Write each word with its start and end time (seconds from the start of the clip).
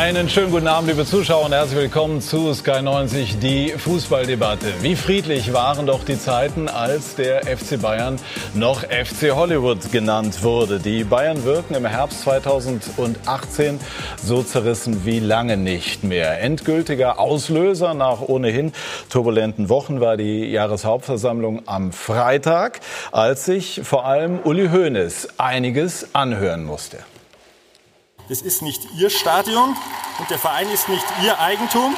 Einen 0.00 0.30
schönen 0.30 0.50
guten 0.50 0.66
Abend, 0.66 0.88
liebe 0.88 1.04
Zuschauer, 1.04 1.44
und 1.44 1.52
herzlich 1.52 1.78
willkommen 1.78 2.22
zu 2.22 2.54
Sky 2.54 2.80
90, 2.80 3.38
die 3.38 3.68
Fußballdebatte. 3.68 4.72
Wie 4.80 4.96
friedlich 4.96 5.52
waren 5.52 5.84
doch 5.84 6.04
die 6.04 6.18
Zeiten, 6.18 6.70
als 6.70 7.16
der 7.16 7.42
FC 7.42 7.78
Bayern 7.78 8.16
noch 8.54 8.80
FC 8.80 9.32
Hollywood 9.34 9.92
genannt 9.92 10.42
wurde. 10.42 10.78
Die 10.78 11.04
Bayern 11.04 11.44
wirken 11.44 11.74
im 11.74 11.84
Herbst 11.84 12.22
2018 12.22 13.78
so 14.16 14.42
zerrissen 14.42 15.04
wie 15.04 15.20
lange 15.20 15.58
nicht 15.58 16.02
mehr. 16.02 16.40
Endgültiger 16.40 17.18
Auslöser 17.18 17.92
nach 17.92 18.22
ohnehin 18.22 18.72
turbulenten 19.10 19.68
Wochen 19.68 20.00
war 20.00 20.16
die 20.16 20.46
Jahreshauptversammlung 20.46 21.68
am 21.68 21.92
Freitag, 21.92 22.80
als 23.12 23.44
sich 23.44 23.82
vor 23.84 24.06
allem 24.06 24.38
Uli 24.44 24.70
Hoeneß 24.70 25.28
einiges 25.36 26.14
anhören 26.14 26.64
musste. 26.64 26.96
Das 28.30 28.42
ist 28.42 28.62
nicht 28.62 28.86
Ihr 28.96 29.10
Stadion 29.10 29.74
und 30.20 30.30
der 30.30 30.38
Verein 30.38 30.70
ist 30.72 30.88
nicht 30.88 31.04
Ihr 31.24 31.40
Eigentum. 31.40 31.96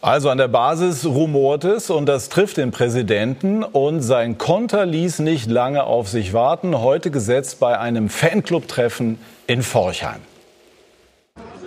Also 0.00 0.30
an 0.30 0.38
der 0.38 0.48
Basis 0.48 1.04
rumort 1.04 1.64
es 1.64 1.90
und 1.90 2.06
das 2.06 2.30
trifft 2.30 2.56
den 2.56 2.70
Präsidenten 2.70 3.62
und 3.62 4.00
sein 4.00 4.38
Konter 4.38 4.86
ließ 4.86 5.18
nicht 5.18 5.50
lange 5.50 5.84
auf 5.84 6.08
sich 6.08 6.32
warten. 6.32 6.80
Heute 6.80 7.10
gesetzt 7.10 7.60
bei 7.60 7.78
einem 7.78 8.08
Fanclub-Treffen 8.08 9.18
in 9.46 9.62
Forchheim. 9.62 10.22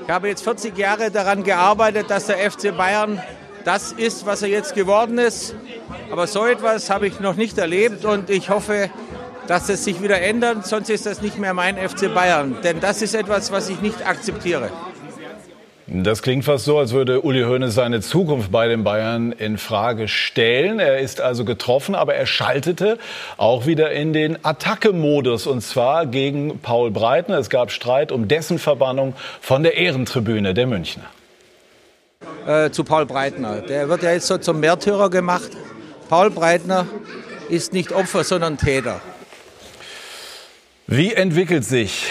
Ich 0.02 0.10
habe 0.10 0.30
jetzt 0.30 0.44
40 0.44 0.76
Jahre 0.76 1.12
daran 1.12 1.44
gearbeitet, 1.44 2.10
dass 2.10 2.26
der 2.26 2.38
FC 2.38 2.76
Bayern 2.76 3.22
das 3.66 3.92
ist, 3.92 4.26
was 4.26 4.42
er 4.42 4.50
jetzt 4.50 4.74
geworden 4.74 5.20
ist. 5.20 5.54
Aber 6.12 6.26
so 6.26 6.44
etwas 6.44 6.90
habe 6.90 7.06
ich 7.06 7.20
noch 7.20 7.36
nicht 7.36 7.60
erlebt 7.60 8.04
und 8.04 8.32
ich 8.32 8.50
hoffe, 8.50 8.90
dass 9.48 9.70
es 9.70 9.84
sich 9.84 10.02
wieder 10.02 10.22
ändert, 10.22 10.66
sonst 10.68 10.90
ist 10.90 11.06
das 11.06 11.22
nicht 11.22 11.38
mehr 11.38 11.54
mein 11.54 11.78
FC 11.78 12.14
Bayern. 12.14 12.58
Denn 12.64 12.80
das 12.80 13.02
ist 13.02 13.16
etwas, 13.16 13.52
was 13.52 13.70
ich 13.70 13.82
nicht 13.82 14.06
akzeptiere. 14.06 14.70
Das 15.90 16.22
klingt 16.22 16.44
fast 16.44 16.66
so, 16.66 16.78
als 16.78 16.92
würde 16.92 17.22
Uli 17.22 17.44
Hoeneß 17.44 17.74
seine 17.74 18.02
Zukunft 18.02 18.52
bei 18.52 18.68
den 18.68 18.84
Bayern 18.84 19.32
in 19.32 19.58
Frage 19.58 20.10
stellen. 20.10 20.80
Er 20.80 21.00
ist 21.00 21.22
also 21.22 21.46
getroffen, 21.46 21.96
aber 21.96 22.14
er 22.14 22.26
schaltete 22.26 23.00
auch 23.38 23.66
wieder 23.66 23.92
in 23.92 24.12
den 24.12 24.38
Attacke-Modus 24.44 25.48
und 25.48 25.62
zwar 25.62 26.06
gegen 26.06 26.60
Paul 26.60 26.92
Breitner. 26.92 27.38
Es 27.38 27.50
gab 27.50 27.72
Streit 27.72 28.12
um 28.12 28.28
dessen 28.28 28.60
Verbannung 28.60 29.14
von 29.40 29.64
der 29.64 29.78
Ehrentribüne 29.78 30.54
der 30.54 30.68
Münchner. 30.68 31.06
Äh, 32.46 32.70
zu 32.72 32.84
Paul 32.84 33.06
Breitner. 33.06 33.62
Der 33.62 33.88
wird 33.88 34.04
ja 34.04 34.12
jetzt 34.12 34.28
so 34.28 34.38
zum 34.38 34.60
Märtyrer 34.60 35.10
gemacht. 35.10 35.52
Paul 36.10 36.32
Breitner 36.32 36.86
ist 37.48 37.72
nicht 37.72 37.94
Opfer, 37.94 38.26
sondern 38.26 38.58
Täter. 38.58 39.00
Wie 40.90 41.14
entwickelt 41.14 41.66
sich 41.66 42.06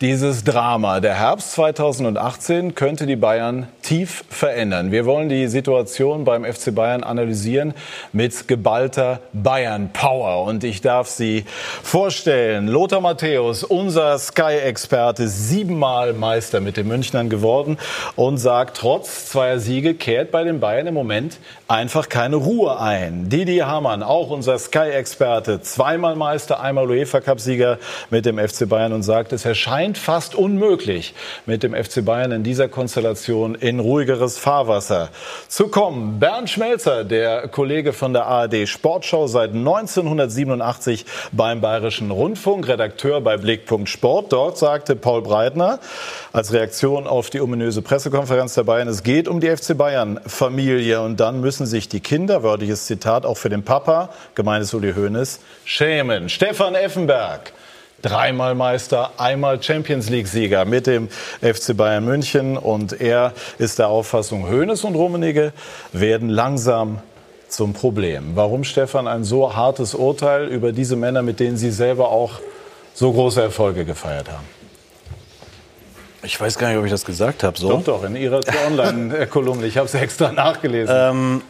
dieses 0.00 0.44
Drama. 0.44 1.00
Der 1.00 1.14
Herbst 1.14 1.52
2018 1.52 2.74
könnte 2.74 3.06
die 3.06 3.16
Bayern 3.16 3.66
tief 3.80 4.24
verändern. 4.28 4.92
Wir 4.92 5.06
wollen 5.06 5.30
die 5.30 5.48
Situation 5.48 6.24
beim 6.24 6.44
FC 6.44 6.74
Bayern 6.74 7.02
analysieren 7.02 7.72
mit 8.12 8.46
geballter 8.46 9.20
Bayern-Power. 9.32 10.44
Und 10.44 10.64
ich 10.64 10.82
darf 10.82 11.08
Sie 11.08 11.44
vorstellen, 11.82 12.68
Lothar 12.68 13.00
Matthäus, 13.00 13.64
unser 13.64 14.18
Sky-Experte, 14.18 15.28
siebenmal 15.28 16.12
Meister 16.12 16.60
mit 16.60 16.76
den 16.76 16.88
Münchnern 16.88 17.30
geworden 17.30 17.78
und 18.16 18.36
sagt, 18.36 18.76
trotz 18.76 19.30
zweier 19.30 19.60
Siege 19.60 19.94
kehrt 19.94 20.30
bei 20.30 20.44
den 20.44 20.60
Bayern 20.60 20.88
im 20.88 20.94
Moment 20.94 21.38
einfach 21.68 22.08
keine 22.08 22.36
Ruhe 22.36 22.78
ein. 22.78 23.28
Didi 23.28 23.58
Hamann, 23.58 24.02
auch 24.02 24.30
unser 24.30 24.58
Sky-Experte, 24.58 25.62
zweimal 25.62 26.16
Meister, 26.16 26.60
einmal 26.60 26.90
UEFA-Cup-Sieger 26.90 27.78
mit 28.10 28.26
dem 28.26 28.38
FC 28.38 28.68
Bayern 28.68 28.92
und 28.92 29.02
sagt, 29.02 29.32
es 29.32 29.44
erscheint 29.44 29.85
scheint 29.86 29.98
fast 29.98 30.34
unmöglich, 30.34 31.14
mit 31.46 31.62
dem 31.62 31.72
FC 31.72 32.04
Bayern 32.04 32.32
in 32.32 32.42
dieser 32.42 32.68
Konstellation 32.68 33.54
in 33.54 33.78
ruhigeres 33.78 34.36
Fahrwasser 34.36 35.10
zu 35.46 35.68
kommen. 35.68 36.18
Bernd 36.18 36.50
Schmelzer, 36.50 37.04
der 37.04 37.46
Kollege 37.46 37.92
von 37.92 38.12
der 38.12 38.26
ARD 38.26 38.68
Sportschau 38.68 39.28
seit 39.28 39.50
1987 39.50 41.04
beim 41.30 41.60
Bayerischen 41.60 42.10
Rundfunk, 42.10 42.66
Redakteur 42.66 43.20
bei 43.20 43.36
Blickpunkt 43.36 43.88
Sport. 43.88 44.32
Dort 44.32 44.58
sagte 44.58 44.96
Paul 44.96 45.22
Breitner 45.22 45.78
als 46.32 46.52
Reaktion 46.52 47.06
auf 47.06 47.30
die 47.30 47.40
ominöse 47.40 47.80
Pressekonferenz 47.80 48.54
der 48.54 48.64
Bayern, 48.64 48.88
es 48.88 49.04
geht 49.04 49.28
um 49.28 49.38
die 49.38 49.54
FC 49.54 49.78
Bayern 49.78 50.18
Familie 50.26 51.00
und 51.00 51.20
dann 51.20 51.40
müssen 51.40 51.64
sich 51.64 51.88
die 51.88 52.00
Kinder, 52.00 52.42
wörtliches 52.42 52.86
Zitat 52.86 53.24
auch 53.24 53.36
für 53.36 53.50
den 53.50 53.62
Papa, 53.62 54.08
gemeint 54.34 54.72
Uli 54.74 54.94
Hoeneß, 54.94 55.38
schämen. 55.64 56.28
Stefan 56.28 56.74
Effenberg 56.74 57.52
dreimal 58.02 58.54
Meister, 58.54 59.12
einmal 59.18 59.62
Champions 59.62 60.08
League-Sieger 60.08 60.64
mit 60.64 60.86
dem 60.86 61.08
FC 61.40 61.76
Bayern 61.76 62.04
München. 62.04 62.56
Und 62.56 63.00
er 63.00 63.32
ist 63.58 63.78
der 63.78 63.88
Auffassung, 63.88 64.48
Hoeneß 64.48 64.84
und 64.84 64.94
Rummenigge 64.94 65.52
werden 65.92 66.28
langsam 66.28 66.98
zum 67.48 67.72
Problem. 67.72 68.32
Warum, 68.34 68.64
Stefan, 68.64 69.06
ein 69.08 69.24
so 69.24 69.54
hartes 69.54 69.94
Urteil 69.94 70.48
über 70.48 70.72
diese 70.72 70.96
Männer, 70.96 71.22
mit 71.22 71.40
denen 71.40 71.56
Sie 71.56 71.70
selber 71.70 72.08
auch 72.08 72.40
so 72.94 73.12
große 73.12 73.40
Erfolge 73.40 73.84
gefeiert 73.84 74.28
haben? 74.30 74.44
Ich 76.22 76.40
weiß 76.40 76.58
gar 76.58 76.68
nicht, 76.68 76.78
ob 76.78 76.84
ich 76.84 76.90
das 76.90 77.04
gesagt 77.04 77.44
habe. 77.44 77.56
So. 77.56 77.68
Doch, 77.68 77.84
doch, 77.84 78.04
in 78.04 78.16
Ihrer 78.16 78.40
Online-Kolumne. 78.66 79.66
Ich 79.66 79.76
habe 79.76 79.86
es 79.86 79.94
extra 79.94 80.32
nachgelesen. 80.32 80.94
Ähm, 80.96 81.42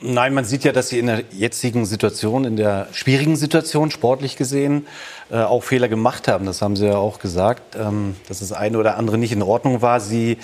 nein, 0.00 0.34
man 0.34 0.44
sieht 0.44 0.64
ja, 0.64 0.72
dass 0.72 0.88
Sie 0.88 0.98
in 0.98 1.06
der 1.06 1.22
jetzigen 1.30 1.86
Situation, 1.86 2.44
in 2.44 2.56
der 2.56 2.88
schwierigen 2.92 3.36
Situation, 3.36 3.92
sportlich 3.92 4.36
gesehen, 4.36 4.86
äh, 5.30 5.38
auch 5.38 5.64
Fehler 5.64 5.88
gemacht 5.88 6.28
haben. 6.28 6.46
Das 6.46 6.62
haben 6.62 6.76
Sie 6.76 6.86
ja 6.86 6.96
auch 6.96 7.18
gesagt, 7.18 7.74
ähm, 7.76 8.14
dass 8.28 8.38
das 8.38 8.52
eine 8.52 8.78
oder 8.78 8.96
andere 8.96 9.18
nicht 9.18 9.32
in 9.32 9.42
Ordnung 9.42 9.82
war. 9.82 9.98
Sie 9.98 10.38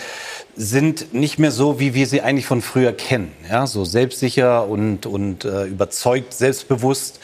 sind 0.54 1.14
nicht 1.14 1.38
mehr 1.38 1.50
so, 1.50 1.78
wie 1.80 1.94
wir 1.94 2.06
sie 2.06 2.20
eigentlich 2.20 2.46
von 2.46 2.60
früher 2.60 2.92
kennen. 2.92 3.32
Ja, 3.48 3.66
so 3.66 3.84
selbstsicher 3.84 4.66
und, 4.66 5.06
und 5.06 5.44
äh, 5.44 5.64
überzeugt, 5.64 6.34
selbstbewusst. 6.34 7.20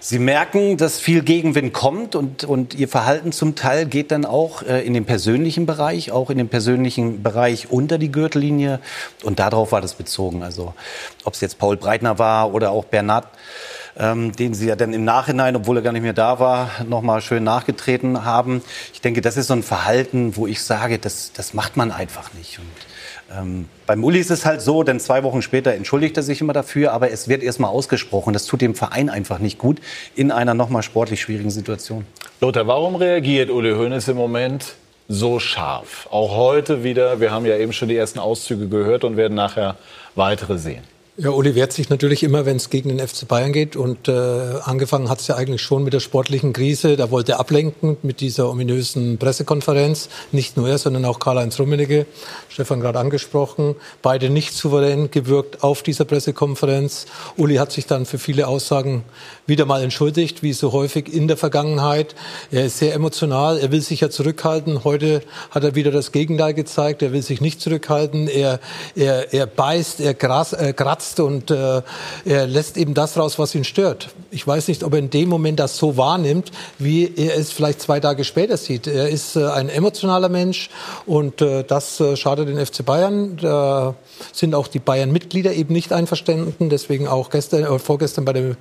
Sie 0.00 0.18
merken, 0.18 0.76
dass 0.76 0.98
viel 0.98 1.22
Gegenwind 1.22 1.72
kommt 1.72 2.14
und, 2.14 2.44
und 2.44 2.74
ihr 2.74 2.88
Verhalten 2.88 3.32
zum 3.32 3.56
Teil 3.56 3.86
geht 3.86 4.10
dann 4.10 4.24
auch 4.24 4.62
äh, 4.62 4.86
in 4.86 4.94
den 4.94 5.04
persönlichen 5.04 5.66
Bereich, 5.66 6.12
auch 6.12 6.30
in 6.30 6.38
den 6.38 6.48
persönlichen 6.48 7.22
Bereich 7.22 7.70
unter 7.70 7.98
die 7.98 8.10
Gürtellinie. 8.10 8.80
Und 9.22 9.38
darauf 9.38 9.72
war 9.72 9.80
das 9.80 9.94
bezogen. 9.94 10.42
Also 10.42 10.72
ob 11.24 11.34
es 11.34 11.40
jetzt 11.40 11.58
Paul 11.58 11.76
Breitner 11.76 12.18
war 12.18 12.54
oder 12.54 12.70
auch 12.70 12.84
Bernhard 12.84 13.26
ähm, 13.98 14.32
den 14.32 14.54
sie 14.54 14.68
ja 14.68 14.76
dann 14.76 14.92
im 14.92 15.04
Nachhinein, 15.04 15.56
obwohl 15.56 15.76
er 15.76 15.82
gar 15.82 15.92
nicht 15.92 16.02
mehr 16.02 16.12
da 16.12 16.38
war, 16.38 16.70
nochmal 16.88 17.20
schön 17.20 17.44
nachgetreten 17.44 18.24
haben. 18.24 18.62
Ich 18.92 19.00
denke, 19.00 19.20
das 19.20 19.36
ist 19.36 19.48
so 19.48 19.54
ein 19.54 19.62
Verhalten, 19.62 20.36
wo 20.36 20.46
ich 20.46 20.62
sage, 20.62 20.98
das, 20.98 21.32
das 21.32 21.54
macht 21.54 21.76
man 21.76 21.90
einfach 21.90 22.32
nicht. 22.34 22.58
Und, 22.58 22.66
ähm, 23.38 23.68
beim 23.86 24.04
Uli 24.04 24.18
ist 24.18 24.30
es 24.30 24.44
halt 24.44 24.60
so, 24.60 24.82
denn 24.82 25.00
zwei 25.00 25.22
Wochen 25.22 25.42
später 25.42 25.72
entschuldigt 25.74 26.16
er 26.16 26.22
sich 26.22 26.40
immer 26.40 26.52
dafür, 26.52 26.92
aber 26.92 27.10
es 27.10 27.28
wird 27.28 27.42
erstmal 27.42 27.70
ausgesprochen. 27.70 28.32
Das 28.32 28.46
tut 28.46 28.60
dem 28.60 28.74
Verein 28.74 29.10
einfach 29.10 29.38
nicht 29.38 29.58
gut 29.58 29.80
in 30.14 30.30
einer 30.30 30.54
nochmal 30.54 30.82
sportlich 30.82 31.20
schwierigen 31.20 31.50
Situation. 31.50 32.06
Lothar, 32.40 32.66
warum 32.66 32.96
reagiert 32.96 33.50
Uli 33.50 33.72
Hoeneß 33.72 34.08
im 34.08 34.16
Moment 34.16 34.74
so 35.08 35.38
scharf? 35.38 36.08
Auch 36.10 36.36
heute 36.36 36.84
wieder, 36.84 37.20
wir 37.20 37.30
haben 37.30 37.46
ja 37.46 37.56
eben 37.56 37.72
schon 37.72 37.88
die 37.88 37.96
ersten 37.96 38.18
Auszüge 38.18 38.68
gehört 38.68 39.04
und 39.04 39.16
werden 39.16 39.34
nachher 39.34 39.76
weitere 40.14 40.58
sehen. 40.58 40.91
Ja, 41.18 41.28
Uli 41.28 41.54
wehrt 41.54 41.74
sich 41.74 41.90
natürlich 41.90 42.22
immer, 42.22 42.46
wenn 42.46 42.56
es 42.56 42.70
gegen 42.70 42.88
den 42.88 43.06
FC 43.06 43.28
Bayern 43.28 43.52
geht. 43.52 43.76
Und 43.76 44.08
äh, 44.08 44.12
angefangen 44.64 45.10
hat 45.10 45.20
es 45.20 45.26
ja 45.26 45.34
eigentlich 45.34 45.60
schon 45.60 45.84
mit 45.84 45.92
der 45.92 46.00
sportlichen 46.00 46.54
Krise. 46.54 46.96
Da 46.96 47.10
wollte 47.10 47.32
er 47.32 47.40
ablenken 47.40 47.98
mit 48.02 48.20
dieser 48.20 48.48
ominösen 48.48 49.18
Pressekonferenz. 49.18 50.08
Nicht 50.32 50.56
nur 50.56 50.70
er, 50.70 50.78
sondern 50.78 51.04
auch 51.04 51.18
Karl-Heinz 51.18 51.60
Rummenigge, 51.60 52.06
Stefan 52.48 52.80
gerade 52.80 52.98
angesprochen. 52.98 53.76
Beide 54.00 54.30
nicht 54.30 54.54
souverän 54.54 55.10
gewirkt 55.10 55.62
auf 55.62 55.82
dieser 55.82 56.06
Pressekonferenz. 56.06 57.04
Uli 57.36 57.56
hat 57.56 57.72
sich 57.72 57.84
dann 57.84 58.06
für 58.06 58.18
viele 58.18 58.48
Aussagen 58.48 59.04
wieder 59.46 59.66
mal 59.66 59.82
entschuldigt, 59.82 60.42
wie 60.42 60.52
so 60.52 60.72
häufig 60.72 61.12
in 61.12 61.26
der 61.26 61.36
Vergangenheit. 61.36 62.14
Er 62.50 62.66
ist 62.66 62.78
sehr 62.78 62.94
emotional. 62.94 63.58
Er 63.58 63.72
will 63.72 63.80
sich 63.80 64.00
ja 64.00 64.10
zurückhalten. 64.10 64.84
Heute 64.84 65.22
hat 65.50 65.64
er 65.64 65.74
wieder 65.74 65.90
das 65.90 66.12
Gegenteil 66.12 66.54
gezeigt. 66.54 67.02
Er 67.02 67.12
will 67.12 67.22
sich 67.22 67.40
nicht 67.40 67.60
zurückhalten. 67.60 68.28
Er, 68.28 68.60
er, 68.94 69.32
er 69.32 69.46
beißt, 69.46 70.00
er 70.00 70.14
gras, 70.14 70.52
äh, 70.52 70.72
kratzt 70.72 71.20
und 71.20 71.50
äh, 71.50 71.82
er 72.24 72.46
lässt 72.46 72.76
eben 72.76 72.94
das 72.94 73.16
raus, 73.16 73.38
was 73.38 73.54
ihn 73.54 73.64
stört. 73.64 74.10
Ich 74.30 74.46
weiß 74.46 74.68
nicht, 74.68 74.84
ob 74.84 74.92
er 74.92 75.00
in 75.00 75.10
dem 75.10 75.28
Moment 75.28 75.58
das 75.58 75.76
so 75.76 75.96
wahrnimmt, 75.96 76.52
wie 76.78 77.12
er 77.16 77.36
es 77.36 77.52
vielleicht 77.52 77.82
zwei 77.82 78.00
Tage 78.00 78.24
später 78.24 78.56
sieht. 78.56 78.86
Er 78.86 79.08
ist 79.08 79.36
äh, 79.36 79.44
ein 79.46 79.68
emotionaler 79.68 80.28
Mensch 80.28 80.70
und 81.04 81.42
äh, 81.42 81.64
das 81.64 82.00
äh, 82.00 82.16
schadet 82.16 82.48
den 82.48 82.64
FC 82.64 82.84
Bayern. 82.84 83.36
Da 83.38 83.94
sind 84.32 84.54
auch 84.54 84.68
die 84.68 84.78
Bayern-Mitglieder 84.78 85.52
eben 85.52 85.72
nicht 85.72 85.92
einverstanden. 85.92 86.68
Deswegen 86.68 87.08
auch 87.08 87.30
gestern, 87.30 87.64
äh, 87.64 87.78
vorgestern 87.78 88.24
bei 88.24 88.32
der 88.32 88.56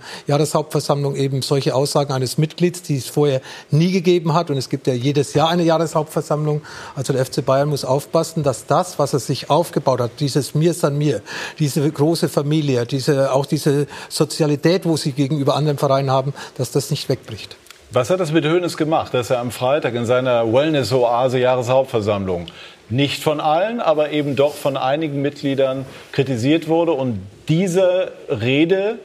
Jahreshauptversammlung 0.72 1.16
eben 1.16 1.42
solche 1.42 1.76
Aussagen 1.76 2.14
eines 2.14 2.38
Mitglieds, 2.38 2.82
die 2.82 2.98
es 2.98 3.08
vorher 3.08 3.42
nie 3.72 3.92
gegeben 3.92 4.34
hat. 4.34 4.50
Und 4.50 4.58
es 4.58 4.70
gibt 4.70 4.88
ja 4.88 4.94
jedes 4.94 5.34
Jahr 5.34 5.50
eine 5.50 5.64
Jahreshauptversammlung. 5.64 6.62
Also 6.96 7.14
der 7.14 7.26
FC 7.26 7.46
Bayern 7.46 7.70
muss 7.70 7.84
aufpassen, 7.84 8.44
dass 8.44 8.66
das, 8.66 8.98
was 8.98 9.14
er 9.14 9.20
sich 9.20 9.50
aufgebaut 9.50 10.00
hat, 10.00 10.12
dieses 10.20 10.56
Mir 10.56 10.74
san 10.74 10.98
mir, 10.98 11.22
diese 11.60 11.90
große 11.90 12.30
Familie, 12.30 12.86
diese, 12.86 13.34
auch 13.34 13.46
diese 13.46 13.88
Sozialität, 14.10 14.86
wo 14.86 14.96
sie 14.96 15.12
gegenüber 15.12 15.56
anderen 15.56 15.78
Vereinen 15.78 16.10
haben, 16.10 16.34
dass 16.58 16.72
das 16.72 16.90
nicht 16.90 17.10
wegbricht. 17.10 17.58
Was 17.92 18.10
hat 18.10 18.22
das 18.22 18.32
mit 18.32 18.46
Hoeneß 18.46 18.78
gemacht, 18.78 19.14
dass 19.14 19.30
er 19.30 19.40
am 19.40 19.52
Freitag 19.52 19.96
in 19.96 20.06
seiner 20.06 20.52
Wellness-Oase 20.54 21.40
Jahreshauptversammlung 21.40 22.46
nicht 22.90 23.22
von 23.22 23.42
allen, 23.42 23.82
aber 23.82 24.12
eben 24.12 24.36
doch 24.36 24.54
von 24.54 24.78
einigen 24.78 25.22
Mitgliedern 25.22 25.86
kritisiert 26.14 26.68
wurde 26.68 26.94
und 26.94 27.20
diese 27.50 28.12
Rede, 28.30 29.00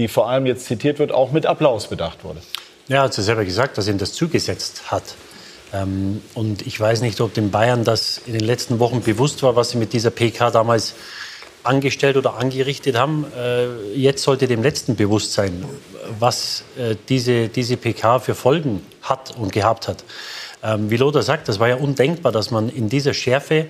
die 0.00 0.08
vor 0.08 0.30
allem 0.30 0.46
jetzt 0.46 0.64
zitiert 0.64 0.98
wird, 0.98 1.12
auch 1.12 1.30
mit 1.30 1.44
Applaus 1.44 1.88
bedacht 1.88 2.24
wurde? 2.24 2.40
Ja, 2.88 3.02
hat 3.02 3.16
es 3.16 3.24
selber 3.24 3.44
gesagt, 3.44 3.76
dass 3.78 3.86
ihm 3.86 3.98
das 3.98 4.14
zugesetzt 4.14 4.90
hat. 4.90 5.14
Ähm, 5.72 6.22
und 6.34 6.66
ich 6.66 6.80
weiß 6.80 7.02
nicht, 7.02 7.20
ob 7.20 7.34
den 7.34 7.50
Bayern 7.50 7.84
das 7.84 8.18
in 8.26 8.32
den 8.32 8.42
letzten 8.42 8.78
Wochen 8.78 9.02
bewusst 9.02 9.42
war, 9.42 9.56
was 9.56 9.70
sie 9.70 9.78
mit 9.78 9.92
dieser 9.92 10.10
PK 10.10 10.50
damals 10.50 10.94
angestellt 11.62 12.16
oder 12.16 12.38
angerichtet 12.38 12.96
haben. 12.96 13.26
Äh, 13.36 13.92
jetzt 13.94 14.22
sollte 14.22 14.48
dem 14.48 14.62
Letzten 14.62 14.96
bewusst 14.96 15.34
sein, 15.34 15.64
was 16.18 16.64
äh, 16.78 16.96
diese, 17.10 17.48
diese 17.48 17.76
PK 17.76 18.20
für 18.20 18.34
Folgen 18.34 18.84
hat 19.02 19.36
und 19.36 19.52
gehabt 19.52 19.86
hat. 19.86 20.02
Ähm, 20.62 20.90
wie 20.90 20.96
Lothar 20.96 21.22
sagt, 21.22 21.48
das 21.48 21.60
war 21.60 21.68
ja 21.68 21.76
undenkbar, 21.76 22.32
dass 22.32 22.50
man 22.50 22.70
in 22.70 22.88
dieser 22.88 23.12
Schärfe 23.12 23.66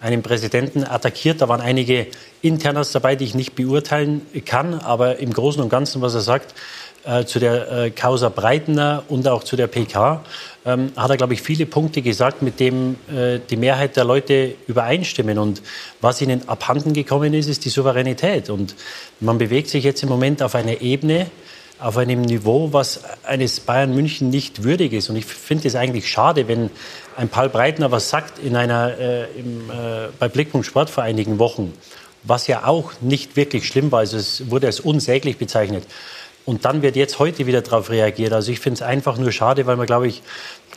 einen 0.00 0.22
Präsidenten 0.22 0.84
attackiert. 0.84 1.40
Da 1.40 1.48
waren 1.48 1.60
einige 1.60 2.06
Internas 2.42 2.92
dabei, 2.92 3.16
die 3.16 3.24
ich 3.24 3.34
nicht 3.34 3.54
beurteilen 3.54 4.22
kann. 4.46 4.74
Aber 4.74 5.18
im 5.18 5.32
Großen 5.32 5.62
und 5.62 5.68
Ganzen, 5.68 6.00
was 6.02 6.14
er 6.14 6.22
sagt, 6.22 6.54
äh, 7.04 7.24
zu 7.24 7.38
der 7.38 7.72
äh, 7.72 7.90
Causa 7.90 8.28
Breitner 8.28 9.04
und 9.08 9.26
auch 9.28 9.44
zu 9.44 9.56
der 9.56 9.66
PK, 9.66 10.22
ähm, 10.66 10.92
hat 10.96 11.10
er, 11.10 11.16
glaube 11.16 11.34
ich, 11.34 11.42
viele 11.42 11.64
Punkte 11.64 12.02
gesagt, 12.02 12.42
mit 12.42 12.60
denen 12.60 12.96
äh, 13.10 13.40
die 13.48 13.56
Mehrheit 13.56 13.96
der 13.96 14.04
Leute 14.04 14.54
übereinstimmen. 14.66 15.38
Und 15.38 15.62
was 16.00 16.20
ihnen 16.20 16.48
abhanden 16.48 16.92
gekommen 16.92 17.32
ist, 17.32 17.48
ist 17.48 17.64
die 17.64 17.70
Souveränität. 17.70 18.50
Und 18.50 18.74
man 19.20 19.38
bewegt 19.38 19.68
sich 19.68 19.84
jetzt 19.84 20.02
im 20.02 20.08
Moment 20.08 20.42
auf 20.42 20.54
einer 20.54 20.80
Ebene, 20.82 21.26
auf 21.78 21.96
einem 21.96 22.20
Niveau, 22.20 22.72
was 22.72 23.00
eines 23.24 23.60
Bayern 23.60 23.94
München 23.94 24.28
nicht 24.28 24.64
würdig 24.64 24.92
ist. 24.92 25.08
Und 25.08 25.16
ich 25.16 25.24
finde 25.24 25.66
es 25.66 25.74
eigentlich 25.74 26.10
schade, 26.10 26.46
wenn 26.46 26.70
ein 27.20 27.28
Paul 27.28 27.50
Breitner 27.50 27.90
was 27.90 28.08
sagt 28.08 28.38
in 28.38 28.56
einer, 28.56 28.98
äh, 28.98 29.24
im, 29.38 29.70
äh, 29.70 30.08
bei 30.18 30.28
Blickpunkt 30.28 30.66
Sport 30.66 30.88
vor 30.88 31.04
einigen 31.04 31.38
Wochen, 31.38 31.74
was 32.22 32.46
ja 32.46 32.64
auch 32.66 32.92
nicht 33.02 33.36
wirklich 33.36 33.66
schlimm 33.66 33.92
war. 33.92 34.00
Also 34.00 34.16
es 34.16 34.50
wurde 34.50 34.66
als 34.66 34.80
unsäglich 34.80 35.36
bezeichnet. 35.36 35.84
Und 36.46 36.64
dann 36.64 36.80
wird 36.80 36.96
jetzt 36.96 37.18
heute 37.18 37.46
wieder 37.46 37.60
darauf 37.60 37.90
reagiert. 37.90 38.32
Also 38.32 38.50
ich 38.50 38.60
finde 38.60 38.76
es 38.76 38.82
einfach 38.82 39.18
nur 39.18 39.32
schade, 39.32 39.66
weil 39.66 39.76
man, 39.76 39.86
glaube 39.86 40.08
ich, 40.08 40.22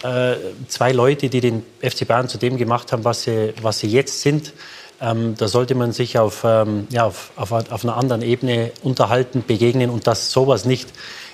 äh, 0.04 0.36
zwei 0.68 0.92
Leute, 0.92 1.30
die 1.30 1.40
den 1.40 1.66
FC 1.80 2.06
Bayern 2.06 2.28
zu 2.28 2.38
dem 2.38 2.58
gemacht 2.58 2.92
haben, 2.92 3.06
was 3.06 3.24
sie, 3.24 3.54
was 3.62 3.80
sie 3.80 3.88
jetzt 3.88 4.22
sind, 4.22 4.52
ähm, 5.00 5.36
da 5.38 5.48
sollte 5.48 5.76
man 5.76 5.94
sich 5.94 6.20
auf, 6.20 6.44
ähm, 6.44 6.88
ja, 6.90 7.06
auf, 7.06 7.32
auf, 7.38 7.52
auf 7.54 7.84
einer 7.86 7.96
anderen 7.96 8.22
Ebene 8.22 8.72
unterhalten, 8.84 9.46
begegnen 9.48 9.90
und 9.90 10.08
das 10.08 10.32
sowas 10.32 10.66
nicht 10.66 10.90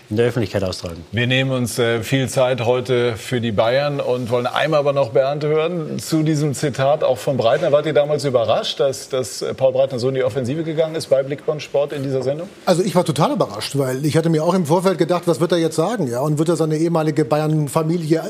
in 0.10 0.18
der 0.18 0.26
Öffentlichkeit 0.26 0.64
austragen. 0.64 1.06
Wir 1.12 1.28
nehmen 1.28 1.52
uns 1.52 1.78
äh, 1.78 2.02
viel 2.02 2.28
Zeit 2.30 2.66
heute 2.66 3.16
für 3.16 3.42
die 3.42 3.52
Bayern 3.52 4.00
und 4.00 4.32
wollen 4.32 4.48
einmal 4.48 4.80
aber 4.80 4.94
noch 4.94 5.10
Bernd 5.12 5.44
hören 5.44 6.00
zu 6.00 6.24
diesem 6.24 6.56
Zitat 6.56 7.04
auch 7.04 7.20
von 7.20 7.38
Breitner. 7.38 7.72
Wart 7.72 7.86
ihr 7.86 7.94
damals 7.94 8.26
überrascht, 8.26 8.80
dass, 8.80 9.10
dass 9.10 9.46
Paul 9.56 9.74
Breitner 9.74 10.00
so 10.00 10.10
in 10.10 10.16
die 10.16 10.24
Offensive 10.24 10.64
gegangen 10.64 10.96
ist 10.96 11.08
bei 11.08 11.22
Blickband 11.22 11.62
Sport 11.62 11.94
in 11.94 12.02
dieser 12.02 12.24
Sendung? 12.24 12.50
Also 12.66 12.82
ich 12.82 12.96
war 12.96 13.06
total 13.06 13.34
überrascht, 13.34 13.78
weil 13.78 14.04
ich 14.04 14.18
hatte 14.18 14.30
mir 14.30 14.44
auch 14.44 14.56
im 14.56 14.66
Vorfeld 14.66 14.98
gedacht, 14.98 15.24
was 15.28 15.40
wird 15.40 15.52
er 15.52 15.60
jetzt 15.60 15.76
sagen? 15.76 16.08
Ja? 16.08 16.22
Und 16.22 16.40
wird 16.40 16.50
er 16.50 16.56
seine 16.56 16.78
ehemalige 16.78 17.24
Bayern-Familie 17.24 18.24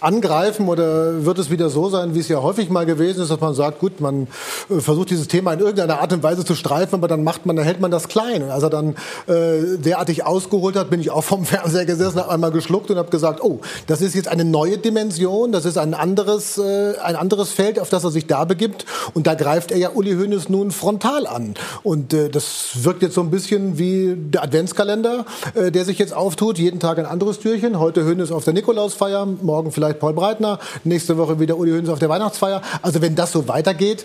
angreifen 0.00 0.68
oder 0.68 1.24
wird 1.24 1.38
es 1.38 1.50
wieder 1.50 1.70
so 1.70 1.88
sein, 1.88 2.14
wie 2.14 2.20
es 2.20 2.28
ja 2.28 2.42
häufig 2.42 2.68
mal 2.68 2.84
gewesen 2.84 3.22
ist, 3.22 3.30
dass 3.30 3.40
man 3.40 3.54
sagt, 3.54 3.78
gut, 3.78 4.02
man 4.02 4.28
äh, 4.68 4.80
versucht 4.80 5.08
dieses 5.08 5.28
Thema 5.28 5.54
in 5.54 5.60
irgendeiner 5.60 6.00
Art 6.00 6.12
und 6.12 6.22
Weise 6.22 6.44
zu 6.44 6.54
streifen, 6.54 6.96
aber 6.96 7.08
dann 7.08 7.24
macht 7.24 7.46
man, 7.46 7.56
dann 7.56 7.64
hält 7.64 7.80
man 7.80 7.90
das 7.90 8.08
klein. 8.08 8.42
Und 8.42 8.50
als 8.50 8.62
er 8.62 8.70
dann 8.70 8.96
äh, 9.28 9.78
derartig 9.78 10.26
ausgeholt 10.26 10.76
hat, 10.76 10.90
bin 10.90 11.00
ich 11.00 11.05
ich 11.06 11.10
auch 11.10 11.24
vom 11.24 11.44
Fernseher 11.44 11.86
gesessen, 11.86 12.18
habe 12.18 12.30
einmal 12.30 12.50
geschluckt 12.50 12.90
und 12.90 12.98
habe 12.98 13.10
gesagt, 13.10 13.42
oh, 13.42 13.60
das 13.86 14.00
ist 14.00 14.14
jetzt 14.14 14.28
eine 14.28 14.44
neue 14.44 14.78
Dimension, 14.78 15.52
das 15.52 15.64
ist 15.64 15.78
ein 15.78 15.94
anderes, 15.94 16.58
äh, 16.58 16.94
ein 17.02 17.16
anderes 17.16 17.50
Feld, 17.52 17.78
auf 17.78 17.88
das 17.88 18.04
er 18.04 18.10
sich 18.10 18.26
da 18.26 18.44
begibt. 18.44 18.84
Und 19.14 19.26
da 19.26 19.34
greift 19.34 19.70
er 19.70 19.78
ja 19.78 19.90
Uli 19.94 20.14
Hoeneß 20.14 20.48
nun 20.48 20.70
frontal 20.70 21.26
an. 21.26 21.54
Und 21.82 22.12
äh, 22.12 22.28
das 22.28 22.84
wirkt 22.84 23.02
jetzt 23.02 23.14
so 23.14 23.20
ein 23.20 23.30
bisschen 23.30 23.78
wie 23.78 24.14
der 24.16 24.42
Adventskalender, 24.42 25.24
äh, 25.54 25.70
der 25.70 25.84
sich 25.84 25.98
jetzt 25.98 26.14
auftut. 26.14 26.58
Jeden 26.58 26.80
Tag 26.80 26.98
ein 26.98 27.06
anderes 27.06 27.38
Türchen. 27.38 27.78
Heute 27.78 28.04
Hoeneß 28.04 28.32
auf 28.32 28.44
der 28.44 28.54
Nikolausfeier, 28.54 29.26
morgen 29.26 29.72
vielleicht 29.72 30.00
Paul 30.00 30.12
Breitner, 30.12 30.58
nächste 30.84 31.16
Woche 31.16 31.40
wieder 31.40 31.56
Uli 31.56 31.72
Hoeneß 31.72 31.90
auf 31.90 31.98
der 31.98 32.08
Weihnachtsfeier. 32.08 32.62
Also 32.82 33.00
wenn 33.00 33.14
das 33.14 33.32
so 33.32 33.48
weitergeht, 33.48 34.04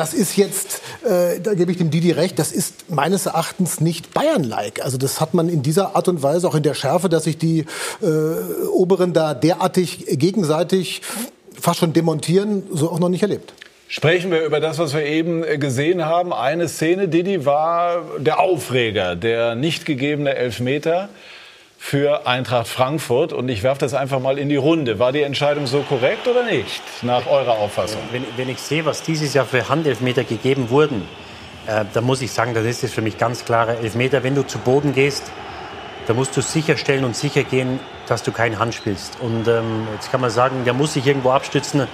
das 0.00 0.14
ist 0.14 0.38
jetzt, 0.38 0.80
äh, 1.04 1.40
da 1.40 1.52
gebe 1.52 1.70
ich 1.70 1.76
dem 1.76 1.90
Didi 1.90 2.12
recht, 2.12 2.38
das 2.38 2.52
ist 2.52 2.90
meines 2.90 3.26
Erachtens 3.26 3.82
nicht 3.82 4.14
Bayern-like. 4.14 4.82
Also 4.82 4.96
das 4.96 5.20
hat 5.20 5.34
man 5.34 5.50
in 5.50 5.62
dieser 5.62 5.94
Art 5.94 6.08
und 6.08 6.22
Weise, 6.22 6.48
auch 6.48 6.54
in 6.54 6.62
der 6.62 6.72
Schärfe, 6.72 7.10
dass 7.10 7.24
sich 7.24 7.36
die 7.36 7.66
äh, 8.00 8.06
Oberen 8.72 9.12
da 9.12 9.34
derartig 9.34 10.06
gegenseitig 10.12 11.02
fast 11.60 11.80
schon 11.80 11.92
demontieren, 11.92 12.62
so 12.72 12.90
auch 12.90 12.98
noch 12.98 13.10
nicht 13.10 13.20
erlebt. 13.20 13.52
Sprechen 13.88 14.30
wir 14.30 14.42
über 14.42 14.58
das, 14.58 14.78
was 14.78 14.94
wir 14.94 15.04
eben 15.04 15.44
äh, 15.44 15.58
gesehen 15.58 16.06
haben. 16.06 16.32
Eine 16.32 16.70
Szene, 16.70 17.08
Didi, 17.08 17.44
war 17.44 18.02
der 18.18 18.40
Aufreger, 18.40 19.16
der 19.16 19.54
nicht 19.54 19.84
gegebene 19.84 20.34
Elfmeter 20.34 21.10
für 21.82 22.26
Eintracht 22.26 22.68
Frankfurt. 22.68 23.32
Und 23.32 23.48
ich 23.48 23.62
werfe 23.62 23.80
das 23.80 23.94
einfach 23.94 24.20
mal 24.20 24.38
in 24.38 24.50
die 24.50 24.56
Runde. 24.56 24.98
War 24.98 25.12
die 25.12 25.22
Entscheidung 25.22 25.66
so 25.66 25.80
korrekt 25.80 26.28
oder 26.28 26.44
nicht, 26.44 26.82
nach 27.02 27.26
eurer 27.26 27.52
Auffassung? 27.52 28.02
Wenn, 28.12 28.24
wenn 28.36 28.50
ich 28.50 28.58
sehe, 28.58 28.84
was 28.84 29.02
dieses 29.02 29.32
Jahr 29.32 29.46
für 29.46 29.68
Handelfmeter 29.68 30.22
gegeben 30.22 30.68
wurden, 30.68 31.08
äh, 31.66 31.86
dann 31.92 32.04
muss 32.04 32.20
ich 32.20 32.30
sagen, 32.32 32.52
dann 32.52 32.66
ist 32.66 32.84
es 32.84 32.92
für 32.92 33.00
mich 33.00 33.16
ganz 33.16 33.46
klare 33.46 33.78
Elfmeter. 33.78 34.22
Wenn 34.22 34.34
du 34.34 34.46
zu 34.46 34.58
Boden 34.58 34.92
gehst, 34.94 35.32
da 36.06 36.12
musst 36.12 36.36
du 36.36 36.42
sicherstellen 36.42 37.02
und 37.04 37.16
sicher 37.16 37.44
gehen, 37.44 37.80
dass 38.06 38.22
du 38.22 38.30
keine 38.30 38.58
Hand 38.58 38.74
spielst. 38.74 39.18
Und 39.20 39.48
ähm, 39.48 39.88
jetzt 39.94 40.12
kann 40.12 40.20
man 40.20 40.30
sagen, 40.30 40.64
der 40.66 40.74
muss 40.74 40.92
sich 40.92 41.06
irgendwo 41.06 41.30
abstützen. 41.30 41.88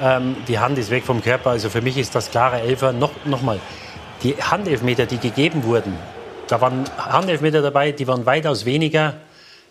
Ähm, 0.00 0.36
die 0.48 0.58
Hand 0.58 0.78
ist 0.78 0.90
weg 0.90 1.04
vom 1.04 1.22
Körper. 1.22 1.50
Also 1.50 1.68
für 1.68 1.82
mich 1.82 1.98
ist 1.98 2.14
das 2.14 2.30
klare 2.30 2.62
Elfer. 2.62 2.94
Noch, 2.94 3.12
noch 3.26 3.42
die 4.22 4.36
Handelfmeter, 4.36 5.04
die 5.04 5.18
gegeben 5.18 5.64
wurden, 5.64 5.98
da 6.52 6.60
waren 6.60 6.84
Handelfmeter 6.98 7.62
dabei, 7.62 7.92
die 7.92 8.06
waren 8.06 8.26
weitaus 8.26 8.66
weniger 8.66 9.14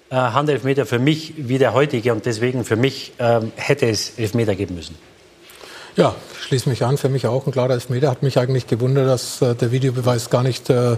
äh, 0.09 0.15
Handelfmeter 0.15 0.87
für 0.87 0.97
mich 0.97 1.35
wie 1.37 1.59
der 1.59 1.75
heutige. 1.75 2.11
Und 2.11 2.25
deswegen 2.25 2.65
für 2.65 2.75
mich 2.75 3.13
ähm, 3.19 3.51
hätte 3.55 3.87
es 3.87 4.17
Elfmeter 4.17 4.55
geben 4.55 4.73
müssen. 4.73 4.95
Ja, 5.95 6.15
schließe 6.41 6.67
mich 6.67 6.83
an. 6.83 6.97
Für 6.97 7.09
mich 7.09 7.27
auch 7.27 7.45
ein 7.45 7.51
klarer 7.51 7.73
Elfmeter. 7.73 8.09
Hat 8.09 8.23
mich 8.23 8.39
eigentlich 8.39 8.65
gewundert, 8.65 9.07
dass 9.07 9.43
äh, 9.43 9.53
der 9.53 9.71
Videobeweis 9.71 10.31
gar 10.31 10.41
nicht 10.41 10.71
äh, 10.71 10.97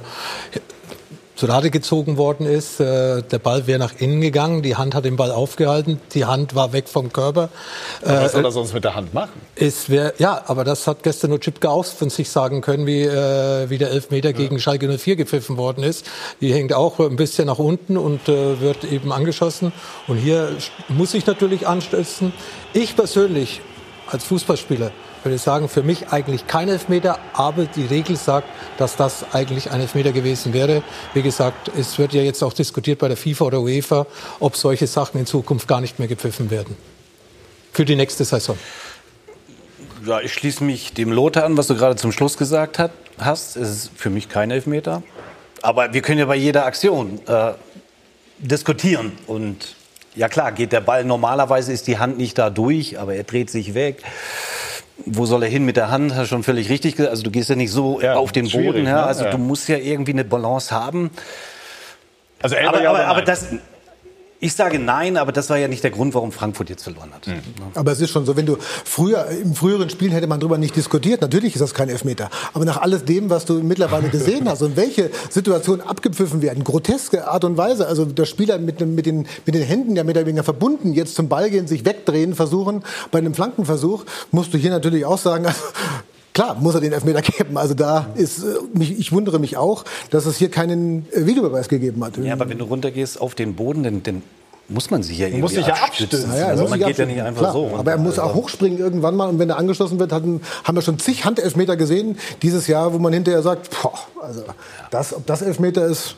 zu 1.44 1.50
Rate 1.50 1.72
gezogen 1.72 2.16
worden 2.16 2.46
ist. 2.46 2.80
Äh, 2.80 3.22
der 3.22 3.38
Ball 3.38 3.68
wäre 3.68 3.78
nach 3.78 3.92
innen 3.98 4.22
gegangen, 4.22 4.62
die 4.62 4.78
Hand 4.78 4.96
hat 4.96 5.04
den 5.04 5.18
Ball 5.18 5.30
aufgehalten, 5.30 6.00
die 6.14 6.24
Hand 6.24 6.56
war 6.56 6.72
weg 6.72 6.88
vom 6.88 7.12
Körper. 7.12 7.50
Aber 8.02 8.24
was 8.24 8.32
soll 8.32 8.46
er 8.46 8.52
sonst 8.52 8.74
mit 8.74 8.86
der 8.86 8.96
Hand 8.96 9.14
machen? 9.14 9.42
Es 9.58 9.90
wär, 9.90 10.14
ja, 10.20 10.42
aber 10.48 10.64
das 10.64 10.88
hat 10.88 11.04
gestern 11.04 11.32
nur 11.32 11.42
Chipke 11.42 11.70
auch 11.70 11.84
von 11.84 12.10
sich 12.10 12.30
sagen 12.30 12.62
können, 12.62 12.88
wie, 12.88 13.02
äh, 13.02 13.70
wie 13.70 13.78
der 13.78 13.92
Elfmeter 13.92 14.30
ja. 14.30 14.38
gegen 14.38 14.58
Schalke 14.58 14.88
04 14.88 15.18
gepfiffen 15.18 15.58
worden 15.58 15.84
ist. 15.84 16.06
Die 16.40 16.54
hängt 16.54 16.72
auch 16.72 17.00
ein 17.02 17.18
bisschen 17.18 17.48
nach 17.48 17.60
unten 17.60 17.98
und 17.98 18.30
äh, 18.30 18.62
wird 18.62 18.86
eben 18.86 19.12
angeschossen. 19.12 19.74
Und 20.08 20.16
hier 20.16 20.56
muss 20.88 21.14
ich 21.14 21.26
natürlich 21.26 21.68
anstützen. 21.68 22.32
Ich 22.72 22.96
persönlich 22.96 23.60
als 24.08 24.24
Fußballspieler 24.24 24.92
würde 25.24 25.38
sagen, 25.38 25.70
für 25.70 25.84
mich 25.84 26.10
eigentlich 26.10 26.48
kein 26.48 26.70
Elfmeter, 26.70 27.18
aber 27.34 27.66
die 27.66 27.86
Regel 27.86 28.16
sagt, 28.16 28.48
dass 28.78 28.96
das 28.96 29.26
eigentlich 29.34 29.72
ein 29.72 29.82
Elfmeter 29.82 30.12
gewesen 30.12 30.54
wäre. 30.54 30.84
Wie 31.14 31.22
gesagt, 31.22 31.72
es 31.78 31.98
wird 31.98 32.14
ja 32.14 32.22
jetzt 32.22 32.44
auch 32.44 32.54
diskutiert 32.54 33.00
bei 33.00 33.08
der 33.08 33.18
FIFA 33.18 33.46
oder 33.46 33.62
UEFA, 33.62 34.06
ob 34.40 34.56
solche 34.56 34.88
Sachen 34.88 35.20
in 35.20 35.26
Zukunft 35.26 35.68
gar 35.68 35.82
nicht 35.82 36.00
mehr 36.00 36.08
gepfiffen 36.08 36.50
werden. 36.50 36.76
Für 37.72 37.86
die 37.86 37.96
nächste 37.96 38.26
Saison. 38.26 38.58
Ja, 40.06 40.20
ich 40.20 40.34
schließe 40.34 40.64
mich 40.64 40.94
dem 40.94 41.12
Lothar 41.12 41.46
an, 41.46 41.58
was 41.58 41.68
du 41.68 41.76
gerade 41.76 41.96
zum 41.96 42.12
Schluss 42.12 42.38
gesagt 42.38 42.80
hast. 43.18 43.56
Es 43.56 43.70
ist 43.70 43.92
für 43.96 44.10
mich 44.10 44.28
kein 44.28 44.52
Elfmeter. 44.52 45.02
Aber 45.62 45.94
wir 45.94 46.02
können 46.02 46.20
ja 46.20 46.26
bei 46.26 46.36
jeder 46.36 46.66
Aktion 46.66 47.22
äh, 47.26 47.54
diskutieren. 48.38 49.14
Und 49.28 49.76
ja 50.16 50.28
klar, 50.28 50.52
geht 50.52 50.74
der 50.74 50.82
Ball, 50.82 51.06
normalerweise 51.06 51.72
ist 51.72 51.88
die 51.88 51.98
Hand 51.98 52.18
nicht 52.18 52.38
da 52.38 52.50
durch, 52.50 53.00
aber 53.00 53.16
er 53.16 53.24
dreht 53.24 53.50
sich 53.50 53.74
weg 53.74 54.04
wo 55.06 55.26
soll 55.26 55.44
er 55.44 55.50
hin 55.50 55.66
mit 55.66 55.78
der 55.78 55.92
Hand? 55.92 56.16
Hast 56.16 56.30
schon 56.30 56.44
völlig 56.44 56.70
richtig 56.70 56.96
gesagt. 56.96 57.12
Also 57.12 57.24
du 57.24 57.32
gehst 57.32 57.50
ja 57.50 57.56
nicht 57.56 57.72
so 57.72 58.02
ja, 58.02 58.16
auf 58.16 58.32
den 58.32 58.50
Boden. 58.50 58.84
Ne? 58.84 59.04
Also 59.04 59.26
ja. 59.26 59.32
du 59.32 59.38
musst 59.38 59.68
ja 59.70 59.78
irgendwie 59.78 60.14
eine 60.14 60.24
Balance 60.24 60.74
haben. 60.74 61.12
Also 62.42 62.56
aber, 62.58 62.88
aber, 62.88 63.06
aber 63.06 63.22
das, 63.22 63.48
ich 64.44 64.56
sage 64.56 64.78
nein, 64.78 65.16
aber 65.16 65.32
das 65.32 65.50
war 65.50 65.58
ja 65.58 65.70
nicht 65.70 65.86
der 65.86 65.92
Grund, 65.92 66.14
warum 66.14 66.34
Frankfurt 66.34 66.70
jetzt 66.70 66.84
verloren 66.84 67.12
hat. 67.14 67.28
Mhm. 67.28 67.40
Aber 67.76 67.94
es 67.94 68.02
ist 68.02 68.10
schon 68.10 68.26
so, 68.26 68.36
wenn 68.36 68.46
du 68.46 68.58
früher, 68.60 69.28
im 69.28 69.56
früheren 69.56 69.90
Spiel 69.90 70.12
hätte 70.12 70.28
man 70.28 70.42
darüber 70.42 70.58
nicht 70.58 70.76
diskutiert. 70.76 71.22
Natürlich 71.22 71.56
ist 71.56 71.62
das 71.62 71.74
kein 71.74 71.88
Elfmeter. 71.88 72.30
Aber 72.54 72.66
nach 72.66 72.82
alles 72.82 73.06
dem, 73.06 73.30
was 73.30 73.46
du 73.46 73.64
mittlerweile 73.64 74.10
gesehen 74.10 74.50
hast 74.50 74.62
und 74.62 74.76
welche 74.76 75.12
Situationen 75.30 75.80
abgepfiffen 75.80 76.42
werden, 76.42 76.66
groteske 76.66 77.26
Art 77.26 77.46
und 77.46 77.56
Weise, 77.56 77.88
also 77.88 78.04
der 78.04 78.26
Spieler 78.26 78.58
mit, 78.58 78.82
mit, 78.86 79.06
den, 79.06 79.28
mit 79.46 79.56
den 79.56 79.64
Händen 79.64 79.96
ja 79.96 80.04
mehr 80.04 80.14
oder 80.14 80.26
weniger 80.26 80.44
verbunden, 80.44 80.92
jetzt 80.92 81.16
zum 81.16 81.30
Ball 81.30 81.50
gehen, 81.50 81.68
sich 81.68 81.86
wegdrehen, 81.86 82.36
versuchen, 82.36 82.84
bei 83.12 83.20
einem 83.20 83.34
Flankenversuch, 83.34 84.04
musst 84.32 84.54
du 84.54 84.58
hier 84.58 84.72
natürlich 84.72 85.06
auch 85.06 85.18
sagen, 85.18 85.46
also, 85.46 85.60
Klar, 86.34 86.56
muss 86.56 86.74
er 86.76 86.82
den 86.82 86.94
Elfmeter 86.94 87.22
geben. 87.22 87.58
Also 87.58 87.74
da 87.76 88.08
ist, 88.16 88.44
äh, 88.44 88.84
ich 88.84 89.12
wundere 89.12 89.40
mich 89.40 89.56
auch, 89.58 89.84
dass 90.10 90.26
es 90.26 90.38
hier 90.38 90.50
keinen 90.50 91.06
äh, 91.12 91.26
Videobeweis 91.28 91.68
gegeben 91.70 92.04
hat. 92.04 92.18
Ja, 92.18 92.34
aber 92.34 92.50
wenn 92.50 92.58
du 92.58 92.66
runtergehst 92.66 93.22
auf 93.22 93.36
den 93.36 93.54
Boden, 93.56 93.84
dann, 93.84 94.02
dann 94.04 94.24
muss 94.70 94.90
man 94.90 95.04
sich 95.04 95.18
ja 95.20 95.28
irgendwie 95.28 95.42
muss 95.42 95.52
sich 95.54 95.68
ja 95.68 95.74
abstützen. 95.76 96.32
Ja, 96.32 96.38
ja, 96.40 96.46
also 96.48 96.62
muss 96.64 96.70
man 96.72 96.80
sich 96.80 96.88
geht 96.88 96.98
ja 96.98 97.06
nicht 97.06 97.22
einfach 97.22 97.42
Klar, 97.42 97.54
so. 97.54 97.72
Aber 97.78 97.92
er 97.92 97.98
muss 97.98 98.18
auch 98.18 98.30
Also- 98.30 98.36
hochspringen 98.42 98.80
irgendwann 98.80 99.16
mal. 99.16 99.30
Und 99.30 99.38
wenn 99.38 99.50
er 99.50 99.58
angeschlossen 99.58 100.00
wird, 100.00 100.12
hatten, 100.12 100.42
haben 100.64 100.76
wir 100.76 100.82
schon 100.82 100.98
zig 101.00 101.24
Handelfmeter 101.26 101.76
gesehen 101.78 102.18
dieses 102.42 102.66
Jahr, 102.68 102.94
wo 102.94 102.98
man 103.00 103.14
hinterher 103.14 103.42
sagt, 103.44 103.70
boah, 103.82 103.94
also 104.22 104.44
das, 104.90 105.14
ob 105.16 105.28
das 105.28 105.42
Elfmeter 105.44 105.86
ist, 105.86 106.16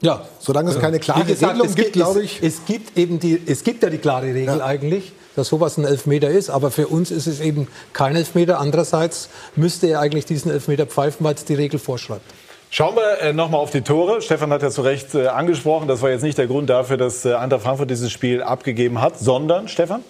Ja, 0.00 0.26
solange 0.38 0.70
es 0.70 0.78
keine 0.78 0.98
klare 1.00 1.24
gesagt, 1.24 1.52
Regelung 1.54 1.66
es 1.68 1.74
gibt, 1.76 1.92
glaube 1.94 2.22
ich. 2.22 2.38
Es, 2.42 2.54
es 2.58 2.64
gibt 2.66 2.98
eben 2.98 3.18
die, 3.20 3.40
es 3.46 3.64
gibt 3.64 3.82
ja 3.82 3.88
die 3.90 3.98
klare 3.98 4.26
Regel 4.26 4.58
Ja. 4.58 4.64
eigentlich, 4.64 5.12
dass 5.38 5.48
sowas 5.48 5.78
ein 5.78 5.84
Elfmeter 5.84 6.28
ist. 6.28 6.50
Aber 6.50 6.70
für 6.70 6.88
uns 6.88 7.10
ist 7.10 7.26
es 7.26 7.40
eben 7.40 7.68
kein 7.92 8.16
Elfmeter. 8.16 8.60
Andererseits 8.60 9.28
müsste 9.56 9.86
er 9.86 10.00
eigentlich 10.00 10.26
diesen 10.26 10.50
Elfmeter 10.50 10.86
pfeifen, 10.86 11.24
weil 11.24 11.34
es 11.34 11.44
die 11.44 11.54
Regel 11.54 11.78
vorschreibt. 11.78 12.22
Schauen 12.70 12.96
wir 12.96 13.22
äh, 13.22 13.32
nochmal 13.32 13.60
auf 13.60 13.70
die 13.70 13.80
Tore. 13.80 14.20
Stefan 14.20 14.52
hat 14.52 14.62
ja 14.62 14.68
zu 14.68 14.82
Recht 14.82 15.14
äh, 15.14 15.28
angesprochen, 15.28 15.88
das 15.88 16.02
war 16.02 16.10
jetzt 16.10 16.22
nicht 16.22 16.36
der 16.36 16.46
Grund 16.46 16.68
dafür, 16.68 16.98
dass 16.98 17.24
äh, 17.24 17.32
Eintracht 17.32 17.62
Frankfurt 17.62 17.90
dieses 17.90 18.12
Spiel 18.12 18.42
abgegeben 18.42 19.00
hat, 19.00 19.18
sondern, 19.18 19.68
Stefan? 19.68 20.04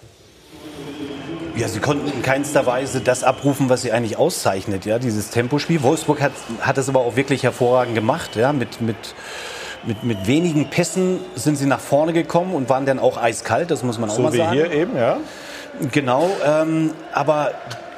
Ja, 1.56 1.68
sie 1.68 1.78
konnten 1.78 2.10
in 2.10 2.22
keinster 2.22 2.66
Weise 2.66 3.00
das 3.00 3.22
abrufen, 3.22 3.68
was 3.68 3.82
sie 3.82 3.92
eigentlich 3.92 4.16
auszeichnet, 4.16 4.86
ja, 4.86 4.98
dieses 4.98 5.30
Tempospiel. 5.30 5.82
Wolfsburg 5.82 6.20
hat, 6.20 6.32
hat 6.60 6.78
es 6.78 6.88
aber 6.88 7.00
auch 7.00 7.14
wirklich 7.14 7.44
hervorragend 7.44 7.94
gemacht, 7.94 8.34
ja, 8.34 8.52
mit, 8.52 8.80
mit, 8.80 8.96
mit, 9.88 10.04
mit 10.04 10.26
wenigen 10.26 10.68
Pässen 10.68 11.18
sind 11.34 11.56
sie 11.56 11.66
nach 11.66 11.80
vorne 11.80 12.12
gekommen 12.12 12.54
und 12.54 12.68
waren 12.68 12.84
dann 12.84 12.98
auch 12.98 13.16
eiskalt, 13.16 13.70
das 13.70 13.82
muss 13.82 13.98
man 13.98 14.10
auch 14.10 14.16
So 14.16 14.22
mal 14.22 14.32
wie 14.34 14.36
sagen. 14.36 14.52
hier 14.52 14.70
eben, 14.70 14.94
ja. 14.96 15.16
Genau, 15.92 16.30
ähm, 16.44 16.90
aber 17.12 17.52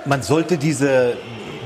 man 0.04 0.22
sollte 0.22 0.56
diese, 0.56 1.14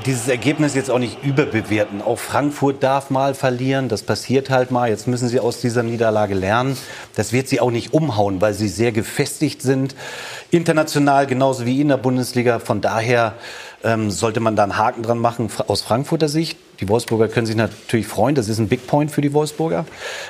dieses 0.05 0.27
Ergebnis 0.27 0.73
jetzt 0.73 0.89
auch 0.89 0.97
nicht 0.97 1.23
überbewerten. 1.23 2.01
Auch 2.01 2.17
Frankfurt 2.17 2.81
darf 2.81 3.11
mal 3.11 3.35
verlieren, 3.35 3.87
das 3.87 4.01
passiert 4.01 4.49
halt 4.49 4.71
mal. 4.71 4.89
Jetzt 4.89 5.07
müssen 5.07 5.29
sie 5.29 5.39
aus 5.39 5.61
dieser 5.61 5.83
Niederlage 5.83 6.33
lernen. 6.33 6.75
Das 7.15 7.31
wird 7.31 7.47
sie 7.47 7.59
auch 7.59 7.71
nicht 7.71 7.93
umhauen, 7.93 8.41
weil 8.41 8.53
sie 8.53 8.67
sehr 8.67 8.91
gefestigt 8.91 9.61
sind, 9.61 9.95
international 10.49 11.27
genauso 11.27 11.65
wie 11.65 11.81
in 11.81 11.89
der 11.89 11.97
Bundesliga. 11.97 12.59
Von 12.59 12.81
daher 12.81 13.33
ähm, 13.85 14.11
sollte 14.11 14.39
man 14.39 14.55
da 14.55 14.63
einen 14.63 14.77
Haken 14.77 15.03
dran 15.03 15.19
machen 15.19 15.49
aus 15.67 15.81
Frankfurter 15.81 16.27
Sicht. 16.27 16.57
Die 16.81 16.89
Wolfsburger 16.89 17.29
können 17.29 17.45
sich 17.45 17.55
natürlich 17.55 18.07
freuen, 18.07 18.35
das 18.35 18.49
ist 18.49 18.59
ein 18.59 18.67
Big 18.67 18.87
Point 18.87 19.11
für 19.11 19.21
die 19.21 19.31
Wolfsburger. 19.31 19.85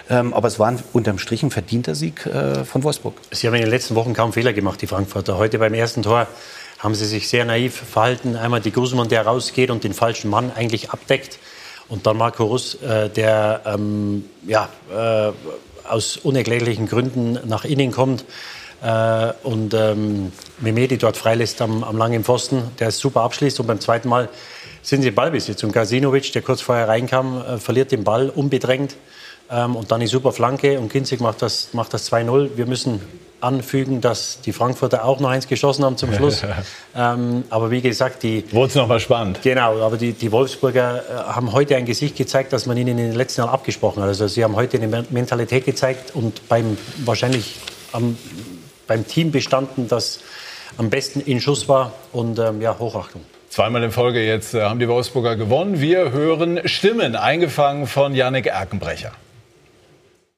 Ähm, 0.09 0.33
aber 0.33 0.47
es 0.47 0.59
war 0.59 0.67
ein, 0.67 0.79
unterm 0.93 1.17
Strich 1.17 1.41
ein 1.41 1.51
verdienter 1.51 1.95
Sieg 1.95 2.25
äh, 2.25 2.65
von 2.65 2.83
Wolfsburg. 2.83 3.15
Sie 3.31 3.47
haben 3.47 3.55
in 3.55 3.61
den 3.61 3.69
letzten 3.69 3.95
Wochen 3.95 4.13
kaum 4.13 4.33
Fehler 4.33 4.53
gemacht, 4.53 4.81
die 4.81 4.87
Frankfurter. 4.87 5.37
Heute 5.37 5.57
beim 5.57 5.73
ersten 5.73 6.03
Tor 6.03 6.27
haben 6.79 6.93
sie 6.93 7.05
sich 7.05 7.29
sehr 7.29 7.45
naiv 7.45 7.75
verhalten. 7.75 8.35
Einmal 8.35 8.61
die 8.61 8.71
Guzman, 8.71 9.07
der 9.07 9.25
rausgeht 9.25 9.71
und 9.71 9.83
den 9.83 9.93
falschen 9.93 10.29
Mann 10.29 10.51
eigentlich 10.55 10.91
abdeckt. 10.91 11.39
Und 11.87 12.05
dann 12.05 12.17
Marco 12.17 12.43
Russ, 12.43 12.75
äh, 12.75 13.09
der 13.09 13.61
ähm, 13.65 14.25
ja, 14.45 14.69
äh, 14.93 15.31
aus 15.87 16.17
unerklärlichen 16.17 16.87
Gründen 16.87 17.39
nach 17.45 17.65
innen 17.65 17.91
kommt. 17.91 18.25
Äh, 18.85 19.33
und 19.43 19.73
ähm, 19.73 20.31
Memedi 20.59 20.97
dort 20.97 21.17
freilässt 21.17 21.61
am, 21.61 21.83
am 21.83 21.97
langen 21.97 22.23
Pfosten, 22.23 22.61
der 22.79 22.89
es 22.89 22.99
super 22.99 23.21
abschließt. 23.21 23.59
Und 23.59 23.67
beim 23.67 23.79
zweiten 23.79 24.07
Mal 24.09 24.29
sind 24.83 25.01
sie 25.01 25.07
im 25.07 25.15
Ballbesitz. 25.15 25.63
Und 25.63 25.71
Gazinovic, 25.71 26.31
der 26.33 26.43
kurz 26.43 26.61
vorher 26.61 26.87
reinkam, 26.87 27.41
äh, 27.41 27.57
verliert 27.57 27.91
den 27.91 28.03
Ball 28.03 28.29
unbedrängt. 28.29 28.95
Ähm, 29.49 29.75
und 29.75 29.91
dann 29.91 30.01
die 30.01 30.07
super 30.07 30.31
Flanke 30.31 30.79
und 30.79 30.91
Kinzig 30.91 31.19
macht 31.19 31.41
das, 31.41 31.69
macht 31.73 31.93
das 31.93 32.11
2-0. 32.11 32.51
Wir 32.57 32.67
müssen 32.67 33.01
anfügen, 33.41 34.01
dass 34.01 34.41
die 34.41 34.53
Frankfurter 34.53 35.03
auch 35.03 35.19
noch 35.19 35.29
eins 35.29 35.47
geschossen 35.47 35.83
haben 35.83 35.97
zum 35.97 36.13
Schluss. 36.13 36.43
ähm, 36.95 37.43
aber 37.49 37.71
wie 37.71 37.81
gesagt, 37.81 38.21
die, 38.23 38.43
Wurde 38.51 38.69
es 38.69 38.75
nochmal 38.75 38.99
spannend. 38.99 39.39
Genau, 39.43 39.81
aber 39.81 39.97
die, 39.97 40.13
die 40.13 40.31
Wolfsburger 40.31 41.03
äh, 41.09 41.33
haben 41.33 41.51
heute 41.53 41.75
ein 41.75 41.85
Gesicht 41.85 42.15
gezeigt, 42.15 42.53
das 42.53 42.65
man 42.65 42.77
ihnen 42.77 42.97
in 42.97 42.97
den 42.97 43.13
letzten 43.13 43.41
Jahren 43.41 43.51
abgesprochen 43.51 44.01
hat. 44.01 44.09
Also 44.09 44.27
sie 44.27 44.43
haben 44.43 44.55
heute 44.55 44.77
eine 44.77 44.87
Men- 44.87 45.07
Mentalität 45.09 45.65
gezeigt 45.65 46.15
und 46.15 46.47
beim 46.47 46.77
wahrscheinlich 47.03 47.55
am, 47.91 48.17
beim 48.87 49.07
Team 49.07 49.31
bestanden, 49.31 49.87
das 49.87 50.21
am 50.77 50.89
besten 50.89 51.21
in 51.21 51.39
Schuss 51.39 51.67
war 51.69 51.93
und 52.11 52.39
ähm, 52.39 52.61
ja, 52.61 52.77
Hochachtung. 52.77 53.21
Zweimal 53.49 53.83
in 53.83 53.91
Folge 53.91 54.21
jetzt 54.21 54.53
äh, 54.53 54.63
haben 54.63 54.79
die 54.79 54.87
Wolfsburger 54.89 55.35
gewonnen. 55.35 55.79
Wir 55.79 56.11
hören 56.11 56.67
Stimmen, 56.67 57.15
eingefangen 57.15 57.87
von 57.87 58.13
Yannick 58.13 58.47
Erkenbrecher. 58.47 59.11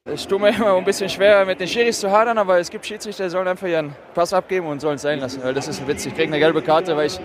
Es 0.04 0.26
tut 0.26 0.40
mir 0.40 0.50
immer 0.50 0.74
ein 0.74 0.84
bisschen 0.84 1.10
schwer, 1.10 1.44
mit 1.44 1.60
den 1.60 1.68
Schiris 1.68 2.00
zu 2.00 2.10
hadern, 2.10 2.38
aber 2.38 2.58
es 2.58 2.70
gibt 2.70 2.86
Schiedsrichter, 2.86 3.24
die 3.24 3.30
sollen 3.30 3.48
einfach 3.48 3.66
ihren 3.66 3.94
Pass 4.14 4.32
abgeben 4.32 4.66
und 4.66 4.80
sollen 4.80 4.96
es 4.96 5.02
sein 5.02 5.18
lassen. 5.18 5.42
Weil 5.42 5.52
das 5.52 5.68
ist 5.68 5.80
ein 5.80 5.88
Witz. 5.88 6.06
Ich 6.06 6.14
kriege 6.14 6.28
eine 6.28 6.38
gelbe 6.38 6.62
Karte, 6.62 6.96
weil 6.96 7.08
ich 7.08 7.18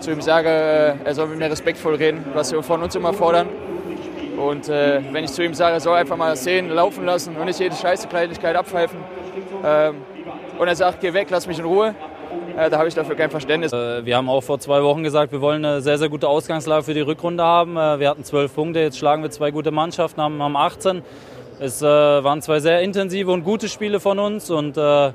zu 0.00 0.10
ihm 0.10 0.20
sage, 0.20 0.48
äh, 0.48 0.94
er 1.04 1.14
soll 1.14 1.28
mit 1.28 1.38
mir 1.38 1.50
respektvoll 1.50 1.94
reden, 1.94 2.24
was 2.32 2.50
wir 2.50 2.62
von 2.62 2.82
uns 2.82 2.94
immer 2.94 3.12
fordern. 3.12 3.48
Und 4.36 4.68
äh, 4.68 5.00
wenn 5.12 5.24
ich 5.24 5.30
zu 5.30 5.44
ihm 5.44 5.54
sage, 5.54 5.74
er 5.74 5.80
soll 5.80 5.96
einfach 5.96 6.16
mal 6.16 6.34
sehen, 6.36 6.70
laufen 6.70 7.04
lassen 7.04 7.36
und 7.36 7.44
nicht 7.44 7.60
jede 7.60 7.76
scheiße 7.76 8.08
Kleinigkeit 8.08 8.56
abpfeifen. 8.56 8.98
Ähm, 9.64 9.96
und 10.58 10.68
er 10.68 10.76
sagt, 10.76 11.00
geh 11.00 11.12
weg, 11.12 11.28
lass 11.30 11.46
mich 11.46 11.58
in 11.58 11.64
Ruhe. 11.64 11.94
Äh, 12.56 12.70
da 12.70 12.78
habe 12.78 12.88
ich 12.88 12.94
dafür 12.94 13.16
kein 13.16 13.30
Verständnis. 13.30 13.72
Äh, 13.72 14.04
Wir 14.04 14.16
haben 14.16 14.28
auch 14.28 14.42
vor 14.42 14.58
zwei 14.58 14.82
Wochen 14.82 15.02
gesagt, 15.02 15.32
wir 15.32 15.40
wollen 15.40 15.64
eine 15.64 15.80
sehr, 15.80 15.98
sehr 15.98 16.08
gute 16.08 16.28
Ausgangslage 16.28 16.84
für 16.84 16.94
die 16.94 17.00
Rückrunde 17.00 17.42
haben. 17.42 17.76
Äh, 17.76 17.98
Wir 17.98 18.08
hatten 18.08 18.24
zwölf 18.24 18.54
Punkte, 18.54 18.80
jetzt 18.80 18.98
schlagen 18.98 19.22
wir 19.22 19.30
zwei 19.30 19.50
gute 19.50 19.70
Mannschaften, 19.70 20.20
haben, 20.20 20.40
haben 20.42 20.56
18. 20.56 21.02
Es 21.60 21.82
waren 21.82 22.42
zwei 22.42 22.58
sehr 22.58 22.80
intensive 22.82 23.30
und 23.30 23.44
gute 23.44 23.68
Spiele 23.68 24.00
von 24.00 24.18
uns. 24.18 24.50
Und 24.50 24.76
ja, 24.76 25.12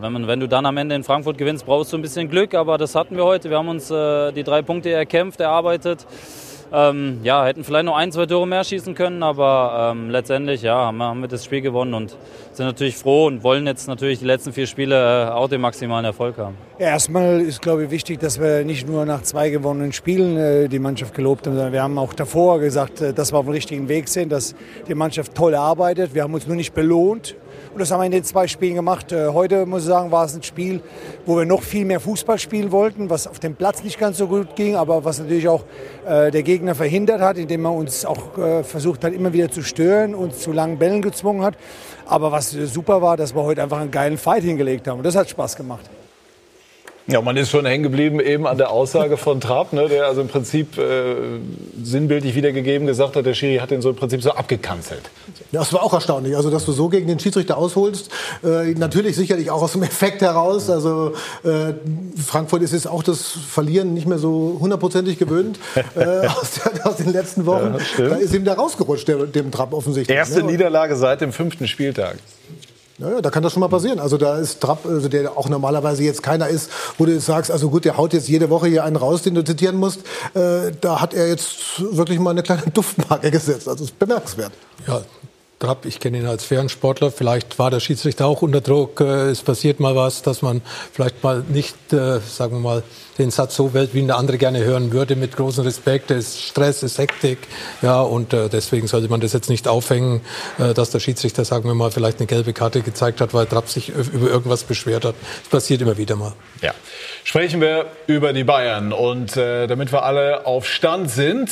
wenn, 0.00 0.12
man, 0.12 0.28
wenn 0.28 0.38
du 0.38 0.46
dann 0.46 0.64
am 0.66 0.76
Ende 0.76 0.94
in 0.94 1.02
Frankfurt 1.02 1.36
gewinnst, 1.36 1.66
brauchst 1.66 1.92
du 1.92 1.98
ein 1.98 2.02
bisschen 2.02 2.28
Glück. 2.28 2.54
Aber 2.54 2.78
das 2.78 2.94
hatten 2.94 3.16
wir 3.16 3.24
heute. 3.24 3.50
Wir 3.50 3.58
haben 3.58 3.68
uns 3.68 3.88
die 3.88 4.44
drei 4.44 4.62
Punkte 4.62 4.92
erkämpft, 4.92 5.40
erarbeitet. 5.40 6.06
Ähm, 6.72 7.20
ja, 7.22 7.44
hätten 7.46 7.64
vielleicht 7.64 7.86
noch 7.86 7.96
ein, 7.96 8.12
zwei 8.12 8.26
Tore 8.26 8.46
mehr 8.46 8.62
schießen 8.62 8.94
können, 8.94 9.22
aber 9.22 9.92
ähm, 9.92 10.10
letztendlich 10.10 10.62
ja, 10.62 10.74
haben, 10.74 10.98
wir, 10.98 11.06
haben 11.06 11.20
wir 11.20 11.28
das 11.28 11.44
Spiel 11.44 11.62
gewonnen 11.62 11.94
und 11.94 12.16
sind 12.52 12.66
natürlich 12.66 12.96
froh 12.96 13.26
und 13.26 13.42
wollen 13.42 13.66
jetzt 13.66 13.88
natürlich 13.88 14.18
die 14.18 14.26
letzten 14.26 14.52
vier 14.52 14.66
Spiele 14.66 15.28
äh, 15.28 15.30
auch 15.30 15.48
den 15.48 15.60
maximalen 15.60 16.04
Erfolg 16.04 16.36
haben. 16.36 16.56
Ja, 16.78 16.88
erstmal 16.88 17.40
ist, 17.40 17.62
glaube 17.62 17.84
ich, 17.84 17.90
wichtig, 17.90 18.20
dass 18.20 18.38
wir 18.38 18.64
nicht 18.64 18.86
nur 18.86 19.06
nach 19.06 19.22
zwei 19.22 19.48
gewonnenen 19.48 19.92
Spielen 19.92 20.36
äh, 20.36 20.68
die 20.68 20.78
Mannschaft 20.78 21.14
gelobt 21.14 21.46
haben, 21.46 21.54
sondern 21.54 21.72
wir 21.72 21.82
haben 21.82 21.98
auch 21.98 22.12
davor 22.12 22.60
gesagt, 22.60 23.00
äh, 23.00 23.14
dass 23.14 23.32
wir 23.32 23.38
auf 23.38 23.46
dem 23.46 23.52
richtigen 23.52 23.88
Weg 23.88 24.08
sind, 24.08 24.30
dass 24.30 24.54
die 24.86 24.94
Mannschaft 24.94 25.34
toll 25.34 25.54
arbeitet. 25.54 26.14
Wir 26.14 26.22
haben 26.22 26.34
uns 26.34 26.46
nur 26.46 26.56
nicht 26.56 26.74
belohnt. 26.74 27.34
Und 27.78 27.82
das 27.82 27.92
haben 27.92 28.00
wir 28.00 28.06
in 28.06 28.10
den 28.10 28.24
zwei 28.24 28.48
Spielen 28.48 28.74
gemacht. 28.74 29.12
Äh, 29.12 29.28
heute, 29.28 29.64
muss 29.64 29.82
ich 29.82 29.86
sagen, 29.86 30.10
war 30.10 30.24
es 30.24 30.34
ein 30.34 30.42
Spiel, 30.42 30.80
wo 31.26 31.36
wir 31.36 31.44
noch 31.44 31.62
viel 31.62 31.84
mehr 31.84 32.00
Fußball 32.00 32.36
spielen 32.36 32.72
wollten, 32.72 33.08
was 33.08 33.28
auf 33.28 33.38
dem 33.38 33.54
Platz 33.54 33.84
nicht 33.84 34.00
ganz 34.00 34.18
so 34.18 34.26
gut 34.26 34.56
ging, 34.56 34.74
aber 34.74 35.04
was 35.04 35.20
natürlich 35.20 35.46
auch 35.46 35.62
äh, 36.04 36.32
der 36.32 36.42
Gegner 36.42 36.74
verhindert 36.74 37.20
hat, 37.20 37.38
indem 37.38 37.66
er 37.66 37.72
uns 37.72 38.04
auch 38.04 38.36
äh, 38.36 38.64
versucht 38.64 39.04
hat, 39.04 39.12
immer 39.12 39.32
wieder 39.32 39.48
zu 39.48 39.62
stören, 39.62 40.16
uns 40.16 40.40
zu 40.40 40.50
langen 40.50 40.76
Bällen 40.76 41.02
gezwungen 41.02 41.44
hat. 41.44 41.54
Aber 42.04 42.32
was 42.32 42.50
super 42.50 43.00
war, 43.00 43.16
dass 43.16 43.32
wir 43.32 43.44
heute 43.44 43.62
einfach 43.62 43.78
einen 43.78 43.92
geilen 43.92 44.18
Fight 44.18 44.42
hingelegt 44.42 44.88
haben. 44.88 44.98
Und 44.98 45.06
das 45.06 45.14
hat 45.14 45.30
Spaß 45.30 45.54
gemacht. 45.54 45.88
Ja, 47.10 47.22
man 47.22 47.38
ist 47.38 47.50
schon 47.50 47.64
hängen 47.64 47.82
geblieben 47.82 48.20
eben 48.20 48.46
an 48.46 48.58
der 48.58 48.70
Aussage 48.70 49.16
von 49.16 49.40
Trapp, 49.40 49.72
ne, 49.72 49.88
der 49.88 50.06
also 50.06 50.20
im 50.20 50.28
Prinzip 50.28 50.76
äh, 50.76 51.14
sinnbildlich 51.82 52.34
wiedergegeben 52.34 52.86
gesagt 52.86 53.16
hat, 53.16 53.24
der 53.24 53.32
Schiri 53.32 53.56
hat 53.58 53.70
ihn 53.70 53.80
so 53.80 53.88
im 53.88 53.96
Prinzip 53.96 54.22
so 54.22 54.32
abgekanzelt. 54.32 55.00
Ja, 55.50 55.60
das 55.60 55.72
war 55.72 55.82
auch 55.82 55.94
erstaunlich. 55.94 56.36
Also, 56.36 56.50
dass 56.50 56.66
du 56.66 56.72
so 56.72 56.90
gegen 56.90 57.06
den 57.06 57.18
Schiedsrichter 57.18 57.56
ausholst, 57.56 58.10
äh, 58.44 58.74
natürlich 58.74 59.16
sicherlich 59.16 59.50
auch 59.50 59.62
aus 59.62 59.72
dem 59.72 59.82
Effekt 59.84 60.20
heraus. 60.20 60.68
Also, 60.68 61.14
äh, 61.44 61.72
Frankfurt 62.22 62.60
ist 62.60 62.74
jetzt 62.74 62.86
auch 62.86 63.02
das 63.02 63.22
Verlieren 63.22 63.94
nicht 63.94 64.06
mehr 64.06 64.18
so 64.18 64.58
hundertprozentig 64.60 65.18
gewöhnt 65.18 65.58
äh, 65.96 66.26
aus, 66.26 66.60
der, 66.62 66.86
aus 66.86 66.96
den 66.96 67.10
letzten 67.10 67.46
Wochen. 67.46 67.76
Ja, 67.96 68.08
da 68.08 68.16
ist 68.16 68.34
ihm 68.34 68.44
da 68.44 68.52
rausgerutscht, 68.52 69.08
der, 69.08 69.24
dem 69.24 69.50
Trapp 69.50 69.72
offensichtlich. 69.72 70.14
Erste 70.14 70.40
ne? 70.40 70.52
Niederlage 70.52 70.94
seit 70.94 71.22
dem 71.22 71.32
fünften 71.32 71.68
Spieltag. 71.68 72.18
Ja, 72.98 73.20
da 73.20 73.30
kann 73.30 73.44
das 73.44 73.52
schon 73.52 73.60
mal 73.60 73.68
passieren. 73.68 74.00
Also 74.00 74.18
da 74.18 74.38
ist 74.38 74.60
Trapp, 74.60 74.84
also 74.84 75.08
der 75.08 75.36
auch 75.36 75.48
normalerweise 75.48 76.02
jetzt 76.02 76.22
keiner 76.22 76.48
ist, 76.48 76.68
wo 76.98 77.06
du 77.06 77.20
sagst, 77.20 77.50
also 77.50 77.70
gut, 77.70 77.84
der 77.84 77.96
haut 77.96 78.12
jetzt 78.12 78.28
jede 78.28 78.50
Woche 78.50 78.66
hier 78.66 78.82
einen 78.82 78.96
raus, 78.96 79.22
den 79.22 79.34
du 79.34 79.44
zitieren 79.44 79.76
musst. 79.76 80.00
Äh, 80.34 80.72
da 80.80 81.00
hat 81.00 81.14
er 81.14 81.28
jetzt 81.28 81.80
wirklich 81.96 82.18
mal 82.18 82.30
eine 82.30 82.42
kleine 82.42 82.62
Duftmarke 82.74 83.30
gesetzt. 83.30 83.68
Also 83.68 83.84
ist 83.84 83.98
bemerkenswert. 83.98 84.52
Ja, 84.86 85.02
Trapp, 85.58 85.86
ich 85.86 85.98
kenne 85.98 86.18
ihn 86.18 86.26
als 86.26 86.44
fairen 86.44 86.68
Sportler. 86.68 87.10
Vielleicht 87.10 87.58
war 87.58 87.70
der 87.70 87.80
Schiedsrichter 87.80 88.26
auch 88.26 88.42
unter 88.42 88.60
Druck. 88.60 89.00
Äh, 89.00 89.30
Es 89.30 89.42
passiert 89.42 89.80
mal 89.80 89.96
was, 89.96 90.22
dass 90.22 90.40
man 90.40 90.62
vielleicht 90.92 91.22
mal 91.24 91.44
nicht, 91.48 91.74
äh, 91.92 92.20
sagen 92.20 92.52
wir 92.52 92.60
mal, 92.60 92.82
den 93.18 93.32
Satz 93.32 93.56
so 93.56 93.74
wählt, 93.74 93.92
wie 93.92 93.98
ihn 93.98 94.06
der 94.06 94.18
andere 94.18 94.38
gerne 94.38 94.64
hören 94.64 94.92
würde, 94.92 95.16
mit 95.16 95.36
großem 95.36 95.64
Respekt. 95.64 96.12
Es 96.12 96.28
ist 96.28 96.42
Stress, 96.42 96.76
es 96.84 96.92
ist 96.92 96.98
Hektik. 96.98 97.38
Ja, 97.82 98.00
und 98.02 98.32
äh, 98.32 98.48
deswegen 98.48 98.86
sollte 98.86 99.08
man 99.08 99.20
das 99.20 99.32
jetzt 99.32 99.50
nicht 99.50 99.66
aufhängen, 99.66 100.20
dass 100.58 100.90
der 100.90 101.00
Schiedsrichter, 101.00 101.44
sagen 101.44 101.64
wir 101.68 101.74
mal, 101.74 101.90
vielleicht 101.90 102.18
eine 102.18 102.26
gelbe 102.26 102.52
Karte 102.52 102.82
gezeigt 102.82 103.20
hat, 103.20 103.34
weil 103.34 103.46
Trapp 103.46 103.68
sich 103.68 103.88
über 103.88 104.28
irgendwas 104.28 104.62
beschwert 104.62 105.04
hat. 105.04 105.16
Das 105.42 105.48
passiert 105.50 105.82
immer 105.82 105.96
wieder 105.96 106.14
mal. 106.14 106.32
Ja. 106.62 106.72
Sprechen 107.28 107.60
wir 107.60 107.84
über 108.06 108.32
die 108.32 108.42
Bayern. 108.42 108.90
Und 108.90 109.36
äh, 109.36 109.66
damit 109.66 109.92
wir 109.92 110.02
alle 110.02 110.46
auf 110.46 110.66
Stand 110.66 111.10
sind, 111.10 111.50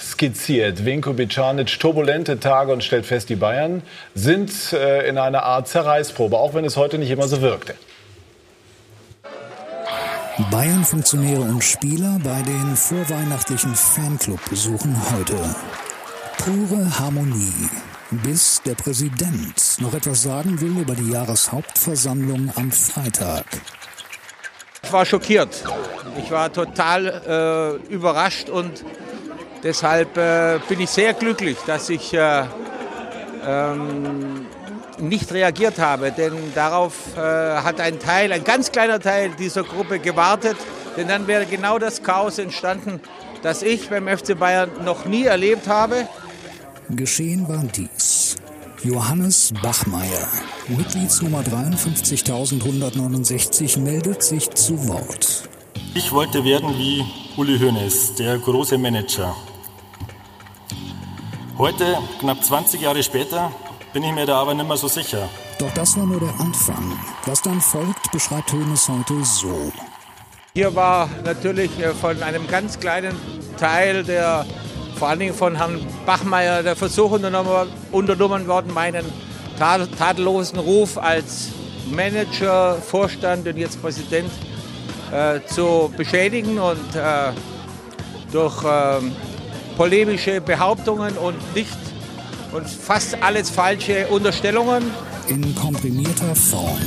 skizziert 0.00 0.86
Vinko 0.86 1.12
Bicanic 1.12 1.78
turbulente 1.78 2.40
Tage 2.40 2.72
und 2.72 2.82
stellt 2.82 3.04
fest, 3.04 3.28
die 3.28 3.36
Bayern 3.36 3.82
sind 4.14 4.72
äh, 4.72 5.06
in 5.06 5.18
einer 5.18 5.42
Art 5.42 5.68
Zerreißprobe, 5.68 6.38
auch 6.38 6.54
wenn 6.54 6.64
es 6.64 6.78
heute 6.78 6.96
nicht 6.96 7.10
immer 7.10 7.28
so 7.28 7.42
wirkte. 7.42 7.74
Bayern-Funktionäre 10.50 11.42
und 11.42 11.62
Spieler 11.62 12.18
bei 12.24 12.40
den 12.40 12.74
vorweihnachtlichen 12.74 13.74
Fanclub-Besuchen 13.74 14.96
heute. 15.14 15.36
Pure 16.38 16.98
Harmonie. 16.98 17.68
bis 18.10 18.62
der 18.64 18.76
Präsident 18.76 19.76
noch 19.80 19.92
etwas 19.92 20.22
sagen 20.22 20.58
will 20.62 20.78
über 20.78 20.94
die 20.94 21.10
Jahreshauptversammlung 21.10 22.50
am 22.56 22.72
Freitag. 22.72 23.44
Ich 24.88 24.94
war 24.94 25.04
schockiert. 25.04 25.64
Ich 26.16 26.30
war 26.30 26.50
total 26.50 27.78
äh, 27.90 27.92
überrascht 27.92 28.48
und 28.48 28.82
deshalb 29.62 30.16
äh, 30.16 30.60
bin 30.66 30.80
ich 30.80 30.88
sehr 30.88 31.12
glücklich, 31.12 31.58
dass 31.66 31.90
ich 31.90 32.14
äh, 32.14 32.44
ähm, 33.46 34.46
nicht 34.98 35.30
reagiert 35.30 35.78
habe, 35.78 36.10
denn 36.10 36.32
darauf 36.54 36.94
äh, 37.18 37.20
hat 37.20 37.82
ein 37.82 37.98
Teil, 37.98 38.32
ein 38.32 38.44
ganz 38.44 38.72
kleiner 38.72 38.98
Teil 38.98 39.32
dieser 39.38 39.62
Gruppe 39.62 39.98
gewartet, 39.98 40.56
denn 40.96 41.06
dann 41.06 41.26
wäre 41.26 41.44
genau 41.44 41.78
das 41.78 42.02
Chaos 42.02 42.38
entstanden, 42.38 42.98
das 43.42 43.60
ich 43.60 43.90
beim 43.90 44.08
FC 44.08 44.38
Bayern 44.38 44.70
noch 44.86 45.04
nie 45.04 45.24
erlebt 45.24 45.68
habe. 45.68 46.08
Geschehen 46.88 47.46
war 47.46 47.62
dies. 47.62 48.36
Johannes 48.84 49.52
Bachmeier, 49.60 50.28
Mitgliedsnummer 50.68 51.40
53.169, 51.40 53.80
meldet 53.80 54.22
sich 54.22 54.48
zu 54.50 54.86
Wort. 54.88 55.48
Ich 55.94 56.12
wollte 56.12 56.44
werden 56.44 56.78
wie 56.78 57.04
Uli 57.36 57.58
Hoeneß, 57.58 58.14
der 58.14 58.38
große 58.38 58.78
Manager. 58.78 59.34
Heute, 61.58 61.98
knapp 62.20 62.44
20 62.44 62.80
Jahre 62.80 63.02
später, 63.02 63.50
bin 63.92 64.04
ich 64.04 64.12
mir 64.12 64.26
da 64.26 64.40
aber 64.40 64.54
nicht 64.54 64.68
mehr 64.68 64.76
so 64.76 64.86
sicher. 64.86 65.28
Doch 65.58 65.74
das 65.74 65.96
war 65.96 66.06
nur 66.06 66.20
der 66.20 66.38
Anfang. 66.38 66.96
Was 67.26 67.42
dann 67.42 67.60
folgt, 67.60 68.12
beschreibt 68.12 68.52
Hoeneß 68.52 68.90
heute 68.90 69.24
so. 69.24 69.72
Hier 70.54 70.76
war 70.76 71.10
natürlich 71.24 71.76
äh, 71.80 71.94
von 71.94 72.22
einem 72.22 72.46
ganz 72.46 72.78
kleinen 72.78 73.16
Teil 73.58 74.04
der 74.04 74.46
vor 74.98 75.08
allen 75.08 75.20
Dingen 75.20 75.34
von 75.34 75.56
Herrn 75.56 75.80
Bachmeier 76.04 76.62
der 76.62 76.74
Versuch 76.74 77.12
unternommen, 77.12 77.68
unternommen 77.92 78.46
worden, 78.48 78.74
meinen 78.74 79.04
tadellosen 79.58 80.58
Ruf 80.58 80.98
als 80.98 81.50
Manager, 81.90 82.74
Vorstand 82.74 83.46
und 83.46 83.56
jetzt 83.56 83.80
Präsident 83.80 84.30
äh, 85.12 85.40
zu 85.46 85.92
beschädigen 85.96 86.58
und 86.58 86.94
äh, 86.94 87.32
durch 88.32 88.64
äh, 88.64 89.00
polemische 89.76 90.40
Behauptungen 90.40 91.16
und 91.16 91.36
nicht 91.54 91.76
und 92.52 92.68
fast 92.68 93.22
alles 93.22 93.50
falsche 93.50 94.08
Unterstellungen. 94.08 94.90
In 95.28 95.54
komprimierter 95.54 96.34
Form. 96.34 96.78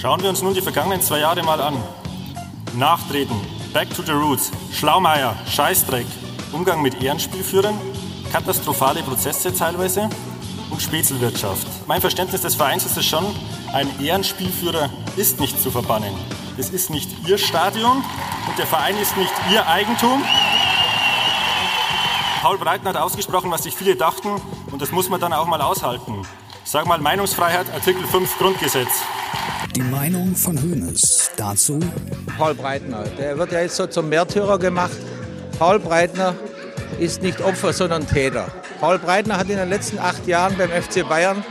Schauen 0.00 0.22
wir 0.22 0.30
uns 0.30 0.42
nun 0.42 0.54
die 0.54 0.62
vergangenen 0.62 1.02
zwei 1.02 1.20
Jahre 1.20 1.42
mal 1.42 1.60
an. 1.60 1.76
Nachtreten, 2.76 3.36
Back 3.72 3.94
to 3.94 4.02
the 4.02 4.12
Roots, 4.12 4.50
Schlaumeier, 4.72 5.36
Scheißdreck, 5.48 6.06
Umgang 6.54 6.82
mit 6.82 7.02
Ehrenspielführern, 7.02 7.74
katastrophale 8.32 9.02
Prozesse 9.02 9.52
teilweise 9.52 10.08
und 10.70 10.80
Spätzelwirtschaft. 10.80 11.66
Mein 11.88 12.00
Verständnis 12.00 12.42
des 12.42 12.54
Vereins 12.54 12.86
ist 12.86 12.96
es 12.96 13.04
schon, 13.04 13.26
ein 13.72 13.88
Ehrenspielführer 14.00 14.88
ist 15.16 15.40
nicht 15.40 15.60
zu 15.60 15.72
verbannen. 15.72 16.14
Es 16.56 16.70
ist 16.70 16.90
nicht 16.90 17.10
Ihr 17.26 17.38
Stadion 17.38 18.04
und 18.46 18.56
der 18.56 18.66
Verein 18.66 18.96
ist 19.02 19.16
nicht 19.16 19.32
Ihr 19.52 19.66
Eigentum. 19.66 20.22
Paul 22.40 22.58
Breitner 22.58 22.90
hat 22.90 22.98
ausgesprochen, 22.98 23.50
was 23.50 23.64
sich 23.64 23.74
viele 23.74 23.96
dachten 23.96 24.40
und 24.70 24.80
das 24.80 24.92
muss 24.92 25.08
man 25.08 25.20
dann 25.20 25.32
auch 25.32 25.46
mal 25.46 25.60
aushalten. 25.60 26.22
Sag 26.62 26.86
mal 26.86 26.98
Meinungsfreiheit, 26.98 27.66
Artikel 27.74 28.06
5 28.06 28.38
Grundgesetz. 28.38 29.02
Die 29.74 29.82
Meinung 29.82 30.36
von 30.36 30.56
Hoeneß 30.56 31.32
dazu? 31.36 31.80
Paul 32.38 32.54
Breitner, 32.54 33.02
der 33.18 33.36
wird 33.38 33.50
ja 33.50 33.60
jetzt 33.60 33.74
so 33.74 33.88
zum 33.88 34.08
Märtyrer 34.08 34.56
gemacht. 34.56 34.96
Paul 35.58 35.78
Breitner 35.78 36.34
ist 36.98 37.22
nicht 37.22 37.40
Opfer, 37.40 37.72
sondern 37.72 38.06
Täter. 38.06 38.46
Paul 38.80 38.98
Breitner 38.98 39.36
hat 39.36 39.48
in 39.48 39.56
den 39.56 39.68
letzten 39.68 39.98
acht 39.98 40.26
Jahren 40.26 40.56
beim 40.56 40.70
FC 40.70 41.08
Bayern 41.08 41.44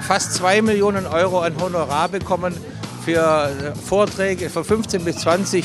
fast 0.00 0.34
zwei 0.34 0.60
Millionen 0.60 1.06
Euro 1.06 1.40
an 1.40 1.54
Honorar 1.60 2.08
bekommen 2.08 2.54
für 3.04 3.74
Vorträge, 3.88 4.50
für 4.50 4.64
15 4.64 5.04
bis 5.04 5.16
20 5.18 5.64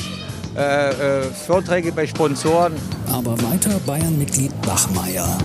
äh, 0.56 0.90
äh, 0.90 1.22
Vorträge 1.46 1.92
bei 1.92 2.06
Sponsoren. 2.06 2.74
Aber 3.12 3.40
weiter 3.42 3.78
Bayern-Mitglied 3.86 4.52
Bachmeier. 4.62 5.38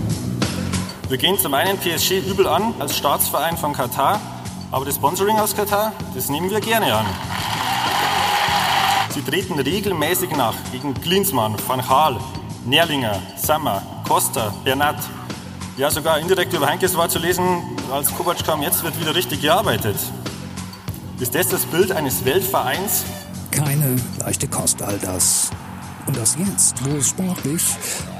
Wir 1.10 1.18
gehen 1.18 1.38
zum 1.38 1.54
einen 1.54 1.78
PSG 1.78 2.20
übel 2.28 2.48
an 2.48 2.74
als 2.80 2.98
Staatsverein 2.98 3.58
von 3.58 3.74
Katar, 3.74 4.20
aber 4.72 4.86
das 4.86 4.96
Sponsoring 4.96 5.38
aus 5.38 5.56
Katar, 5.56 5.94
das 6.16 6.30
nehmen 6.30 6.50
wir 6.50 6.60
gerne 6.60 6.94
an. 6.94 7.06
Sie 9.16 9.22
treten 9.22 9.58
regelmäßig 9.58 10.32
nach 10.36 10.56
gegen 10.74 10.94
Klinsmann, 10.94 11.56
Van 11.66 11.80
Gaal, 11.80 12.20
Nerlinger, 12.66 13.22
Sammer, 13.38 13.82
Costa, 14.06 14.54
Bernat. 14.66 14.98
Ja, 15.78 15.90
sogar 15.90 16.20
indirekt 16.20 16.52
über 16.52 16.68
Heinkes 16.68 16.98
war 16.98 17.08
zu 17.08 17.20
lesen, 17.20 17.64
als 17.90 18.14
Kovac 18.14 18.44
kam, 18.44 18.62
jetzt 18.62 18.84
wird 18.84 19.00
wieder 19.00 19.16
richtig 19.16 19.42
gearbeitet. 19.42 19.96
Ist 21.22 21.34
das 21.34 21.48
das 21.48 21.66
Bild 21.66 21.94
eines 21.94 22.26
Weltvereins? 22.26 23.06
Keine 23.52 23.96
leichte 24.20 24.50
Kost 24.50 24.82
all 24.82 25.00
das. 25.00 25.50
Und 26.08 26.18
das 26.18 26.36
jetzt, 26.36 26.84
wo 26.84 26.98
es 26.98 27.08
sportlich, 27.08 27.64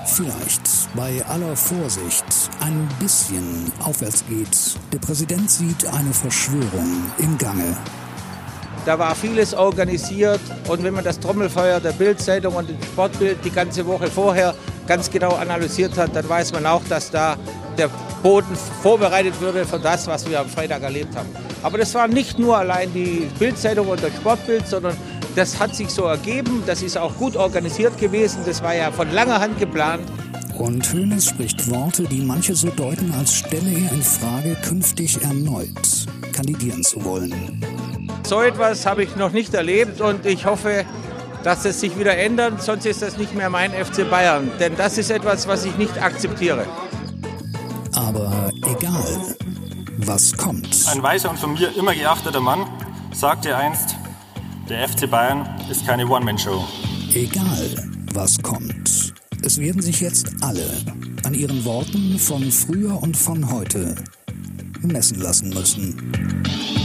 vielleicht 0.06 0.62
bei 0.96 1.26
aller 1.26 1.58
Vorsicht, 1.58 2.24
ein 2.62 2.88
bisschen 3.02 3.70
aufwärts 3.84 4.24
geht. 4.30 4.78
Der 4.94 5.00
Präsident 5.00 5.52
sieht 5.52 5.86
eine 5.88 6.14
Verschwörung 6.14 7.12
im 7.18 7.38
Gange. 7.38 7.76
Da 8.86 9.00
war 9.00 9.16
vieles 9.16 9.56
organisiert 9.56 10.40
und 10.68 10.84
wenn 10.84 10.94
man 10.94 11.04
das 11.04 11.20
Trommelfeuer 11.20 11.80
der 11.80 11.92
Bildzeitung 11.92 12.54
und 12.56 12.70
das 12.70 12.88
Sportbild 12.88 13.38
die 13.44 13.50
ganze 13.50 13.86
Woche 13.88 14.08
vorher 14.08 14.54
ganz 14.88 15.10
genau 15.10 15.32
analysiert 15.32 15.98
hat, 15.98 16.16
dann 16.16 16.30
weiß 16.30 16.54
man 16.54 16.68
auch, 16.68 16.84
dass 16.88 17.10
da 17.10 17.36
der 17.80 17.90
Boden 18.22 18.56
vorbereitet 18.84 19.40
würde 19.42 19.66
für 19.66 19.80
das, 19.80 20.06
was 20.06 20.30
wir 20.30 20.40
am 20.40 20.48
Freitag 20.48 20.84
erlebt 20.84 21.16
haben. 21.16 21.30
Aber 21.64 21.80
das 21.80 21.96
war 21.96 22.08
nicht 22.08 22.38
nur 22.38 22.58
allein 22.58 22.94
die 22.94 23.28
Bildzeitung 23.40 23.88
und 23.88 24.04
das 24.04 24.14
Sportbild, 24.14 24.68
sondern 24.68 24.96
das 25.36 25.60
hat 25.60 25.76
sich 25.76 25.90
so 25.90 26.04
ergeben. 26.04 26.62
Das 26.68 26.84
ist 26.84 26.96
auch 26.96 27.16
gut 27.18 27.36
organisiert 27.36 27.98
gewesen. 27.98 28.42
Das 28.46 28.62
war 28.62 28.76
ja 28.76 28.92
von 28.92 29.12
langer 29.12 29.40
Hand 29.40 29.60
geplant. 29.60 30.04
Und 30.58 30.94
Hoeneß 30.94 31.26
spricht 31.26 31.70
Worte, 31.70 32.04
die 32.04 32.22
manche 32.22 32.56
so 32.56 32.70
deuten, 32.70 33.12
als 33.14 33.34
stelle 33.34 33.72
er 33.72 33.92
in 33.92 34.02
Frage, 34.04 34.56
künftig 34.64 35.22
erneut 35.22 36.06
kandidieren 36.36 36.84
zu 36.84 37.04
wollen. 37.06 37.34
So 38.26 38.42
etwas 38.42 38.88
habe 38.88 39.04
ich 39.04 39.16
noch 39.16 39.32
nicht 39.32 39.54
erlebt 39.54 40.02
und 40.02 40.26
ich 40.26 40.48
hoffe, 40.48 40.84
dass 41.44 41.64
es 41.64 41.80
sich 41.80 41.96
wieder 42.00 42.18
ändert, 42.18 42.60
sonst 42.60 42.88
ist 42.88 43.04
das 43.04 43.18
nicht 43.18 43.36
mehr 43.36 43.52
mein 43.52 43.72
FC 43.72 44.10
Bayern. 44.10 44.50
Denn 44.60 44.76
das 44.76 44.98
ist 44.98 45.12
etwas, 45.12 45.48
was 45.48 45.64
ich 45.64 45.78
nicht 45.78 46.02
akzeptiere. 46.02 46.66
Aber 47.94 48.50
egal, 48.68 49.36
was 49.98 50.36
kommt. 50.36 50.76
Ein 50.92 51.04
weiser 51.04 51.30
und 51.30 51.38
von 51.38 51.54
mir 51.54 51.78
immer 51.78 51.94
geachteter 51.94 52.40
Mann 52.40 52.66
sagte 53.14 53.56
einst, 53.56 53.96
der 54.70 54.90
FC 54.90 55.08
Bayern 55.08 55.48
ist 55.70 55.86
keine 55.86 56.08
One-Man-Show. 56.08 56.66
Egal, 57.14 57.76
was 58.16 58.42
kommt. 58.42 59.14
Es 59.44 59.60
werden 59.60 59.84
sich 59.84 60.02
jetzt 60.02 60.34
alle 60.42 60.66
an 61.24 61.36
ihren 61.36 61.64
Worten 61.64 62.18
von 62.18 62.52
früher 62.52 63.00
und 63.04 63.16
von 63.16 63.52
heute 63.52 63.94
messen 64.82 65.22
lassen 65.22 65.50
müssen. 65.50 66.85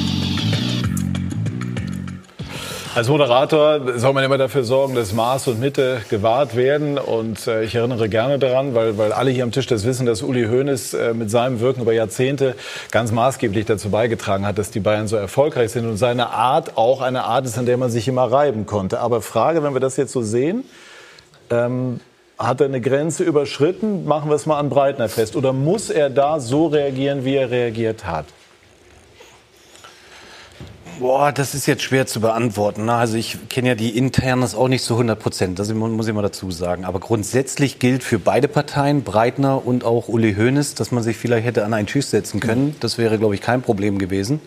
Als 2.92 3.08
Moderator 3.08 3.98
soll 4.00 4.12
man 4.14 4.24
immer 4.24 4.36
dafür 4.36 4.64
sorgen, 4.64 4.96
dass 4.96 5.12
Maß 5.12 5.46
und 5.46 5.60
Mitte 5.60 6.00
gewahrt 6.10 6.56
werden. 6.56 6.98
Und 6.98 7.46
äh, 7.46 7.62
ich 7.62 7.76
erinnere 7.76 8.08
gerne 8.08 8.40
daran, 8.40 8.74
weil, 8.74 8.98
weil 8.98 9.12
alle 9.12 9.30
hier 9.30 9.44
am 9.44 9.52
Tisch 9.52 9.68
das 9.68 9.84
wissen, 9.84 10.06
dass 10.06 10.22
Uli 10.22 10.46
Hoeneß 10.46 10.94
äh, 10.94 11.14
mit 11.14 11.30
seinem 11.30 11.60
Wirken 11.60 11.82
über 11.82 11.92
Jahrzehnte 11.92 12.56
ganz 12.90 13.12
maßgeblich 13.12 13.64
dazu 13.64 13.90
beigetragen 13.90 14.44
hat, 14.44 14.58
dass 14.58 14.72
die 14.72 14.80
Bayern 14.80 15.06
so 15.06 15.14
erfolgreich 15.14 15.70
sind. 15.70 15.86
Und 15.86 15.98
seine 15.98 16.30
Art 16.30 16.76
auch 16.76 17.00
eine 17.00 17.22
Art 17.22 17.46
ist, 17.46 17.58
an 17.58 17.66
der 17.66 17.76
man 17.76 17.90
sich 17.90 18.08
immer 18.08 18.24
reiben 18.24 18.66
konnte. 18.66 18.98
Aber 18.98 19.22
Frage, 19.22 19.62
wenn 19.62 19.72
wir 19.72 19.80
das 19.80 19.96
jetzt 19.96 20.10
so 20.10 20.22
sehen, 20.22 20.64
ähm, 21.48 22.00
hat 22.38 22.60
er 22.60 22.66
eine 22.66 22.80
Grenze 22.80 23.22
überschritten? 23.22 24.04
Machen 24.04 24.30
wir 24.30 24.34
es 24.34 24.46
mal 24.46 24.58
an 24.58 24.68
Breitner 24.68 25.08
fest. 25.08 25.36
Oder 25.36 25.52
muss 25.52 25.90
er 25.90 26.10
da 26.10 26.40
so 26.40 26.66
reagieren, 26.66 27.24
wie 27.24 27.36
er 27.36 27.52
reagiert 27.52 28.04
hat? 28.04 28.24
Boah, 31.00 31.32
das 31.32 31.54
ist 31.54 31.66
jetzt 31.66 31.82
schwer 31.82 32.06
zu 32.06 32.20
beantworten. 32.20 32.84
Ne? 32.84 32.92
Also 32.92 33.16
ich 33.16 33.48
kenne 33.48 33.68
ja 33.68 33.74
die 33.74 33.96
Internes 33.96 34.54
auch 34.54 34.68
nicht 34.68 34.84
zu 34.84 34.94
100 34.94 35.18
Prozent, 35.18 35.58
das 35.58 35.72
muss 35.72 36.06
ich 36.06 36.12
mal 36.12 36.20
dazu 36.20 36.50
sagen. 36.50 36.84
Aber 36.84 37.00
grundsätzlich 37.00 37.78
gilt 37.78 38.04
für 38.04 38.18
beide 38.18 38.48
Parteien, 38.48 39.02
Breitner 39.02 39.66
und 39.66 39.82
auch 39.82 40.08
Uli 40.08 40.34
Hoeneß, 40.34 40.74
dass 40.74 40.92
man 40.92 41.02
sich 41.02 41.16
vielleicht 41.16 41.46
hätte 41.46 41.64
an 41.64 41.72
einen 41.72 41.86
Tisch 41.86 42.04
setzen 42.04 42.38
können. 42.38 42.76
Das 42.80 42.98
wäre, 42.98 43.18
glaube 43.18 43.34
ich, 43.34 43.40
kein 43.40 43.62
Problem 43.62 43.98
gewesen. 43.98 44.42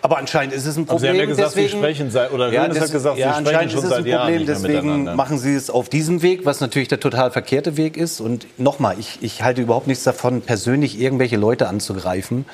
Aber 0.00 0.16
anscheinend 0.16 0.54
ist 0.54 0.64
es 0.64 0.78
ein 0.78 0.86
Problem. 0.86 0.96
Aber 0.96 1.00
Sie 1.00 1.08
haben 1.08 1.16
ja 1.16 1.26
gesagt, 1.26 1.48
deswegen, 1.48 1.68
Sie 1.68 1.76
sprechen 1.76 2.10
seit, 2.10 2.32
oder 2.32 2.50
ja, 2.50 2.62
Hoeneß 2.62 2.80
hat 2.80 2.92
gesagt, 2.92 3.18
ja, 3.18 3.34
Sie 3.34 3.40
sprechen 3.40 3.68
schon 3.68 3.78
ist 3.80 3.84
es 3.84 3.92
ein 3.92 4.04
Problem, 4.04 4.46
deswegen 4.46 5.04
machen 5.14 5.38
Sie 5.38 5.54
es 5.54 5.68
auf 5.68 5.90
diesem 5.90 6.22
Weg, 6.22 6.46
was 6.46 6.60
natürlich 6.60 6.88
der 6.88 7.00
total 7.00 7.30
verkehrte 7.30 7.76
Weg 7.76 7.98
ist. 7.98 8.22
Und 8.22 8.46
nochmal, 8.58 8.96
ich, 8.98 9.18
ich 9.20 9.42
halte 9.42 9.60
überhaupt 9.60 9.88
nichts 9.88 10.04
davon, 10.04 10.40
persönlich 10.40 10.98
irgendwelche 10.98 11.36
Leute 11.36 11.68
anzugreifen. 11.68 12.46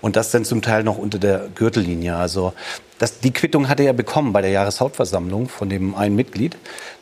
Und 0.00 0.16
das 0.16 0.30
dann 0.30 0.44
zum 0.44 0.62
Teil 0.62 0.84
noch 0.84 0.98
unter 0.98 1.18
der 1.18 1.48
Gürtellinie. 1.54 2.16
Also 2.16 2.52
das, 2.98 3.20
die 3.20 3.32
Quittung 3.32 3.68
hat 3.68 3.80
er 3.80 3.86
ja 3.86 3.92
bekommen 3.92 4.32
bei 4.32 4.42
der 4.42 4.50
Jahreshauptversammlung 4.50 5.48
von 5.48 5.68
dem 5.68 5.94
einen 5.94 6.16
Mitglied, 6.16 6.56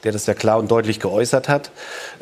der 0.05 0.13
das 0.13 0.27
ja 0.27 0.35
klar 0.35 0.59
und 0.59 0.71
deutlich 0.71 1.01
geäußert 1.01 1.49
hat. 1.49 1.71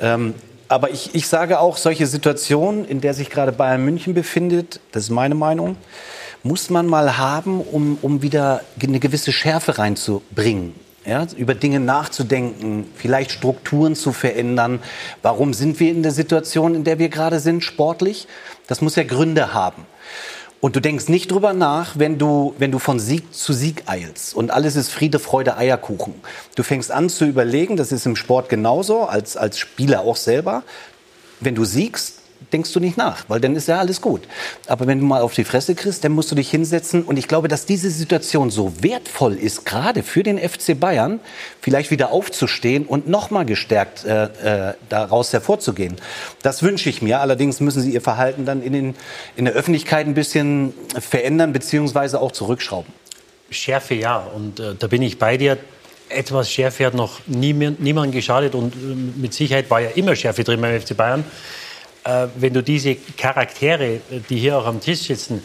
Ähm, 0.00 0.34
aber 0.68 0.90
ich, 0.90 1.14
ich 1.14 1.28
sage 1.28 1.60
auch, 1.60 1.76
solche 1.76 2.06
Situationen, 2.06 2.84
in 2.84 3.00
der 3.00 3.14
sich 3.14 3.30
gerade 3.30 3.52
Bayern 3.52 3.84
München 3.84 4.14
befindet, 4.14 4.80
das 4.92 5.04
ist 5.04 5.10
meine 5.10 5.34
Meinung, 5.34 5.76
muss 6.42 6.70
man 6.70 6.86
mal 6.86 7.18
haben, 7.18 7.60
um, 7.60 7.98
um 8.02 8.22
wieder 8.22 8.60
eine 8.82 9.00
gewisse 9.00 9.32
Schärfe 9.32 9.78
reinzubringen. 9.78 10.74
Ja, 11.06 11.26
über 11.36 11.54
Dinge 11.54 11.80
nachzudenken, 11.80 12.86
vielleicht 12.96 13.30
Strukturen 13.30 13.94
zu 13.94 14.12
verändern. 14.12 14.80
Warum 15.20 15.52
sind 15.52 15.78
wir 15.78 15.90
in 15.90 16.02
der 16.02 16.12
Situation, 16.12 16.74
in 16.74 16.84
der 16.84 16.98
wir 16.98 17.10
gerade 17.10 17.40
sind, 17.40 17.62
sportlich? 17.62 18.26
Das 18.68 18.80
muss 18.80 18.96
ja 18.96 19.04
Gründe 19.04 19.52
haben. 19.52 19.84
Und 20.64 20.76
du 20.76 20.80
denkst 20.80 21.10
nicht 21.10 21.30
drüber 21.30 21.52
nach, 21.52 21.98
wenn 21.98 22.16
du, 22.16 22.54
wenn 22.56 22.72
du 22.72 22.78
von 22.78 22.98
Sieg 22.98 23.34
zu 23.34 23.52
Sieg 23.52 23.82
eilst 23.84 24.34
und 24.34 24.50
alles 24.50 24.76
ist 24.76 24.88
Friede, 24.88 25.18
Freude, 25.18 25.58
Eierkuchen. 25.58 26.14
Du 26.54 26.62
fängst 26.62 26.90
an 26.90 27.10
zu 27.10 27.26
überlegen, 27.26 27.76
das 27.76 27.92
ist 27.92 28.06
im 28.06 28.16
Sport 28.16 28.48
genauso, 28.48 29.02
als, 29.02 29.36
als 29.36 29.58
Spieler 29.58 30.00
auch 30.00 30.16
selber. 30.16 30.62
Wenn 31.38 31.54
du 31.54 31.66
siegst, 31.66 32.20
denkst 32.52 32.72
du 32.72 32.80
nicht 32.80 32.96
nach, 32.96 33.24
weil 33.28 33.40
dann 33.40 33.56
ist 33.56 33.68
ja 33.68 33.78
alles 33.78 34.00
gut. 34.00 34.22
Aber 34.66 34.86
wenn 34.86 35.00
du 35.00 35.04
mal 35.04 35.22
auf 35.22 35.34
die 35.34 35.44
Fresse 35.44 35.74
kriegst, 35.74 36.04
dann 36.04 36.12
musst 36.12 36.30
du 36.30 36.34
dich 36.34 36.50
hinsetzen. 36.50 37.02
Und 37.02 37.18
ich 37.18 37.28
glaube, 37.28 37.48
dass 37.48 37.66
diese 37.66 37.90
Situation 37.90 38.50
so 38.50 38.72
wertvoll 38.82 39.34
ist, 39.34 39.64
gerade 39.64 40.02
für 40.02 40.22
den 40.22 40.38
FC 40.38 40.78
Bayern, 40.78 41.20
vielleicht 41.60 41.90
wieder 41.90 42.12
aufzustehen 42.12 42.86
und 42.86 43.08
nochmal 43.08 43.44
gestärkt 43.44 44.04
äh, 44.04 44.24
äh, 44.70 44.74
daraus 44.88 45.32
hervorzugehen. 45.32 45.96
Das 46.42 46.62
wünsche 46.62 46.88
ich 46.88 47.02
mir. 47.02 47.20
Allerdings 47.20 47.60
müssen 47.60 47.82
sie 47.82 47.92
ihr 47.92 48.02
Verhalten 48.02 48.44
dann 48.44 48.62
in, 48.62 48.72
den, 48.72 48.94
in 49.36 49.44
der 49.44 49.54
Öffentlichkeit 49.54 50.06
ein 50.06 50.14
bisschen 50.14 50.74
verändern 50.98 51.52
beziehungsweise 51.52 52.20
auch 52.20 52.32
zurückschrauben. 52.32 52.92
Schärfe 53.50 53.94
ja, 53.94 54.18
und 54.18 54.58
äh, 54.60 54.74
da 54.78 54.86
bin 54.86 55.02
ich 55.02 55.18
bei 55.18 55.36
dir 55.36 55.58
etwas 56.08 56.50
Schärfe 56.50 56.86
hat 56.86 56.94
noch 56.94 57.20
niemand, 57.26 57.80
niemand 57.80 58.12
geschadet 58.12 58.54
und 58.54 58.74
äh, 58.74 59.20
mit 59.20 59.34
Sicherheit 59.34 59.70
war 59.70 59.80
ja 59.80 59.90
immer 59.90 60.14
Schärfe 60.16 60.44
drin 60.44 60.60
beim 60.60 60.80
FC 60.80 60.96
Bayern 60.96 61.24
äh, 62.04 62.28
wenn 62.36 62.52
du 62.52 62.62
diese 62.62 62.96
Charaktere, 63.16 64.00
die 64.28 64.36
hier 64.36 64.58
auch 64.58 64.66
am 64.66 64.80
Tisch 64.80 65.02
sitzen, 65.02 65.42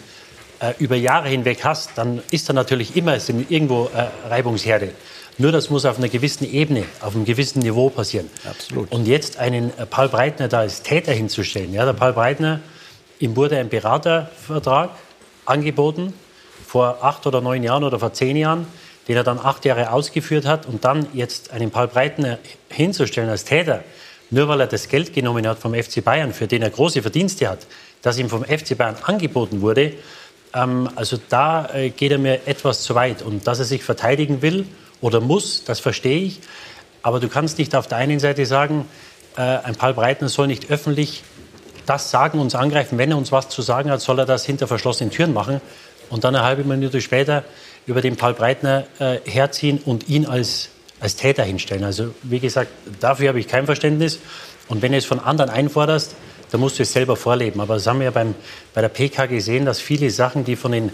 äh, 0.59 0.73
über 0.79 0.95
Jahre 0.95 1.29
hinweg 1.29 1.63
hast, 1.63 1.91
dann 1.95 2.21
ist 2.31 2.49
da 2.49 2.53
natürlich 2.53 2.95
immer 2.95 3.17
irgendwo 3.49 3.89
äh, 3.95 4.27
Reibungsherde. 4.27 4.93
Nur 5.37 5.53
das 5.53 5.69
muss 5.69 5.85
auf 5.85 5.97
einer 5.97 6.09
gewissen 6.09 6.43
Ebene, 6.51 6.83
auf 6.99 7.15
einem 7.15 7.23
gewissen 7.23 7.59
Niveau 7.59 7.89
passieren. 7.89 8.29
Absolut. 8.43 8.91
Und 8.91 9.07
jetzt 9.07 9.39
einen 9.39 9.69
äh, 9.77 9.85
Paul 9.85 10.09
Breitner 10.09 10.49
da 10.49 10.59
als 10.59 10.83
Täter 10.83 11.13
hinzustellen. 11.13 11.73
Ja, 11.73 11.85
der 11.85 11.93
Paul 11.93 12.11
Breitner, 12.11 12.59
ihm 13.19 13.37
wurde 13.37 13.57
ein 13.57 13.69
Beratervertrag 13.69 14.89
angeboten 15.45 16.13
vor 16.67 16.97
acht 17.01 17.25
oder 17.25 17.39
neun 17.39 17.63
Jahren 17.63 17.85
oder 17.85 17.99
vor 17.99 18.11
zehn 18.11 18.35
Jahren, 18.35 18.67
den 19.07 19.15
er 19.15 19.23
dann 19.23 19.39
acht 19.39 19.63
Jahre 19.63 19.93
ausgeführt 19.93 20.45
hat. 20.45 20.65
Und 20.65 20.83
dann 20.83 21.07
jetzt 21.13 21.51
einen 21.51 21.71
Paul 21.71 21.87
Breitner 21.87 22.37
hinzustellen 22.67 23.29
als 23.29 23.45
Täter, 23.45 23.85
nur 24.29 24.47
weil 24.47 24.61
er 24.61 24.67
das 24.67 24.87
Geld 24.87 25.13
genommen 25.13 25.47
hat 25.47 25.59
vom 25.59 25.73
FC 25.73 26.03
Bayern, 26.03 26.33
für 26.33 26.47
den 26.47 26.61
er 26.61 26.69
große 26.69 27.01
Verdienste 27.01 27.49
hat, 27.49 27.59
das 28.01 28.17
ihm 28.17 28.29
vom 28.29 28.43
FC 28.43 28.77
Bayern 28.77 28.95
angeboten 29.03 29.61
wurde, 29.61 29.93
ähm, 30.53 30.89
also 30.95 31.17
da 31.29 31.69
äh, 31.73 31.89
geht 31.89 32.11
er 32.11 32.17
mir 32.17 32.47
etwas 32.47 32.81
zu 32.83 32.95
weit. 32.95 33.21
Und 33.21 33.47
dass 33.47 33.59
er 33.59 33.65
sich 33.65 33.83
verteidigen 33.83 34.41
will 34.41 34.65
oder 35.01 35.19
muss, 35.19 35.63
das 35.63 35.79
verstehe 35.79 36.21
ich. 36.21 36.39
Aber 37.01 37.19
du 37.19 37.29
kannst 37.29 37.57
nicht 37.57 37.75
auf 37.75 37.87
der 37.87 37.97
einen 37.97 38.19
Seite 38.19 38.45
sagen, 38.45 38.85
äh, 39.37 39.41
ein 39.41 39.75
Paul 39.75 39.93
Breitner 39.93 40.29
soll 40.29 40.47
nicht 40.47 40.69
öffentlich 40.71 41.23
das 41.85 42.11
sagen, 42.11 42.39
uns 42.39 42.53
angreifen. 42.53 42.97
Wenn 42.97 43.11
er 43.11 43.17
uns 43.17 43.31
was 43.31 43.49
zu 43.49 43.61
sagen 43.61 43.89
hat, 43.89 44.01
soll 44.01 44.19
er 44.19 44.25
das 44.25 44.45
hinter 44.45 44.67
verschlossenen 44.67 45.11
Türen 45.11 45.33
machen. 45.33 45.61
Und 46.09 46.23
dann 46.23 46.35
eine 46.35 46.45
halbe 46.45 46.63
Minute 46.63 47.01
später 47.01 47.43
über 47.85 48.01
den 48.01 48.15
Paul 48.15 48.33
Breitner 48.33 48.85
äh, 48.99 49.19
herziehen 49.25 49.79
und 49.85 50.09
ihn 50.09 50.25
als 50.25 50.69
als 50.99 51.15
Täter 51.15 51.43
hinstellen. 51.43 51.83
Also 51.83 52.13
wie 52.23 52.39
gesagt, 52.39 52.71
dafür 52.99 53.29
habe 53.29 53.39
ich 53.39 53.47
kein 53.47 53.65
Verständnis. 53.65 54.19
Und 54.67 54.81
wenn 54.81 54.91
du 54.91 54.97
es 54.97 55.05
von 55.05 55.19
anderen 55.19 55.49
einforderst, 55.49 56.15
dann 56.51 56.61
musst 56.61 56.79
du 56.79 56.83
es 56.83 56.93
selber 56.93 57.15
vorleben. 57.15 57.61
Aber 57.61 57.75
das 57.75 57.87
haben 57.87 57.99
wir 57.99 58.05
ja 58.05 58.11
beim, 58.11 58.35
bei 58.73 58.81
der 58.81 58.89
PK 58.89 59.27
gesehen, 59.27 59.65
dass 59.65 59.79
viele 59.79 60.09
Sachen, 60.09 60.45
die 60.45 60.55
von 60.55 60.71
den 60.71 60.91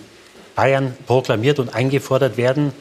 Bayern 0.55 0.95
proklamiert 1.05 1.59
und 1.59 1.73
eingefordert 1.73 2.37
werden, 2.37 2.73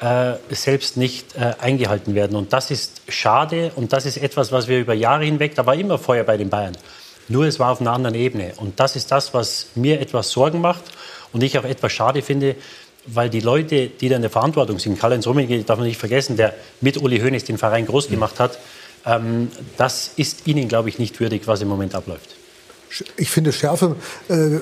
äh, 0.00 0.34
selbst 0.50 0.96
nicht 0.96 1.36
äh, 1.36 1.54
eingehalten 1.58 2.14
werden. 2.14 2.36
Und 2.36 2.52
das 2.52 2.70
ist 2.70 3.02
schade 3.08 3.72
und 3.76 3.92
das 3.92 4.06
ist 4.06 4.18
etwas, 4.18 4.52
was 4.52 4.68
wir 4.68 4.78
über 4.78 4.94
Jahre 4.94 5.24
hinweg, 5.24 5.54
da 5.54 5.66
war 5.66 5.74
immer 5.74 5.98
Feuer 5.98 6.24
bei 6.24 6.36
den 6.36 6.50
Bayern. 6.50 6.76
Nur 7.28 7.46
es 7.46 7.58
war 7.58 7.72
auf 7.72 7.80
einer 7.80 7.92
anderen 7.92 8.14
Ebene. 8.14 8.52
Und 8.56 8.78
das 8.78 8.94
ist 8.94 9.10
das, 9.10 9.34
was 9.34 9.68
mir 9.74 10.00
etwas 10.00 10.30
Sorgen 10.30 10.60
macht 10.60 10.84
und 11.32 11.42
ich 11.42 11.58
auch 11.58 11.64
etwas 11.64 11.92
schade 11.92 12.22
finde, 12.22 12.54
weil 13.06 13.30
die 13.30 13.40
Leute, 13.40 13.88
die 13.88 14.08
da 14.08 14.16
in 14.16 14.22
der 14.22 14.30
Verantwortung 14.30 14.78
sind, 14.78 14.98
Karl-Heinz 14.98 15.26
Rummenigge 15.26 15.62
darf 15.62 15.78
man 15.78 15.86
nicht 15.86 15.98
vergessen, 15.98 16.36
der 16.36 16.54
mit 16.80 17.00
Uli 17.00 17.18
Hoeneß 17.20 17.44
den 17.44 17.58
Verein 17.58 17.86
groß 17.86 18.08
gemacht 18.08 18.40
hat, 18.40 18.58
ähm, 19.04 19.50
das 19.76 20.10
ist 20.16 20.46
ihnen, 20.46 20.68
glaube 20.68 20.88
ich, 20.88 20.98
nicht 20.98 21.18
würdig, 21.20 21.46
was 21.46 21.62
im 21.62 21.68
Moment 21.68 21.94
abläuft. 21.94 22.34
Ich 23.16 23.30
finde 23.30 23.52
Schärfe 23.52 23.96
äh, 24.28 24.58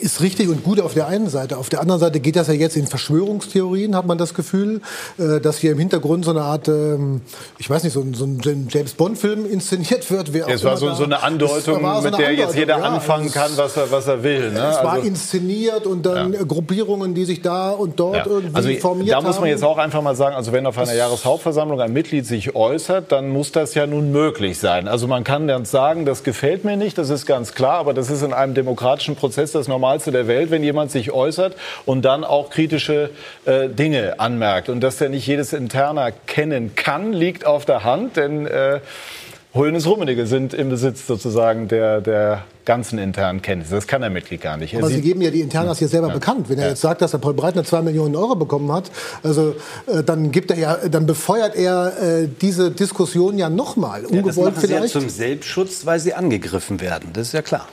ist 0.00 0.20
richtig 0.20 0.48
und 0.48 0.64
gut 0.64 0.80
auf 0.80 0.94
der 0.94 1.08
einen 1.08 1.28
Seite. 1.28 1.58
Auf 1.58 1.68
der 1.68 1.80
anderen 1.80 2.00
Seite 2.00 2.20
geht 2.20 2.36
das 2.36 2.48
ja 2.48 2.54
jetzt 2.54 2.76
in 2.76 2.86
Verschwörungstheorien, 2.86 3.96
hat 3.96 4.06
man 4.06 4.18
das 4.18 4.34
Gefühl, 4.34 4.80
äh, 5.18 5.40
dass 5.40 5.58
hier 5.58 5.72
im 5.72 5.78
Hintergrund 5.78 6.24
so 6.24 6.30
eine 6.30 6.42
Art, 6.42 6.68
ähm, 6.68 7.20
ich 7.58 7.68
weiß 7.68 7.84
nicht, 7.84 7.92
so 7.92 8.00
ein, 8.00 8.14
so 8.14 8.24
ein 8.24 8.68
James 8.70 8.94
Bond-Film 8.94 9.50
inszeniert 9.50 10.10
wird. 10.10 10.32
Wer 10.32 10.48
es 10.48 10.64
war 10.64 10.76
so, 10.76 10.92
so, 10.94 11.04
eine 11.04 11.22
Andeutung, 11.22 11.80
so 11.82 12.00
mit 12.02 12.18
der 12.18 12.32
jetzt 12.34 12.54
jeder 12.54 12.78
ja, 12.78 12.84
anfangen 12.84 13.30
kann, 13.30 13.50
was 13.56 13.76
er, 13.76 13.90
was 13.90 14.06
er 14.06 14.22
will. 14.22 14.50
Ne? 14.52 14.58
Es 14.58 14.84
war 14.84 14.92
also, 14.92 15.06
inszeniert 15.06 15.86
und 15.86 16.04
dann 16.04 16.32
ja. 16.32 16.42
Gruppierungen, 16.44 17.14
die 17.14 17.24
sich 17.24 17.42
da 17.42 17.70
und 17.70 17.98
dort 17.98 18.16
ja. 18.16 18.26
irgendwie 18.26 18.56
also, 18.56 18.80
formiert 18.80 19.14
haben. 19.14 19.24
Da 19.24 19.28
muss 19.28 19.40
man 19.40 19.48
jetzt 19.48 19.64
auch 19.64 19.78
einfach 19.78 20.02
mal 20.02 20.14
sagen, 20.14 20.36
also 20.36 20.52
wenn 20.52 20.66
auf 20.66 20.78
einer 20.78 20.94
Jahreshauptversammlung 20.94 21.80
ein 21.80 21.92
Mitglied 21.92 22.26
sich 22.26 22.54
äußert, 22.54 23.10
dann 23.12 23.30
muss 23.30 23.52
das 23.52 23.74
ja 23.74 23.86
nun 23.86 24.12
möglich 24.12 24.58
sein. 24.58 24.88
Also 24.88 25.06
man 25.06 25.24
kann 25.24 25.48
dann 25.48 25.64
sagen, 25.64 26.04
das 26.04 26.22
gefällt 26.22 26.64
mir 26.64 26.76
nicht, 26.76 26.98
das 26.98 27.10
ist 27.10 27.26
ganz 27.26 27.54
klar, 27.54 27.78
aber 27.78 27.94
das 27.94 28.10
ist 28.10 28.22
in 28.22 28.32
einem 28.32 28.54
demokratischen 28.54 29.16
Prozess 29.16 29.52
das 29.52 29.68
normal 29.68 29.87
Normalste 29.88 30.12
der 30.12 30.28
Welt, 30.28 30.50
wenn 30.50 30.62
jemand 30.62 30.90
sich 30.90 31.12
äußert 31.12 31.56
und 31.86 32.04
dann 32.04 32.22
auch 32.22 32.50
kritische 32.50 33.08
äh, 33.46 33.70
Dinge 33.70 34.20
anmerkt. 34.20 34.68
Und 34.68 34.80
dass 34.80 34.98
der 34.98 35.08
nicht 35.08 35.26
jedes 35.26 35.54
Interner 35.54 36.12
kennen 36.12 36.74
kann, 36.76 37.14
liegt 37.14 37.46
auf 37.46 37.64
der 37.64 37.84
Hand, 37.84 38.18
denn 38.18 38.46
äh, 38.46 38.80
Hoeneß 39.54 39.86
Rummenigge 39.86 40.26
sind 40.26 40.52
im 40.52 40.68
Besitz 40.68 41.06
sozusagen 41.06 41.68
der, 41.68 42.02
der 42.02 42.44
ganzen 42.66 42.98
internen 42.98 43.40
Kenntnisse. 43.40 43.76
Das 43.76 43.86
kann 43.86 44.02
der 44.02 44.10
Mitglied 44.10 44.42
gar 44.42 44.58
nicht. 44.58 44.76
Aber 44.76 44.88
Sie 44.88 45.00
geben 45.00 45.22
ja 45.22 45.30
die 45.30 45.40
Internas 45.40 45.78
hier 45.78 45.88
selber 45.88 46.08
ja. 46.08 46.14
bekannt. 46.14 46.50
Wenn 46.50 46.58
er 46.58 46.64
ja. 46.64 46.70
jetzt 46.72 46.82
sagt, 46.82 47.00
dass 47.00 47.14
er 47.14 47.18
Paul 47.18 47.32
Breitner 47.32 47.64
zwei 47.64 47.80
Millionen 47.80 48.14
Euro 48.14 48.36
bekommen 48.36 48.70
hat, 48.70 48.90
also 49.22 49.56
äh, 49.86 50.02
dann 50.02 50.32
gibt 50.32 50.50
er 50.50 50.58
ja, 50.58 50.76
dann 50.90 51.06
befeuert 51.06 51.56
er 51.56 51.94
äh, 51.98 52.28
diese 52.42 52.70
Diskussion 52.70 53.38
ja 53.38 53.48
nochmal. 53.48 54.04
Ungewollt 54.04 54.26
ja, 54.26 54.26
das 54.26 54.36
machen 54.36 54.54
vielleicht. 54.60 54.92
Sie 54.92 54.98
ja 54.98 55.00
zum 55.00 55.08
Selbstschutz, 55.08 55.86
weil 55.86 55.98
sie 55.98 56.12
angegriffen 56.12 56.82
werden. 56.82 57.08
Das 57.14 57.28
ist 57.28 57.32
ja 57.32 57.40
klar. 57.40 57.66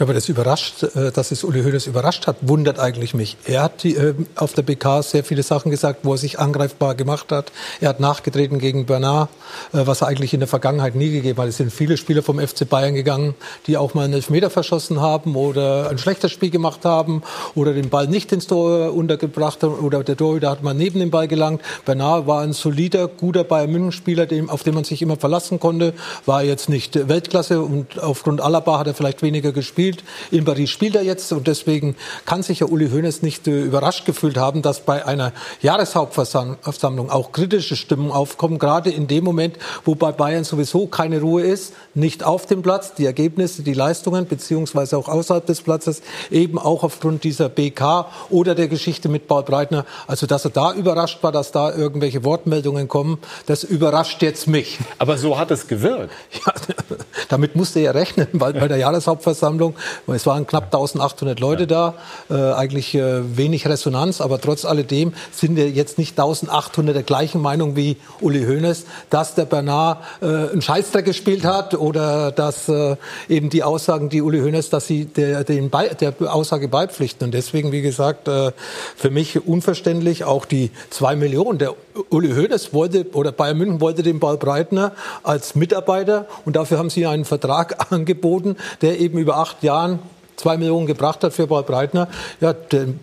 Ja, 0.00 0.06
aber 0.06 0.14
das 0.14 0.30
überrascht, 0.30 0.82
äh, 0.82 1.12
dass 1.12 1.30
es 1.30 1.44
Uli 1.44 1.62
Hoeneß 1.62 1.86
überrascht 1.86 2.26
hat, 2.26 2.36
wundert 2.40 2.78
eigentlich 2.78 3.12
mich. 3.12 3.36
Er 3.44 3.64
hat 3.64 3.82
die, 3.82 3.96
äh, 3.96 4.14
auf 4.34 4.54
der 4.54 4.62
BK 4.62 5.02
sehr 5.02 5.24
viele 5.24 5.42
Sachen 5.42 5.70
gesagt, 5.70 6.06
wo 6.06 6.12
er 6.12 6.16
sich 6.16 6.38
angreifbar 6.38 6.94
gemacht 6.94 7.30
hat. 7.30 7.52
Er 7.82 7.90
hat 7.90 8.00
nachgetreten 8.00 8.58
gegen 8.58 8.86
Bernard, 8.86 9.28
äh, 9.74 9.82
was 9.84 10.00
er 10.00 10.08
eigentlich 10.08 10.32
in 10.32 10.40
der 10.40 10.48
Vergangenheit 10.48 10.94
nie 10.94 11.10
gegeben 11.10 11.38
hat. 11.38 11.48
Es 11.48 11.58
sind 11.58 11.70
viele 11.70 11.98
Spieler 11.98 12.22
vom 12.22 12.40
FC 12.40 12.66
Bayern 12.66 12.94
gegangen, 12.94 13.34
die 13.66 13.76
auch 13.76 13.92
mal 13.92 14.04
einen 14.04 14.14
Elfmeter 14.14 14.48
verschossen 14.48 15.02
haben 15.02 15.36
oder 15.36 15.90
ein 15.90 15.98
schlechtes 15.98 16.32
Spiel 16.32 16.48
gemacht 16.48 16.86
haben 16.86 17.22
oder 17.54 17.74
den 17.74 17.90
Ball 17.90 18.06
nicht 18.06 18.32
ins 18.32 18.46
Tor 18.46 18.94
untergebracht 18.94 19.62
haben 19.62 19.74
oder 19.74 20.02
der 20.02 20.16
Torhüter 20.16 20.48
hat 20.48 20.62
mal 20.62 20.72
neben 20.72 20.98
den 20.98 21.10
Ball 21.10 21.28
gelangt. 21.28 21.60
Bernard 21.84 22.26
war 22.26 22.40
ein 22.40 22.54
solider, 22.54 23.06
guter 23.06 23.44
Bayern 23.44 23.70
München-Spieler, 23.70 24.26
auf 24.48 24.62
den 24.62 24.72
man 24.72 24.84
sich 24.84 25.02
immer 25.02 25.18
verlassen 25.18 25.60
konnte, 25.60 25.92
war 26.24 26.42
jetzt 26.42 26.70
nicht 26.70 27.06
Weltklasse 27.10 27.60
und 27.60 27.98
aufgrund 28.02 28.40
Alaba 28.40 28.78
hat 28.78 28.86
er 28.86 28.94
vielleicht 28.94 29.20
weniger 29.20 29.52
gespielt 29.52 29.89
gespielt. 29.90 30.04
In 30.30 30.44
Paris 30.44 30.70
spielt 30.70 30.96
er 30.96 31.02
jetzt 31.02 31.32
und 31.32 31.46
deswegen 31.46 31.96
kann 32.24 32.42
sich 32.42 32.60
ja 32.60 32.66
Uli 32.66 32.90
Hoeneß 32.90 33.22
nicht 33.22 33.46
äh, 33.46 33.62
überrascht 33.62 34.06
gefühlt 34.06 34.36
haben, 34.36 34.62
dass 34.62 34.80
bei 34.80 35.04
einer 35.04 35.32
Jahreshauptversammlung 35.62 37.10
auch 37.10 37.32
kritische 37.32 37.76
Stimmen 37.76 38.10
aufkommen, 38.10 38.58
gerade 38.58 38.90
in 38.90 39.06
dem 39.06 39.24
Moment, 39.24 39.56
wo 39.84 39.94
bei 39.94 40.12
Bayern 40.12 40.44
sowieso 40.44 40.86
keine 40.86 41.20
Ruhe 41.20 41.42
ist, 41.42 41.74
nicht 41.94 42.24
auf 42.24 42.46
dem 42.46 42.62
Platz, 42.62 42.94
die 42.94 43.06
Ergebnisse, 43.06 43.62
die 43.62 43.74
Leistungen, 43.74 44.26
beziehungsweise 44.26 44.96
auch 44.96 45.08
außerhalb 45.08 45.44
des 45.46 45.60
Platzes, 45.62 46.02
eben 46.30 46.58
auch 46.58 46.84
aufgrund 46.84 47.24
dieser 47.24 47.48
BK 47.48 48.06
oder 48.30 48.54
der 48.54 48.68
Geschichte 48.68 49.08
mit 49.08 49.26
Paul 49.26 49.42
Breitner. 49.42 49.84
Also, 50.06 50.26
dass 50.26 50.44
er 50.44 50.50
da 50.50 50.72
überrascht 50.72 51.22
war, 51.22 51.32
dass 51.32 51.52
da 51.52 51.74
irgendwelche 51.74 52.24
Wortmeldungen 52.24 52.88
kommen, 52.88 53.18
das 53.46 53.64
überrascht 53.64 54.22
jetzt 54.22 54.46
mich. 54.46 54.78
Aber 54.98 55.18
so 55.18 55.38
hat 55.38 55.50
es 55.50 55.66
gewirkt. 55.66 56.10
Ja, 56.46 56.54
damit 57.28 57.54
musste 57.56 57.80
er 57.80 57.94
rechnen, 57.94 58.28
weil 58.32 58.54
bei 58.54 58.68
der 58.68 58.76
Jahreshauptversammlung 58.90 59.74
Es 60.06 60.26
waren 60.26 60.46
knapp 60.46 60.64
1800 60.64 61.40
Leute 61.40 61.62
ja. 61.62 61.94
da, 62.28 62.34
äh, 62.34 62.54
eigentlich 62.54 62.94
äh, 62.94 63.36
wenig 63.36 63.66
Resonanz, 63.66 64.20
aber 64.20 64.40
trotz 64.40 64.64
alledem 64.64 65.12
sind 65.32 65.56
wir 65.56 65.68
jetzt 65.70 65.98
nicht 65.98 66.18
1800 66.18 66.94
der 66.94 67.02
gleichen 67.02 67.40
Meinung 67.40 67.76
wie 67.76 67.96
Uli 68.20 68.44
Hoeneß, 68.44 68.84
dass 69.10 69.34
der 69.34 69.44
Bernard 69.44 69.98
äh, 70.20 70.26
einen 70.26 70.62
Scheißdreck 70.62 71.04
gespielt 71.04 71.44
hat 71.44 71.74
oder 71.74 72.32
dass 72.32 72.68
äh, 72.68 72.96
eben 73.28 73.50
die 73.50 73.62
Aussagen, 73.62 74.08
die 74.08 74.22
Uli 74.22 74.40
Hoeneß, 74.40 74.70
dass 74.70 74.86
sie 74.86 75.06
der, 75.06 75.44
den 75.44 75.70
Be 75.70 75.90
der 76.00 76.14
Aussage 76.32 76.68
beipflichten. 76.68 77.26
Und 77.26 77.34
deswegen, 77.34 77.72
wie 77.72 77.82
gesagt, 77.82 78.28
äh, 78.28 78.52
für 78.96 79.10
mich 79.10 79.46
unverständlich 79.46 80.24
auch 80.24 80.44
die 80.44 80.70
zwei 80.90 81.16
Millionen. 81.16 81.58
Der 81.58 81.74
Uli 82.10 82.32
Hoeneß 82.34 82.72
wollte 82.72 83.06
oder 83.12 83.32
Bayern 83.32 83.58
München 83.58 83.80
wollte 83.80 84.02
den 84.02 84.20
Paul 84.20 84.36
Breitner 84.36 84.92
als 85.22 85.54
Mitarbeiter 85.54 86.26
und 86.44 86.56
dafür 86.56 86.78
haben 86.78 86.90
sie 86.90 87.06
einen 87.06 87.24
Vertrag 87.24 87.90
angeboten, 87.92 88.56
der 88.82 89.00
eben 89.00 89.18
über 89.18 89.36
acht 89.38 89.62
Jahren 89.70 90.00
zwei 90.40 90.56
Millionen 90.56 90.86
gebracht 90.86 91.22
hat 91.22 91.32
für 91.32 91.46
Paul 91.46 91.62
Breitner. 91.62 92.08
Ja, 92.40 92.52
den, 92.52 92.98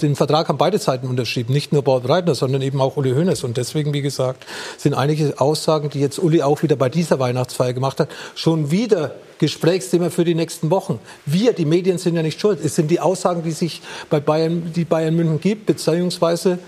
den, 0.00 0.16
Vertrag 0.16 0.48
haben 0.48 0.56
beide 0.56 0.78
Seiten 0.78 1.08
unterschrieben. 1.08 1.52
Nicht 1.52 1.72
nur 1.72 1.82
Paul 1.82 2.00
Breitner, 2.00 2.34
sondern 2.34 2.62
eben 2.62 2.80
auch 2.80 2.96
Uli 2.96 3.12
Hoeneß. 3.12 3.44
Und 3.44 3.56
deswegen, 3.56 3.92
wie 3.92 4.02
gesagt, 4.02 4.46
sind 4.78 4.94
einige 4.94 5.34
Aussagen, 5.38 5.90
die 5.90 6.00
jetzt 6.00 6.18
Uli 6.18 6.42
auch 6.42 6.62
wieder 6.62 6.76
bei 6.76 6.88
dieser 6.88 7.18
Weihnachtsfeier 7.18 7.72
gemacht 7.72 8.00
hat, 8.00 8.08
schon 8.34 8.70
wieder 8.70 9.16
Gesprächsthema 9.38 10.08
für 10.10 10.24
die 10.24 10.34
nächsten 10.34 10.70
Wochen. 10.70 10.98
Wir, 11.26 11.52
die 11.52 11.66
Medien, 11.66 11.98
sind 11.98 12.16
ja 12.16 12.22
nicht 12.22 12.40
schuld. 12.40 12.64
Es 12.64 12.76
sind 12.76 12.90
die 12.90 13.00
Aussagen, 13.00 13.42
die 13.42 13.52
sich 13.52 13.82
bei 14.08 14.20
Bayern, 14.20 14.72
die 14.74 14.84
Bayern 14.84 15.14
München 15.14 15.40
gibt, 15.40 15.66
beziehungsweise 15.66 16.58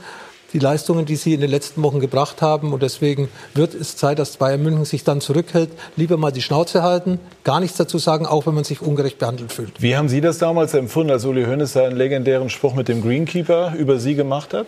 die 0.52 0.58
Leistungen, 0.58 1.04
die 1.04 1.16
sie 1.16 1.34
in 1.34 1.40
den 1.40 1.50
letzten 1.50 1.82
Wochen 1.82 2.00
gebracht 2.00 2.40
haben. 2.42 2.72
Und 2.72 2.82
deswegen 2.82 3.28
wird 3.54 3.74
es 3.74 3.96
Zeit, 3.96 4.18
dass 4.18 4.36
Bayern 4.36 4.62
München 4.62 4.84
sich 4.84 5.04
dann 5.04 5.20
zurückhält, 5.20 5.70
lieber 5.96 6.16
mal 6.16 6.32
die 6.32 6.42
Schnauze 6.42 6.82
halten, 6.82 7.20
gar 7.44 7.60
nichts 7.60 7.76
dazu 7.76 7.98
sagen, 7.98 8.26
auch 8.26 8.46
wenn 8.46 8.54
man 8.54 8.64
sich 8.64 8.80
ungerecht 8.80 9.18
behandelt 9.18 9.52
fühlt. 9.52 9.80
Wie 9.82 9.96
haben 9.96 10.08
Sie 10.08 10.20
das 10.20 10.38
damals 10.38 10.74
empfunden, 10.74 11.12
als 11.12 11.24
Uli 11.24 11.44
Hoeneß 11.44 11.72
seinen 11.72 11.96
legendären 11.96 12.50
Spruch 12.50 12.74
mit 12.74 12.88
dem 12.88 13.02
Greenkeeper 13.02 13.74
über 13.76 13.98
Sie 13.98 14.14
gemacht 14.14 14.54
hat? 14.54 14.66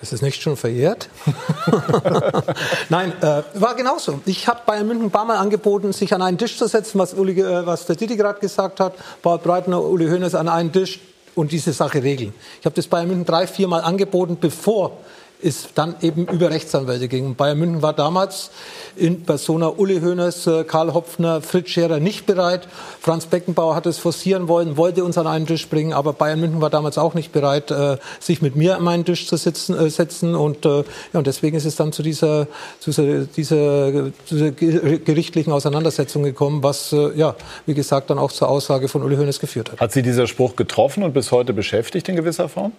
Ist 0.00 0.12
es 0.12 0.22
nicht 0.22 0.40
schon 0.40 0.56
verjährt? 0.56 1.08
Nein, 2.88 3.12
äh, 3.20 3.42
war 3.54 3.74
genauso. 3.74 4.20
Ich 4.26 4.46
habe 4.46 4.60
Bayern 4.64 4.86
München 4.86 5.06
ein 5.06 5.10
paar 5.10 5.24
Mal 5.24 5.36
angeboten, 5.36 5.92
sich 5.92 6.14
an 6.14 6.22
einen 6.22 6.38
Tisch 6.38 6.56
zu 6.56 6.68
setzen, 6.68 7.00
was, 7.00 7.14
Uli, 7.14 7.40
äh, 7.40 7.66
was 7.66 7.86
der 7.86 7.96
Didi 7.96 8.16
gerade 8.16 8.38
gesagt 8.38 8.78
hat. 8.78 8.94
Paul 9.22 9.38
Breitner, 9.38 9.82
Uli 9.82 10.08
Hoeneß 10.08 10.36
an 10.36 10.48
einen 10.48 10.72
Tisch 10.72 11.00
und 11.38 11.52
diese 11.52 11.72
Sache 11.72 12.02
regeln. 12.02 12.34
Ich 12.58 12.66
habe 12.66 12.74
das 12.74 12.88
Bayern 12.88 13.06
München 13.06 13.24
drei, 13.24 13.46
vier 13.46 13.68
Mal 13.68 13.80
angeboten, 13.80 14.36
bevor 14.40 14.98
es 15.42 15.68
dann 15.74 15.94
eben 16.00 16.26
über 16.26 16.50
Rechtsanwälte 16.50 17.08
ging. 17.08 17.34
Bayern 17.34 17.58
München 17.58 17.82
war 17.82 17.92
damals 17.92 18.50
in 18.96 19.22
Persona 19.22 19.68
Uli 19.68 20.00
Hoeneß, 20.00 20.46
äh, 20.48 20.64
Karl 20.64 20.92
Hopfner, 20.94 21.40
Fritz 21.40 21.68
Scherer 21.70 22.00
nicht 22.00 22.26
bereit. 22.26 22.66
Franz 23.00 23.26
Beckenbauer 23.26 23.74
hat 23.74 23.86
es 23.86 23.98
forcieren 23.98 24.48
wollen, 24.48 24.76
wollte 24.76 25.04
uns 25.04 25.16
an 25.16 25.26
einen 25.26 25.46
Tisch 25.46 25.68
bringen, 25.68 25.92
aber 25.92 26.12
Bayern 26.12 26.40
München 26.40 26.60
war 26.60 26.70
damals 26.70 26.98
auch 26.98 27.14
nicht 27.14 27.32
bereit, 27.32 27.70
äh, 27.70 27.98
sich 28.18 28.42
mit 28.42 28.56
mir 28.56 28.76
an 28.76 28.88
einen 28.88 29.04
Tisch 29.04 29.26
zu 29.26 29.36
sitzen, 29.36 29.78
äh, 29.78 29.90
setzen. 29.90 30.34
Und, 30.34 30.64
ja, 30.64 30.82
und 31.12 31.26
deswegen 31.26 31.56
ist 31.56 31.64
es 31.64 31.76
dann 31.76 31.92
zu 31.92 32.02
dieser, 32.02 32.48
zu 32.80 32.90
dieser, 33.36 34.10
dieser 34.30 34.50
gerichtlichen 34.50 35.52
Auseinandersetzung 35.52 36.22
gekommen, 36.22 36.62
was, 36.62 36.94
ja, 37.14 37.36
wie 37.66 37.74
gesagt, 37.74 38.10
dann 38.10 38.18
auch 38.18 38.32
zur 38.32 38.48
Aussage 38.48 38.88
von 38.88 39.02
Uli 39.02 39.16
Hoeneß 39.16 39.40
geführt 39.40 39.72
hat. 39.72 39.80
Hat 39.80 39.92
Sie 39.92 40.02
dieser 40.02 40.26
Spruch 40.26 40.56
getroffen 40.56 41.02
und 41.02 41.12
bis 41.12 41.32
heute 41.32 41.52
beschäftigt 41.52 42.08
in 42.08 42.16
gewisser 42.16 42.48
Form? 42.48 42.72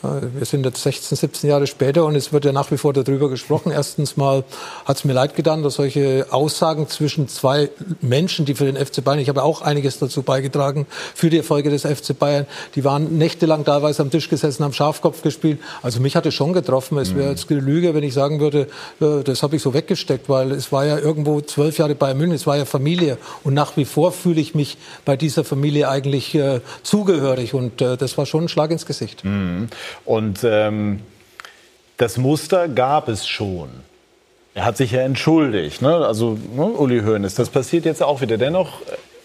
Wir 0.00 0.44
sind 0.44 0.64
jetzt 0.64 0.80
16, 0.80 1.16
17 1.16 1.50
Jahre 1.50 1.66
später 1.66 2.04
und 2.04 2.14
es 2.14 2.32
wird 2.32 2.44
ja 2.44 2.52
nach 2.52 2.70
wie 2.70 2.76
vor 2.76 2.92
darüber 2.92 3.28
gesprochen. 3.28 3.72
Erstens 3.72 4.16
mal 4.16 4.44
hat 4.84 4.96
es 4.96 5.04
mir 5.04 5.12
leid 5.12 5.34
getan, 5.34 5.64
dass 5.64 5.74
solche 5.74 6.26
Aussagen 6.30 6.86
zwischen 6.86 7.26
zwei 7.26 7.68
Menschen, 8.00 8.44
die 8.44 8.54
für 8.54 8.70
den 8.70 8.76
FC 8.76 9.02
Bayern, 9.02 9.18
ich 9.18 9.28
habe 9.28 9.42
auch 9.42 9.60
einiges 9.60 9.98
dazu 9.98 10.22
beigetragen, 10.22 10.86
für 11.16 11.30
die 11.30 11.38
Erfolge 11.38 11.70
des 11.70 11.82
FC 11.82 12.16
Bayern, 12.16 12.46
die 12.76 12.84
waren 12.84 13.18
nächtelang 13.18 13.64
teilweise 13.64 14.02
am 14.02 14.10
Tisch 14.12 14.28
gesessen, 14.28 14.62
haben 14.62 14.72
Schafkopf 14.72 15.22
gespielt. 15.22 15.58
Also 15.82 15.98
mich 15.98 16.14
hat 16.14 16.26
es 16.26 16.34
schon 16.34 16.52
getroffen. 16.52 16.96
Es 16.98 17.16
wäre 17.16 17.24
mhm. 17.24 17.30
jetzt 17.30 17.50
eine 17.50 17.58
Lüge, 17.58 17.92
wenn 17.92 18.04
ich 18.04 18.14
sagen 18.14 18.38
würde, 18.38 18.68
äh, 19.00 19.24
das 19.24 19.42
habe 19.42 19.56
ich 19.56 19.62
so 19.62 19.74
weggesteckt, 19.74 20.28
weil 20.28 20.52
es 20.52 20.70
war 20.70 20.86
ja 20.86 20.96
irgendwo 20.96 21.40
zwölf 21.40 21.76
Jahre 21.78 21.96
bei 21.96 22.14
München, 22.14 22.36
es 22.36 22.46
war 22.46 22.56
ja 22.56 22.66
Familie. 22.66 23.18
Und 23.42 23.54
nach 23.54 23.76
wie 23.76 23.84
vor 23.84 24.12
fühle 24.12 24.40
ich 24.40 24.54
mich 24.54 24.78
bei 25.04 25.16
dieser 25.16 25.42
Familie 25.42 25.88
eigentlich 25.88 26.36
äh, 26.36 26.60
zugehörig. 26.84 27.52
Und 27.52 27.82
äh, 27.82 27.96
das 27.96 28.16
war 28.16 28.26
schon 28.26 28.44
ein 28.44 28.48
Schlag 28.48 28.70
ins 28.70 28.86
Gesicht. 28.86 29.24
Mhm. 29.24 29.68
Und 30.04 30.40
ähm, 30.44 31.00
das 31.96 32.16
Muster 32.16 32.68
gab 32.68 33.08
es 33.08 33.26
schon. 33.26 33.68
Er 34.54 34.64
hat 34.64 34.76
sich 34.76 34.92
ja 34.92 35.02
entschuldigt, 35.02 35.82
ne? 35.82 35.94
also 36.04 36.38
ne, 36.54 36.64
Uli 36.64 37.00
Hoeneß. 37.00 37.34
Das 37.34 37.50
passiert 37.50 37.84
jetzt 37.84 38.02
auch 38.02 38.20
wieder. 38.20 38.38
Dennoch 38.38 38.80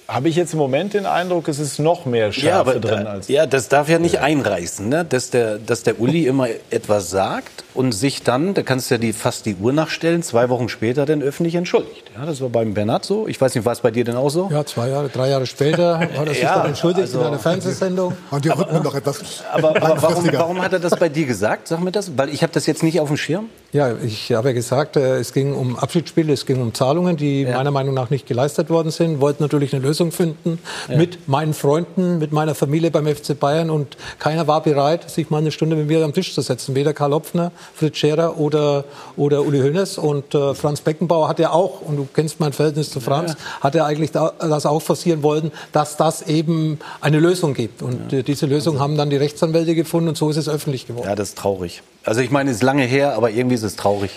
habe 0.08 0.30
ich 0.30 0.36
jetzt 0.36 0.54
im 0.54 0.60
Moment 0.60 0.94
den 0.94 1.06
Eindruck, 1.06 1.48
es 1.48 1.60
ist 1.60 1.80
noch 1.80 2.06
mehr 2.06 2.32
Schärfe 2.32 2.48
ja, 2.48 2.60
aber, 2.60 2.80
drin 2.80 3.08
als. 3.08 3.28
Ja, 3.28 3.46
das 3.46 3.70
darf 3.70 3.89
ja 3.89 4.00
nicht 4.00 4.20
einreißen, 4.20 4.88
ne? 4.89 5.06
dass, 5.06 5.30
der, 5.30 5.60
dass 5.60 5.84
der 5.84 6.00
Uli 6.00 6.28
immer 6.28 6.48
etwas 6.70 7.10
sagt 7.10 7.63
und 7.74 7.94
sich 7.94 8.22
dann, 8.22 8.54
da 8.54 8.62
kannst 8.62 8.89
du 8.89 8.96
ja 8.96 9.00
die, 9.00 9.13
fast 9.13 9.46
die 9.46 9.56
Uhr 9.56 9.74
nachstellen, 9.74 10.22
zwei 10.22 10.50
Wochen 10.50 10.70
später 10.70 11.06
dann 11.06 11.22
öffentlich 11.22 11.56
entschuldigt. 11.56 12.12
Ja, 12.16 12.26
das 12.26 12.42
war 12.42 12.50
beim 12.50 12.74
Bernhard 12.74 13.06
so. 13.06 13.28
Ich 13.28 13.39
weiß 13.39 13.56
nicht, 13.56 13.66
war 13.66 13.74
es 13.74 13.80
bei 13.80 13.92
dir 13.92 14.04
denn 14.04 14.16
auch 14.16 14.30
so? 14.30 14.50
Ja, 14.52 14.66
zwei 14.66 14.89
Jahre, 14.89 15.10
drei 15.10 15.30
Jahre 15.30 15.46
später 15.46 16.00
hat 16.00 16.28
er 16.28 16.28
sich 16.28 16.44
ja, 16.44 16.58
dann 16.58 16.68
entschuldigt 16.68 17.04
also, 17.04 17.22
in 17.22 17.28
einer 17.28 17.39
Fernsehsendung. 17.39 18.13
Und 18.32 18.46
die 18.46 18.50
Rhythmen 18.50 18.84
noch 18.84 18.96
etwas. 18.96 19.44
Aber, 19.52 19.70
aber 19.70 20.02
warum, 20.02 20.30
warum, 20.34 20.62
hat 20.62 20.74
er 20.74 20.80
das 20.80 20.98
bei 20.98 21.10
dir 21.10 21.26
gesagt? 21.26 21.68
Sag 21.70 21.80
mir 21.80 21.92
das, 21.92 22.18
weil 22.18 22.30
ich 22.30 22.44
habe 22.44 22.54
das 22.54 22.66
jetzt 22.66 22.84
nicht 22.84 23.00
auf 23.00 23.08
dem 23.08 23.18
Schirm. 23.18 23.50
Ja, 23.72 23.96
ich 24.04 24.32
habe 24.34 24.50
ja 24.50 24.54
gesagt, 24.54 24.98
äh, 24.98 25.18
es 25.18 25.34
ging 25.34 25.54
um 25.54 25.78
Abschiedsspiele, 25.78 26.32
es 26.34 26.46
ging 26.46 26.62
um 26.62 26.74
Zahlungen, 26.74 27.18
die 27.18 27.44
ja. 27.44 27.58
meiner 27.58 27.72
Meinung 27.72 27.96
nach 27.96 28.10
nicht 28.10 28.28
geleistet 28.28 28.70
worden 28.70 28.92
sind. 28.92 29.20
Wollten 29.20 29.42
natürlich 29.42 29.74
eine 29.74 29.84
Lösung 29.84 29.92
finden 30.12 30.60
ja. 30.88 30.97
mit 30.97 31.27
meinen 31.27 31.53
Freunden, 31.53 32.17
mit 32.19 32.32
meiner 32.32 32.56
Familie 32.56 32.91
beim 32.91 33.08
FC 33.08 33.39
Bayern 33.39 33.69
und 33.69 33.97
keiner 34.19 34.47
war 34.47 34.62
bereit, 34.63 35.10
sich 35.10 35.29
mal 35.29 35.39
eine 35.39 35.51
Stunde 35.51 35.75
mit 35.75 35.88
mir 35.88 36.03
am 36.03 36.13
Tisch 36.13 36.34
zu 36.34 36.41
setzen. 36.41 36.75
Weder 36.75 36.93
Karl 36.93 37.13
Hopfner, 37.13 37.51
Fritz 37.75 37.97
Scherer 37.97 38.38
oder, 38.38 38.86
oder 39.17 39.43
Uli 39.45 39.60
Hoeneß. 39.60 39.97
Und 39.97 40.34
äh, 40.36 40.53
Franz 40.53 40.82
Beckenbauer 40.82 41.27
hat 41.27 41.39
ja 41.39 41.51
auch, 41.51 41.82
und 41.82 41.97
du 41.97 42.08
kennst 42.13 42.39
mein 42.39 42.53
Verhältnis 42.53 42.89
zu 42.89 42.99
Franz, 42.99 43.32
ja. 43.32 43.62
hat 43.62 43.75
er 43.75 43.86
eigentlich 43.86 44.12
da, 44.12 44.34
das 44.39 44.65
auch 44.65 44.82
forcieren 44.82 45.23
wollen, 45.23 45.51
dass 45.71 45.97
das 45.97 46.23
eben 46.23 46.79
eine 47.01 47.19
Lösung 47.19 47.53
gibt. 47.53 47.82
Und 47.82 48.13
äh, 48.13 48.23
diese 48.23 48.45
Lösung 48.45 48.79
haben 48.79 48.97
dann 48.97 49.10
die 49.10 49.17
Rechtsanwälte 49.17 49.75
gefunden 49.75 50.10
und 50.10 50.17
so 50.17 50.29
ist 50.29 50.38
es 50.38 50.49
öffentlich 50.49 50.88
geworden. 50.88 51.08
Ja, 51.08 51.15
das 51.15 51.29
ist 51.29 51.38
traurig. 51.38 51.82
Also 52.03 52.21
ich 52.21 52.32
meine, 52.32 52.49
es 52.49 52.58
ist 52.58 52.63
lange 52.63 52.84
her, 52.84 53.15
aber 53.15 53.32
irgendwie 53.32 53.56
ist 53.56 53.63
es 53.63 53.75
traurig. 53.75 54.12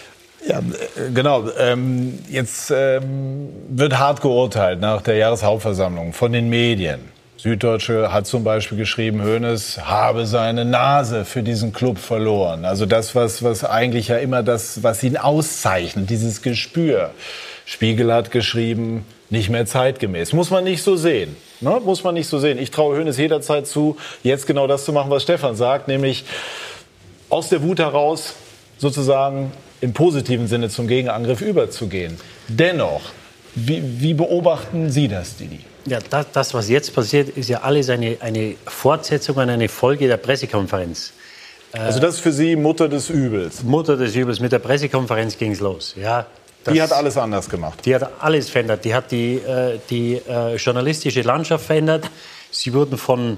Ja, 0.46 0.59
äh, 0.59 1.11
genau. 1.12 1.44
Ähm, 1.59 2.18
jetzt 2.28 2.72
ähm, 2.74 3.48
wird 3.68 3.98
hart 3.98 4.20
geurteilt 4.20 4.80
nach 4.80 5.02
der 5.02 5.16
Jahreshauptversammlung 5.16 6.12
von 6.12 6.32
den 6.32 6.48
Medien. 6.48 7.00
Süddeutsche 7.38 8.12
hat 8.12 8.26
zum 8.26 8.44
Beispiel 8.44 8.78
geschrieben, 8.78 9.22
Hoeneß 9.22 9.80
habe 9.85 10.26
seine 10.26 10.64
Nase 10.64 11.24
für 11.24 11.42
diesen 11.42 11.72
Club 11.72 11.98
verloren. 11.98 12.64
Also 12.64 12.87
das, 12.87 13.14
was, 13.14 13.42
was 13.42 13.62
eigentlich 13.62 14.09
ja 14.09 14.16
immer 14.16 14.42
das, 14.42 14.82
was 14.82 15.02
ihn 15.02 15.16
auszeichnet, 15.16 16.09
dieses 16.09 16.42
Gespür. 16.42 17.11
Spiegel 17.66 18.12
hat 18.12 18.30
geschrieben, 18.30 19.04
nicht 19.28 19.50
mehr 19.50 19.66
zeitgemäß. 19.66 20.32
Muss 20.32 20.50
man 20.50 20.64
nicht 20.64 20.82
so 20.82 20.96
sehen. 20.96 21.37
Ne? 21.61 21.80
Muss 21.85 22.04
man 22.04 22.14
nicht 22.14 22.28
so 22.28 22.38
sehen. 22.38 22.59
Ich 22.59 22.70
traue 22.70 22.96
Hoeneß 22.96 23.18
jederzeit 23.18 23.66
zu, 23.66 23.96
jetzt 24.22 24.46
genau 24.46 24.66
das 24.66 24.85
zu 24.85 24.92
machen, 24.92 25.11
was 25.11 25.22
Stefan 25.22 25.56
sagt, 25.56 25.88
nämlich 25.88 26.24
aus 27.28 27.48
der 27.48 27.62
Wut 27.62 27.80
heraus 27.80 28.35
sozusagen 28.78 29.52
im 29.80 29.92
positiven 29.92 30.46
Sinne 30.46 30.68
zum 30.68 30.88
Gegenangriff 30.88 31.40
überzugehen. 31.40 32.18
Dennoch, 32.48 33.02
wie, 33.54 33.82
wie 34.00 34.14
beobachten 34.14 34.90
Sie 34.90 35.08
das, 35.08 35.36
Didi? 35.36 35.60
Ja, 35.86 35.98
das, 36.10 36.26
das, 36.32 36.54
was 36.54 36.68
jetzt 36.68 36.94
passiert, 36.94 37.28
ist 37.30 37.48
ja 37.48 37.62
alles 37.62 37.88
eine, 37.90 38.16
eine 38.20 38.56
Fortsetzung 38.66 39.36
und 39.36 39.48
eine 39.48 39.68
Folge 39.68 40.08
der 40.08 40.16
Pressekonferenz. 40.16 41.12
Also 41.72 42.00
das 42.00 42.16
ist 42.16 42.20
für 42.20 42.32
Sie 42.32 42.56
Mutter 42.56 42.88
des 42.88 43.10
Übels? 43.10 43.62
Mutter 43.62 43.96
des 43.96 44.14
Übels. 44.16 44.40
Mit 44.40 44.52
der 44.52 44.60
Pressekonferenz 44.60 45.36
ging 45.36 45.52
es 45.52 45.60
los. 45.60 45.94
Ja, 46.00 46.26
das, 46.64 46.74
die 46.74 46.82
hat 46.82 46.92
alles 46.92 47.16
anders 47.16 47.48
gemacht? 47.48 47.84
Die 47.84 47.94
hat 47.94 48.10
alles 48.18 48.48
verändert. 48.48 48.84
Die 48.84 48.94
hat 48.94 49.10
die, 49.10 49.34
äh, 49.36 49.78
die 49.90 50.20
äh, 50.28 50.56
journalistische 50.56 51.22
Landschaft 51.22 51.66
verändert. 51.66 52.10
Sie 52.50 52.72
wurden 52.72 52.96
von 52.98 53.36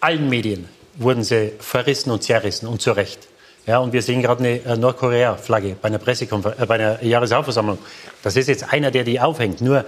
allen 0.00 0.28
Medien 0.28 0.68
wurden 0.96 1.24
sie 1.24 1.52
verrissen 1.58 2.10
und 2.10 2.22
zerrissen 2.22 2.66
und 2.66 2.82
zu 2.82 2.92
Recht. 2.92 3.29
Ja, 3.66 3.78
und 3.78 3.92
wir 3.92 4.02
sehen 4.02 4.22
gerade 4.22 4.40
eine 4.40 4.64
äh, 4.64 4.76
Nordkorea-Flagge 4.76 5.76
bei 5.80 5.88
einer 5.88 5.98
Pressekonferenz, 5.98 6.60
äh, 6.60 6.66
bei 6.66 6.74
einer 6.76 7.02
Jahreshauptversammlung. 7.02 7.78
Das 8.22 8.36
ist 8.36 8.48
jetzt 8.48 8.72
einer, 8.72 8.90
der 8.90 9.04
die 9.04 9.20
aufhängt. 9.20 9.60
Nur, 9.60 9.84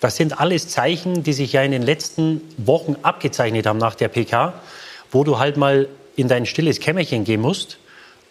das 0.00 0.16
sind 0.16 0.40
alles 0.40 0.68
Zeichen, 0.68 1.22
die 1.22 1.32
sich 1.32 1.52
ja 1.52 1.62
in 1.62 1.72
den 1.72 1.82
letzten 1.82 2.42
Wochen 2.58 2.96
abgezeichnet 3.02 3.66
haben 3.66 3.78
nach 3.78 3.94
der 3.94 4.08
PK, 4.08 4.52
wo 5.10 5.24
du 5.24 5.38
halt 5.38 5.56
mal 5.56 5.88
in 6.16 6.28
dein 6.28 6.46
stilles 6.46 6.80
Kämmerchen 6.80 7.24
gehen 7.24 7.40
musst, 7.40 7.78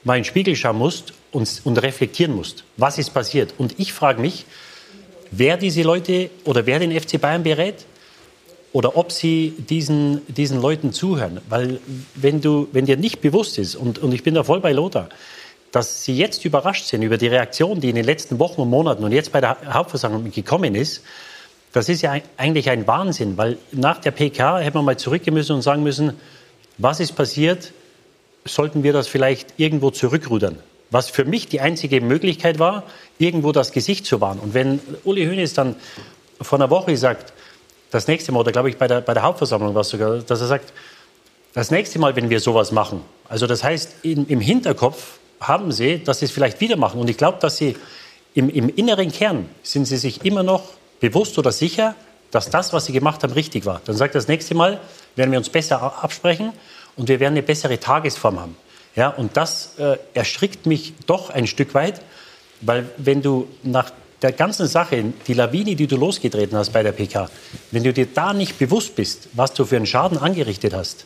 mal 0.03 0.15
in 0.15 0.21
den 0.21 0.25
Spiegel 0.25 0.55
schauen 0.55 0.77
musst 0.77 1.13
und, 1.31 1.61
und 1.63 1.81
reflektieren 1.81 2.35
musst. 2.35 2.63
Was 2.77 2.97
ist 2.97 3.09
passiert? 3.09 3.53
Und 3.57 3.79
ich 3.79 3.93
frage 3.93 4.21
mich, 4.21 4.45
wer 5.31 5.57
diese 5.57 5.81
Leute 5.81 6.29
oder 6.45 6.65
wer 6.65 6.79
den 6.79 6.97
FC 6.97 7.19
Bayern 7.19 7.43
berät, 7.43 7.85
oder 8.73 8.97
ob 8.97 9.11
sie 9.11 9.53
diesen, 9.57 10.21
diesen 10.27 10.61
Leuten 10.61 10.93
zuhören. 10.93 11.41
Weil 11.49 11.79
wenn, 12.15 12.41
du, 12.41 12.67
wenn 12.71 12.85
dir 12.85 12.97
nicht 12.97 13.21
bewusst 13.21 13.57
ist, 13.57 13.75
und, 13.75 13.99
und 13.99 14.13
ich 14.13 14.23
bin 14.23 14.35
da 14.35 14.43
voll 14.43 14.59
bei 14.59 14.71
Lothar, 14.71 15.09
dass 15.71 16.03
sie 16.03 16.15
jetzt 16.15 16.45
überrascht 16.45 16.85
sind 16.85 17.01
über 17.01 17.17
die 17.17 17.27
Reaktion, 17.27 17.81
die 17.81 17.89
in 17.89 17.95
den 17.95 18.05
letzten 18.05 18.39
Wochen 18.39 18.61
und 18.61 18.69
Monaten 18.69 19.03
und 19.03 19.11
jetzt 19.11 19.31
bei 19.31 19.41
der 19.41 19.57
Hauptversammlung 19.73 20.31
gekommen 20.31 20.75
ist, 20.75 21.03
das 21.73 21.89
ist 21.89 22.01
ja 22.01 22.15
eigentlich 22.37 22.69
ein 22.69 22.87
Wahnsinn, 22.87 23.37
weil 23.37 23.57
nach 23.71 23.99
der 23.99 24.11
PK 24.11 24.59
hätte 24.59 24.77
man 24.77 24.85
mal 24.85 24.97
zurückgehen 24.97 25.33
müssen 25.33 25.53
und 25.53 25.61
sagen 25.61 25.83
müssen, 25.83 26.13
was 26.77 26.99
ist 26.99 27.13
passiert, 27.13 27.73
sollten 28.45 28.83
wir 28.83 28.93
das 28.93 29.07
vielleicht 29.07 29.53
irgendwo 29.57 29.91
zurückrudern. 29.91 30.57
Was 30.89 31.09
für 31.09 31.25
mich 31.25 31.47
die 31.47 31.59
einzige 31.59 31.99
Möglichkeit 31.99 32.59
war, 32.59 32.83
irgendwo 33.19 33.51
das 33.51 33.73
Gesicht 33.73 34.05
zu 34.05 34.21
wahren. 34.21 34.39
Und 34.39 34.53
wenn 34.53 34.79
Uli 35.03 35.25
Hoeneß 35.25 35.53
dann 35.53 35.75
vor 36.39 36.57
einer 36.57 36.69
Woche 36.69 36.95
sagt, 36.95 37.33
das 37.91 38.07
nächste 38.07 38.31
Mal, 38.31 38.39
oder 38.39 38.51
glaube 38.51 38.69
ich 38.69 38.77
bei 38.77 38.87
der, 38.87 39.01
bei 39.01 39.13
der 39.13 39.23
Hauptversammlung 39.23 39.73
war 39.73 39.81
es 39.81 39.89
sogar, 39.89 40.17
dass 40.19 40.41
er 40.41 40.47
sagt, 40.47 40.73
das 41.53 41.71
nächste 41.71 41.99
Mal, 41.99 42.15
wenn 42.15 42.29
wir 42.29 42.39
sowas 42.39 42.71
machen, 42.71 43.01
also 43.29 43.47
das 43.47 43.63
heißt, 43.63 43.95
in, 44.03 44.27
im 44.27 44.39
Hinterkopf 44.39 45.17
haben 45.39 45.71
sie, 45.71 46.03
dass 46.03 46.19
sie 46.19 46.25
es 46.25 46.31
vielleicht 46.31 46.59
wieder 46.61 46.77
machen. 46.77 46.99
Und 46.99 47.09
ich 47.09 47.17
glaube, 47.17 47.37
dass 47.39 47.57
sie 47.57 47.75
im, 48.33 48.49
im 48.49 48.69
inneren 48.69 49.11
Kern 49.11 49.49
sind 49.63 49.85
sie 49.85 49.97
sich 49.97 50.25
immer 50.25 50.43
noch 50.43 50.63
bewusst 50.99 51.37
oder 51.37 51.51
sicher, 51.51 51.95
dass 52.31 52.49
das, 52.49 52.73
was 52.73 52.85
sie 52.85 52.93
gemacht 52.93 53.23
haben, 53.23 53.33
richtig 53.33 53.65
war. 53.65 53.81
Dann 53.85 53.95
sagt 53.95 54.15
er, 54.15 54.19
das 54.19 54.27
nächste 54.27 54.55
Mal 54.55 54.79
werden 55.15 55.31
wir 55.31 55.39
uns 55.39 55.49
besser 55.49 55.81
absprechen 56.03 56.53
und 56.95 57.07
wir 57.07 57.19
werden 57.19 57.33
eine 57.33 57.43
bessere 57.43 57.79
Tagesform 57.79 58.39
haben. 58.39 58.57
Ja, 58.95 59.09
und 59.09 59.37
das 59.37 59.77
äh, 59.77 59.97
erschrickt 60.13 60.65
mich 60.65 60.93
doch 61.05 61.29
ein 61.29 61.47
Stück 61.47 61.73
weit, 61.73 62.01
weil 62.61 62.89
wenn 62.97 63.21
du 63.21 63.47
nach 63.63 63.91
der 64.21 64.31
ganzen 64.31 64.67
Sache, 64.67 65.03
die 65.27 65.33
Lawine, 65.33 65.75
die 65.75 65.87
du 65.87 65.95
losgetreten 65.95 66.57
hast 66.57 66.71
bei 66.71 66.83
der 66.83 66.91
PK, 66.91 67.29
wenn 67.71 67.83
du 67.83 67.93
dir 67.93 68.07
da 68.13 68.33
nicht 68.33 68.57
bewusst 68.57 68.95
bist, 68.95 69.29
was 69.33 69.53
du 69.53 69.65
für 69.65 69.75
einen 69.75 69.85
Schaden 69.85 70.17
angerichtet 70.17 70.73
hast, 70.73 71.05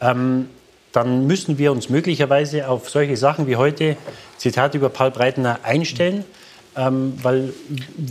ähm, 0.00 0.48
dann 0.92 1.26
müssen 1.26 1.58
wir 1.58 1.72
uns 1.72 1.88
möglicherweise 1.88 2.68
auf 2.68 2.88
solche 2.88 3.16
Sachen 3.16 3.48
wie 3.48 3.56
heute, 3.56 3.96
Zitat 4.38 4.74
über 4.74 4.88
Paul 4.88 5.10
Breitner, 5.10 5.58
einstellen. 5.64 6.24
Ähm, 6.76 7.14
weil 7.22 7.52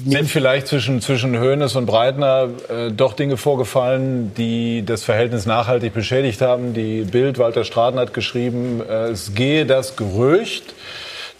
Sind 0.05 0.29
vielleicht 0.29 0.67
zwischen, 0.67 1.01
zwischen 1.01 1.37
Hoeneß 1.37 1.75
und 1.75 1.85
Breitner 1.85 2.49
äh, 2.69 2.91
doch 2.91 3.13
Dinge 3.13 3.35
vorgefallen, 3.35 4.33
die 4.35 4.85
das 4.85 5.03
Verhältnis 5.03 5.45
nachhaltig 5.45 5.93
beschädigt 5.93 6.41
haben? 6.41 6.73
Die 6.73 7.01
Bild, 7.01 7.37
Walter 7.39 7.65
Straten 7.65 7.99
hat 7.99 8.13
geschrieben, 8.13 8.81
äh, 8.81 9.09
es 9.09 9.33
gehe 9.33 9.65
das 9.65 9.97
Gerücht, 9.97 10.75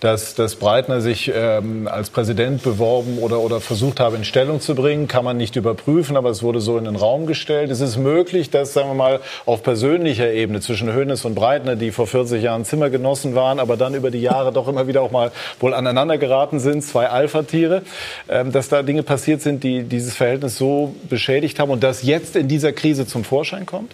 dass, 0.03 0.35
dass 0.35 0.55
Breitner 0.55 0.99
sich 0.99 1.31
ähm, 1.33 1.87
als 1.87 2.09
Präsident 2.09 2.61
beworben 2.61 3.19
oder, 3.19 3.39
oder 3.39 3.61
versucht 3.61 4.01
habe, 4.01 4.17
in 4.17 4.25
Stellung 4.25 4.59
zu 4.59 4.75
bringen. 4.75 5.07
Kann 5.07 5.23
man 5.23 5.37
nicht 5.37 5.55
überprüfen, 5.55 6.17
aber 6.17 6.29
es 6.29 6.43
wurde 6.43 6.59
so 6.59 6.77
in 6.77 6.83
den 6.83 6.97
Raum 6.97 7.25
gestellt. 7.25 7.71
Es 7.71 7.79
ist 7.79 7.95
möglich, 7.95 8.49
dass, 8.49 8.73
sagen 8.73 8.89
wir 8.89 8.95
mal, 8.95 9.21
auf 9.45 9.63
persönlicher 9.63 10.29
Ebene 10.29 10.59
zwischen 10.59 10.93
Hoeneß 10.93 11.23
und 11.23 11.35
Breitner, 11.35 11.77
die 11.77 11.91
vor 11.91 12.05
40 12.05 12.43
Jahren 12.43 12.65
Zimmergenossen 12.65 13.33
waren, 13.33 13.61
aber 13.61 13.77
dann 13.77 13.93
über 13.93 14.11
die 14.11 14.21
Jahre 14.21 14.51
doch 14.51 14.67
immer 14.67 14.87
wieder 14.87 15.01
auch 15.01 15.11
mal 15.11 15.31
wohl 15.61 15.73
aneinander 15.73 16.17
geraten 16.17 16.59
sind, 16.59 16.83
zwei 16.83 17.07
Alpha-Tiere, 17.07 17.83
ähm, 18.27 18.51
dass 18.51 18.67
da 18.67 18.83
Dinge 18.83 19.03
passiert 19.03 19.41
sind, 19.41 19.63
die 19.63 19.83
dieses 19.83 20.15
Verhältnis 20.15 20.57
so 20.57 20.93
beschädigt 21.07 21.59
haben 21.59 21.71
und 21.71 21.81
das 21.81 22.03
jetzt 22.03 22.35
in 22.35 22.49
dieser 22.49 22.73
Krise 22.73 23.07
zum 23.07 23.23
Vorschein 23.23 23.65
kommt? 23.65 23.93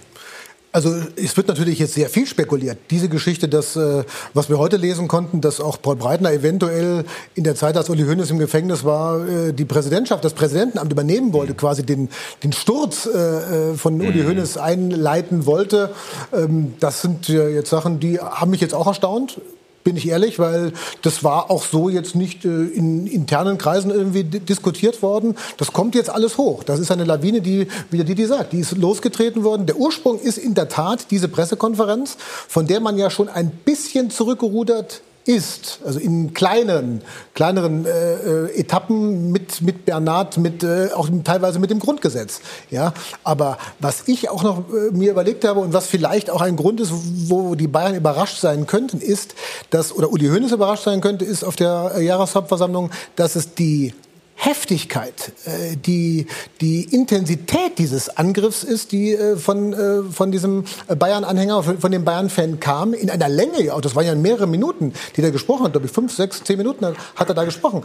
Also 0.71 0.95
es 1.15 1.35
wird 1.35 1.47
natürlich 1.47 1.79
jetzt 1.79 1.95
sehr 1.95 2.09
viel 2.09 2.27
spekuliert. 2.27 2.77
Diese 2.91 3.09
Geschichte, 3.09 3.47
dass, 3.47 3.75
äh, 3.75 4.03
was 4.35 4.49
wir 4.49 4.59
heute 4.59 4.77
lesen 4.77 5.07
konnten, 5.07 5.41
dass 5.41 5.59
auch 5.59 5.81
Paul 5.81 5.95
Breitner 5.95 6.31
eventuell 6.31 7.05
in 7.33 7.43
der 7.43 7.55
Zeit, 7.55 7.75
als 7.75 7.89
Uli 7.89 8.03
Hoeneß 8.03 8.29
im 8.29 8.37
Gefängnis 8.37 8.83
war, 8.83 9.27
äh, 9.27 9.51
die 9.51 9.65
Präsidentschaft, 9.65 10.23
das 10.23 10.33
Präsidentenamt 10.33 10.91
übernehmen 10.91 11.33
wollte, 11.33 11.55
quasi 11.55 11.83
den, 11.83 12.09
den 12.43 12.53
Sturz 12.53 13.07
äh, 13.07 13.73
von 13.73 13.99
Uli 13.99 14.21
mhm. 14.21 14.27
Hoeneß 14.27 14.57
einleiten 14.57 15.47
wollte. 15.47 15.89
Ähm, 16.31 16.75
das 16.79 17.01
sind 17.01 17.27
jetzt 17.29 17.71
Sachen, 17.71 17.99
die 17.99 18.19
haben 18.19 18.51
mich 18.51 18.61
jetzt 18.61 18.75
auch 18.75 18.85
erstaunt 18.85 19.41
bin 19.89 19.97
ich 19.97 20.07
ehrlich, 20.07 20.37
weil 20.37 20.71
das 21.01 21.23
war 21.23 21.49
auch 21.49 21.63
so 21.63 21.89
jetzt 21.89 22.15
nicht 22.15 22.45
äh, 22.45 22.47
in 22.47 23.07
internen 23.07 23.57
Kreisen 23.57 23.89
irgendwie 23.89 24.23
diskutiert 24.23 25.01
worden. 25.01 25.35
Das 25.57 25.73
kommt 25.73 25.95
jetzt 25.95 26.11
alles 26.11 26.37
hoch. 26.37 26.63
Das 26.63 26.79
ist 26.79 26.91
eine 26.91 27.05
Lawine, 27.05 27.41
die, 27.41 27.67
wie 27.89 28.03
die, 28.03 28.13
die 28.13 28.25
sagt, 28.25 28.53
die 28.53 28.59
ist 28.59 28.77
losgetreten 28.77 29.43
worden. 29.43 29.65
Der 29.65 29.77
Ursprung 29.77 30.19
ist 30.19 30.37
in 30.37 30.53
der 30.53 30.69
Tat 30.69 31.07
diese 31.09 31.27
Pressekonferenz, 31.27 32.17
von 32.47 32.67
der 32.67 32.81
man 32.81 32.99
ja 32.99 33.09
schon 33.09 33.29
ein 33.29 33.49
bisschen 33.49 34.11
zurückgerudert 34.11 35.01
ist, 35.25 35.79
also 35.85 35.99
in 35.99 36.33
kleinen, 36.33 37.01
kleineren 37.35 37.85
äh, 37.85 37.89
äh, 37.89 38.59
Etappen 38.59 39.31
mit, 39.31 39.61
mit 39.61 39.85
Bernhard, 39.85 40.37
mit, 40.37 40.63
äh, 40.63 40.89
auch 40.95 41.09
teilweise 41.23 41.59
mit 41.59 41.69
dem 41.69 41.79
Grundgesetz. 41.79 42.41
Ja? 42.69 42.93
Aber 43.23 43.57
was 43.79 44.07
ich 44.07 44.29
auch 44.29 44.43
noch 44.43 44.63
äh, 44.69 44.91
mir 44.91 45.11
überlegt 45.11 45.45
habe 45.45 45.59
und 45.59 45.73
was 45.73 45.87
vielleicht 45.87 46.29
auch 46.29 46.41
ein 46.41 46.55
Grund 46.55 46.79
ist, 46.79 46.91
wo 47.29 47.55
die 47.55 47.67
Bayern 47.67 47.95
überrascht 47.95 48.39
sein 48.39 48.65
könnten, 48.65 49.01
ist, 49.01 49.35
dass, 49.69 49.93
oder 49.93 50.11
Uli 50.11 50.27
Hoeneß 50.27 50.51
überrascht 50.51 50.83
sein 50.83 51.01
könnte, 51.01 51.25
ist 51.25 51.43
auf 51.43 51.55
der 51.55 51.91
äh, 51.95 52.03
Jahreshauptversammlung, 52.03 52.89
dass 53.15 53.35
es 53.35 53.53
die 53.53 53.93
Heftigkeit, 54.41 55.33
äh, 55.45 55.75
die, 55.75 56.25
die 56.61 56.83
Intensität 56.95 57.77
dieses 57.77 58.15
Angriffs 58.15 58.63
ist, 58.63 58.93
die 58.93 59.11
äh, 59.11 59.35
von, 59.35 59.73
äh, 59.73 60.03
von 60.03 60.31
diesem 60.31 60.63
Bayern-Anhänger, 60.87 61.61
von 61.61 61.91
dem 61.91 62.05
Bayern-Fan 62.05 62.61
kam, 62.61 62.93
in 62.93 63.09
einer 63.09 63.27
Länge, 63.27 63.61
ja, 63.61 63.77
das 63.81 63.97
waren 63.97 64.05
ja 64.05 64.15
mehrere 64.15 64.47
Minuten, 64.47 64.93
die 65.17 65.21
der 65.21 65.31
gesprochen 65.31 65.65
hat, 65.65 65.73
glaube 65.73 65.87
ich, 65.87 65.91
fünf, 65.91 66.15
sechs, 66.15 66.41
zehn 66.41 66.57
Minuten 66.57 66.85
hat 67.15 67.27
er 67.27 67.35
da 67.35 67.43
gesprochen. 67.43 67.83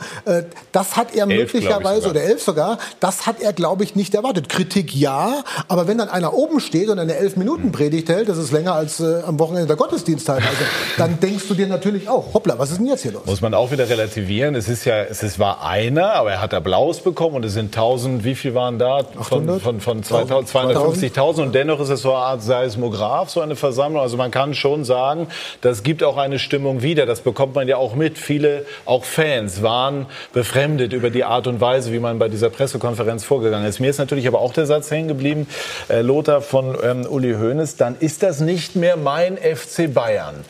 Das 0.70 0.96
hat 0.96 1.14
er 1.14 1.28
elf, 1.28 1.52
möglicherweise, 1.52 2.08
oder 2.08 2.22
elf 2.22 2.42
sogar, 2.42 2.78
das 3.00 3.26
hat 3.26 3.40
er, 3.40 3.52
glaube 3.52 3.82
ich, 3.82 3.96
nicht 3.96 4.14
erwartet. 4.14 4.48
Kritik 4.48 4.94
ja, 4.94 5.42
aber 5.66 5.88
wenn 5.88 5.98
dann 5.98 6.08
einer 6.08 6.34
oben 6.34 6.60
steht 6.60 6.88
und 6.88 7.00
eine 7.00 7.16
elf 7.16 7.36
Minuten 7.36 7.72
Predigt 7.72 8.08
hält, 8.08 8.28
das 8.28 8.38
ist 8.38 8.52
länger 8.52 8.74
als 8.74 9.00
äh, 9.00 9.22
am 9.26 9.40
Wochenende 9.40 9.66
der 9.66 9.76
Gottesdienst 9.76 10.26
teilweise, 10.26 10.64
dann 10.98 11.18
denkst 11.18 11.48
du 11.48 11.54
dir 11.54 11.66
natürlich 11.66 12.08
auch, 12.08 12.32
hoppla, 12.32 12.58
was 12.58 12.70
ist 12.70 12.78
denn 12.78 12.86
jetzt 12.86 13.02
hier 13.02 13.12
los? 13.12 13.26
Muss 13.26 13.40
man 13.40 13.54
auch 13.54 13.72
wieder 13.72 13.88
relativieren. 13.88 14.54
Es 14.54 14.68
ist 14.68 14.84
ja, 14.84 15.02
es 15.02 15.22
ist, 15.24 15.38
war 15.38 15.64
einer, 15.64 16.12
aber 16.14 16.32
er 16.32 16.43
hat 16.44 16.54
Applaus 16.54 17.00
bekommen 17.00 17.36
und 17.36 17.44
es 17.44 17.54
sind 17.54 17.74
1000, 17.74 18.22
wie 18.22 18.34
viel 18.34 18.54
waren 18.54 18.78
da? 18.78 19.02
Von, 19.02 19.60
von, 19.60 19.80
von 19.80 20.02
250.000 20.02 21.42
und 21.42 21.54
dennoch 21.54 21.80
ist 21.80 21.88
es 21.88 22.02
so 22.02 22.14
eine 22.14 22.24
Art 22.24 22.42
Seismograph, 22.42 23.30
so 23.30 23.40
eine 23.40 23.56
Versammlung. 23.56 24.02
Also 24.02 24.16
man 24.16 24.30
kann 24.30 24.54
schon 24.54 24.84
sagen, 24.84 25.28
das 25.62 25.82
gibt 25.82 26.04
auch 26.04 26.18
eine 26.18 26.38
Stimmung 26.38 26.82
wieder. 26.82 27.06
Das 27.06 27.20
bekommt 27.20 27.54
man 27.54 27.66
ja 27.66 27.78
auch 27.78 27.94
mit. 27.94 28.18
Viele, 28.18 28.66
auch 28.84 29.04
Fans, 29.04 29.62
waren 29.62 30.06
befremdet 30.32 30.92
über 30.92 31.10
die 31.10 31.24
Art 31.24 31.46
und 31.46 31.60
Weise, 31.60 31.92
wie 31.92 31.98
man 31.98 32.18
bei 32.18 32.28
dieser 32.28 32.50
Pressekonferenz 32.50 33.24
vorgegangen 33.24 33.66
ist. 33.66 33.80
Mir 33.80 33.90
ist 33.90 33.98
natürlich 33.98 34.28
aber 34.28 34.40
auch 34.40 34.52
der 34.52 34.66
Satz 34.66 34.90
hängen 34.90 35.08
geblieben, 35.08 35.48
äh, 35.88 36.02
Lothar 36.02 36.42
von 36.42 36.76
ähm, 36.82 37.06
Uli 37.08 37.34
Hoeneß, 37.34 37.76
dann 37.76 37.96
ist 37.98 38.22
das 38.22 38.40
nicht 38.40 38.76
mehr 38.76 38.96
mein 38.96 39.38
FC 39.38 39.92
Bayern. 39.92 40.44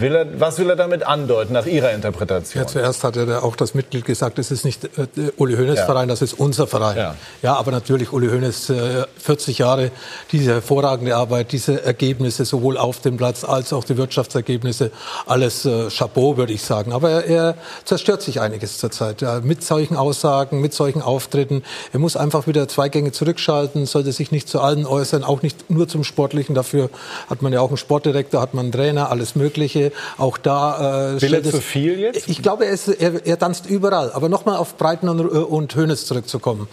Will 0.00 0.14
er, 0.14 0.40
was 0.40 0.60
will 0.60 0.70
er 0.70 0.76
damit 0.76 1.02
andeuten, 1.02 1.54
nach 1.54 1.66
Ihrer 1.66 1.90
Interpretation? 1.90 2.62
Ja, 2.62 2.68
zuerst 2.68 3.02
hat 3.02 3.16
er 3.16 3.42
auch 3.42 3.56
das 3.56 3.74
Mitglied 3.74 4.04
gesagt, 4.04 4.38
es 4.38 4.52
ist 4.52 4.64
nicht 4.64 4.84
äh, 4.84 5.08
Uli 5.36 5.56
Hoeneß 5.56 5.80
ja. 5.80 5.86
Verein, 5.86 6.06
das 6.06 6.22
ist 6.22 6.34
unser 6.34 6.68
Verein. 6.68 6.96
Ja, 6.96 7.14
ja 7.42 7.56
aber 7.56 7.72
natürlich, 7.72 8.12
Uli 8.12 8.28
Hoeneß, 8.28 8.70
äh, 8.70 9.04
40 9.18 9.58
Jahre, 9.58 9.90
diese 10.30 10.52
hervorragende 10.52 11.16
Arbeit, 11.16 11.50
diese 11.50 11.82
Ergebnisse, 11.82 12.44
sowohl 12.44 12.78
auf 12.78 13.00
dem 13.00 13.16
Platz 13.16 13.42
als 13.42 13.72
auch 13.72 13.82
die 13.82 13.96
Wirtschaftsergebnisse, 13.96 14.92
alles 15.26 15.64
äh, 15.64 15.88
Chapeau, 15.90 16.36
würde 16.36 16.52
ich 16.52 16.62
sagen. 16.62 16.92
Aber 16.92 17.10
er, 17.10 17.24
er 17.26 17.54
zerstört 17.84 18.22
sich 18.22 18.40
einiges 18.40 18.78
zurzeit. 18.78 19.20
Ja, 19.20 19.40
mit 19.40 19.64
solchen 19.64 19.96
Aussagen, 19.96 20.60
mit 20.60 20.74
solchen 20.74 21.02
Auftritten. 21.02 21.64
Er 21.92 21.98
muss 21.98 22.16
einfach 22.16 22.46
wieder 22.46 22.68
zwei 22.68 22.88
Gänge 22.88 23.10
zurückschalten, 23.10 23.84
sollte 23.86 24.12
sich 24.12 24.30
nicht 24.30 24.48
zu 24.48 24.60
allen 24.60 24.86
äußern, 24.86 25.24
auch 25.24 25.42
nicht 25.42 25.70
nur 25.70 25.88
zum 25.88 26.04
Sportlichen. 26.04 26.54
Dafür 26.54 26.88
hat 27.28 27.42
man 27.42 27.52
ja 27.52 27.60
auch 27.60 27.68
einen 27.68 27.78
Sportdirektor, 27.78 28.40
hat 28.40 28.54
man 28.54 28.66
einen 28.66 28.72
Trainer, 28.72 29.10
alles 29.10 29.34
Mögliche. 29.34 29.87
Auch 30.16 30.38
da 30.38 31.14
äh, 31.16 31.22
Will 31.22 31.34
er 31.34 31.42
zu 31.42 31.60
viel 31.60 31.98
jetzt? 31.98 32.28
Ich 32.28 32.42
glaube, 32.42 32.66
er, 32.66 32.72
ist, 32.72 32.88
er, 32.88 33.26
er 33.26 33.38
tanzt 33.38 33.66
überall. 33.66 34.12
Aber 34.12 34.28
nochmal 34.28 34.56
auf 34.56 34.76
Breiten 34.76 35.08
und, 35.08 35.20
und 35.20 35.76
Hoeneß 35.76 36.06
zurückzukommen. 36.06 36.68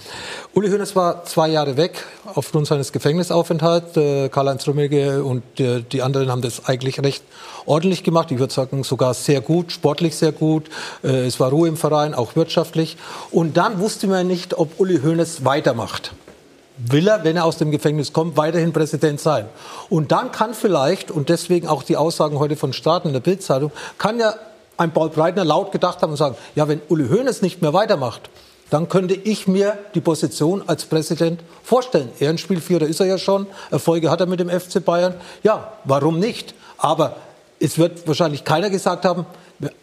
Uli 0.54 0.70
Hoeneß 0.70 0.96
war 0.96 1.26
zwei 1.26 1.50
Jahre 1.50 1.78
weg 1.78 2.04
aufgrund 2.34 2.68
seines 2.68 2.92
Gefängnisaufenthalts. 2.92 3.98
Äh, 3.98 4.30
Karl-Heinz 4.30 4.68
Rummenigge 4.68 5.24
und 5.24 5.44
äh, 5.60 5.82
die 5.82 6.02
anderen 6.02 6.32
haben 6.32 6.42
das 6.42 6.66
eigentlich 6.66 7.02
recht 7.02 7.24
ordentlich 7.66 8.04
gemacht. 8.04 8.32
Ich 8.32 8.40
würde 8.40 8.54
sagen, 8.54 8.84
sogar 8.84 9.14
sehr 9.14 9.42
gut, 9.42 9.72
sportlich 9.72 10.16
sehr 10.16 10.32
gut. 10.32 10.70
Äh, 11.04 11.26
es 11.26 11.40
war 11.40 11.50
Ruhe 11.50 11.68
im 11.68 11.78
Verein, 11.78 12.14
auch 12.14 12.36
wirtschaftlich. 12.36 12.98
Und 13.32 13.58
dann 13.58 13.80
wusste 13.80 14.08
man 14.08 14.28
nicht, 14.28 14.58
ob 14.58 14.80
Uli 14.80 15.00
Hoeneß 15.02 15.46
weitermacht 15.46 16.14
will 16.78 17.08
er, 17.08 17.24
wenn 17.24 17.38
er 17.38 17.46
aus 17.46 17.58
dem 17.58 17.72
Gefängnis 17.72 18.14
kommt, 18.14 18.38
weiterhin 18.38 18.74
Präsident 18.74 19.20
sein. 19.20 19.46
Und 19.90 20.12
dann 20.12 20.32
kann 20.32 20.54
vielleicht, 20.54 21.12
und 21.12 21.30
deswegen 21.30 21.68
auch 21.68 21.84
die 21.84 21.98
Aussagen 21.98 22.40
heute 22.40 22.56
von 22.56 22.74
Staaten 22.74 23.08
in 23.08 23.14
der 23.14 23.22
Bildzeitung, 23.22 23.72
kann 23.98 24.20
ja 24.20 24.34
ein 24.78 24.92
Paul 24.92 25.10
Breitner 25.10 25.46
laut 25.46 25.72
gedacht 25.72 26.02
haben 26.02 26.12
und 26.12 26.18
sagen, 26.18 26.36
ja, 26.56 26.68
wenn 26.68 26.82
Uli 26.90 27.08
Hoeneß 27.08 27.42
nicht 27.42 27.62
mehr 27.62 27.74
weitermacht, 27.74 28.30
dann 28.70 28.90
könnte 28.90 29.14
ich 29.14 29.48
mir 29.48 29.78
die 29.94 30.02
Position 30.02 30.64
als 30.68 30.86
Präsident 30.86 31.42
vorstellen. 31.64 32.10
Ehrenspielführer 32.20 32.86
ist 32.86 33.00
er 33.00 33.06
ja 33.06 33.18
schon, 33.18 33.48
Erfolge 33.72 34.10
hat 34.10 34.20
er 34.20 34.26
mit 34.26 34.40
dem 34.40 34.50
FC 34.50 34.84
Bayern. 34.84 35.14
Ja, 35.44 35.74
warum 35.84 36.20
nicht? 36.20 36.56
Aber 36.78 37.16
es 37.66 37.80
wird 37.80 38.08
wahrscheinlich 38.08 38.44
keiner 38.44 38.70
gesagt 38.70 39.06
haben, 39.06 39.26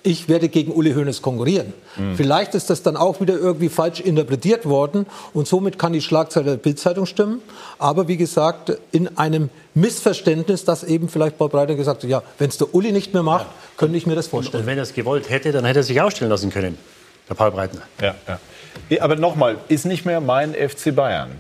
ich 0.03 0.29
werde 0.29 0.49
gegen 0.49 0.71
Uli 0.71 0.93
Hoeneß 0.93 1.23
konkurrieren. 1.23 1.73
Mhm. 1.97 2.15
Vielleicht 2.17 2.55
ist 2.55 2.71
das 2.71 2.83
dann 2.83 2.97
auch 2.97 3.21
wieder 3.21 3.35
irgendwie 3.35 3.71
falsch 3.71 4.01
interpretiert 4.01 4.67
worden 4.67 5.07
und 5.33 5.49
somit 5.49 5.79
kann 5.79 5.93
die 5.93 6.03
Schlagzeile 6.03 6.53
der 6.53 6.57
Bildzeitung 6.59 7.07
stimmen. 7.07 7.41
Aber 7.79 8.07
wie 8.07 8.17
gesagt, 8.17 8.79
in 8.93 9.17
einem 9.19 9.51
Missverständnis, 9.75 10.65
dass 10.65 10.85
eben 10.85 11.09
vielleicht 11.09 11.39
Paul 11.39 11.49
Breiter 11.49 11.75
gesagt 11.75 12.05
hat, 12.05 12.11
ja, 12.11 12.23
wenn 12.39 12.51
es 12.51 12.59
der 12.59 12.73
Uli 12.75 12.93
nicht 12.93 13.15
mehr 13.15 13.23
macht, 13.23 13.47
könnte 13.77 13.97
ich 13.97 14.07
mir 14.07 14.15
das 14.15 14.29
vorstellen. 14.29 14.63
Und 14.63 14.67
wenn 14.67 14.79
er 14.79 14.85
es 14.85 14.95
gewollt 14.95 15.29
hätte, 15.31 15.51
dann 15.51 15.65
hätte 15.65 15.81
er 15.81 15.85
sich 15.85 16.01
ausstellen 16.01 16.31
lassen 16.31 16.51
können. 16.51 16.79
der 17.29 17.35
Paul 17.35 17.51
Breitner. 17.51 17.83
Ja, 18.01 18.15
ja. 18.29 19.03
Aber 19.03 19.17
nochmal, 19.17 19.57
ist 19.69 19.87
nicht 19.87 20.05
mehr 20.05 20.21
mein 20.21 20.55
FC 20.55 20.95
Bayern. 20.95 21.33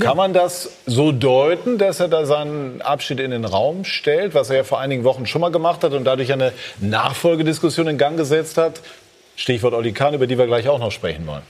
Kann 0.00 0.16
man 0.16 0.32
das 0.32 0.70
so 0.86 1.12
deuten, 1.12 1.78
dass 1.78 2.00
er 2.00 2.08
da 2.08 2.26
seinen 2.26 2.82
Abschied 2.82 3.20
in 3.20 3.30
den 3.30 3.44
Raum 3.44 3.84
stellt, 3.84 4.34
was 4.34 4.50
er 4.50 4.56
ja 4.56 4.64
vor 4.64 4.80
einigen 4.80 5.04
Wochen 5.04 5.26
schon 5.26 5.40
mal 5.40 5.50
gemacht 5.50 5.84
hat 5.84 5.92
und 5.92 6.04
dadurch 6.04 6.32
eine 6.32 6.52
Nachfolgediskussion 6.80 7.86
in 7.86 7.98
Gang 7.98 8.16
gesetzt 8.16 8.58
hat? 8.58 8.80
Stichwort 9.36 9.74
Oli 9.74 9.92
Kahn, 9.92 10.14
über 10.14 10.26
die 10.26 10.38
wir 10.38 10.46
gleich 10.46 10.68
auch 10.68 10.78
noch 10.78 10.90
sprechen 10.90 11.26
wollen. 11.26 11.42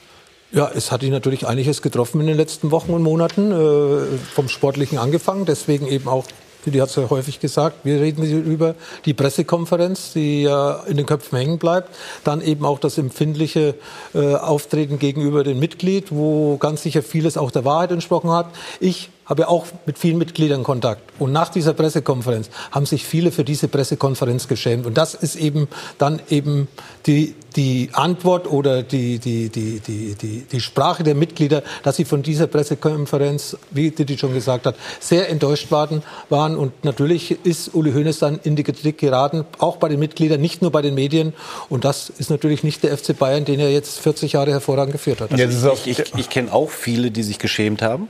Ja, 0.53 0.71
es 0.75 0.93
hat 0.93 1.03
ihn 1.03 1.13
natürlich 1.13 1.47
einiges 1.47 1.83
getroffen 1.83 2.21
in 2.21 2.27
den 2.27 2.37
letzten 2.37 2.71
Wochen 2.71 2.93
und 2.93 3.03
Monaten, 3.03 3.53
äh, 3.53 4.19
vom 4.33 4.49
Sportlichen 4.49 4.99
angefangen. 4.99 5.45
Deswegen 5.45 5.87
eben 5.87 6.09
auch 6.09 6.25
die 6.73 6.83
hat 6.83 6.89
es 6.89 6.97
ja 6.97 7.09
häufig 7.09 7.41
gesagt, 7.41 7.85
wir 7.85 8.01
reden 8.01 8.25
über 8.45 8.75
die 9.05 9.15
Pressekonferenz, 9.15 10.13
die 10.13 10.43
ja 10.43 10.83
in 10.87 10.97
den 10.97 11.07
Köpfen 11.07 11.39
hängen 11.39 11.59
bleibt. 11.59 11.95
Dann 12.25 12.41
eben 12.41 12.65
auch 12.65 12.79
das 12.79 12.99
empfindliche 12.99 13.75
äh, 14.15 14.35
Auftreten 14.35 14.99
gegenüber 14.99 15.45
dem 15.45 15.59
Mitglied, 15.59 16.07
wo 16.11 16.57
ganz 16.57 16.83
sicher 16.83 17.03
vieles 17.03 17.37
auch 17.37 17.51
der 17.51 17.65
Wahrheit 17.65 17.93
entsprochen 17.93 18.31
hat. 18.31 18.47
Ich 18.81 19.11
habe 19.27 19.43
ja 19.43 19.49
auch 19.49 19.67
mit 19.85 19.99
vielen 19.99 20.19
Mitgliedern 20.19 20.63
Kontakt. 20.63 21.03
Und 21.19 21.33
nach 21.33 21.49
dieser 21.49 21.75
Pressekonferenz 21.75 22.49
haben 22.71 22.87
sich 22.87 23.05
viele 23.05 23.33
für 23.33 23.45
diese 23.45 23.69
Pressekonferenz 23.69 24.49
geschämt. 24.49 24.87
Und 24.87 24.97
das 24.97 25.15
ist 25.15 25.37
eben 25.37 25.69
dann 25.99 26.21
eben 26.31 26.69
die, 27.07 27.35
die 27.57 27.91
Antwort 27.93 28.51
oder 28.51 28.83
die, 28.83 29.19
die, 29.19 29.49
die, 29.49 29.81
die, 29.81 30.15
die, 30.15 30.47
die 30.51 30.61
Sprache 30.61 31.03
der 31.03 31.15
Mitglieder, 31.15 31.63
dass 31.83 31.97
sie 31.97 32.05
von 32.05 32.23
dieser 32.23 32.47
Pressekonferenz, 32.47 33.57
wie 33.71 33.91
Didi 33.91 34.17
schon 34.17 34.33
gesagt 34.33 34.67
hat, 34.67 34.77
sehr 35.01 35.29
enttäuscht 35.29 35.71
waren. 35.73 36.03
waren. 36.29 36.57
Und 36.57 36.85
natürlich 36.85 37.45
ist 37.45 37.75
Uli 37.75 37.93
Hoeneß 37.93 38.21
dann 38.21 38.39
in 38.45 38.55
die 38.55 38.63
Kritik 38.63 38.99
geraten, 38.99 39.45
auch 39.59 39.79
bei 39.79 39.89
den 39.89 39.99
Mitgliedern, 39.99 40.41
nicht 40.41 40.63
nur 40.63 40.71
bei 40.71 40.83
den 40.83 40.95
Medien. 40.95 41.33
Und 41.69 41.85
das 41.85 42.11
ist 42.11 42.31
natürlich 42.31 42.63
nicht 42.63 42.85
der 42.85 42.97
FC 42.97 43.19
Bayern, 43.19 43.45
den 43.45 43.59
er 43.59 43.73
jetzt 43.73 43.99
40 43.99 44.33
Jahre 44.33 44.53
hervorragend 44.53 44.93
geführt 44.93 45.21
hat. 45.21 45.33
Also 45.33 45.73
ich 45.85 45.99
ich, 45.99 46.15
ich 46.15 46.31
kenne 46.31 46.53
auch 46.53 46.71
viele, 46.71 47.11
die 47.11 47.25
sich 47.25 47.39
geschämt 47.39 47.83
haben. 47.83 48.09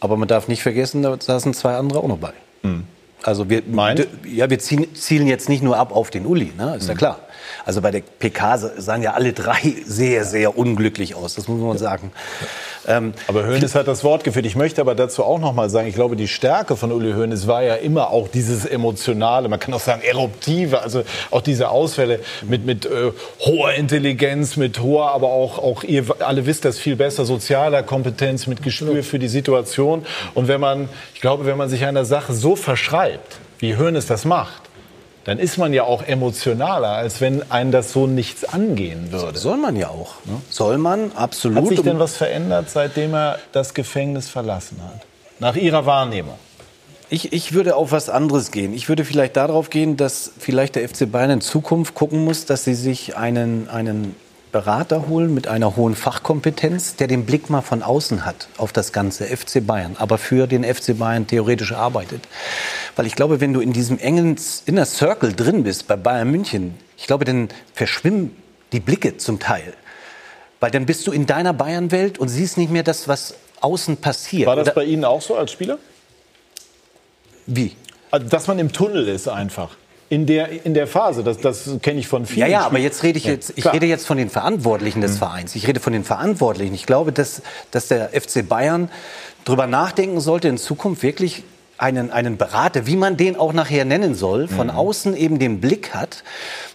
Aber 0.00 0.16
man 0.16 0.28
darf 0.28 0.48
nicht 0.48 0.62
vergessen, 0.62 1.02
da 1.02 1.16
saßen 1.20 1.54
zwei 1.54 1.76
andere 1.76 2.00
auch 2.00 2.08
noch 2.08 2.18
bei. 2.18 2.32
Mhm. 2.62 2.84
Also 3.22 3.48
wir, 3.50 3.62
ja, 4.26 4.48
wir 4.48 4.58
zielen 4.58 5.26
jetzt 5.26 5.48
nicht 5.48 5.62
nur 5.62 5.76
ab 5.76 5.94
auf 5.94 6.10
den 6.10 6.26
Uli, 6.26 6.52
ne? 6.56 6.76
ist 6.76 6.84
mhm. 6.84 6.88
ja 6.90 6.94
klar. 6.94 7.20
Also 7.64 7.80
bei 7.82 7.90
der 7.90 8.00
PK 8.00 8.58
sahen 8.78 9.02
ja 9.02 9.12
alle 9.12 9.32
drei 9.32 9.74
sehr, 9.84 10.24
sehr 10.24 10.56
unglücklich 10.56 11.14
aus, 11.14 11.34
das 11.34 11.48
muss 11.48 11.60
man 11.60 11.78
sagen. 11.78 12.12
Ähm, 12.86 13.12
aber 13.28 13.46
Hoeneß 13.46 13.74
hat 13.74 13.88
das 13.88 14.04
Wort 14.04 14.24
geführt. 14.24 14.46
Ich 14.46 14.56
möchte 14.56 14.80
aber 14.80 14.94
dazu 14.94 15.22
auch 15.22 15.38
noch 15.38 15.52
mal 15.52 15.68
sagen, 15.68 15.86
ich 15.86 15.94
glaube, 15.94 16.16
die 16.16 16.28
Stärke 16.28 16.76
von 16.76 16.90
Uli 16.92 17.12
Hoeneß 17.12 17.46
war 17.46 17.62
ja 17.62 17.74
immer 17.74 18.10
auch 18.10 18.28
dieses 18.28 18.64
Emotionale, 18.64 19.48
man 19.48 19.60
kann 19.60 19.74
auch 19.74 19.80
sagen 19.80 20.02
Eruptive, 20.02 20.80
also 20.80 21.02
auch 21.30 21.42
diese 21.42 21.68
Ausfälle 21.68 22.20
mit, 22.42 22.64
mit 22.64 22.86
äh, 22.86 23.12
hoher 23.40 23.74
Intelligenz, 23.74 24.56
mit 24.56 24.80
hoher, 24.80 25.10
aber 25.12 25.28
auch, 25.28 25.58
auch, 25.58 25.84
ihr 25.84 26.04
alle 26.20 26.46
wisst 26.46 26.64
das 26.64 26.78
viel 26.78 26.96
besser, 26.96 27.24
sozialer 27.24 27.82
Kompetenz, 27.82 28.46
mit 28.46 28.62
Gespür 28.62 29.02
für 29.02 29.18
die 29.18 29.28
Situation. 29.28 30.06
Und 30.34 30.48
wenn 30.48 30.60
man, 30.60 30.88
ich 31.14 31.20
glaube, 31.20 31.44
wenn 31.44 31.58
man 31.58 31.68
sich 31.68 31.84
einer 31.84 32.04
Sache 32.04 32.32
so 32.32 32.56
verschreibt, 32.56 33.09
wie 33.58 33.76
Hoeneß 33.76 34.06
das 34.06 34.24
macht, 34.24 34.62
dann 35.24 35.38
ist 35.38 35.58
man 35.58 35.72
ja 35.72 35.84
auch 35.84 36.02
emotionaler, 36.02 36.92
als 36.92 37.20
wenn 37.20 37.50
einen 37.50 37.72
das 37.72 37.92
so 37.92 38.06
nichts 38.06 38.44
angehen 38.44 39.12
würde. 39.12 39.38
Soll 39.38 39.58
man 39.58 39.76
ja 39.76 39.88
auch. 39.88 40.14
Ne? 40.24 40.40
Soll 40.48 40.78
man, 40.78 41.12
absolut. 41.14 41.58
Hat 41.58 41.66
sich 41.68 41.82
denn 41.82 41.98
was 41.98 42.16
verändert, 42.16 42.70
seitdem 42.70 43.14
er 43.14 43.38
das 43.52 43.74
Gefängnis 43.74 44.28
verlassen 44.28 44.80
hat? 44.82 45.02
Nach 45.38 45.56
Ihrer 45.56 45.84
Wahrnehmung? 45.86 46.38
Ich, 47.10 47.32
ich 47.32 47.52
würde 47.52 47.76
auf 47.76 47.92
was 47.92 48.08
anderes 48.08 48.50
gehen. 48.52 48.72
Ich 48.72 48.88
würde 48.88 49.04
vielleicht 49.04 49.36
darauf 49.36 49.68
gehen, 49.68 49.96
dass 49.96 50.32
vielleicht 50.38 50.76
der 50.76 50.88
FC 50.88 51.10
Bayern 51.10 51.30
in 51.30 51.40
Zukunft 51.40 51.94
gucken 51.94 52.24
muss, 52.24 52.46
dass 52.46 52.64
sie 52.64 52.74
sich 52.74 53.16
einen, 53.16 53.68
einen 53.68 54.14
Berater 54.52 55.08
holen 55.08 55.34
mit 55.34 55.48
einer 55.48 55.76
hohen 55.76 55.94
Fachkompetenz, 55.96 56.96
der 56.96 57.08
den 57.08 57.26
Blick 57.26 57.50
mal 57.50 57.62
von 57.62 57.82
außen 57.82 58.24
hat 58.24 58.48
auf 58.58 58.72
das 58.72 58.92
ganze 58.92 59.24
FC 59.24 59.64
Bayern, 59.64 59.96
aber 59.98 60.18
für 60.18 60.46
den 60.46 60.64
FC 60.64 60.98
Bayern 60.98 61.26
theoretisch 61.26 61.72
arbeitet. 61.72 62.22
Weil 62.96 63.06
ich 63.06 63.14
glaube, 63.14 63.40
wenn 63.40 63.52
du 63.52 63.60
in 63.60 63.72
diesem 63.72 63.98
engen 63.98 64.36
Inner 64.66 64.84
Circle 64.84 65.32
drin 65.32 65.62
bist 65.62 65.86
bei 65.86 65.96
Bayern 65.96 66.30
München, 66.30 66.74
ich 66.96 67.06
glaube, 67.06 67.24
dann 67.24 67.48
verschwimmen 67.74 68.36
die 68.72 68.80
Blicke 68.80 69.16
zum 69.16 69.38
Teil. 69.38 69.72
Weil 70.60 70.70
dann 70.70 70.86
bist 70.86 71.06
du 71.06 71.12
in 71.12 71.26
deiner 71.26 71.52
Bayern-Welt 71.52 72.18
und 72.18 72.28
siehst 72.28 72.58
nicht 72.58 72.70
mehr 72.70 72.82
das, 72.82 73.08
was 73.08 73.34
außen 73.60 73.96
passiert. 73.96 74.46
War 74.46 74.56
das 74.56 74.68
Oder 74.68 74.74
bei 74.74 74.84
Ihnen 74.84 75.04
auch 75.04 75.22
so 75.22 75.36
als 75.36 75.52
Spieler? 75.52 75.78
Wie? 77.46 77.76
Also, 78.10 78.28
dass 78.28 78.46
man 78.46 78.58
im 78.58 78.72
Tunnel 78.72 79.08
ist 79.08 79.28
einfach 79.28 79.76
in 80.10 80.26
der, 80.26 80.66
in 80.66 80.74
der 80.74 80.86
Phase. 80.86 81.22
Das, 81.22 81.38
das 81.38 81.70
kenne 81.80 82.00
ich 82.00 82.08
von 82.08 82.26
vielen. 82.26 82.40
Ja, 82.40 82.46
ja, 82.46 82.66
aber 82.66 82.78
jetzt 82.78 83.02
rede 83.04 83.16
ich 83.16 83.24
jetzt, 83.24 83.52
ich 83.56 83.72
rede 83.72 83.86
jetzt 83.86 84.06
von 84.06 84.18
den 84.18 84.28
Verantwortlichen 84.28 85.00
des 85.00 85.12
mhm. 85.12 85.18
Vereins. 85.18 85.54
Ich 85.54 85.66
rede 85.66 85.80
von 85.80 85.92
den 85.92 86.04
Verantwortlichen. 86.04 86.74
Ich 86.74 86.84
glaube, 86.84 87.12
dass, 87.12 87.42
dass 87.70 87.88
der 87.88 88.08
FC 88.08 88.46
Bayern 88.46 88.90
darüber 89.44 89.66
nachdenken 89.66 90.20
sollte, 90.20 90.48
in 90.48 90.58
Zukunft 90.58 91.02
wirklich 91.02 91.44
einen, 91.80 92.10
einen 92.10 92.36
Berater, 92.36 92.86
wie 92.86 92.96
man 92.96 93.16
den 93.16 93.36
auch 93.36 93.52
nachher 93.52 93.84
nennen 93.84 94.14
soll, 94.14 94.48
von 94.48 94.66
mhm. 94.66 94.74
außen 94.74 95.16
eben 95.16 95.38
den 95.38 95.60
Blick 95.60 95.94
hat, 95.94 96.22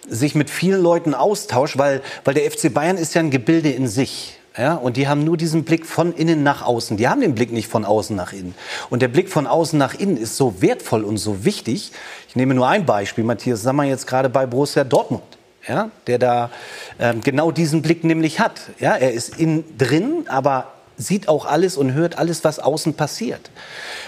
sich 0.07 0.33
mit 0.33 0.49
vielen 0.49 0.81
Leuten 0.81 1.13
austauscht, 1.13 1.77
weil, 1.77 2.01
weil 2.23 2.33
der 2.33 2.49
FC 2.49 2.73
Bayern 2.73 2.97
ist 2.97 3.13
ja 3.13 3.21
ein 3.21 3.29
Gebilde 3.29 3.69
in 3.69 3.87
sich. 3.87 4.39
Ja, 4.57 4.75
und 4.75 4.95
die 4.95 5.09
haben 5.09 5.25
nur 5.25 5.35
diesen 5.35 5.65
Blick 5.65 5.85
von 5.85 6.13
innen 6.15 6.41
nach 6.41 6.65
außen. 6.65 6.95
Die 6.95 7.09
haben 7.09 7.19
den 7.19 7.35
Blick 7.35 7.51
nicht 7.51 7.67
von 7.67 7.83
außen 7.83 8.15
nach 8.15 8.31
innen. 8.31 8.55
Und 8.89 9.01
der 9.01 9.09
Blick 9.09 9.29
von 9.29 9.47
außen 9.47 9.77
nach 9.77 9.93
innen 9.95 10.15
ist 10.15 10.37
so 10.37 10.61
wertvoll 10.61 11.03
und 11.03 11.17
so 11.17 11.43
wichtig. 11.43 11.91
Ich 12.29 12.37
nehme 12.37 12.53
nur 12.53 12.67
ein 12.67 12.85
Beispiel, 12.85 13.25
Matthias 13.25 13.63
Sammer 13.63 13.83
jetzt 13.83 14.07
gerade 14.07 14.29
bei 14.29 14.45
Borussia 14.45 14.85
Dortmund. 14.85 15.23
Ja, 15.67 15.89
der 16.07 16.19
da 16.19 16.51
ähm, 16.99 17.21
genau 17.21 17.51
diesen 17.51 17.81
Blick 17.81 18.03
nämlich 18.03 18.39
hat. 18.39 18.61
Ja, 18.79 18.95
er 18.95 19.11
ist 19.11 19.39
innen 19.39 19.77
drin, 19.77 20.25
aber 20.27 20.74
sieht 20.97 21.27
auch 21.27 21.45
alles 21.45 21.77
und 21.77 21.93
hört 21.93 22.17
alles, 22.17 22.43
was 22.43 22.59
außen 22.59 22.93
passiert 22.93 23.49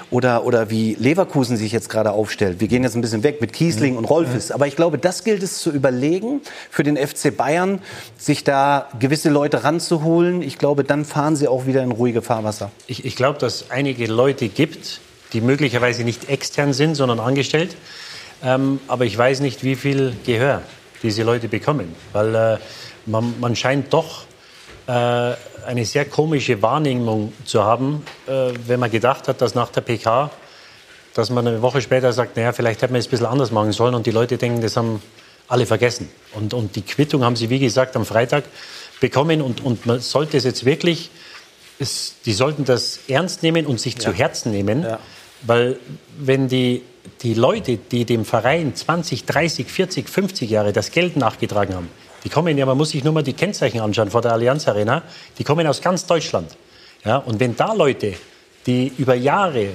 oder, 0.10 0.46
oder 0.46 0.70
wie 0.70 0.96
Leverkusen 0.96 1.58
sich 1.58 1.72
jetzt 1.72 1.90
gerade 1.90 2.12
aufstellt. 2.12 2.60
Wir 2.60 2.68
gehen 2.68 2.84
jetzt 2.84 2.96
ein 2.96 3.02
bisschen 3.02 3.24
weg 3.24 3.42
mit 3.42 3.54
Kiesling 3.54 3.94
mhm. 3.94 4.00
und 4.00 4.06
Rolfes. 4.06 4.52
Aber 4.52 4.68
ich 4.68 4.76
glaube, 4.76 4.98
das 4.98 5.24
gilt 5.24 5.44
es 5.44 5.60
zu 5.60 5.72
überlegen 5.72 6.42
für 6.70 6.84
den 6.84 6.96
FC 6.96 7.36
Bayern, 7.36 7.82
sich 8.18 8.44
da 8.44 8.90
gewisse 9.00 9.30
Leute 9.30 9.64
ranzuholen. 9.64 10.42
Ich 10.42 10.58
glaube, 10.58 10.84
dann 10.84 11.06
fahren 11.06 11.36
sie 11.36 11.48
auch 11.48 11.66
wieder 11.66 11.84
in 11.84 11.92
ruhige 11.92 12.22
Fahrwasser. 12.22 12.72
Ich, 12.88 13.06
ich 13.06 13.16
glaube, 13.16 13.40
dass 13.40 13.56
es 13.56 13.72
einige 13.72 14.08
Leute 14.08 14.48
gibt, 14.48 15.02
die 15.34 15.42
möglicherweise 15.42 16.04
nicht 16.04 16.30
extern 16.30 16.74
sind, 16.74 16.96
sondern 16.96 17.20
angestellt. 17.20 17.76
Ähm, 18.44 18.80
aber 18.88 19.06
ich 19.06 19.18
weiß 19.18 19.42
nicht, 19.42 19.64
wie 19.64 19.76
viel 19.76 20.14
Gehör 20.26 20.62
diese 21.04 21.24
Leute 21.24 21.48
bekommen. 21.48 21.94
Weil 22.14 22.36
äh, 22.36 22.58
man, 23.06 23.34
man 23.40 23.56
scheint 23.56 23.94
doch 23.94 24.26
eine 24.92 25.86
sehr 25.86 26.06
komische 26.06 26.62
Wahrnehmung 26.62 27.34
zu 27.46 27.64
haben, 27.64 28.04
äh, 28.26 28.54
wenn 28.68 28.80
man 28.80 28.90
gedacht 28.90 29.28
hat, 29.28 29.42
dass 29.42 29.54
nach 29.54 29.70
der 29.70 29.82
PK, 29.82 30.32
dass 31.14 31.30
man 31.30 31.46
eine 31.46 31.62
Woche 31.62 31.82
später 31.82 32.14
sagt, 32.14 32.38
naja, 32.38 32.54
vielleicht 32.54 32.82
hätte 32.82 32.94
man 32.94 33.00
es 33.00 33.08
ein 33.08 33.12
bisschen 33.12 33.26
anders 33.26 33.52
machen 33.52 33.74
sollen 33.74 33.96
und 33.96 34.06
die 34.06 34.12
Leute 34.12 34.38
denken, 34.38 34.62
das 34.62 34.78
haben 34.78 35.02
alle 35.48 35.66
vergessen. 35.66 36.10
Und, 36.34 36.54
und 36.54 36.76
die 36.76 36.82
Quittung 36.82 37.24
haben 37.24 37.36
sie, 37.36 37.50
wie 37.50 37.60
gesagt, 37.60 37.96
am 37.96 38.06
Freitag 38.06 38.46
bekommen 39.00 39.42
und, 39.42 39.64
und 39.64 39.86
man 39.86 40.00
sollte 40.00 40.38
es 40.38 40.44
jetzt 40.44 40.66
wirklich, 40.66 41.10
es, 41.80 42.16
die 42.26 42.34
sollten 42.34 42.66
das 42.66 43.00
ernst 43.08 43.44
nehmen 43.44 43.66
und 43.66 43.80
sich 43.80 43.96
ja. 43.96 44.00
zu 44.00 44.14
Herzen 44.14 44.52
nehmen, 44.52 44.84
ja. 44.84 45.00
weil 45.44 45.80
wenn 46.18 46.48
die, 46.48 46.84
die 47.22 47.34
Leute, 47.34 47.78
die 47.78 48.06
dem 48.06 48.26
Verein 48.26 48.76
20, 48.76 49.26
30, 49.26 49.68
40, 49.68 50.10
50 50.10 50.50
Jahre 50.50 50.74
das 50.74 50.92
Geld 50.92 51.18
nachgetragen 51.18 51.76
haben, 51.76 51.90
die 52.28 52.34
kommen 52.34 52.58
ja, 52.58 52.66
man 52.66 52.76
muss 52.76 52.90
sich 52.90 53.06
nur 53.06 53.14
mal 53.14 53.24
die 53.24 53.32
Kennzeichen 53.32 53.80
anschauen 53.80 54.12
vor 54.12 54.22
der 54.22 54.34
Allianz 54.34 54.68
Arena. 54.68 55.02
Die 55.38 55.46
kommen 55.46 55.66
aus 55.66 55.80
ganz 55.80 56.06
Deutschland. 56.06 56.58
Ja, 57.06 57.20
und 57.20 57.40
wenn 57.40 57.56
da 57.56 57.72
Leute, 57.72 58.16
die 58.66 58.92
über 58.98 59.16
Jahre 59.16 59.70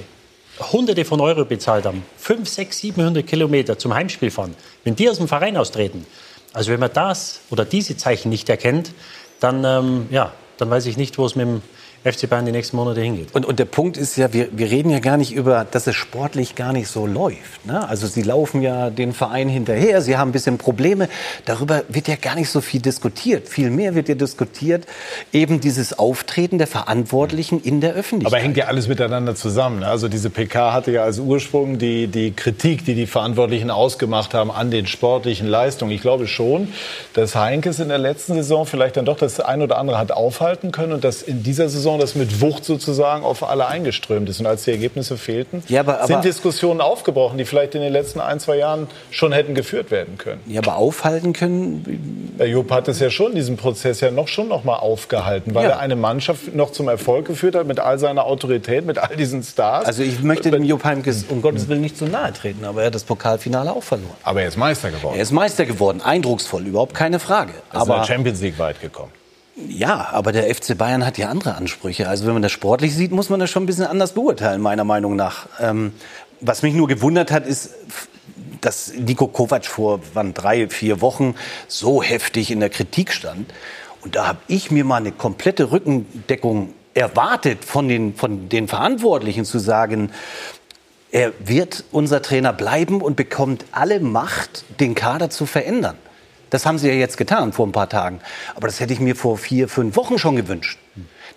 Hunderte 0.71 1.03
von 1.03 1.19
Euro 1.19 1.45
bezahlt 1.45 1.85
haben, 1.87 2.05
5, 2.17 2.47
6, 2.47 2.77
700 2.77 3.25
Kilometer 3.25 3.79
zum 3.79 3.95
Heimspiel 3.95 4.29
fahren, 4.29 4.53
wenn 4.83 4.95
die 4.95 5.09
aus 5.09 5.17
dem 5.17 5.27
Verein 5.27 5.57
austreten, 5.57 6.05
also 6.53 6.71
wenn 6.71 6.79
man 6.79 6.93
das 6.93 7.41
oder 7.49 7.65
diese 7.65 7.97
Zeichen 7.97 8.29
nicht 8.29 8.47
erkennt, 8.49 8.91
dann, 9.39 9.63
ähm, 9.65 10.05
ja, 10.11 10.31
dann 10.59 10.69
weiß 10.69 10.85
ich 10.85 10.95
nicht, 10.95 11.17
wo 11.17 11.25
es 11.25 11.35
mit 11.35 11.47
dem 11.47 11.63
FC 12.03 12.29
Bayern 12.29 12.45
die 12.45 12.51
nächsten 12.51 12.75
Monate 12.75 13.01
hingeht. 13.01 13.29
Und, 13.33 13.45
und 13.45 13.59
der 13.59 13.65
Punkt 13.65 13.95
ist 13.95 14.17
ja, 14.17 14.33
wir, 14.33 14.49
wir 14.51 14.69
reden 14.69 14.89
ja 14.89 14.99
gar 14.99 15.15
nicht 15.15 15.31
über, 15.33 15.65
dass 15.69 15.87
es 15.87 15.95
sportlich 15.95 16.55
gar 16.55 16.73
nicht 16.73 16.89
so 16.89 17.07
läuft. 17.07 17.65
Ne? 17.65 17.87
Also 17.87 18.07
sie 18.07 18.23
laufen 18.23 18.61
ja 18.61 18.89
den 18.89 19.13
Verein 19.13 19.47
hinterher, 19.47 20.01
sie 20.01 20.17
haben 20.17 20.29
ein 20.29 20.31
bisschen 20.33 20.57
Probleme. 20.57 21.07
Darüber 21.45 21.83
wird 21.87 22.09
ja 22.09 22.15
gar 22.15 22.35
nicht 22.35 22.49
so 22.49 22.59
viel 22.59 22.81
diskutiert. 22.81 23.47
Viel 23.47 23.69
mehr 23.69 23.95
wird 23.95 24.09
ja 24.09 24.15
diskutiert, 24.15 24.85
eben 25.31 25.61
dieses 25.61 25.97
Auftreten 25.97 26.57
der 26.57 26.67
Verantwortlichen 26.67 27.61
in 27.61 27.79
der 27.79 27.93
Öffentlichkeit. 27.93 28.33
Aber 28.33 28.43
hängt 28.43 28.57
ja 28.57 28.65
alles 28.65 28.89
miteinander 28.89 29.35
zusammen. 29.35 29.79
Ne? 29.79 29.87
Also 29.87 30.09
diese 30.09 30.29
PK 30.29 30.73
hatte 30.73 30.91
ja 30.91 31.03
als 31.03 31.19
Ursprung 31.19 31.77
die, 31.77 32.07
die 32.07 32.31
Kritik, 32.31 32.83
die 32.83 32.95
die 32.95 33.07
Verantwortlichen 33.07 33.71
ausgemacht 33.71 34.33
haben 34.33 34.51
an 34.51 34.71
den 34.71 34.87
sportlichen 34.87 35.47
Leistungen. 35.47 35.91
Ich 35.91 36.01
glaube 36.01 36.27
schon, 36.27 36.67
dass 37.13 37.35
Heinkes 37.35 37.79
in 37.79 37.87
der 37.87 37.97
letzten 37.97 38.33
Saison 38.33 38.65
vielleicht 38.65 38.97
dann 38.97 39.05
doch 39.05 39.17
das 39.17 39.39
ein 39.39 39.61
oder 39.61 39.77
andere 39.77 39.97
hat 39.97 40.11
aufhalten 40.11 40.73
können 40.73 40.91
und 40.91 41.05
dass 41.05 41.21
in 41.21 41.43
dieser 41.43 41.69
Saison 41.69 41.92
Saison, 41.93 41.99
das 41.99 42.15
mit 42.15 42.41
Wucht 42.41 42.65
sozusagen 42.65 43.23
auf 43.23 43.43
alle 43.47 43.67
eingeströmt 43.67 44.29
ist. 44.29 44.39
Und 44.39 44.45
als 44.45 44.63
die 44.63 44.71
Ergebnisse 44.71 45.17
fehlten, 45.17 45.63
Ja, 45.67 45.81
aber- 45.81 45.97
aber- 45.99 46.07
sind 46.07 46.23
Diskussionen 46.25 46.81
aufgebrochen, 46.81 47.37
die 47.37 47.45
vielleicht 47.45 47.75
in 47.75 47.81
den 47.81 47.93
letzten 47.93 48.19
ein, 48.19 48.39
zwei 48.39 48.57
Jahren 48.57 48.87
schon 49.11 49.31
hätten 49.31 49.55
geführt 49.55 49.91
werden 49.91 50.17
können. 50.17 50.41
Ja, 50.47 50.61
aber 50.61 50.77
aufhalten 50.77 51.33
können. 51.33 52.33
Der 52.39 52.47
Jupp 52.47 52.71
hat 52.71 52.87
es 52.87 52.99
ja 52.99 53.09
schon, 53.09 53.35
diesen 53.35 53.57
Prozess 53.57 54.01
ja 54.01 54.11
noch 54.11 54.27
schon 54.27 54.47
noch 54.47 54.63
mal 54.63 54.75
aufgehalten, 54.77 55.53
weil 55.55 55.65
Ja. 55.65 55.71
er 55.71 55.79
eine 55.79 55.95
Mannschaft 55.95 56.55
noch 56.55 56.71
zum 56.71 56.87
Erfolg 56.87 57.25
geführt 57.27 57.55
hat 57.55 57.67
mit 57.67 57.79
all 57.79 57.99
seiner 57.99 58.25
Autorität, 58.25 58.85
mit 58.85 58.97
all 58.97 59.15
diesen 59.15 59.43
Stars. 59.43 59.85
Also 59.85 60.03
ich 60.03 60.21
möchte 60.21 60.49
dem 60.51 60.63
Jupp 60.63 60.83
Heynckes 60.83 61.25
um 61.29 61.41
Gottes 61.41 61.67
Willen 61.67 61.81
nicht 61.81 61.97
zu 61.97 62.05
nahe 62.05 62.33
treten, 62.33 62.65
aber 62.65 62.81
er 62.81 62.87
hat 62.87 62.95
das 62.95 63.03
Pokalfinale 63.03 63.71
auch 63.71 63.83
verloren. 63.83 64.13
aber 64.23 64.41
er 64.41 64.47
ist 64.47 64.57
Meister 64.57 64.89
geworden. 64.91 65.15
Er 65.15 65.21
ist 65.21 65.31
Meister 65.31 65.65
geworden, 65.65 66.01
eindrucksvoll, 66.01 66.65
überhaupt 66.65 66.93
keine 66.93 67.19
Frage. 67.19 67.51
Er 67.71 67.81
ist 67.81 67.85
in 67.87 67.91
Aber 67.91 67.95
der 68.01 68.03
Champions 68.13 68.41
League 68.41 68.57
weit 68.59 68.81
gekommen. 68.81 69.11
Ja, 69.55 70.09
aber 70.11 70.31
der 70.31 70.53
FC 70.53 70.77
Bayern 70.77 71.05
hat 71.05 71.17
ja 71.17 71.29
andere 71.29 71.55
Ansprüche. 71.55 72.09
Also 72.09 72.25
wenn 72.25 72.33
man 72.33 72.41
das 72.41 72.51
sportlich 72.51 72.95
sieht, 72.95 73.11
muss 73.11 73.29
man 73.29 73.39
das 73.39 73.51
schon 73.51 73.63
ein 73.63 73.67
bisschen 73.67 73.85
anders 73.85 74.13
beurteilen, 74.13 74.61
meiner 74.61 74.83
Meinung 74.83 75.15
nach. 75.15 75.47
Ähm, 75.59 75.93
was 76.41 76.63
mich 76.63 76.73
nur 76.73 76.87
gewundert 76.87 77.31
hat, 77.31 77.45
ist, 77.45 77.69
dass 78.61 78.93
Niko 78.93 79.27
Kovac 79.27 79.65
vor 79.65 79.99
wann, 80.13 80.33
drei, 80.33 80.69
vier 80.69 81.01
Wochen 81.01 81.35
so 81.67 82.01
heftig 82.01 82.49
in 82.49 82.59
der 82.61 82.69
Kritik 82.69 83.13
stand. 83.13 83.53
Und 84.01 84.15
da 84.15 84.27
habe 84.27 84.39
ich 84.47 84.71
mir 84.71 84.85
mal 84.85 84.97
eine 84.97 85.11
komplette 85.11 85.71
Rückendeckung 85.71 86.73
erwartet 86.93 87.63
von 87.63 87.87
den, 87.87 88.15
von 88.15 88.49
den 88.49 88.67
Verantwortlichen 88.67 89.45
zu 89.45 89.59
sagen, 89.59 90.11
er 91.11 91.31
wird 91.45 91.83
unser 91.91 92.23
Trainer 92.23 92.53
bleiben 92.53 93.01
und 93.01 93.15
bekommt 93.15 93.65
alle 93.71 93.99
Macht, 93.99 94.65
den 94.79 94.95
Kader 94.95 95.29
zu 95.29 95.45
verändern. 95.45 95.97
Das 96.53 96.67
haben 96.67 96.77
sie 96.77 96.87
ja 96.87 96.93
jetzt 96.93 97.17
getan 97.17 97.51
vor 97.51 97.65
ein 97.65 97.71
paar 97.71 97.89
Tagen. 97.89 98.19
Aber 98.53 98.67
das 98.67 98.79
hätte 98.79 98.93
ich 98.93 98.99
mir 98.99 99.15
vor 99.15 99.39
vier, 99.39 99.67
fünf 99.67 99.95
Wochen 99.95 100.19
schon 100.19 100.35
gewünscht. 100.35 100.77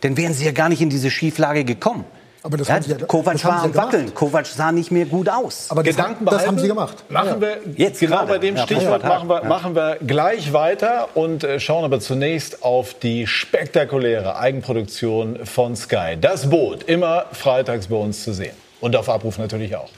Dann 0.02 0.18
wären 0.18 0.34
sie 0.34 0.44
ja 0.44 0.52
gar 0.52 0.68
nicht 0.68 0.82
in 0.82 0.90
diese 0.90 1.10
Schieflage 1.10 1.64
gekommen. 1.64 2.04
Aber 2.42 2.58
das 2.58 2.68
ja, 2.68 2.74
haben 2.74 2.82
sie 2.82 2.90
ja- 2.90 2.98
Kovac 3.06 3.32
das 3.32 3.44
haben 3.44 3.54
war 3.54 3.60
sie 3.62 3.68
am. 3.70 3.74
Wackeln. 3.86 4.14
Kovac 4.14 4.46
sah 4.46 4.72
nicht 4.72 4.90
mehr 4.90 5.06
gut 5.06 5.30
aus. 5.30 5.68
Aber 5.70 5.82
das, 5.82 5.96
Gedanken 5.96 6.26
das 6.26 6.46
haben 6.46 6.58
sie 6.58 6.68
gemacht. 6.68 7.02
Machen 7.08 7.40
wir 7.40 7.56
Jetzt 7.76 7.98
genau 8.00 8.16
gerade. 8.16 8.28
bei 8.28 8.38
dem 8.38 8.56
Ja, 8.56 8.62
Stichwort 8.64 9.02
ja, 9.04 9.08
machen 9.08 9.28
wir, 9.30 9.42
ja. 9.42 9.48
machen 9.48 9.74
wir 9.74 9.96
gleich 10.06 10.52
weiter 10.52 11.08
und 11.14 11.42
äh, 11.44 11.58
schauen 11.60 11.84
aber 11.84 11.98
zunächst 11.98 12.62
auf 12.62 12.92
die 12.92 13.26
spektakuläre 13.26 14.36
Eigenproduktion 14.38 15.46
von 15.46 15.74
Sky. 15.76 16.18
Das 16.20 16.50
Boot, 16.50 16.82
immer 16.82 17.24
freitags 17.32 17.86
bei 17.86 17.96
uns 17.96 18.22
zu 18.22 18.34
sehen. 18.34 18.54
Und 18.82 18.94
auf 18.94 19.08
Abruf 19.08 19.38
natürlich 19.38 19.74
auch. 19.76 19.88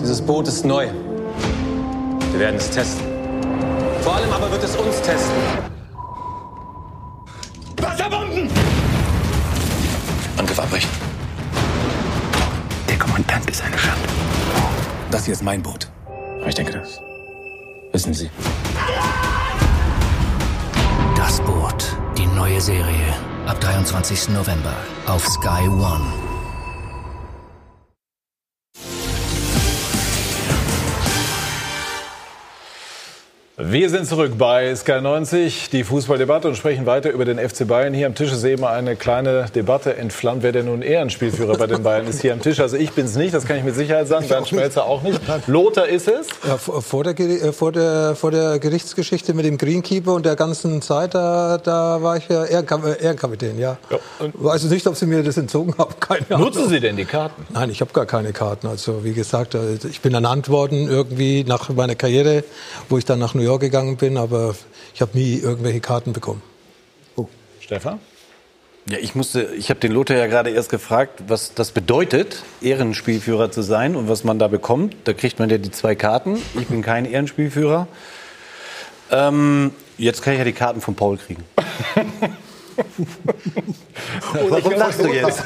Dieses 0.00 0.20
Boot 0.20 0.46
ist 0.48 0.66
neu. 0.66 0.88
Wir 2.32 2.40
werden 2.40 2.56
es 2.56 2.70
testen. 2.70 3.04
Vor 4.02 4.14
allem 4.14 4.32
aber 4.32 4.50
wird 4.50 4.62
es 4.62 4.76
uns 4.76 5.00
testen. 5.02 5.36
Wasserbomben! 7.80 8.48
Angriff 10.36 10.58
abbrechen. 10.58 10.90
Der 12.88 12.98
Kommandant 12.98 13.50
ist 13.50 13.62
eine 13.62 13.78
Schande. 13.78 14.08
Das 15.10 15.24
hier 15.24 15.34
ist 15.34 15.42
mein 15.42 15.62
Boot. 15.62 15.88
Aber 16.40 16.48
ich 16.48 16.54
denke, 16.54 16.72
das 16.72 17.00
wissen 17.92 18.14
Sie. 18.14 18.30
Das 21.16 21.40
Boot. 21.40 21.96
Die 22.16 22.26
neue 22.26 22.60
Serie. 22.60 23.14
Ab 23.46 23.60
23. 23.60 24.28
November 24.30 24.74
auf 25.06 25.26
Sky 25.26 25.66
One. 25.68 26.27
Wir 33.60 33.90
sind 33.90 34.06
zurück 34.06 34.34
bei 34.38 34.72
Sky 34.76 35.00
90, 35.00 35.70
die 35.70 35.82
Fußballdebatte 35.82 36.46
und 36.46 36.54
sprechen 36.54 36.86
weiter 36.86 37.10
über 37.10 37.24
den 37.24 37.40
FC 37.40 37.66
Bayern. 37.66 37.92
Hier 37.92 38.06
am 38.06 38.14
Tisch 38.14 38.30
ist 38.30 38.44
eben 38.44 38.64
eine 38.64 38.94
kleine 38.94 39.46
Debatte 39.52 39.96
entflammt, 39.96 40.44
wer 40.44 40.52
denn 40.52 40.66
nun 40.66 40.80
Ehrenspielführer 40.80 41.58
bei 41.58 41.66
den 41.66 41.82
Bayern 41.82 42.06
ist 42.06 42.22
hier 42.22 42.34
am 42.34 42.40
Tisch. 42.40 42.60
Also 42.60 42.76
ich 42.76 42.92
bin 42.92 43.06
es 43.06 43.16
nicht, 43.16 43.34
das 43.34 43.46
kann 43.46 43.56
ich 43.56 43.64
mit 43.64 43.74
Sicherheit 43.74 44.06
sagen. 44.06 44.28
Bernd 44.28 44.46
Schmelzer 44.46 44.84
auch 44.84 45.02
nicht. 45.02 45.20
Lothar 45.48 45.88
ist 45.88 46.06
es. 46.06 46.28
Ja, 46.46 46.56
vor, 46.56 47.02
der, 47.02 47.18
äh, 47.18 47.52
vor, 47.52 47.72
der, 47.72 48.14
vor 48.14 48.30
der 48.30 48.60
Gerichtsgeschichte 48.60 49.34
mit 49.34 49.44
dem 49.44 49.58
Greenkeeper 49.58 50.14
und 50.14 50.24
der 50.24 50.36
ganzen 50.36 50.80
Zeit, 50.80 51.16
da, 51.16 51.58
da 51.58 52.00
war 52.00 52.16
ich 52.16 52.28
ja 52.28 52.44
Ehrenkap 52.44 52.86
äh, 52.86 53.02
Ehrenkapitän, 53.02 53.58
ja. 53.58 53.76
Weiß 54.34 54.62
nicht, 54.66 54.86
ob 54.86 54.94
Sie 54.94 55.06
mir 55.06 55.24
das 55.24 55.36
entzogen 55.36 55.74
haben, 55.78 55.96
keine 55.98 56.26
Ahnung. 56.30 56.42
Nutzen 56.42 56.68
Sie 56.68 56.78
denn 56.78 56.94
die 56.94 57.06
Karten? 57.06 57.44
Nein, 57.52 57.70
ich 57.70 57.80
habe 57.80 57.92
gar 57.92 58.06
keine 58.06 58.32
Karten. 58.32 58.68
Also 58.68 59.02
wie 59.02 59.14
gesagt, 59.14 59.56
äh, 59.56 59.78
ich 59.90 60.00
bin 60.00 60.14
ernannt 60.14 60.48
worden 60.48 60.88
irgendwie 60.88 61.42
nach 61.42 61.70
meiner 61.70 61.96
Karriere, 61.96 62.44
wo 62.88 62.98
ich 62.98 63.04
dann 63.04 63.18
nach 63.18 63.34
New 63.34 63.42
York 63.42 63.47
gegangen 63.56 63.96
bin, 63.96 64.16
aber 64.16 64.54
ich 64.94 65.00
habe 65.00 65.16
nie 65.16 65.36
irgendwelche 65.36 65.80
Karten 65.80 66.12
bekommen. 66.12 66.42
Stefan? 67.68 68.00
Ja, 68.88 68.96
ich 68.98 69.14
musste, 69.14 69.42
ich 69.58 69.68
habe 69.68 69.78
den 69.78 69.92
Lothar 69.92 70.16
ja 70.16 70.26
gerade 70.26 70.48
erst 70.48 70.70
gefragt, 70.70 71.24
was 71.28 71.52
das 71.52 71.72
bedeutet, 71.72 72.42
Ehrenspielführer 72.62 73.50
zu 73.50 73.60
sein 73.60 73.94
und 73.94 74.08
was 74.08 74.24
man 74.24 74.38
da 74.38 74.48
bekommt. 74.48 74.96
Da 75.04 75.12
kriegt 75.12 75.38
man 75.38 75.50
ja 75.50 75.58
die 75.58 75.70
zwei 75.70 75.94
Karten. 75.94 76.38
Ich 76.58 76.68
bin 76.68 76.80
kein 76.80 77.04
Ehrenspielführer. 77.04 77.86
Ähm, 79.10 79.72
jetzt 79.98 80.22
kann 80.22 80.32
ich 80.32 80.38
ja 80.38 80.46
die 80.46 80.54
Karten 80.54 80.80
von 80.80 80.94
Paul 80.94 81.18
kriegen. 81.18 81.44
Warum 84.32 84.72
lachst 84.72 85.02
du 85.02 85.12
jetzt? 85.12 85.42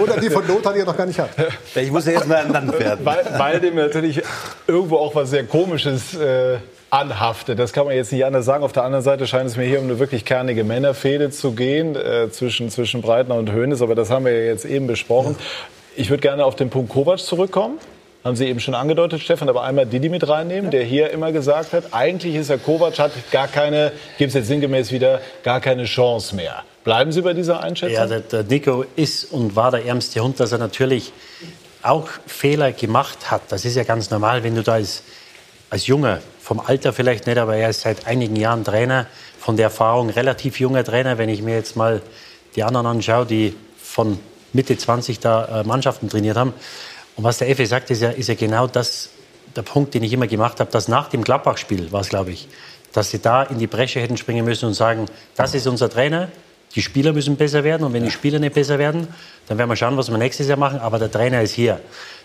Oder 0.00 0.18
die 0.18 0.30
von 0.30 0.48
Lothar, 0.48 0.72
die 0.72 0.78
er 0.78 0.86
noch 0.86 0.96
gar 0.96 1.04
nicht 1.04 1.18
hat. 1.18 1.30
Ich 1.74 1.90
muss 1.90 2.06
ja 2.06 2.12
jetzt 2.12 2.28
mal 2.28 2.36
ernannt 2.36 2.78
werden. 2.78 3.04
Weil, 3.04 3.26
weil 3.36 3.60
dem 3.60 3.74
natürlich 3.74 4.22
irgendwo 4.66 4.96
auch 4.96 5.14
was 5.14 5.28
sehr 5.28 5.44
Komisches 5.44 6.14
äh, 6.14 6.56
anhaftet. 6.92 7.58
Das 7.58 7.72
kann 7.72 7.86
man 7.86 7.94
jetzt 7.94 8.12
nicht 8.12 8.24
anders 8.24 8.44
sagen. 8.44 8.62
Auf 8.62 8.72
der 8.72 8.84
anderen 8.84 9.02
Seite 9.02 9.26
scheint 9.26 9.48
es 9.48 9.56
mir 9.56 9.64
hier 9.64 9.78
um 9.78 9.86
eine 9.86 9.98
wirklich 9.98 10.26
kernige 10.26 10.62
Männerfehde 10.62 11.30
zu 11.30 11.52
gehen 11.52 11.96
äh, 11.96 12.30
zwischen, 12.30 12.68
zwischen 12.68 13.00
Breitner 13.00 13.36
und 13.36 13.50
Hoeneß. 13.50 13.80
Aber 13.80 13.94
das 13.94 14.10
haben 14.10 14.26
wir 14.26 14.32
ja 14.32 14.44
jetzt 14.44 14.66
eben 14.66 14.86
besprochen. 14.86 15.36
Ich 15.96 16.10
würde 16.10 16.20
gerne 16.20 16.44
auf 16.44 16.54
den 16.54 16.68
Punkt 16.68 16.92
Kovac 16.92 17.18
zurückkommen. 17.18 17.78
Haben 18.24 18.36
Sie 18.36 18.46
eben 18.46 18.60
schon 18.60 18.74
angedeutet, 18.74 19.20
Stefan, 19.20 19.48
aber 19.48 19.64
einmal 19.64 19.86
Didi 19.86 20.08
mit 20.08 20.28
reinnehmen, 20.28 20.70
der 20.70 20.84
hier 20.84 21.10
immer 21.10 21.32
gesagt 21.32 21.72
hat, 21.72 21.86
eigentlich 21.90 22.36
ist 22.36 22.50
der 22.50 22.58
Kovac, 22.58 22.98
hat 22.98 23.10
gar 23.32 23.48
keine, 23.48 23.90
gibt 24.16 24.28
es 24.28 24.34
jetzt 24.34 24.46
sinngemäß 24.46 24.92
wieder, 24.92 25.20
gar 25.42 25.60
keine 25.60 25.86
Chance 25.86 26.36
mehr. 26.36 26.62
Bleiben 26.84 27.10
Sie 27.10 27.22
bei 27.22 27.32
dieser 27.32 27.60
Einschätzung? 27.60 27.96
Ja, 27.96 28.06
der, 28.06 28.20
der 28.20 28.44
Nico 28.44 28.84
ist 28.94 29.32
und 29.32 29.56
war 29.56 29.72
der 29.72 29.86
ärmste 29.86 30.20
Hund, 30.20 30.38
dass 30.38 30.52
er 30.52 30.58
natürlich 30.58 31.12
auch 31.82 32.08
Fehler 32.26 32.70
gemacht 32.70 33.30
hat. 33.30 33.42
Das 33.48 33.64
ist 33.64 33.76
ja 33.76 33.82
ganz 33.82 34.10
normal, 34.10 34.44
wenn 34.44 34.54
du 34.54 34.62
da 34.62 34.74
als, 34.74 35.02
als 35.72 35.86
Junger, 35.86 36.20
vom 36.38 36.60
Alter 36.60 36.92
vielleicht 36.92 37.26
nicht, 37.26 37.38
aber 37.38 37.56
er 37.56 37.70
ist 37.70 37.80
seit 37.80 38.06
einigen 38.06 38.36
Jahren 38.36 38.62
Trainer, 38.62 39.06
von 39.38 39.56
der 39.56 39.64
Erfahrung 39.64 40.10
relativ 40.10 40.60
junger 40.60 40.84
Trainer. 40.84 41.16
Wenn 41.16 41.30
ich 41.30 41.40
mir 41.40 41.54
jetzt 41.54 41.76
mal 41.76 42.02
die 42.54 42.62
anderen 42.62 42.86
anschaue, 42.86 43.24
die 43.24 43.56
von 43.82 44.18
Mitte 44.52 44.76
20 44.76 45.18
da 45.18 45.62
äh, 45.62 45.64
Mannschaften 45.64 46.10
trainiert 46.10 46.36
haben. 46.36 46.52
Und 47.16 47.24
was 47.24 47.38
der 47.38 47.48
Effe 47.48 47.64
sagt, 47.64 47.90
ist 47.90 48.02
ja, 48.02 48.10
ist 48.10 48.28
ja 48.28 48.34
genau 48.34 48.66
das, 48.66 49.08
der 49.56 49.62
Punkt, 49.62 49.94
den 49.94 50.02
ich 50.02 50.12
immer 50.12 50.26
gemacht 50.26 50.60
habe, 50.60 50.70
dass 50.70 50.88
nach 50.88 51.08
dem 51.08 51.24
Gladbach-Spiel 51.24 51.90
war 51.90 52.02
es, 52.02 52.10
glaube 52.10 52.32
ich, 52.32 52.48
dass 52.92 53.10
sie 53.10 53.20
da 53.20 53.42
in 53.42 53.58
die 53.58 53.66
Bresche 53.66 53.98
hätten 53.98 54.18
springen 54.18 54.44
müssen 54.44 54.66
und 54.66 54.74
sagen, 54.74 55.06
das 55.36 55.54
ist 55.54 55.66
unser 55.66 55.88
Trainer, 55.88 56.28
die 56.74 56.82
Spieler 56.82 57.14
müssen 57.14 57.36
besser 57.36 57.64
werden 57.64 57.84
und 57.84 57.94
wenn 57.94 58.04
die 58.04 58.10
Spieler 58.10 58.38
nicht 58.38 58.52
besser 58.52 58.78
werden, 58.78 59.08
dann 59.48 59.56
werden 59.56 59.70
wir 59.70 59.76
schauen, 59.76 59.96
was 59.96 60.10
wir 60.10 60.18
nächstes 60.18 60.48
Jahr 60.48 60.58
machen, 60.58 60.80
aber 60.80 60.98
der 60.98 61.10
Trainer 61.10 61.40
ist 61.40 61.54
hier. 61.54 61.80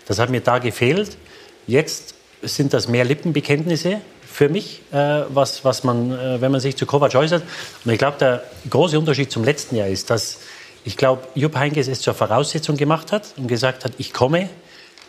Das 0.05 0.19
hat 0.19 0.29
mir 0.29 0.41
da 0.41 0.59
gefehlt. 0.59 1.17
Jetzt 1.65 2.16
sind 2.41 2.73
das 2.73 2.87
mehr 2.87 3.05
Lippenbekenntnisse 3.05 4.01
für 4.31 4.49
mich, 4.49 4.81
äh, 4.91 5.23
was, 5.29 5.65
was 5.65 5.83
man, 5.83 6.11
äh, 6.11 6.41
wenn 6.41 6.51
man 6.51 6.61
sich 6.61 6.75
zu 6.75 6.85
Kovac 6.85 7.15
äußert. 7.15 7.43
Und 7.83 7.91
ich 7.91 7.97
glaube, 7.97 8.17
der 8.19 8.43
große 8.69 8.97
Unterschied 8.99 9.31
zum 9.31 9.43
letzten 9.43 9.75
Jahr 9.75 9.87
ist, 9.87 10.09
dass 10.09 10.39
ich 10.83 10.95
glaube, 10.95 11.23
Jupp 11.35 11.57
Heynckes 11.57 11.87
es 11.87 12.01
zur 12.01 12.13
Voraussetzung 12.13 12.77
gemacht 12.77 13.11
hat 13.11 13.33
und 13.37 13.47
gesagt 13.47 13.83
hat, 13.83 13.93
ich 13.97 14.13
komme, 14.13 14.49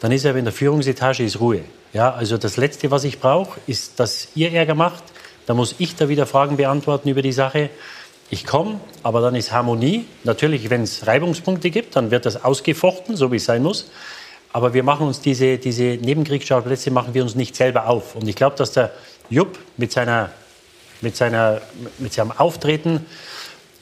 dann 0.00 0.12
ist 0.12 0.24
er 0.24 0.34
in 0.34 0.44
der 0.44 0.52
Führungsetage 0.52 1.24
ist 1.24 1.40
Ruhe. 1.40 1.60
Ja, 1.92 2.12
also 2.12 2.36
das 2.36 2.56
Letzte, 2.56 2.90
was 2.90 3.04
ich 3.04 3.20
brauche, 3.20 3.60
ist, 3.66 4.00
dass 4.00 4.28
ihr 4.34 4.52
Ärger 4.52 4.74
macht. 4.74 5.02
Da 5.46 5.54
muss 5.54 5.74
ich 5.78 5.94
da 5.94 6.08
wieder 6.08 6.26
Fragen 6.26 6.56
beantworten 6.56 7.08
über 7.08 7.22
die 7.22 7.32
Sache. 7.32 7.70
Ich 8.30 8.44
komme, 8.44 8.80
aber 9.02 9.20
dann 9.20 9.34
ist 9.34 9.52
Harmonie. 9.52 10.04
Natürlich, 10.24 10.68
wenn 10.68 10.82
es 10.82 11.06
Reibungspunkte 11.06 11.70
gibt, 11.70 11.96
dann 11.96 12.10
wird 12.10 12.26
das 12.26 12.44
ausgefochten, 12.44 13.16
so 13.16 13.32
wie 13.32 13.36
es 13.36 13.44
sein 13.44 13.62
muss. 13.62 13.90
Aber 14.52 14.74
wir 14.74 14.82
machen 14.82 15.06
uns 15.06 15.20
diese, 15.20 15.58
diese 15.58 15.82
Nebenkriegsschauplätze 15.82 16.90
machen 16.90 17.14
wir 17.14 17.22
uns 17.22 17.34
nicht 17.34 17.54
selber 17.54 17.86
auf. 17.86 18.14
Und 18.14 18.26
ich 18.28 18.36
glaube, 18.36 18.56
dass 18.56 18.72
der 18.72 18.92
Jupp 19.30 19.58
mit, 19.76 19.92
seiner, 19.92 20.30
mit, 21.00 21.16
seiner, 21.16 21.60
mit 21.98 22.12
seinem 22.12 22.32
Auftreten, 22.32 23.04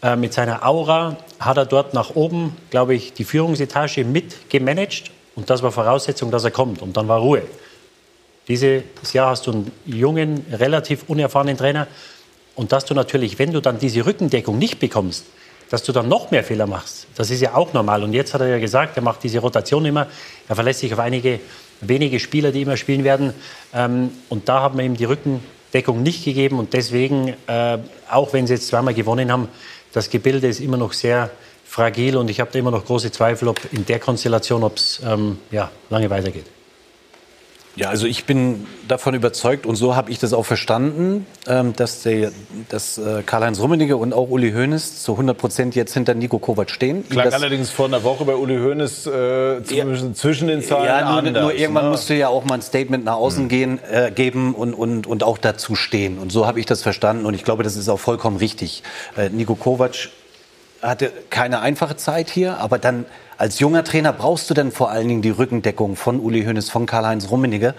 äh, 0.02 0.16
mit 0.16 0.32
seiner 0.32 0.66
Aura, 0.66 1.16
hat 1.38 1.56
er 1.56 1.66
dort 1.66 1.94
nach 1.94 2.16
oben, 2.16 2.56
glaube 2.70 2.94
ich, 2.94 3.12
die 3.12 3.24
Führungsetage 3.24 4.04
mit 4.04 4.50
gemanagt. 4.50 5.10
Und 5.36 5.50
das 5.50 5.62
war 5.62 5.70
Voraussetzung, 5.70 6.30
dass 6.30 6.44
er 6.44 6.50
kommt. 6.50 6.82
Und 6.82 6.96
dann 6.96 7.06
war 7.08 7.20
Ruhe. 7.20 7.42
Dieses 8.48 8.82
Jahr 9.12 9.30
hast 9.30 9.46
du 9.46 9.52
einen 9.52 9.72
jungen, 9.84 10.46
relativ 10.52 11.04
unerfahrenen 11.08 11.56
Trainer. 11.56 11.86
Und 12.54 12.72
dass 12.72 12.84
du 12.86 12.94
natürlich, 12.94 13.38
wenn 13.38 13.52
du 13.52 13.60
dann 13.60 13.78
diese 13.78 14.06
Rückendeckung 14.06 14.58
nicht 14.58 14.78
bekommst, 14.78 15.26
dass 15.70 15.82
du 15.82 15.92
dann 15.92 16.08
noch 16.08 16.30
mehr 16.30 16.44
Fehler 16.44 16.66
machst. 16.66 17.06
Das 17.16 17.30
ist 17.30 17.40
ja 17.40 17.54
auch 17.54 17.72
normal. 17.72 18.02
Und 18.02 18.12
jetzt 18.12 18.34
hat 18.34 18.40
er 18.40 18.48
ja 18.48 18.58
gesagt, 18.58 18.96
er 18.96 19.02
macht 19.02 19.22
diese 19.22 19.38
Rotation 19.40 19.84
immer. 19.84 20.06
Er 20.48 20.54
verlässt 20.54 20.80
sich 20.80 20.92
auf 20.92 21.00
einige 21.00 21.40
wenige 21.80 22.20
Spieler, 22.20 22.52
die 22.52 22.62
immer 22.62 22.76
spielen 22.76 23.04
werden. 23.04 23.34
Ähm, 23.74 24.10
und 24.28 24.48
da 24.48 24.60
haben 24.60 24.78
wir 24.78 24.84
ihm 24.84 24.96
die 24.96 25.04
Rücken, 25.04 25.42
Deckung 25.74 26.02
nicht 26.02 26.24
gegeben. 26.24 26.58
Und 26.58 26.72
deswegen, 26.72 27.34
äh, 27.46 27.78
auch 28.10 28.32
wenn 28.32 28.46
sie 28.46 28.54
jetzt 28.54 28.68
zweimal 28.68 28.94
gewonnen 28.94 29.30
haben, 29.30 29.48
das 29.92 30.10
Gebilde 30.10 30.46
ist 30.46 30.60
immer 30.60 30.76
noch 30.76 30.92
sehr 30.92 31.30
fragil. 31.64 32.16
Und 32.16 32.30
ich 32.30 32.40
habe 32.40 32.50
da 32.52 32.58
immer 32.58 32.70
noch 32.70 32.84
große 32.84 33.10
Zweifel, 33.10 33.48
ob 33.48 33.60
in 33.72 33.84
der 33.86 33.98
Konstellation, 33.98 34.62
ob 34.62 34.76
es 34.76 35.00
ähm, 35.04 35.38
ja, 35.50 35.70
lange 35.90 36.08
weitergeht. 36.10 36.55
Ja, 37.76 37.90
also 37.90 38.06
ich 38.06 38.24
bin 38.24 38.66
davon 38.88 39.12
überzeugt 39.14 39.66
und 39.66 39.76
so 39.76 39.94
habe 39.94 40.10
ich 40.10 40.18
das 40.18 40.32
auch 40.32 40.46
verstanden, 40.46 41.26
ähm, 41.46 41.74
dass, 41.76 42.02
der, 42.02 42.32
dass 42.70 42.96
äh, 42.96 43.22
Karl-Heinz 43.24 43.60
Rummenigge 43.60 43.98
und 43.98 44.14
auch 44.14 44.30
Uli 44.30 44.52
Hoeneß 44.52 45.02
zu 45.02 45.12
100 45.12 45.36
Prozent 45.36 45.74
jetzt 45.74 45.92
hinter 45.92 46.14
Nico 46.14 46.38
Kovac 46.38 46.70
stehen. 46.70 47.06
Klang 47.06 47.30
allerdings 47.34 47.70
vor 47.70 47.84
einer 47.86 48.02
Woche 48.02 48.24
bei 48.24 48.34
Uli 48.34 48.56
Hoeneß 48.56 49.06
äh, 49.06 49.62
zwischen, 49.62 50.14
zwischen, 50.14 50.48
den 50.48 50.62
Zeilen 50.62 50.86
Ja, 50.86 51.02
nur, 51.02 51.18
anders, 51.18 51.42
nur 51.42 51.54
irgendwann 51.54 51.84
ne? 51.84 51.90
musst 51.90 52.08
du 52.08 52.14
ja 52.14 52.28
auch 52.28 52.44
mal 52.44 52.54
ein 52.54 52.62
Statement 52.62 53.04
nach 53.04 53.16
außen 53.16 53.42
Hm. 53.42 53.48
gehen, 53.48 53.78
äh, 53.92 54.10
geben 54.10 54.54
und, 54.54 54.72
und, 54.72 55.06
und 55.06 55.22
auch 55.22 55.36
dazu 55.36 55.74
stehen. 55.74 56.18
Und 56.18 56.32
so 56.32 56.46
habe 56.46 56.58
ich 56.60 56.64
das 56.64 56.82
verstanden 56.82 57.26
und 57.26 57.34
ich 57.34 57.44
glaube, 57.44 57.62
das 57.62 57.76
ist 57.76 57.90
auch 57.90 58.00
vollkommen 58.00 58.38
richtig. 58.38 58.82
Äh, 59.18 59.28
Nico 59.28 59.54
Kovac 59.54 60.08
hatte 60.82 61.12
keine 61.30 61.60
einfache 61.60 61.96
Zeit 61.96 62.30
hier, 62.30 62.58
aber 62.58 62.78
dann 62.78 63.06
als 63.38 63.58
junger 63.58 63.84
Trainer 63.84 64.12
brauchst 64.12 64.48
du 64.48 64.54
dann 64.54 64.72
vor 64.72 64.90
allen 64.90 65.08
Dingen 65.08 65.22
die 65.22 65.30
Rückendeckung 65.30 65.96
von 65.96 66.20
Uli 66.20 66.44
Hoeneß, 66.44 66.70
von 66.70 66.86
Karl-Heinz 66.86 67.30
Rummenigge, 67.30 67.74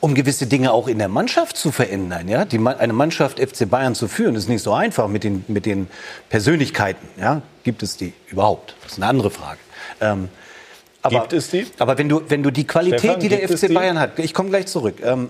um 0.00 0.14
gewisse 0.14 0.46
Dinge 0.46 0.72
auch 0.72 0.88
in 0.88 0.98
der 0.98 1.08
Mannschaft 1.08 1.56
zu 1.56 1.70
verändern. 1.70 2.28
Ja? 2.28 2.44
Die, 2.46 2.58
eine 2.58 2.92
Mannschaft 2.92 3.38
FC 3.38 3.68
Bayern 3.68 3.94
zu 3.94 4.08
führen, 4.08 4.34
ist 4.36 4.48
nicht 4.48 4.62
so 4.62 4.72
einfach 4.72 5.08
mit 5.08 5.24
den, 5.24 5.44
mit 5.48 5.66
den 5.66 5.88
Persönlichkeiten. 6.30 7.06
Ja? 7.20 7.42
Gibt 7.62 7.82
es 7.82 7.98
die 7.98 8.14
überhaupt? 8.28 8.74
Das 8.82 8.92
ist 8.92 8.98
eine 8.98 9.06
andere 9.06 9.30
Frage. 9.30 9.58
Ähm, 10.00 10.28
aber, 11.02 11.20
Gibt 11.20 11.32
es 11.34 11.50
die? 11.50 11.66
Aber 11.78 11.98
wenn 11.98 12.08
du, 12.08 12.22
wenn 12.28 12.42
du 12.42 12.50
die 12.50 12.66
Qualität, 12.66 13.00
Stefan, 13.00 13.20
die 13.20 13.28
der 13.28 13.48
FC 13.48 13.66
die? 13.68 13.74
Bayern 13.74 13.98
hat, 13.98 14.18
ich 14.18 14.32
komme 14.32 14.48
gleich 14.48 14.66
zurück. 14.66 14.96
Ähm, 15.04 15.28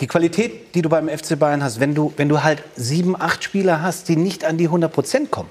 die 0.00 0.06
Qualität, 0.06 0.74
die 0.74 0.82
du 0.82 0.88
beim 0.88 1.08
FC 1.08 1.38
Bayern 1.38 1.62
hast, 1.62 1.78
wenn 1.78 1.94
du, 1.94 2.12
wenn 2.16 2.28
du 2.28 2.42
halt 2.42 2.62
sieben, 2.74 3.20
acht 3.20 3.44
Spieler 3.44 3.82
hast, 3.82 4.08
die 4.08 4.16
nicht 4.16 4.44
an 4.44 4.56
die 4.56 4.64
100 4.64 4.90
Prozent 4.90 5.30
kommen, 5.30 5.50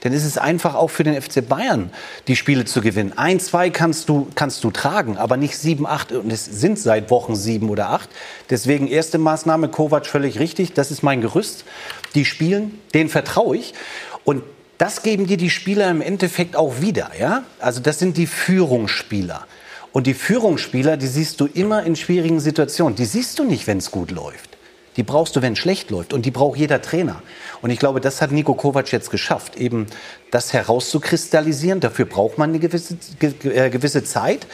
dann 0.00 0.12
ist 0.12 0.24
es 0.24 0.38
einfach 0.38 0.74
auch 0.74 0.88
für 0.88 1.04
den 1.04 1.20
FC 1.20 1.46
Bayern, 1.46 1.90
die 2.26 2.36
Spiele 2.36 2.64
zu 2.64 2.80
gewinnen. 2.80 3.12
Ein, 3.16 3.40
zwei 3.40 3.70
kannst 3.70 4.08
du, 4.08 4.28
kannst 4.34 4.64
du 4.64 4.70
tragen, 4.70 5.18
aber 5.18 5.36
nicht 5.36 5.56
sieben, 5.56 5.86
acht. 5.86 6.12
Und 6.12 6.32
es 6.32 6.44
sind 6.44 6.78
seit 6.78 7.10
Wochen 7.10 7.36
sieben 7.36 7.68
oder 7.68 7.90
acht. 7.90 8.08
Deswegen 8.48 8.86
erste 8.86 9.18
Maßnahme, 9.18 9.68
Kovac 9.68 10.06
völlig 10.06 10.38
richtig. 10.38 10.72
Das 10.72 10.90
ist 10.90 11.02
mein 11.02 11.20
Gerüst. 11.20 11.64
Die 12.14 12.24
spielen, 12.24 12.78
denen 12.94 13.10
vertraue 13.10 13.56
ich. 13.56 13.74
Und 14.24 14.42
das 14.78 15.02
geben 15.02 15.26
dir 15.26 15.36
die 15.36 15.50
Spieler 15.50 15.90
im 15.90 16.00
Endeffekt 16.00 16.56
auch 16.56 16.80
wieder. 16.80 17.10
Ja? 17.18 17.44
Also 17.58 17.80
das 17.80 17.98
sind 17.98 18.16
die 18.16 18.26
Führungsspieler. 18.26 19.46
Und 19.92 20.06
die 20.06 20.14
Führungsspieler, 20.14 20.96
die 20.96 21.08
siehst 21.08 21.40
du 21.40 21.46
immer 21.46 21.82
in 21.84 21.96
schwierigen 21.96 22.40
Situationen. 22.40 22.96
Die 22.96 23.04
siehst 23.04 23.38
du 23.38 23.44
nicht, 23.44 23.66
wenn 23.66 23.78
es 23.78 23.90
gut 23.90 24.10
läuft. 24.10 24.49
Die 25.00 25.04
brauchst 25.04 25.34
du, 25.34 25.40
wenn 25.40 25.54
es 25.54 25.58
schlecht 25.58 25.90
läuft. 25.90 26.12
Und 26.12 26.26
die 26.26 26.30
braucht 26.30 26.58
jeder 26.58 26.82
Trainer. 26.82 27.22
Und 27.62 27.70
ich 27.70 27.78
glaube, 27.78 28.02
das 28.02 28.20
hat 28.20 28.32
Nico 28.32 28.52
Kovac 28.52 28.92
jetzt 28.92 29.10
geschafft, 29.10 29.56
eben 29.56 29.86
das 30.30 30.52
herauszukristallisieren. 30.52 31.80
Dafür 31.80 32.04
braucht 32.04 32.36
man 32.36 32.50
eine 32.50 32.58
gewisse, 32.58 32.98
ge, 33.18 33.32
äh, 33.44 33.70
gewisse 33.70 34.04
Zeit. 34.04 34.46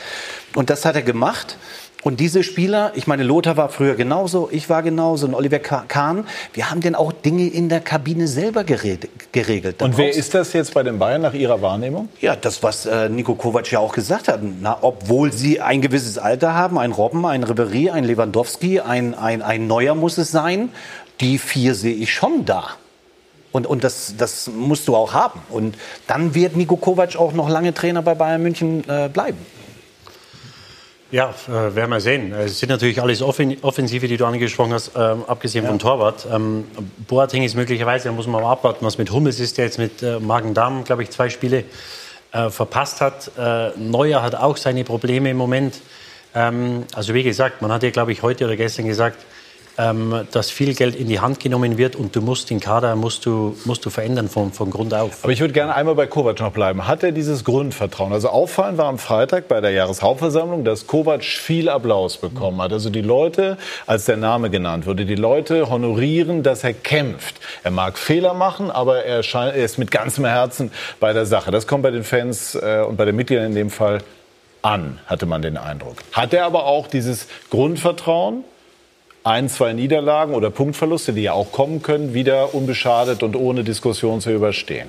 Und 0.55 0.71
das 0.71 0.85
hat 0.85 0.95
er 0.95 1.03
gemacht. 1.03 1.59
Und 2.07 2.21
diese 2.21 2.45
Spieler, 2.45 2.93
ich 2.95 3.09
meine, 3.09 3.25
Lothar 3.25 3.57
war 3.57 3.69
früher 3.69 3.97
genauso, 3.97 4.49
ich 4.53 4.71
war 4.71 4.85
genauso 4.85 5.27
und 5.27 5.35
Oliver 5.35 5.59
Ka- 5.59 5.87
Kahn, 5.89 6.25
wir 6.53 6.71
haben 6.71 6.81
denn 6.81 6.95
auch 6.95 7.11
Dinge 7.11 7.49
in 7.49 7.69
der 7.69 7.81
Kabine 7.81 8.29
selber 8.29 8.63
geregelt. 8.63 9.81
Da 9.81 9.85
Und 9.85 9.99
wer 9.99 10.15
ist 10.15 10.33
das 10.33 10.53
jetzt 10.53 10.73
bei 10.73 10.85
den 10.85 11.01
Bayern 11.01 11.23
nach 11.23 11.35
Ihrer 11.35 11.61
Wahrnehmung? 11.63 12.09
ja, 12.21 12.37
das, 12.37 12.63
was 12.63 12.87
äh, 12.87 13.09
Nico 13.09 13.35
Kovac 13.35 13.73
ja 13.73 13.81
auch 13.81 13.93
gesagt 13.93 14.29
hat. 14.29 14.39
Na, 14.61 14.79
obwohl 14.83 15.33
sie 15.33 15.61
ein 15.61 15.81
gewisses 15.81 16.17
Alter 16.17 16.55
haben, 16.55 16.79
ein 16.79 16.93
Robben, 16.93 17.27
ein 17.27 17.43
Ribéry, 17.45 17.91
ein 17.91 18.05
Lewandowski, 18.05 18.79
ein, 18.79 19.17
ein, 19.17 19.43
ein 19.43 19.67
Neuer 19.67 19.97
muss 19.97 20.17
es 20.17 20.31
sein, 20.31 20.69
die 21.21 21.39
vier 21.39 21.75
sehe 21.75 21.97
ich 21.97 22.15
schon 22.15 22.45
da. 22.45 22.67
Und, 23.51 23.67
und 23.67 23.83
das, 23.83 24.15
das 24.17 24.47
musst 24.47 24.87
du 24.87 24.95
auch 24.95 25.13
haben. 25.13 25.41
Und 25.51 25.75
dann 26.07 26.37
wird 26.37 26.55
Nico 26.55 26.77
Kovac 26.77 27.17
auch 27.17 27.33
noch 27.33 27.49
lange 27.49 27.75
Trainer 27.75 28.03
bei 28.03 28.15
Bayern 28.15 28.45
München 28.45 28.89
äh, 28.89 29.09
bleiben. 29.09 29.39
Ja, 31.17 31.35
äh, 31.49 31.75
werden 31.75 31.91
wir 31.93 32.01
sehen. 32.01 32.31
Es 32.35 32.59
sind 32.59 32.69
natürlich 32.69 33.01
alles 33.01 33.23
Offen 33.23 33.57
Offensive, 33.63 34.07
die 34.07 34.19
du 34.19 34.27
angesprochen 34.27 34.75
hast, 34.75 34.91
ähm, 34.95 35.25
abgesehen 35.27 35.67
vom 35.67 35.79
Torwart. 35.79 36.27
Ähm, 36.31 36.65
Boateng 37.09 37.43
ist 37.43 37.55
möglicherweise, 37.55 38.09
da 38.09 38.13
muss 38.13 38.27
man 38.27 38.43
mal 38.43 38.53
abwarten, 38.53 38.85
was 38.85 38.99
mit 38.99 39.11
Hummels 39.11 39.41
ist, 39.41 39.57
der 39.57 39.65
jetzt 39.65 39.79
mit 39.79 40.03
äh, 40.03 40.21
Magen-Darm, 40.21 40.85
glaube 40.85 41.05
ich, 41.05 41.09
zwei 41.09 41.31
Spiele 41.31 41.65
äh, 42.33 42.51
verpasst 42.51 43.01
hat. 43.01 43.31
Äh, 43.39 43.71
Neuer 43.79 44.23
hat 44.23 44.35
auch 44.35 44.59
seine 44.59 44.85
Probleme 44.85 45.31
im 45.31 45.39
Moment. 45.39 45.81
Ähm, 46.35 46.85
also 46.95 47.15
wie 47.15 47.23
gesagt, 47.23 47.63
man 47.63 47.73
hat 47.73 47.83
ja, 47.83 47.89
glaube 47.89 48.13
ich, 48.13 48.21
heute 48.21 48.45
oder 48.45 48.57
gestern 48.57 48.85
gesagt, 48.85 49.25
ähm, 49.79 50.27
dass 50.33 50.51
viel 50.51 50.75
Geld 50.75 50.95
in 50.95 51.09
die 51.09 51.21
Hand 51.21 51.41
genommen 51.41 51.79
wird 51.79 51.97
und 51.97 52.15
du 52.17 52.21
musst 52.21 52.51
den 52.51 52.61
Kader 52.61 52.97
musst 52.97 53.27
du, 53.27 53.57
musst 53.65 53.85
du 53.85 53.91
verändern 53.91 54.29
von, 54.29 54.53
von 54.53 54.71
Grund 54.71 54.95
auf. 54.95 55.23
Aber 55.23 55.33
ich 55.33 55.41
würde 55.41 55.53
gerne 55.53 55.75
einmal 55.75 55.95
bei 55.95 56.07
Kovac 56.07 56.41
noch 56.41 56.53
bleiben. 56.53 56.87
Hat 56.87 57.03
er 57.03 57.13
dieses 57.13 57.45
Grundvertrauen? 57.45 58.13
Also 58.13 58.29
auffallend 58.29 58.79
war 58.79 58.87
am 58.87 58.99
Freitag 58.99 59.49
bei 59.49 59.61
der 59.61 59.71
Jahreshauptversammlung, 59.71 60.65
dass 60.65 60.87
Kovac 60.87 61.25
viel 61.25 61.69
Applaus 61.69 62.17
bekommen 62.17 62.61
hat. 62.63 62.73
Also 62.73 62.91
die 62.91 63.03
Leute, 63.03 63.59
als 63.87 64.07
der 64.07 64.17
Name 64.17 64.51
genannt 64.51 64.87
wurde, 64.87 65.05
die 65.05 65.15
Leute 65.15 65.69
honorieren, 65.69 66.43
dass 66.43 66.65
er 66.65 66.73
kämpft. 66.73 67.37
Er 67.63 67.71
mag 67.71 67.99
Fehler 67.99 68.35
machen, 68.35 68.71
aber 68.71 69.05
er, 69.05 69.23
scheint, 69.23 69.57
er 69.57 69.65
ist 69.65 69.79
mit 69.79 69.91
ganzem 69.91 70.25
Herzen 70.25 70.71
bei 71.01 71.13
der 71.13 71.27
Sache. 71.27 71.51
Das 71.51 71.67
kommt 71.67 71.83
bei 71.83 71.91
den 71.91 72.05
Fans 72.05 72.55
äh, 72.55 72.83
und 72.87 72.97
bei 72.97 73.05
den 73.05 73.17
Mitgliedern 73.17 73.47
in 73.47 73.55
dem 73.55 73.71
Fall 73.71 74.01
an, 74.63 74.99
hatte 75.07 75.27
man 75.27 75.43
den 75.43 75.57
Eindruck. 75.57 75.97
Hat 76.13 76.33
er 76.33 76.45
aber 76.45 76.65
auch 76.65 76.89
dieses 76.89 77.29
Grundvertrauen? 77.51 78.45
Ein, 79.27 79.49
zwei 79.49 79.73
Niederlagen 79.73 80.35
oder 80.35 80.51
Punktverluste, 80.51 81.13
die 81.13 81.23
ja 81.23 81.33
auch 81.33 81.51
kommen 81.51 81.83
können, 81.83 82.15
wieder 82.15 82.55
unbeschadet 82.55 83.25
und 83.25 83.35
ohne 83.35 83.65
Diskussion 83.65 84.21
zu 84.21 84.31
überstehen. 84.31 84.89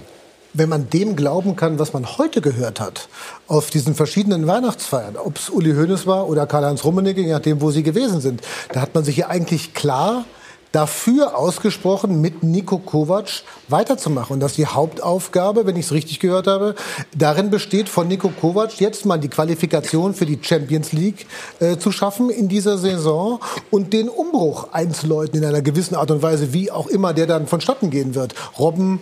wenn 0.53 0.69
man 0.69 0.89
dem 0.89 1.15
glauben 1.15 1.55
kann, 1.55 1.77
was 1.77 1.93
man 1.93 2.17
heute 2.17 2.41
gehört 2.41 2.79
hat, 2.79 3.09
auf 3.47 3.69
diesen 3.69 3.93
verschiedenen 3.93 4.47
Weihnachtsfeiern, 4.47 5.15
ob 5.15 5.37
es 5.37 5.49
Uli 5.49 5.73
Hoeneß 5.73 6.07
war 6.07 6.27
oder 6.27 6.47
Karl-Heinz 6.47 6.83
Rummenigge, 6.83 7.21
je 7.21 7.31
nachdem, 7.31 7.61
wo 7.61 7.69
sie 7.69 7.83
gewesen 7.83 8.21
sind, 8.21 8.41
da 8.73 8.81
hat 8.81 8.95
man 8.95 9.03
sich 9.03 9.17
ja 9.17 9.27
eigentlich 9.27 9.73
klar 9.73 10.25
dafür 10.71 11.37
ausgesprochen, 11.37 12.21
mit 12.21 12.43
Nico 12.43 12.77
Kovac 12.77 13.43
weiterzumachen. 13.67 14.35
Und 14.35 14.39
dass 14.39 14.53
die 14.53 14.65
Hauptaufgabe, 14.65 15.65
wenn 15.65 15.75
ich 15.75 15.85
es 15.85 15.91
richtig 15.91 16.19
gehört 16.19 16.47
habe, 16.47 16.75
darin 17.15 17.49
besteht, 17.49 17.89
von 17.89 18.07
Nico 18.07 18.29
Kovac 18.29 18.79
jetzt 18.79 19.05
mal 19.05 19.17
die 19.17 19.29
Qualifikation 19.29 20.13
für 20.13 20.25
die 20.25 20.39
Champions 20.41 20.91
League 20.91 21.25
äh, 21.59 21.77
zu 21.77 21.91
schaffen 21.91 22.29
in 22.29 22.47
dieser 22.47 22.77
Saison 22.77 23.39
und 23.71 23.93
den 23.93 24.09
Umbruch 24.09 24.73
einzuläuten 24.73 25.39
in 25.39 25.45
einer 25.45 25.61
gewissen 25.61 25.95
Art 25.95 26.11
und 26.11 26.21
Weise, 26.21 26.53
wie 26.53 26.71
auch 26.71 26.87
immer 26.87 27.13
der 27.13 27.27
dann 27.27 27.47
vonstatten 27.47 27.89
gehen 27.89 28.15
wird. 28.15 28.35
Robben 28.59 28.99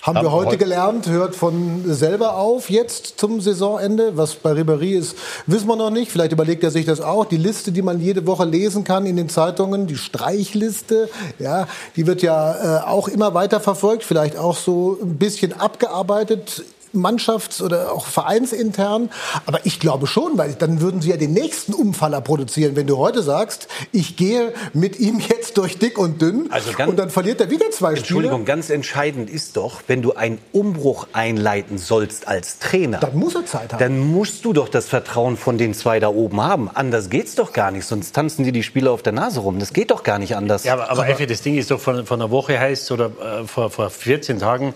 haben 0.00 0.16
Haben 0.16 0.26
wir 0.26 0.32
heute 0.32 0.46
heute- 0.50 0.58
gelernt, 0.58 1.08
hört 1.08 1.34
von 1.34 1.82
selber 1.92 2.36
auf 2.36 2.70
jetzt 2.70 3.14
zum 3.18 3.40
Saisonende. 3.40 4.16
Was 4.16 4.36
bei 4.36 4.52
Ribéry 4.52 4.96
ist, 4.96 5.16
wissen 5.46 5.66
wir 5.66 5.74
noch 5.76 5.90
nicht. 5.90 6.12
Vielleicht 6.12 6.32
überlegt 6.32 6.62
er 6.62 6.70
sich 6.70 6.86
das 6.86 7.00
auch. 7.00 7.24
Die 7.24 7.36
Liste, 7.36 7.72
die 7.72 7.82
man 7.82 8.00
jede 8.00 8.24
Woche 8.26 8.44
lesen 8.44 8.84
kann 8.84 9.06
in 9.06 9.16
den 9.16 9.28
Zeitungen, 9.28 9.86
die 9.88 9.96
Streichliste, 9.96 11.08
ja, 11.40 11.66
die 11.96 12.06
wird 12.06 12.22
ja 12.22 12.78
äh, 12.82 12.84
auch 12.86 13.08
immer 13.08 13.34
weiter 13.34 13.58
verfolgt. 13.60 14.04
Vielleicht 14.04 14.36
auch 14.36 14.56
so 14.56 14.98
ein 15.02 15.16
bisschen 15.16 15.52
abgearbeitet. 15.52 16.62
Mannschafts- 16.94 17.62
oder 17.62 17.92
auch 17.92 18.06
vereinsintern. 18.06 19.10
Aber 19.46 19.60
ich 19.64 19.80
glaube 19.80 20.06
schon, 20.06 20.38
weil 20.38 20.54
dann 20.54 20.80
würden 20.80 21.00
sie 21.00 21.10
ja 21.10 21.16
den 21.16 21.32
nächsten 21.32 21.74
Umfaller 21.74 22.20
produzieren. 22.20 22.76
Wenn 22.76 22.86
du 22.86 22.98
heute 22.98 23.22
sagst, 23.22 23.68
ich 23.92 24.16
gehe 24.16 24.52
mit 24.72 24.98
ihm 25.00 25.20
jetzt 25.20 25.58
durch 25.58 25.78
dick 25.78 25.98
und 25.98 26.20
dünn 26.22 26.48
Also 26.50 26.72
ganz- 26.72 26.90
und 26.90 26.98
dann 26.98 27.10
verliert 27.10 27.40
er 27.40 27.50
wieder 27.50 27.70
zwei 27.70 27.90
Spiele. 27.90 27.98
Entschuldigung, 27.98 28.44
ganz 28.44 28.70
entscheidend 28.70 29.30
ist 29.30 29.56
doch, 29.56 29.82
wenn 29.86 30.02
du 30.02 30.14
einen 30.14 30.38
Umbruch 30.52 31.06
einleiten 31.12 31.78
sollst 31.78 32.28
als 32.28 32.58
Trainer, 32.58 32.98
Dann 32.98 33.16
muss 33.16 33.34
er 33.34 33.46
Zeit 33.46 33.72
haben. 33.72 33.78
dann 33.80 33.98
musst 33.98 34.44
du 34.44 34.52
doch 34.52 34.68
das 34.68 34.86
Vertrauen 34.88 35.36
von 35.36 35.58
den 35.58 35.74
zwei 35.74 36.00
da 36.00 36.08
oben 36.08 36.40
haben. 36.42 36.70
Anders 36.72 37.10
geht's 37.10 37.34
doch 37.34 37.52
gar 37.52 37.70
nicht, 37.70 37.84
sonst 37.86 38.14
tanzen 38.14 38.44
die 38.44 38.52
die 38.52 38.62
Spieler 38.62 38.92
auf 38.92 39.02
der 39.02 39.12
Nase 39.12 39.40
rum. 39.40 39.58
Das 39.58 39.72
geht 39.72 39.90
doch 39.90 40.02
gar 40.02 40.18
nicht 40.18 40.36
anders. 40.36 40.64
Ja, 40.64 40.74
aber, 40.74 40.90
aber 40.90 41.08
Effi, 41.08 41.26
das 41.26 41.42
Ding 41.42 41.56
ist 41.56 41.70
doch 41.70 41.80
von, 41.80 42.06
von 42.06 42.20
einer 42.20 42.30
Woche 42.30 42.58
heißt 42.58 42.90
oder 42.92 43.06
äh, 43.42 43.46
vor, 43.46 43.70
vor 43.70 43.90
14 43.90 44.38
Tagen, 44.38 44.74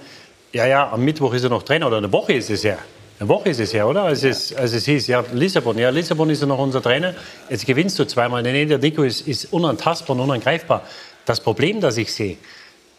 ja, 0.53 0.67
ja, 0.67 0.91
am 0.93 1.05
Mittwoch 1.05 1.33
ist 1.33 1.45
er 1.45 1.51
noch 1.51 1.63
Trainer 1.63 1.87
oder 1.87 1.99
eine 1.99 2.13
Woche 2.13 2.35
ist 2.35 2.51
es 2.51 2.65
her. 2.65 2.79
Eine 3.19 3.29
Woche 3.29 3.51
ist 3.51 3.61
es 3.61 3.73
her, 3.73 3.87
oder? 3.87 4.03
Als, 4.03 4.25
es, 4.25 4.55
als 4.55 4.73
es 4.73 4.85
hieß, 4.85 5.07
ja, 5.07 5.25
Lissabon, 5.33 5.79
ja, 5.79 5.91
Lissabon 5.91 6.29
ist 6.31 6.41
ja 6.41 6.47
noch 6.47 6.59
unser 6.59 6.83
Trainer. 6.83 7.15
Jetzt 7.49 7.67
gewinnst 7.67 7.99
du 7.99 8.05
zweimal. 8.05 8.43
Nee, 8.43 8.67
der 8.67 8.79
Nico 8.79 9.03
ist, 9.03 9.27
ist 9.27 9.53
unantastbar 9.53 10.17
und 10.17 10.23
unangreifbar. 10.23 10.83
Das 11.25 11.41
Problem, 11.41 11.81
das 11.81 11.97
ich 11.97 12.13
sehe, 12.13 12.37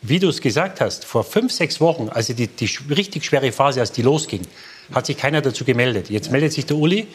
wie 0.02 0.20
du 0.20 0.30
es 0.30 0.42
gesagt 0.42 0.82
hast, 0.82 1.06
vor 1.06 1.24
fünf, 1.24 1.52
sechs 1.52 1.80
Wochen, 1.82 2.10
also 2.10 2.34
die, 2.34 2.48
die 2.48 2.70
richtig 2.90 3.26
schwere 3.26 3.52
Phase, 3.52 3.82
als 3.82 3.92
die 3.92 4.02
losging, 4.02 4.42
hat 4.94 5.06
sich 5.06 5.18
keiner 5.18 5.42
dazu 5.42 5.66
gemeldet. 5.66 6.10
Jetzt 6.10 6.32
meldet 6.32 6.54
sich 6.54 6.66
der 6.66 6.78
Uli. 6.78 7.08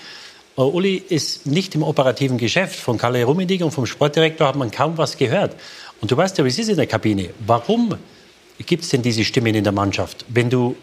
Äh, 0.56 0.60
Uli 0.60 0.96
ist 0.96 1.46
nicht 1.46 1.74
im 1.74 1.82
operativen 1.82 2.38
Geschäft. 2.38 2.76
Von 2.76 2.98
Kalle 2.98 3.24
Rummenigge 3.24 3.64
und 3.64 3.70
vom 3.70 3.86
Sportdirektor 3.86 4.46
hat 4.46 4.56
man 4.56 4.70
kaum 4.70 4.98
was 4.98 5.16
gehört. 5.16 5.56
Und 6.00 6.10
du 6.10 6.16
weißt 6.16 6.38
ja, 6.38 6.44
wie 6.44 6.48
es 6.48 6.58
ist 6.58 6.68
in 6.68 6.76
der 6.76 6.86
Kabine. 6.86 7.30
Warum 7.46 7.96
gibt 8.66 8.84
es 8.84 8.90
denn 8.90 9.02
diese 9.02 9.24
Stimmen 9.24 9.54
in 9.54 9.64
der 9.64 9.72
Mannschaft? 9.72 10.24
Wenn 10.28 10.50
du 10.50 10.76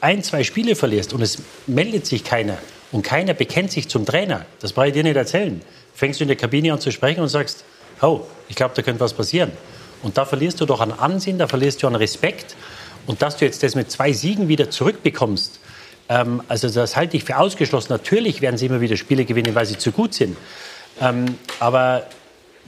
ein, 0.00 0.22
zwei 0.22 0.44
Spiele 0.44 0.74
verlierst 0.74 1.12
und 1.12 1.22
es 1.22 1.38
meldet 1.66 2.06
sich 2.06 2.24
keiner 2.24 2.58
und 2.92 3.02
keiner 3.02 3.34
bekennt 3.34 3.70
sich 3.70 3.88
zum 3.88 4.04
Trainer, 4.04 4.44
das 4.60 4.72
brauche 4.72 4.88
ich 4.88 4.92
dir 4.92 5.02
nicht 5.04 5.16
erzählen. 5.16 5.60
Fängst 5.94 6.20
du 6.20 6.24
in 6.24 6.28
der 6.28 6.36
Kabine 6.36 6.72
an 6.72 6.80
zu 6.80 6.90
sprechen 6.90 7.20
und 7.20 7.28
sagst, 7.28 7.64
oh, 8.02 8.22
ich 8.48 8.56
glaube, 8.56 8.74
da 8.74 8.82
könnte 8.82 9.00
was 9.00 9.14
passieren. 9.14 9.52
Und 10.02 10.16
da 10.16 10.24
verlierst 10.24 10.60
du 10.60 10.66
doch 10.66 10.80
an 10.80 10.92
Ansehen, 10.92 11.38
da 11.38 11.46
verlierst 11.46 11.82
du 11.82 11.86
an 11.86 11.94
Respekt. 11.94 12.56
Und 13.06 13.22
dass 13.22 13.36
du 13.36 13.44
jetzt 13.44 13.62
das 13.62 13.74
mit 13.74 13.90
zwei 13.90 14.12
Siegen 14.12 14.48
wieder 14.48 14.70
zurückbekommst, 14.70 15.60
ähm, 16.08 16.42
also 16.48 16.68
das 16.68 16.96
halte 16.96 17.16
ich 17.16 17.24
für 17.24 17.38
ausgeschlossen. 17.38 17.92
Natürlich 17.92 18.40
werden 18.40 18.56
sie 18.56 18.66
immer 18.66 18.80
wieder 18.80 18.96
Spiele 18.96 19.24
gewinnen, 19.24 19.54
weil 19.54 19.66
sie 19.66 19.78
zu 19.78 19.92
gut 19.92 20.14
sind. 20.14 20.36
Ähm, 21.00 21.26
aber 21.60 22.06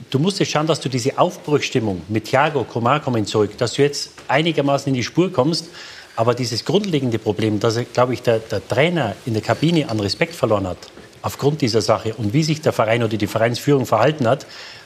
du 0.09 0.19
musst 0.19 0.39
jetzt 0.39 0.51
schauen, 0.51 0.67
dass 0.67 0.79
du 0.79 0.89
diese 0.89 1.17
Aufbruchstimmung 1.17 2.01
mit 2.07 2.25
Thiago, 2.25 2.63
Komar 2.63 2.99
kommen 2.99 3.25
zurück, 3.25 3.57
dass 3.57 3.73
du 3.73 3.81
jetzt 3.81 4.11
einigermaßen 4.27 4.87
in 4.89 4.93
die 4.93 5.03
Spur 5.03 5.31
kommst. 5.31 5.69
Aber 6.15 6.35
dieses 6.35 6.63
grundlegende 6.63 7.17
Problem, 7.17 7.59
dass, 7.59 7.79
glaube 7.93 8.13
ich, 8.13 8.21
der, 8.21 8.39
der 8.39 8.65
Trainer 8.67 9.15
in 9.25 9.33
der 9.33 9.41
Kabine 9.41 9.89
an 9.89 9.99
Respekt 9.99 10.35
verloren 10.35 10.67
hat, 10.67 10.77
aufgrund 11.23 11.61
dieser 11.61 11.81
Sache 11.81 12.13
und 12.13 12.33
wie 12.33 12.43
sich 12.43 12.61
der 12.61 12.73
Verein 12.73 13.03
oder 13.03 13.17
die 13.17 13.27
Vereinsführung 13.27 13.85
verhalten 13.85 14.27
hat, 14.27 14.45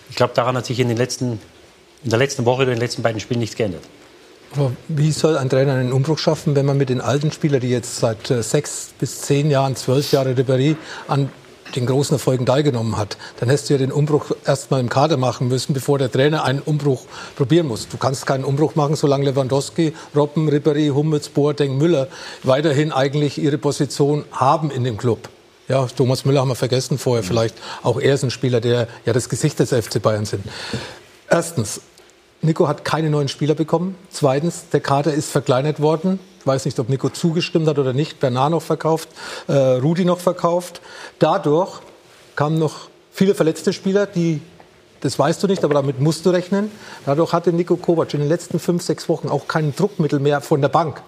ich 0.09 0.15
glaube, 0.15 0.33
daran 0.33 0.55
hat 0.55 0.65
sich 0.65 0.79
in, 0.79 0.87
den 0.87 0.97
letzten, 0.97 1.39
in 2.03 2.09
der 2.09 2.19
letzten 2.19 2.45
Woche 2.45 2.61
oder 2.61 2.71
in 2.71 2.77
den 2.77 2.81
letzten 2.81 3.01
beiden 3.01 3.19
Spielen 3.19 3.41
nichts 3.41 3.57
geändert. 3.57 3.83
Aber 4.55 4.71
wie 4.87 5.11
soll 5.11 5.37
ein 5.37 5.49
Trainer 5.49 5.73
einen 5.73 5.91
Umbruch 5.91 6.19
schaffen, 6.19 6.55
wenn 6.55 6.65
man 6.65 6.77
mit 6.77 6.87
den 6.87 7.01
alten 7.01 7.33
Spielern, 7.33 7.59
die 7.59 7.69
jetzt 7.69 7.97
seit 7.97 8.31
äh, 8.31 8.41
sechs 8.41 8.93
bis 8.97 9.21
zehn 9.21 9.51
Jahren, 9.51 9.75
zwölf 9.75 10.11
Jahre 10.13 10.31
Ribéry 10.31 10.77
an 11.09 11.29
den 11.75 11.85
großen 11.85 12.15
Erfolgen 12.15 12.45
teilgenommen 12.45 12.97
hat, 12.97 13.17
dann 13.39 13.49
hättest 13.49 13.69
du 13.69 13.73
ja 13.73 13.77
den 13.77 13.91
Umbruch 13.91 14.31
erst 14.45 14.71
mal 14.71 14.79
im 14.79 14.89
Kader 14.89 15.17
machen 15.17 15.47
müssen, 15.47 15.73
bevor 15.73 15.97
der 15.97 16.11
Trainer 16.11 16.43
einen 16.43 16.59
Umbruch 16.59 17.03
probieren 17.35 17.67
muss. 17.67 17.87
Du 17.87 17.97
kannst 17.97 18.25
keinen 18.25 18.43
Umbruch 18.43 18.75
machen, 18.75 18.95
solange 18.95 19.25
Lewandowski, 19.25 19.93
Robben, 20.15 20.49
Ribéry, 20.49 20.93
Hummels, 20.93 21.29
Boateng, 21.29 21.77
Müller 21.77 22.07
weiterhin 22.43 22.91
eigentlich 22.91 23.37
ihre 23.37 23.57
Position 23.57 24.25
haben 24.31 24.71
in 24.71 24.83
dem 24.83 24.97
Club. 24.97 25.29
Ja, 25.67 25.85
Thomas 25.85 26.23
Müller 26.23 26.41
haben 26.41 26.47
wir 26.47 26.55
vergessen 26.55 26.97
vorher. 26.97 27.23
Vielleicht 27.23 27.55
auch 27.83 27.99
er 27.99 28.13
ist 28.13 28.23
ein 28.23 28.31
Spieler, 28.31 28.61
der 28.61 28.87
ja 29.05 29.13
das 29.13 29.27
Gesicht 29.27 29.59
des 29.59 29.69
FC 29.69 30.01
Bayern 30.01 30.25
sind. 30.25 30.45
Erstens, 31.29 31.81
Nico 32.41 32.67
hat 32.67 32.85
keine 32.85 33.09
neuen 33.09 33.27
Spieler 33.27 33.55
bekommen. 33.55 33.95
Zweitens, 34.09 34.69
der 34.71 34.79
Kader 34.79 35.13
ist 35.13 35.29
verkleinert 35.29 35.81
worden. 35.81 36.19
Weiß 36.47 36.65
nicht, 36.65 36.79
ob 36.79 36.89
Nico 36.89 37.09
zugestimmt 37.09 37.67
hat 37.67 37.77
oder 37.77 37.93
nicht. 37.93 38.19
Bernard 38.19 38.51
noch 38.51 38.61
verkauft, 38.61 39.09
äh, 39.47 39.53
Rudi 39.53 40.05
noch 40.05 40.19
verkauft. 40.19 40.81
Dadurch 41.19 41.81
kamen 42.35 42.57
noch 42.57 42.89
viele 43.11 43.35
verletzte 43.35 43.73
Spieler, 43.73 44.05
die 44.05 44.41
das 45.01 45.19
weißt 45.19 45.43
du 45.43 45.47
nicht, 45.47 45.63
aber 45.63 45.75
damit 45.75 45.99
musst 45.99 46.25
du 46.25 46.31
rechnen. 46.31 46.71
Dadurch 47.05 47.31
hatte 47.31 47.53
Nico 47.53 47.75
Kovac 47.75 48.13
in 48.15 48.19
den 48.21 48.29
letzten 48.29 48.59
fünf, 48.59 48.81
sechs 48.81 49.07
Wochen 49.09 49.29
auch 49.29 49.47
kein 49.47 49.75
Druckmittel 49.75 50.19
mehr 50.19 50.41
von 50.41 50.59
der 50.59 50.69
Bank 50.69 51.03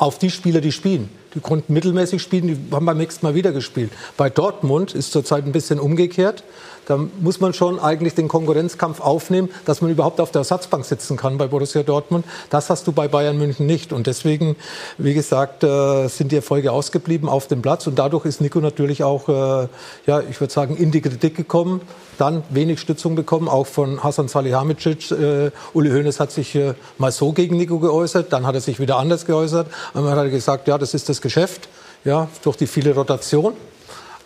auf 0.00 0.18
die 0.18 0.30
Spieler, 0.30 0.62
die 0.62 0.72
spielen. 0.72 1.10
Die 1.34 1.40
konnten 1.40 1.74
mittelmäßig 1.74 2.22
spielen, 2.22 2.46
die 2.46 2.74
haben 2.74 2.86
beim 2.86 2.96
nächsten 2.96 3.24
Mal 3.24 3.34
wieder 3.34 3.52
gespielt. 3.52 3.92
Bei 4.16 4.30
Dortmund 4.30 4.94
ist 4.94 5.12
zurzeit 5.12 5.44
ein 5.44 5.52
bisschen 5.52 5.78
umgekehrt. 5.78 6.42
Da 6.90 6.98
muss 7.20 7.38
man 7.38 7.54
schon 7.54 7.78
eigentlich 7.78 8.16
den 8.16 8.26
Konkurrenzkampf 8.26 9.00
aufnehmen, 9.00 9.48
dass 9.64 9.80
man 9.80 9.92
überhaupt 9.92 10.20
auf 10.20 10.32
der 10.32 10.40
Ersatzbank 10.40 10.84
sitzen 10.84 11.16
kann 11.16 11.38
bei 11.38 11.46
Borussia 11.46 11.84
Dortmund. 11.84 12.24
Das 12.50 12.68
hast 12.68 12.84
du 12.88 12.90
bei 12.90 13.06
Bayern 13.06 13.38
München 13.38 13.64
nicht. 13.66 13.92
Und 13.92 14.08
deswegen, 14.08 14.56
wie 14.98 15.14
gesagt, 15.14 15.62
äh, 15.62 16.08
sind 16.08 16.32
die 16.32 16.36
Erfolge 16.36 16.72
ausgeblieben 16.72 17.28
auf 17.28 17.46
dem 17.46 17.62
Platz. 17.62 17.86
Und 17.86 17.96
dadurch 18.00 18.24
ist 18.24 18.40
Nico 18.40 18.58
natürlich 18.58 19.04
auch, 19.04 19.28
äh, 19.28 19.68
ja, 20.06 20.20
ich 20.28 20.40
würde 20.40 20.52
sagen, 20.52 20.76
in 20.76 20.90
die 20.90 21.00
Kritik 21.00 21.36
gekommen. 21.36 21.80
Dann 22.18 22.42
wenig 22.50 22.80
Stützung 22.80 23.14
bekommen, 23.14 23.46
auch 23.46 23.68
von 23.68 24.02
Hasan 24.02 24.26
Salihamidzic. 24.26 25.12
Äh, 25.12 25.52
Uli 25.74 25.90
Hoeneß 25.90 26.18
hat 26.18 26.32
sich 26.32 26.58
mal 26.98 27.12
so 27.12 27.30
gegen 27.30 27.56
Nico 27.56 27.78
geäußert, 27.78 28.32
dann 28.32 28.48
hat 28.48 28.56
er 28.56 28.60
sich 28.60 28.80
wieder 28.80 28.96
anders 28.96 29.26
geäußert. 29.26 29.68
Einmal 29.94 30.16
hat 30.16 30.24
er 30.24 30.30
gesagt, 30.30 30.66
ja, 30.66 30.76
das 30.76 30.94
ist 30.94 31.08
das 31.08 31.20
Geschäft, 31.20 31.68
ja, 32.04 32.26
durch 32.42 32.56
die 32.56 32.66
viele 32.66 32.96
Rotation. 32.96 33.52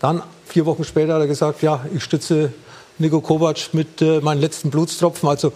Dann 0.01 0.23
vier 0.55 0.67
Wochen 0.67 0.85
später 0.85 1.15
hat 1.15 1.21
er 1.21 1.27
gesagt, 1.27 1.63
ja, 1.63 1.85
ich 1.93 2.05
stütze 2.05 2.53
Nico 2.99 3.21
Kovac 3.21 3.71
mit 3.73 4.01
äh, 4.01 4.21
meinen 4.21 4.41
letzten 4.41 4.71
Blutstropfen. 4.71 5.29
Also 5.29 5.53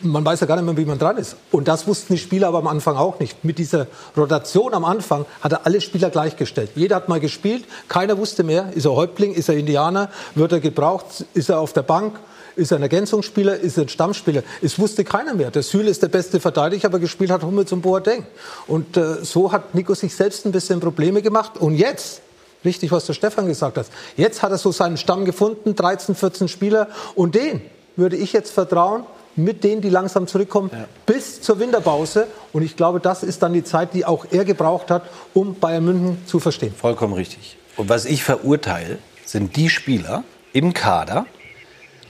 man 0.00 0.24
weiß 0.24 0.40
ja 0.40 0.46
gar 0.46 0.56
nicht 0.56 0.64
mehr, 0.64 0.74
wie 0.78 0.86
man 0.86 0.98
dran 0.98 1.18
ist. 1.18 1.36
Und 1.50 1.68
das 1.68 1.86
wussten 1.86 2.14
die 2.14 2.18
Spieler 2.18 2.48
aber 2.48 2.56
am 2.56 2.66
Anfang 2.66 2.96
auch 2.96 3.20
nicht. 3.20 3.44
Mit 3.44 3.58
dieser 3.58 3.88
Rotation 4.16 4.72
am 4.72 4.86
Anfang 4.86 5.26
hat 5.42 5.52
er 5.52 5.66
alle 5.66 5.82
Spieler 5.82 6.08
gleichgestellt. 6.08 6.70
Jeder 6.76 6.96
hat 6.96 7.10
mal 7.10 7.20
gespielt, 7.20 7.66
keiner 7.88 8.16
wusste 8.16 8.42
mehr, 8.42 8.72
ist 8.74 8.86
er 8.86 8.92
Häuptling, 8.92 9.34
ist 9.34 9.50
er 9.50 9.56
Indianer, 9.58 10.08
wird 10.34 10.52
er 10.52 10.60
gebraucht, 10.60 11.26
ist 11.34 11.50
er 11.50 11.60
auf 11.60 11.74
der 11.74 11.82
Bank. 11.82 12.18
Ist 12.56 12.70
er 12.70 12.78
ein 12.78 12.82
Ergänzungsspieler? 12.82 13.56
Ist 13.56 13.76
er 13.76 13.84
ein 13.84 13.88
Stammspieler? 13.90 14.42
Es 14.62 14.78
wusste 14.78 15.04
keiner 15.04 15.34
mehr. 15.34 15.50
Der 15.50 15.62
Süle 15.62 15.90
ist 15.90 16.02
der 16.02 16.08
beste 16.08 16.40
Verteidiger, 16.40 16.88
aber 16.88 17.00
gespielt 17.00 17.30
hat 17.30 17.42
Hummels 17.42 17.70
und 17.72 17.82
Boateng. 17.82 18.24
Und 18.66 18.96
äh, 18.96 19.24
so 19.24 19.52
hat 19.52 19.74
Nico 19.74 19.92
sich 19.94 20.14
selbst 20.14 20.46
ein 20.46 20.52
bisschen 20.52 20.80
Probleme 20.80 21.20
gemacht. 21.20 21.58
Und 21.58 21.76
jetzt 21.76 22.22
Richtig, 22.64 22.92
was 22.92 23.06
der 23.06 23.14
Stefan 23.14 23.46
gesagt 23.46 23.76
hat. 23.76 23.86
Jetzt 24.16 24.42
hat 24.42 24.50
er 24.52 24.58
so 24.58 24.72
seinen 24.72 24.96
Stamm 24.96 25.24
gefunden, 25.24 25.74
13, 25.74 26.14
14 26.14 26.48
Spieler. 26.48 26.88
Und 27.14 27.34
den 27.34 27.60
würde 27.96 28.16
ich 28.16 28.32
jetzt 28.32 28.52
vertrauen, 28.52 29.04
mit 29.34 29.64
denen, 29.64 29.80
die 29.80 29.88
langsam 29.88 30.26
zurückkommen, 30.26 30.70
ja. 30.72 30.86
bis 31.06 31.40
zur 31.40 31.58
Winterpause. 31.58 32.26
Und 32.52 32.62
ich 32.62 32.76
glaube, 32.76 33.00
das 33.00 33.22
ist 33.22 33.42
dann 33.42 33.52
die 33.52 33.64
Zeit, 33.64 33.94
die 33.94 34.04
auch 34.04 34.26
er 34.30 34.44
gebraucht 34.44 34.90
hat, 34.90 35.04
um 35.34 35.54
Bayern 35.54 35.84
München 35.84 36.18
zu 36.26 36.38
verstehen. 36.38 36.74
Vollkommen 36.74 37.14
richtig. 37.14 37.56
Und 37.76 37.88
was 37.88 38.04
ich 38.04 38.22
verurteile, 38.22 38.98
sind 39.24 39.56
die 39.56 39.70
Spieler 39.70 40.24
im 40.52 40.74
Kader, 40.74 41.26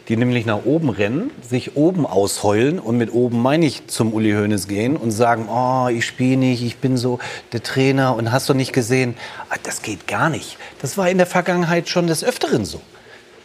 die 0.09 0.17
nämlich 0.17 0.47
nach 0.47 0.65
oben 0.65 0.91
rennen, 0.91 1.31
sich 1.49 1.77
oben 1.77 2.07
ausheulen 2.07 2.79
und 2.79 2.97
mit 2.99 3.13
oben 3.13 3.41
meine 3.41 3.67
ich 3.67 3.87
zum 3.87 4.13
Uli 4.13 4.33
Hoeneß 4.33 4.69
gehen 4.69 4.97
und 4.97 5.11
sagen, 5.11 5.49
oh, 5.49 5.89
ich 5.89 6.05
spiele 6.05 6.37
nicht, 6.37 6.63
ich 6.63 6.79
bin 6.79 6.97
so 6.97 7.19
der 7.53 7.63
Trainer 7.63 8.17
und 8.17 8.33
hast 8.33 8.49
du 8.49 8.55
nicht 8.55 8.73
gesehen, 8.73 9.17
ah, 9.51 9.57
das 9.63 9.83
geht 9.83 10.07
gar 10.07 10.29
nicht. 10.29 10.57
Das 10.81 10.99
war 10.99 11.09
in 11.09 11.19
der 11.19 11.27
Vergangenheit 11.27 11.89
schon 11.89 12.07
des 12.07 12.25
Öfteren 12.25 12.65
so. 12.65 12.81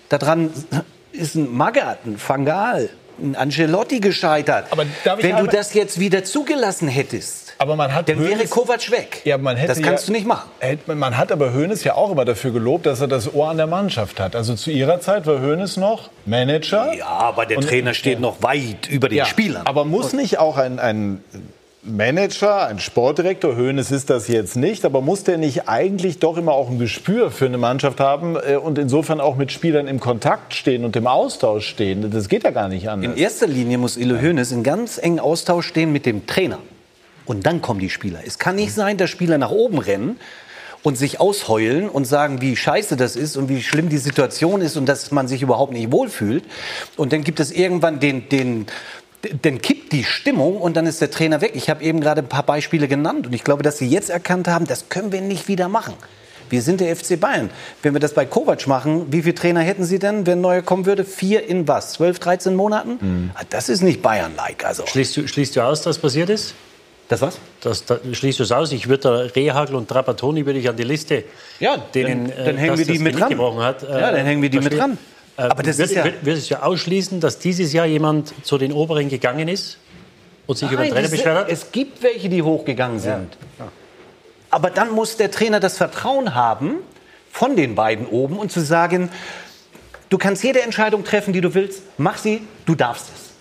Daran 0.10 0.52
ist 1.12 1.36
ein 1.36 1.54
Magath, 1.54 2.06
ein 2.06 2.18
Fangal, 2.18 2.90
ein 3.20 3.36
Angelotti 3.36 4.00
gescheitert. 4.00 4.68
Wenn 5.20 5.38
du 5.38 5.48
das 5.48 5.74
jetzt 5.74 6.00
wieder 6.00 6.24
zugelassen 6.24 6.88
hättest, 6.88 7.47
aber 7.58 7.76
man 7.76 7.94
hat 7.94 8.10
Dann 8.10 8.20
wäre 8.20 8.46
Kovac 8.48 8.92
weg. 8.92 9.22
Ja, 9.26 9.38
man 9.38 9.58
hätte 9.58 9.70
das 9.70 9.82
kannst 9.82 10.08
ja, 10.08 10.14
du 10.14 10.18
nicht 10.18 10.28
machen. 10.28 10.50
Man 10.86 11.18
hat 11.18 11.32
aber 11.32 11.54
Hoeneß 11.54 11.84
ja 11.84 11.96
auch 11.96 12.12
immer 12.12 12.26
dafür 12.26 12.52
gelobt, 12.52 12.86
dass 12.86 13.02
er 13.02 13.08
das 13.08 13.34
Ohr 13.34 13.50
an 13.50 13.58
der 13.58 13.68
Mannschaft 13.68 14.20
hat. 14.20 14.36
Also 14.36 14.56
zu 14.56 14.72
ihrer 14.72 15.00
Zeit 15.00 15.26
war 15.26 15.42
Hoeneß 15.42 15.78
noch 15.78 16.10
Manager. 16.26 16.94
Ja, 16.94 17.08
aber 17.08 17.46
der 17.46 17.60
Trainer 17.62 17.94
steht 17.94 18.20
noch 18.20 18.42
weit 18.44 18.88
über 18.90 19.10
den 19.10 19.20
ja, 19.20 19.26
Spielern. 19.26 19.66
Aber 19.66 19.86
muss 19.86 20.14
nicht 20.14 20.40
auch 20.40 20.58
ein, 20.58 20.80
ein 20.80 21.24
Manager, 21.84 22.68
ein 22.68 22.80
Sportdirektor, 22.80 23.56
Hoeneß 23.56 23.92
ist 23.92 24.10
das 24.10 24.28
jetzt 24.28 24.58
nicht, 24.58 24.84
aber 24.84 25.02
muss 25.02 25.24
der 25.24 25.38
nicht 25.38 25.70
eigentlich 25.70 26.20
doch 26.20 26.38
immer 26.38 26.52
auch 26.52 26.70
ein 26.70 26.80
Gespür 26.80 27.32
für 27.32 27.46
eine 27.46 27.58
Mannschaft 27.58 28.00
haben 28.00 28.36
äh, 28.36 28.58
und 28.58 28.78
insofern 28.78 29.22
auch 29.22 29.38
mit 29.38 29.52
Spielern 29.52 29.88
im 29.88 30.00
Kontakt 30.00 30.54
stehen 30.54 30.84
und 30.84 30.96
im 30.96 31.08
Austausch 31.08 31.68
stehen? 31.68 32.12
Das 32.12 32.28
geht 32.28 32.44
ja 32.44 32.52
gar 32.52 32.68
nicht 32.68 32.90
anders. 32.90 33.14
In 33.14 33.18
erster 33.18 33.48
Linie 33.48 33.78
muss 33.78 33.96
Ille 33.96 34.22
Hoeneß 34.22 34.52
in 34.52 34.64
ganz 34.64 34.98
engen 34.98 35.20
Austausch 35.20 35.68
stehen 35.68 35.92
mit 35.92 36.06
dem 36.06 36.28
Trainer. 36.28 36.60
Und 37.28 37.46
dann 37.46 37.62
kommen 37.62 37.80
die 37.80 37.90
Spieler. 37.90 38.22
Es 38.26 38.40
kann 38.40 38.56
nicht 38.56 38.74
sein, 38.74 38.98
dass 38.98 39.10
Spieler 39.10 39.38
nach 39.38 39.52
oben 39.52 39.78
rennen 39.78 40.20
und 40.82 40.98
sich 40.98 41.20
ausheulen 41.20 41.90
und 41.90 42.06
sagen, 42.06 42.42
wie 42.42 42.56
scheiße 42.56 42.96
das 42.96 43.18
ist 43.18 43.36
und 43.36 43.50
wie 43.50 43.62
schlimm 43.62 43.90
die 43.90 43.98
Situation 43.98 44.62
ist 44.62 44.78
und 44.78 44.88
dass 44.88 45.12
man 45.12 45.28
sich 45.28 45.42
überhaupt 45.42 45.74
nicht 45.74 45.92
wohlfühlt. 45.92 46.46
Und 46.96 47.12
dann 47.12 47.24
gibt 47.24 47.42
es 47.42 47.52
irgendwann 47.52 48.00
den, 48.00 48.30
den, 48.30 48.68
dann 49.42 49.62
kippt 49.62 49.92
die 49.92 50.06
Stimmung 50.06 50.58
und 50.58 50.78
dann 50.78 50.86
ist 50.86 51.02
der 51.02 51.12
Trainer 51.12 51.42
weg. 51.42 51.52
Ich 51.56 51.70
habe 51.70 51.84
eben 51.84 52.00
gerade 52.00 52.22
ein 52.22 52.30
paar 52.30 52.44
Beispiele 52.44 52.88
genannt 52.88 53.28
und 53.28 53.34
ich 53.34 53.44
glaube, 53.44 53.62
dass 53.62 53.78
sie 53.78 53.88
jetzt 53.88 54.10
erkannt 54.10 54.48
haben, 54.48 54.66
das 54.66 54.88
können 54.88 55.12
wir 55.12 55.22
nicht 55.22 55.50
wieder 55.50 55.68
machen. 55.68 55.94
Wir 56.50 56.62
sind 56.62 56.80
der 56.80 56.96
FC 56.96 57.20
Bayern. 57.20 57.50
Wenn 57.82 57.92
wir 57.94 58.00
das 58.00 58.14
bei 58.14 58.26
Kovac 58.26 58.68
machen, 58.68 59.08
wie 59.12 59.24
viele 59.24 59.36
Trainer 59.36 59.60
hätten 59.60 59.84
Sie 59.84 60.00
denn, 60.00 60.26
wenn 60.26 60.38
ein 60.38 60.42
neuer 60.42 60.62
kommen 60.62 60.86
würde? 60.86 61.04
Vier 61.04 61.46
in 61.46 61.68
was? 61.68 61.92
12, 61.94 62.20
13 62.20 62.56
Monaten? 62.56 62.98
Mhm. 63.02 63.32
Das 63.50 63.68
ist 63.68 63.82
nicht 63.82 64.02
Bayern-like. 64.02 64.64
Also. 64.64 64.86
Schließt, 64.86 65.18
du, 65.18 65.28
schließt 65.28 65.58
du 65.58 65.62
aus, 65.62 65.82
dass 65.82 66.00
passiert 66.00 66.30
ist? 66.30 66.54
Das 67.10 67.22
was? 67.22 67.40
Das, 67.62 67.86
das 67.86 68.00
schließt 68.12 68.40
es 68.42 68.52
aus. 68.52 68.72
Ich 68.72 68.90
würde 68.90 69.32
Rehagel 69.34 69.76
und 69.76 69.88
Trapattoni 69.88 70.46
würde 70.46 70.60
ich 70.60 70.68
an 70.68 70.76
die 70.76 70.84
Liste. 70.84 71.24
Ja, 71.60 71.78
denen, 71.78 72.28
dann, 72.28 72.46
dann 72.46 72.58
hängen 72.58 72.78
wir 72.78 72.86
die 72.86 73.00
mit 73.00 73.18
dran. 73.18 73.40
Hat, 73.60 73.84
äh, 73.84 73.88
ja, 73.88 74.12
dann 74.12 74.26
hängen 74.26 74.42
wir 74.42 74.50
die 74.50 74.60
mit 74.60 74.78
dran. 74.78 74.98
Äh, 75.38 75.44
Aber 75.44 75.64
das 75.64 75.78
wird, 75.78 75.92
ist 75.92 75.96
ja 75.96 76.04
wird 76.04 76.38
es 76.38 76.50
ja 76.50 76.64
ausschließen, 76.64 77.22
dass 77.22 77.40
dieses 77.40 77.72
Jahr 77.72 77.86
jemand 77.86 78.34
zu 78.46 78.58
den 78.58 78.74
Oberen 78.74 79.08
gegangen 79.08 79.48
ist 79.48 79.78
und 80.48 80.58
sich 80.58 80.66
Nein, 80.66 80.74
über 80.74 80.84
den 80.84 80.94
Trainer 80.94 81.10
beschwert 81.10 81.38
hat? 81.38 81.50
Es 81.50 81.72
gibt 81.72 82.04
welche, 82.04 82.28
die 82.28 82.42
hochgegangen 82.42 83.00
sind. 83.00 83.38
Ja. 83.58 83.66
Ja. 83.66 83.72
Aber 84.50 84.70
dann 84.70 84.92
muss 84.92 85.16
der 85.16 85.32
Trainer 85.32 85.60
das 85.60 85.78
Vertrauen 85.78 86.36
haben 86.36 86.78
von 87.32 87.56
den 87.56 87.76
beiden 87.76 88.06
oben 88.08 88.38
und 88.38 88.52
zu 88.52 88.60
sagen, 88.60 89.10
du 90.10 90.18
kannst 90.18 90.44
jede 90.44 90.62
Entscheidung 90.62 91.06
treffen, 91.06 91.32
die 91.32 91.42
du 91.42 91.54
willst, 91.54 91.84
mach 91.98 92.18
sie, 92.18 92.42
du 92.66 92.76
darfst 92.76 93.06
es. 93.16 93.32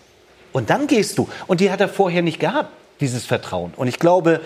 Und 0.53 0.71
dann 0.71 0.87
gehst 0.87 1.19
du. 1.19 1.29
Und 1.47 1.61
die 1.61 1.71
hat 1.71 1.81
er 1.81 1.89
vorher 1.89 2.23
nicht 2.23 2.39
gehabt 2.39 2.71
dieses 3.01 3.27
Vertrauen. 3.27 3.73
Und 3.77 3.89
ich 3.89 3.99
glaube, 3.99 4.41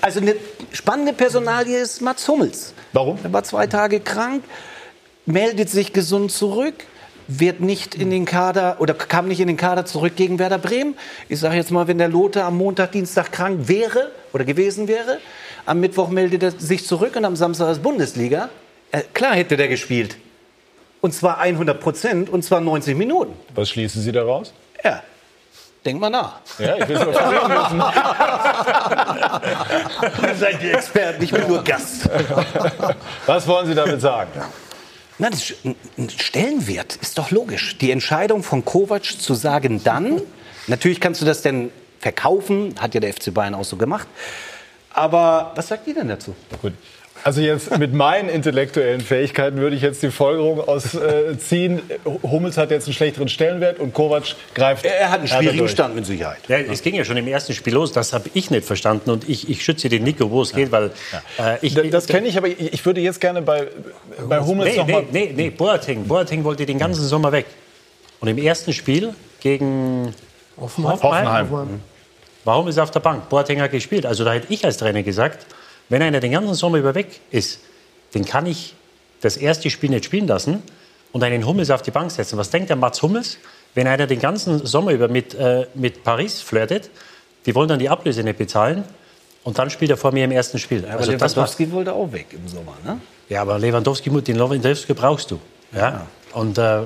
also 0.00 0.20
eine 0.20 0.36
spannende 0.72 1.12
Personalie 1.12 1.78
ist 1.78 2.00
Mats 2.00 2.26
Hummels. 2.28 2.74
Warum? 2.92 3.18
Er 3.22 3.32
war 3.32 3.42
zwei 3.44 3.66
Tage 3.66 4.00
krank, 4.00 4.44
meldet 5.26 5.70
sich 5.70 5.92
gesund 5.92 6.30
zurück, 6.30 6.74
wird 7.28 7.60
nicht 7.60 7.94
in 7.94 8.10
den 8.10 8.24
Kader 8.24 8.76
oder 8.80 8.94
kam 8.94 9.28
nicht 9.28 9.40
in 9.40 9.48
den 9.48 9.56
Kader 9.56 9.84
zurück 9.84 10.16
gegen 10.16 10.38
Werder 10.38 10.58
Bremen. 10.58 10.96
Ich 11.28 11.40
sage 11.40 11.56
jetzt 11.56 11.70
mal, 11.70 11.88
wenn 11.88 11.98
der 11.98 12.08
Lothar 12.08 12.44
am 12.44 12.58
Montag, 12.58 12.92
Dienstag 12.92 13.32
krank 13.32 13.68
wäre 13.68 14.10
oder 14.32 14.44
gewesen 14.44 14.88
wäre, 14.88 15.18
am 15.64 15.80
Mittwoch 15.80 16.08
meldet 16.08 16.42
er 16.42 16.50
sich 16.52 16.86
zurück 16.86 17.16
und 17.16 17.24
am 17.24 17.36
Samstag 17.36 17.70
ist 17.70 17.82
Bundesliga. 17.82 18.48
Äh, 18.90 19.02
klar 19.14 19.34
hätte 19.34 19.56
der 19.56 19.68
gespielt. 19.68 20.16
Und 21.00 21.14
zwar 21.14 21.38
100 21.38 21.80
Prozent 21.80 22.30
und 22.30 22.44
zwar 22.44 22.60
90 22.60 22.96
Minuten. 22.96 23.34
Was 23.54 23.70
schließen 23.70 24.02
Sie 24.02 24.12
daraus? 24.12 24.52
Ja, 24.84 25.02
Denk 25.84 25.98
mal 25.98 26.10
nach. 26.10 26.40
Ja, 26.58 26.76
ich 26.76 26.88
will 26.88 26.96
es 26.96 27.04
nur 27.04 27.12
müssen. 27.48 27.82
Ihr 30.22 30.34
seid 30.36 30.62
die 30.62 30.70
Experten, 30.70 31.22
ich 31.24 31.32
bin 31.32 31.48
nur 31.48 31.64
Gast. 31.64 32.08
Was 33.26 33.46
wollen 33.48 33.66
Sie 33.66 33.74
damit 33.74 34.00
sagen? 34.00 34.30
Na, 35.18 35.28
das 35.30 35.50
ist 35.50 35.64
ein 35.64 35.76
Stellenwert 36.08 36.96
ist 36.96 37.18
doch 37.18 37.30
logisch. 37.30 37.78
Die 37.78 37.90
Entscheidung 37.90 38.42
von 38.42 38.64
Kovac 38.64 39.04
zu 39.04 39.34
sagen, 39.34 39.82
dann, 39.82 40.22
natürlich 40.68 41.00
kannst 41.00 41.20
du 41.20 41.24
das 41.24 41.42
denn 41.42 41.70
verkaufen, 41.98 42.74
hat 42.80 42.94
ja 42.94 43.00
der 43.00 43.12
FC 43.12 43.34
Bayern 43.34 43.54
auch 43.54 43.64
so 43.64 43.76
gemacht. 43.76 44.06
Aber 44.94 45.52
was 45.54 45.68
sagt 45.68 45.86
ihr 45.86 45.94
denn 45.94 46.08
dazu? 46.08 46.34
Gut. 46.60 46.72
Also 47.24 47.40
jetzt 47.40 47.78
mit 47.78 47.92
meinen 47.94 48.28
intellektuellen 48.28 49.00
Fähigkeiten 49.00 49.58
würde 49.58 49.76
ich 49.76 49.82
jetzt 49.82 50.02
die 50.02 50.10
Folgerung 50.10 50.60
ausziehen, 50.60 51.80
Hummels 52.24 52.56
hat 52.56 52.72
jetzt 52.72 52.86
einen 52.86 52.94
schlechteren 52.94 53.28
Stellenwert 53.28 53.78
und 53.78 53.94
Kovac 53.94 54.24
greift. 54.54 54.84
Er 54.84 55.10
hat 55.10 55.20
einen 55.20 55.28
schwierigen. 55.28 55.68
Stand 55.68 55.94
mit 55.94 56.04
Sicherheit. 56.04 56.40
Ja, 56.48 56.58
es 56.58 56.82
ging 56.82 56.96
ja 56.96 57.04
schon 57.04 57.16
im 57.16 57.28
ersten 57.28 57.52
Spiel 57.52 57.74
los, 57.74 57.92
das 57.92 58.12
habe 58.12 58.28
ich 58.34 58.50
nicht 58.50 58.66
verstanden 58.66 59.10
und 59.10 59.28
ich, 59.28 59.48
ich 59.48 59.62
schütze 59.62 59.88
den 59.88 60.02
Nico, 60.02 60.30
wo 60.32 60.42
es 60.42 60.52
geht, 60.52 60.72
weil 60.72 60.90
äh, 61.38 61.58
ich... 61.60 61.74
Das, 61.74 61.88
das 61.90 62.06
kenne 62.08 62.26
ich, 62.26 62.36
aber 62.36 62.48
ich 62.48 62.72
ich 62.72 62.84
würde 62.84 63.00
jetzt 63.00 63.20
gerne 63.20 63.40
bei, 63.40 63.68
bei 64.28 64.40
Hummels 64.40 64.72
Nee, 64.72 64.78
noch 64.78 64.88
mal 64.88 65.04
nee, 65.12 65.26
nee, 65.26 65.32
nee, 65.36 65.50
Boateng. 65.50 66.04
Boateng 66.04 66.42
wollte 66.42 66.66
den 66.66 66.78
ganzen 66.78 67.04
Sommer 67.04 67.30
weg. 67.30 67.46
Und 68.18 68.28
im 68.28 68.38
ersten 68.38 68.72
Spiel 68.72 69.14
gegen 69.40 70.12
Hoffenheim, 70.60 71.02
Hoffenheim. 71.02 71.80
Warum 72.44 72.68
ist 72.68 72.76
er 72.76 72.82
auf 72.84 72.90
der 72.90 73.00
Bank? 73.00 73.28
Boateng 73.28 73.60
hat 73.60 73.70
gespielt. 73.70 74.06
Also 74.06 74.24
da 74.24 74.32
hätte 74.32 74.52
ich 74.52 74.64
als 74.64 74.76
Trainer 74.76 75.02
gesagt, 75.02 75.46
wenn 75.88 76.02
einer 76.02 76.20
den 76.20 76.32
ganzen 76.32 76.54
Sommer 76.54 76.78
über 76.78 76.94
weg 76.94 77.20
ist, 77.30 77.60
den 78.14 78.24
kann 78.24 78.46
ich 78.46 78.74
das 79.20 79.36
erste 79.36 79.70
Spiel 79.70 79.90
nicht 79.90 80.04
spielen 80.04 80.26
lassen 80.26 80.62
und 81.12 81.22
einen 81.22 81.46
Hummels 81.46 81.70
auf 81.70 81.82
die 81.82 81.90
Bank 81.90 82.10
setzen. 82.10 82.38
Was 82.38 82.50
denkt 82.50 82.70
der 82.70 82.76
Mats 82.76 83.02
Hummels, 83.02 83.38
wenn 83.74 83.86
einer 83.86 84.06
den 84.06 84.20
ganzen 84.20 84.64
Sommer 84.66 84.92
über 84.92 85.08
mit, 85.08 85.34
äh, 85.34 85.66
mit 85.74 86.02
Paris 86.04 86.40
flirtet? 86.40 86.90
Die 87.46 87.54
wollen 87.54 87.68
dann 87.68 87.78
die 87.78 87.88
Ablöse 87.88 88.22
nicht 88.22 88.38
bezahlen 88.38 88.84
und 89.44 89.58
dann 89.58 89.70
spielt 89.70 89.90
er 89.90 89.96
vor 89.96 90.12
mir 90.12 90.24
im 90.24 90.30
ersten 90.32 90.58
Spiel. 90.58 90.84
Aber 90.84 91.00
Also 91.00 91.12
Lewandowski 91.12 91.70
wollte 91.72 91.92
auch 91.92 92.10
weg 92.12 92.26
im 92.32 92.46
Sommer, 92.48 92.76
ne? 92.84 93.00
ja, 93.28 93.42
aber 93.42 93.58
Lewandowski, 93.58 94.10
den 94.22 94.36
Lewandowski 94.36 94.94
brauchst 94.94 95.30
du. 95.30 95.40
Ja. 95.74 96.06
Und 96.34 96.58
äh, 96.58 96.62
äh, 96.62 96.84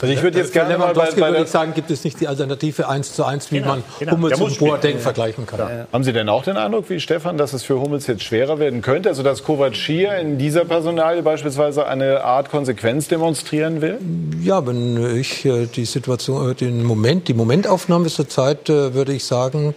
Also 0.00 0.06
ich 0.06 0.22
würde 0.22 0.38
jetzt 0.38 0.52
gerne 0.52 0.78
mal 0.78 0.92
bei, 0.94 1.10
bei 1.10 1.30
würde 1.30 1.42
ich 1.42 1.48
sagen, 1.50 1.74
gibt 1.74 1.90
es 1.90 2.04
nicht 2.04 2.20
die 2.20 2.28
Alternative 2.28 2.88
1 2.88 3.14
zu 3.14 3.24
1, 3.24 3.50
wie 3.52 3.58
Genau, 3.58 3.68
man 3.68 3.84
genau. 3.98 4.12
Hummels 4.12 4.40
und. 4.40 4.58
Boateng 4.58 4.98
vergleichen 4.98 5.46
kann. 5.46 5.86
Haben 5.92 6.04
Sie 6.04 6.12
denn 6.12 6.28
auch 6.28 6.44
den 6.44 6.56
Eindruck, 6.56 6.88
wie 6.90 7.00
Stefan, 7.00 7.36
dass 7.36 7.52
es 7.52 7.62
für 7.62 7.80
Hummels 7.80 8.06
jetzt 8.06 8.22
schwerer 8.22 8.58
werden 8.58 8.82
könnte? 8.82 9.08
Also 9.08 9.22
dass 9.22 9.42
Kovac 9.44 9.74
hier 9.74 10.16
in 10.16 10.38
dieser 10.38 10.64
Personalie 10.64 11.22
beispielsweise 11.22 11.86
eine 11.86 12.24
Art 12.24 12.50
Konsequenz 12.50 13.08
demonstrieren 13.08 13.80
will? 13.80 13.98
Ja, 14.42 14.66
wenn 14.66 15.18
ich 15.18 15.44
äh, 15.44 15.66
die 15.66 15.84
Situation, 15.84 16.50
äh, 16.50 16.54
den 16.54 16.84
Moment, 16.84 17.28
die 17.28 17.34
Momentaufnahme 17.34 18.08
zur 18.08 18.28
Zeit, 18.28 18.68
äh, 18.68 18.94
würde 18.94 19.12
ich 19.12 19.24
sagen, 19.24 19.74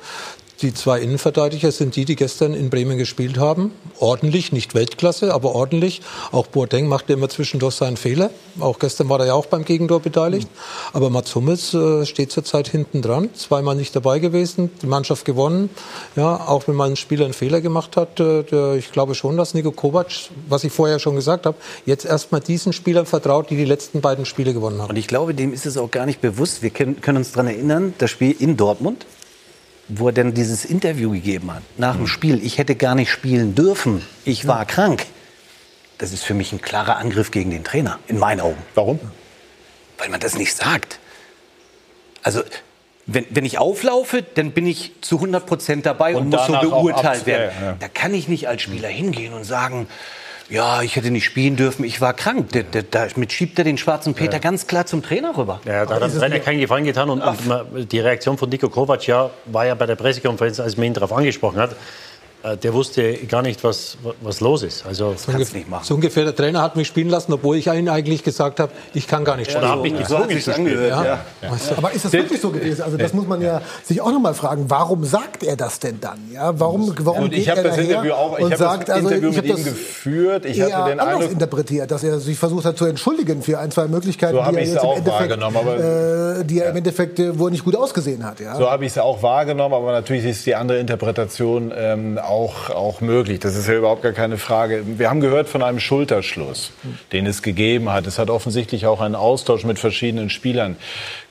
die 0.63 0.73
zwei 0.73 1.01
Innenverteidiger 1.01 1.71
sind 1.71 1.95
die, 1.95 2.05
die 2.05 2.15
gestern 2.15 2.53
in 2.53 2.69
Bremen 2.69 2.97
gespielt 2.97 3.37
haben. 3.37 3.71
Ordentlich, 3.99 4.53
nicht 4.53 4.73
Weltklasse, 4.73 5.33
aber 5.33 5.53
ordentlich. 5.53 6.01
Auch 6.31 6.47
Boateng 6.47 6.87
machte 6.87 7.13
immer 7.13 7.29
zwischendurch 7.29 7.75
seinen 7.75 7.97
Fehler. 7.97 8.31
Auch 8.59 8.79
gestern 8.79 9.09
war 9.09 9.19
er 9.19 9.27
ja 9.27 9.33
auch 9.33 9.45
beim 9.45 9.65
Gegentor 9.65 9.99
beteiligt. 9.99 10.47
Aber 10.93 11.09
Mats 11.09 11.35
Hummels 11.35 11.73
äh, 11.73 12.05
steht 12.05 12.31
zurzeit 12.31 12.69
hinten 12.69 13.01
dran. 13.01 13.29
Zweimal 13.35 13.75
nicht 13.75 13.95
dabei 13.95 14.19
gewesen, 14.19 14.71
die 14.81 14.87
Mannschaft 14.87 15.25
gewonnen. 15.25 15.69
Ja, 16.15 16.47
auch 16.47 16.67
wenn 16.67 16.75
mal 16.75 16.89
ein 16.89 16.95
Spieler 16.95 17.25
einen 17.25 17.33
Fehler 17.33 17.59
gemacht 17.59 17.97
hat. 17.97 18.19
Äh, 18.19 18.43
der, 18.43 18.75
ich 18.75 18.91
glaube 18.91 19.15
schon, 19.15 19.35
dass 19.35 19.53
Nico 19.53 19.71
Kovac, 19.71 20.07
was 20.47 20.63
ich 20.63 20.71
vorher 20.71 20.99
schon 20.99 21.15
gesagt 21.15 21.45
habe, 21.45 21.57
jetzt 21.85 22.05
erstmal 22.05 22.39
diesen 22.39 22.71
Spielern 22.71 23.05
vertraut, 23.05 23.49
die 23.49 23.57
die 23.57 23.65
letzten 23.65 23.99
beiden 23.99 24.25
Spiele 24.25 24.53
gewonnen 24.53 24.81
haben. 24.81 24.91
Und 24.91 24.97
ich 24.97 25.07
glaube, 25.07 25.33
dem 25.33 25.53
ist 25.53 25.65
es 25.65 25.77
auch 25.77 25.91
gar 25.91 26.05
nicht 26.05 26.21
bewusst. 26.21 26.61
Wir 26.61 26.69
können, 26.69 27.01
können 27.01 27.17
uns 27.17 27.33
daran 27.33 27.47
erinnern, 27.47 27.93
das 27.97 28.09
Spiel 28.09 28.33
in 28.39 28.55
Dortmund, 28.55 29.05
wo 29.87 30.07
er 30.07 30.13
dann 30.13 30.33
dieses 30.33 30.65
Interview 30.65 31.11
gegeben 31.11 31.53
hat, 31.53 31.63
nach 31.77 31.95
dem 31.95 32.07
Spiel, 32.07 32.43
ich 32.43 32.57
hätte 32.57 32.75
gar 32.75 32.95
nicht 32.95 33.11
spielen 33.11 33.55
dürfen, 33.55 34.05
ich 34.25 34.47
war 34.47 34.65
krank. 34.65 35.05
Das 35.97 36.11
ist 36.11 36.23
für 36.23 36.33
mich 36.33 36.51
ein 36.51 36.61
klarer 36.61 36.97
Angriff 36.97 37.31
gegen 37.31 37.51
den 37.51 37.63
Trainer, 37.63 37.99
in 38.07 38.17
meinen 38.17 38.41
Augen. 38.41 38.61
Warum? 38.75 38.99
Weil 39.97 40.09
man 40.09 40.19
das 40.19 40.35
nicht 40.37 40.55
sagt. 40.55 40.99
Also, 42.23 42.41
wenn, 43.05 43.25
wenn 43.29 43.45
ich 43.45 43.57
auflaufe, 43.57 44.23
dann 44.23 44.51
bin 44.51 44.65
ich 44.65 44.93
zu 45.01 45.15
100 45.15 45.45
Prozent 45.45 45.85
dabei 45.85 46.15
und, 46.15 46.23
Und 46.23 46.29
muss 46.29 46.47
so 46.47 46.53
beurteilt 46.53 47.25
werden. 47.25 47.51
ja, 47.59 47.65
ja. 47.67 47.77
Da 47.79 47.87
kann 47.89 48.13
ich 48.13 48.27
nicht 48.27 48.47
als 48.47 48.61
Spieler 48.61 48.87
hingehen 48.87 49.33
und 49.33 49.43
sagen, 49.43 49.87
ja, 50.53 50.81
ich 50.83 50.95
hätte 50.95 51.09
nicht 51.09 51.25
spielen 51.25 51.55
dürfen, 51.55 51.83
ich 51.83 51.99
war 51.99 52.13
krank. 52.13 52.49
Da- 52.51 52.61
da- 52.89 53.07
Damit 53.07 53.31
schiebt 53.33 53.57
er 53.57 53.65
den 53.65 53.77
schwarzen 53.79 54.13
Peter 54.13 54.39
ganz 54.39 54.67
klar 54.67 54.85
zum 54.85 55.01
Trainer 55.01 55.35
rüber. 55.35 55.59
Ja, 55.65 55.85
da 55.85 55.95
hat 55.95 56.03
dem 56.03 56.19
Trainer 56.19 56.39
keinen 56.39 56.59
Gefallen 56.59 56.83
getan. 56.85 57.09
Und, 57.09 57.21
und 57.21 57.91
die 57.91 57.99
Reaktion 57.99 58.37
von 58.37 58.49
Nico 58.49 58.69
Kovac 58.69 59.07
ja, 59.07 59.31
war 59.45 59.65
ja 59.65 59.73
bei 59.73 59.87
der 59.87 59.95
Pressekonferenz, 59.95 60.59
als 60.59 60.77
man 60.77 60.85
ihn 60.87 60.93
darauf 60.93 61.11
angesprochen 61.11 61.57
hat, 61.57 61.75
der 62.61 62.73
wusste 62.73 63.13
gar 63.27 63.41
nicht, 63.41 63.63
was, 63.63 63.97
was 64.21 64.41
los 64.41 64.63
ist. 64.63 64.85
Also, 64.85 65.13
So 65.17 65.31
ungefähr, 65.31 65.61
so 65.81 65.95
ungefähr 65.95 66.25
der 66.25 66.35
Trainer 66.35 66.61
hat 66.61 66.75
mich 66.75 66.87
spielen 66.87 67.09
lassen, 67.09 67.31
obwohl 67.31 67.55
ich 67.55 67.67
ihn 67.67 67.87
eigentlich 67.87 68.23
gesagt 68.23 68.59
habe, 68.59 68.71
ich 68.93 69.07
kann 69.07 69.23
gar 69.23 69.37
nicht 69.37 69.49
spielen. 69.51 69.63
Oder 69.63 69.73
hat 69.73 69.81
mich 69.81 69.97
gezwungen 69.97 70.41
zu 70.41 70.51
spielen. 70.51 70.87
Ja. 70.89 71.19
Aber 71.77 71.91
ist 71.93 72.03
das 72.05 72.11
wirklich 72.11 72.41
so 72.41 72.49
gewesen? 72.49 72.81
Also 72.81 72.97
das 72.97 73.13
muss 73.13 73.27
man 73.27 73.41
ja 73.41 73.61
sich 73.83 74.01
auch 74.01 74.11
noch 74.11 74.19
mal 74.19 74.33
fragen. 74.33 74.65
Warum 74.67 75.05
sagt 75.05 75.43
er 75.43 75.55
das 75.55 75.79
denn 75.79 75.99
dann? 76.01 76.19
Ja, 76.33 76.59
warum, 76.59 76.93
warum 76.99 77.23
Und 77.23 77.29
geht 77.29 77.39
ich 77.39 77.49
habe 77.49 77.61
er 77.61 77.69
das 77.69 77.77
Interview 77.77 78.11
auch, 78.13 78.37
ich 78.37 78.43
und 78.45 78.51
habe 78.51 78.57
sagt, 78.63 78.89
das 78.89 78.95
also 78.95 79.07
Interview 79.09 79.29
ich 79.29 79.35
mit 79.37 79.49
habe 79.49 79.59
ihm 79.59 79.63
das 79.65 79.73
geführt. 79.73 80.45
Ich 80.45 80.61
hatte 80.61 80.89
den 80.89 80.99
anders 80.99 81.15
Eindruck, 81.15 81.31
interpretiert, 81.31 81.91
dass 81.91 82.03
er 82.03 82.19
sich 82.19 82.37
versucht 82.37 82.65
hat 82.65 82.77
zu 82.77 82.85
entschuldigen 82.85 83.41
für 83.41 83.59
ein, 83.59 83.71
zwei 83.71 83.87
Möglichkeiten, 83.87 84.35
So 84.35 84.51
die 84.51 84.57
er 84.57 84.63
jetzt 84.63 84.73
im 84.73 84.79
auch 84.79 84.97
Endeffekt, 84.97 85.21
wahrgenommen, 85.29 85.55
aber- 85.57 86.39
äh, 86.39 86.43
die 86.45 86.59
er 86.59 86.71
im 86.71 86.75
Endeffekt 86.75 87.19
äh, 87.19 87.39
wohl 87.39 87.51
nicht 87.51 87.63
gut 87.63 87.75
ausgesehen 87.75 88.25
hat. 88.25 88.39
Ja? 88.41 88.55
So 88.57 88.69
habe 88.69 88.83
ich 88.83 88.89
es 88.89 88.95
ja 88.95 89.03
auch 89.03 89.23
wahrgenommen, 89.23 89.73
aber 89.73 89.91
natürlich 89.93 90.25
ist 90.25 90.45
die 90.45 90.55
andere 90.55 90.79
Interpretation 90.79 91.71
ähm, 91.75 92.17
auch, 92.17 92.32
auch 92.33 93.01
möglich. 93.01 93.39
Das 93.39 93.55
ist 93.55 93.67
ja 93.67 93.75
überhaupt 93.75 94.01
gar 94.01 94.11
keine 94.11 94.37
Frage. 94.37 94.83
Wir 94.97 95.09
haben 95.09 95.21
gehört 95.21 95.49
von 95.49 95.63
einem 95.63 95.79
Schulterschluss, 95.79 96.71
den 97.11 97.25
es 97.25 97.41
gegeben 97.41 97.91
hat. 97.91 98.07
Es 98.07 98.19
hat 98.19 98.29
offensichtlich 98.29 98.85
auch 98.85 99.01
einen 99.01 99.15
Austausch 99.15 99.63
mit 99.63 99.79
verschiedenen 99.79 100.29
Spielern 100.29 100.77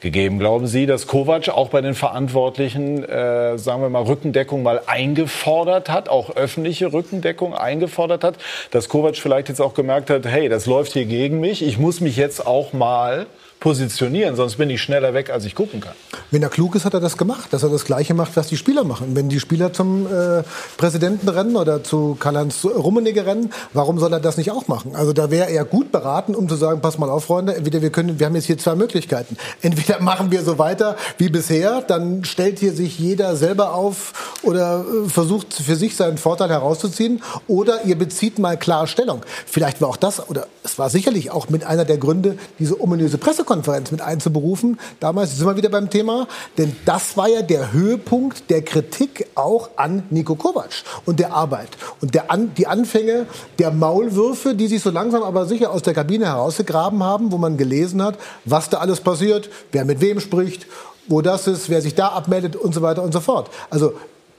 gegeben. 0.01 0.39
Glauben 0.39 0.67
Sie, 0.67 0.87
dass 0.87 1.07
Kovac 1.07 1.49
auch 1.49 1.69
bei 1.69 1.81
den 1.81 1.95
Verantwortlichen, 1.95 3.05
äh, 3.05 3.59
sagen 3.59 3.83
wir 3.83 3.89
mal, 3.89 4.03
Rückendeckung 4.03 4.63
mal 4.63 4.81
eingefordert 4.87 5.89
hat, 5.89 6.09
auch 6.09 6.37
öffentliche 6.37 6.93
Rückendeckung 6.93 7.55
eingefordert 7.55 8.25
hat, 8.25 8.37
dass 8.71 8.89
Kovac 8.89 9.17
vielleicht 9.17 9.49
jetzt 9.49 9.61
auch 9.61 9.75
gemerkt 9.75 10.11
hat, 10.11 10.27
hey, 10.27 10.49
das 10.49 10.67
läuft 10.67 10.93
hier 10.93 11.05
gegen 11.05 11.41
mich, 11.41 11.63
ich 11.63 11.79
muss 11.79 12.01
mich 12.01 12.17
jetzt 12.17 12.47
auch 12.47 12.73
mal 12.73 13.27
positionieren, 13.63 14.35
sonst 14.35 14.57
bin 14.57 14.69
ich 14.71 14.83
schneller 14.83 15.15
weg, 15.15 15.31
als 15.31 15.45
ich 15.45 15.55
gucken 15.55 15.81
kann. 15.81 15.93
Wenn 16.33 16.43
er 16.43 16.49
klug 16.49 16.75
ist, 16.75 16.85
hat 16.85 16.95
er 16.95 17.01
das 17.01 17.17
gemacht, 17.17 17.53
dass 17.53 17.63
er 17.63 17.69
das 17.69 17.85
Gleiche 17.85 18.13
macht, 18.13 18.37
was 18.37 18.49
die 18.49 18.57
Spieler 18.57 18.83
machen. 18.83 19.15
Wenn 19.15 19.29
die 19.29 19.39
Spieler 19.39 19.73
zum 19.73 20.07
äh, 20.07 20.43
Präsidenten 20.77 21.29
rennen 21.29 21.55
oder 21.55 21.85
zu 21.85 22.17
Karl-Heinz 22.19 22.65
Rummenigge 22.65 23.25
rennen, 23.25 23.53
warum 23.73 24.01
soll 24.01 24.13
er 24.13 24.19
das 24.19 24.37
nicht 24.37 24.51
auch 24.51 24.67
machen? 24.67 24.97
Also 24.97 25.13
da 25.13 25.31
wäre 25.31 25.49
er 25.49 25.65
gut 25.65 25.93
beraten, 25.93 26.35
um 26.35 26.49
zu 26.49 26.57
sagen, 26.57 26.81
pass 26.81 26.99
mal 26.99 27.09
auf, 27.09 27.27
Freunde, 27.27 27.55
entweder 27.55 27.83
wir 27.83 27.91
können, 27.91 28.19
wir 28.19 28.27
haben 28.27 28.35
jetzt 28.35 28.47
hier 28.47 28.59
zwei 28.59 28.75
Möglichkeiten. 28.75 29.37
Entweder 29.61 30.01
machen 30.01 30.33
wir 30.33 30.43
so 30.43 30.59
weiter 30.59 30.97
wie 31.19 31.29
bisher, 31.29 31.83
dann 31.83 32.25
stellt 32.25 32.59
hier 32.59 32.73
sich 32.73 32.99
jeder 32.99 33.37
selber 33.37 33.75
auf 33.75 34.41
oder 34.43 34.85
äh, 35.05 35.09
versucht 35.09 35.55
für 35.55 35.77
sich 35.77 35.95
seinen 35.95 36.19
Vorteil 36.19 36.51
herauszuziehen, 36.51 37.23
oder 37.47 37.85
ihr 37.85 37.97
bezieht 37.97 38.41
mal 38.41 38.57
klar 38.57 38.89
Stellung. 38.89 39.23
Vielleicht 39.47 39.81
war 39.81 39.89
auch 39.89 39.97
das, 39.97 40.29
oder 40.29 40.49
es 40.65 40.81
war 40.81 40.91
sicherlich 40.91 41.31
auch 41.31 41.49
mit 41.49 41.63
einer 41.63 41.85
der 41.85 41.99
Gründe, 41.99 42.37
diese 42.59 42.81
ominöse 42.81 43.19
Pressekonferenz 43.19 43.52
mit 43.57 44.01
einzuberufen. 44.01 44.79
Damals 45.01 45.37
sind 45.37 45.47
wir 45.47 45.57
wieder 45.57 45.69
beim 45.69 45.91
Thema, 45.91 46.27
denn 46.59 46.77
das 46.85 47.17
war 47.17 47.29
ja 47.29 47.43
der 47.43 47.73
Höhepunkt 47.73 48.51
der 48.51 48.63
Kritik 48.63 49.27
auch 49.35 49.71
an 49.77 50.05
Nico 50.11 50.35
Kovac 50.35 50.71
und 51.05 51.21
der 51.21 51.33
Arbeit. 51.33 51.69
Und 52.01 52.15
der 52.15 52.31
an, 52.31 52.53
die 52.57 52.67
Anfänge 52.67 53.27
der 53.59 53.71
Maulwürfe, 53.71 54.55
die 54.55 54.67
sich 54.67 54.83
so 54.83 54.91
langsam 54.91 55.23
aber 55.23 55.47
sicher 55.47 55.71
aus 55.71 55.83
der 55.83 55.95
Kabine 55.95 56.27
herausgegraben 56.27 57.03
haben, 57.03 57.33
wo 57.33 57.39
man 57.39 57.57
gelesen 57.57 58.03
hat, 58.03 58.19
was 58.45 58.71
da 58.71 58.79
alles 58.79 59.01
passiert, 59.01 59.51
wer 59.73 59.85
mit 59.85 60.01
wem 60.01 60.21
spricht, 60.21 60.67
wo 61.09 61.21
das 61.21 61.47
ist, 61.47 61.69
wer 61.69 61.83
sich 61.83 61.95
da 61.95 62.09
abmeldet 62.09 62.57
und 62.57 62.75
so 62.75 62.83
weiter 62.83 63.03
und 63.03 63.13
so 63.13 63.21
fort. 63.21 63.51
Also 63.71 63.93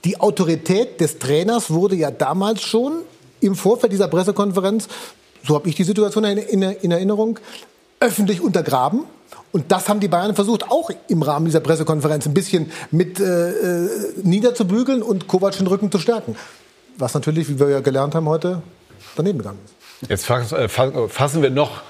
die 0.04 0.20
Autorität 0.20 1.00
des 1.00 1.18
Trainers 1.18 1.70
wurde 1.70 1.96
ja 1.96 2.10
damals 2.10 2.62
schon 2.62 3.02
im 3.40 3.54
Vorfeld 3.54 3.92
dieser 3.92 4.08
Pressekonferenz, 4.08 4.88
so 5.46 5.54
habe 5.54 5.68
ich 5.68 5.74
die 5.74 5.84
Situation 5.84 6.24
in 6.24 6.90
Erinnerung, 6.90 7.38
öffentlich 8.00 8.40
untergraben. 8.40 9.04
Und 9.52 9.70
das 9.70 9.88
haben 9.88 10.00
die 10.00 10.08
Bayern 10.08 10.34
versucht, 10.34 10.70
auch 10.70 10.90
im 11.08 11.22
Rahmen 11.22 11.46
dieser 11.46 11.60
Pressekonferenz 11.60 12.26
ein 12.26 12.34
bisschen 12.34 12.72
mit 12.90 13.20
äh, 13.20 13.50
äh, 13.50 13.88
niederzubügeln 14.22 15.00
und 15.02 15.28
Kovac 15.28 15.56
den 15.56 15.66
Rücken 15.68 15.92
zu 15.92 15.98
stärken. 15.98 16.34
Was 16.98 17.14
natürlich, 17.14 17.48
wie 17.48 17.58
wir 17.60 17.68
ja 17.68 17.80
gelernt 17.80 18.14
haben 18.14 18.28
heute, 18.28 18.62
daneben 19.16 19.38
gegangen 19.38 19.58
ist. 19.64 20.10
Jetzt 20.28 20.28
äh, 20.52 20.68
fa- 20.68 21.08
fassen 21.08 21.42
wir 21.42 21.50
noch 21.50 21.82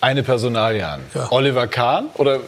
eine 0.00 0.22
Personalie 0.24 0.86
an. 0.86 1.00
Oliver 1.30 1.66
Kahn 1.68 2.06
oder 2.16 2.40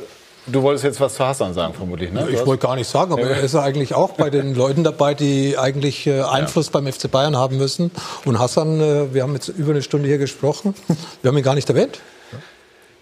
du 0.48 0.62
wolltest 0.62 0.84
jetzt 0.84 1.00
was 1.00 1.14
zu 1.14 1.24
Hassan 1.24 1.54
sagen 1.54 1.72
vermutlich, 1.74 2.12
ne? 2.12 2.28
Ich 2.30 2.44
wollte 2.44 2.66
gar 2.66 2.74
nicht 2.76 2.88
sagen, 2.88 3.12
aber 3.12 3.22
er 3.22 3.40
ist 3.40 3.54
ja 3.54 3.62
eigentlich 3.62 3.94
auch 3.94 4.10
bei 4.12 4.30
den 4.30 4.54
Leuten 4.54 4.82
dabei, 4.84 5.14
die 5.14 5.56
eigentlich 5.56 6.06
äh, 6.08 6.22
Einfluss 6.22 6.70
beim 6.70 6.86
FC 6.92 7.10
Bayern 7.10 7.36
haben 7.36 7.56
müssen. 7.56 7.92
Und 8.24 8.38
Hassan, 8.40 8.80
äh, 8.80 9.14
wir 9.14 9.22
haben 9.22 9.32
jetzt 9.34 9.48
über 9.48 9.70
eine 9.70 9.82
Stunde 9.82 10.08
hier 10.08 10.18
gesprochen, 10.18 10.74
wir 11.22 11.28
haben 11.30 11.38
ihn 11.38 11.44
gar 11.44 11.54
nicht 11.54 11.68
erwähnt. 11.68 12.00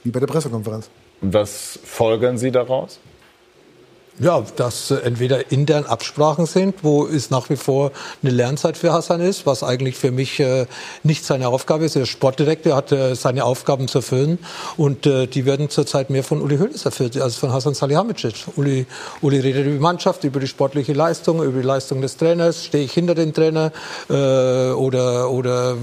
Wie 0.05 0.11
bei 0.11 0.21
der 0.21 0.27
Pressekonferenz. 0.27 0.91
Was 1.23 1.79
folgern 1.83 2.37
Sie 2.37 2.51
daraus? 2.51 3.01
Ja, 4.21 4.45
dass 4.55 4.93
äh, 4.93 4.99
entweder 4.99 5.51
intern 5.51 5.87
Absprachen 5.87 6.47
sind, 6.47 6.85
wo 6.85 7.05
es 7.05 7.31
nach 7.31 7.51
wie 7.51 7.57
vor 7.57 7.91
eine 8.23 8.31
Lernzeit 8.31 8.77
für 8.77 8.93
Hassan 8.93 9.21
ist, 9.21 9.45
was 9.45 9.65
eigentlich 9.65 9.97
für 9.97 10.13
mich 10.13 10.39
äh, 10.39 10.67
nicht 11.03 11.25
seine 11.25 11.49
Aufgabe 11.49 11.85
ist. 11.85 11.97
Der 11.97 12.07
Sportdirektor 12.07 12.77
hat 12.77 12.93
äh, 12.93 13.17
seine 13.17 13.45
Aufgaben 13.45 13.89
zu 13.89 13.99
erfüllen 13.99 14.39
und 14.77 15.05
äh, 15.07 15.27
die 15.27 15.47
werden 15.47 15.69
zurzeit 15.69 16.11
mehr 16.11 16.23
von 16.23 16.43
Uli 16.43 16.59
Hoeneß 16.59 16.85
erfüllt 16.85 17.21
als 17.21 17.35
von 17.35 17.53
Hassan 17.53 17.75
Salihamidzic. 17.75 18.47
Uli, 18.55 18.87
Uli 19.21 19.41
redet 19.41 19.67
über 19.67 19.75
die 19.75 19.81
Mannschaft, 19.81 20.23
über 20.23 20.39
die 20.39 20.47
sportliche 20.47 20.93
Leistung, 20.93 21.43
über 21.43 21.61
die 21.61 21.67
Leistung 21.67 22.01
des 22.01 22.17
Trainers. 22.17 22.67
Stehe 22.67 22.85
ich 22.85 22.93
hinter 22.93 23.17
den 23.17 23.35
Trainer 23.35 23.73
äh, 24.09 24.71
oder, 24.71 25.29
oder 25.33 25.75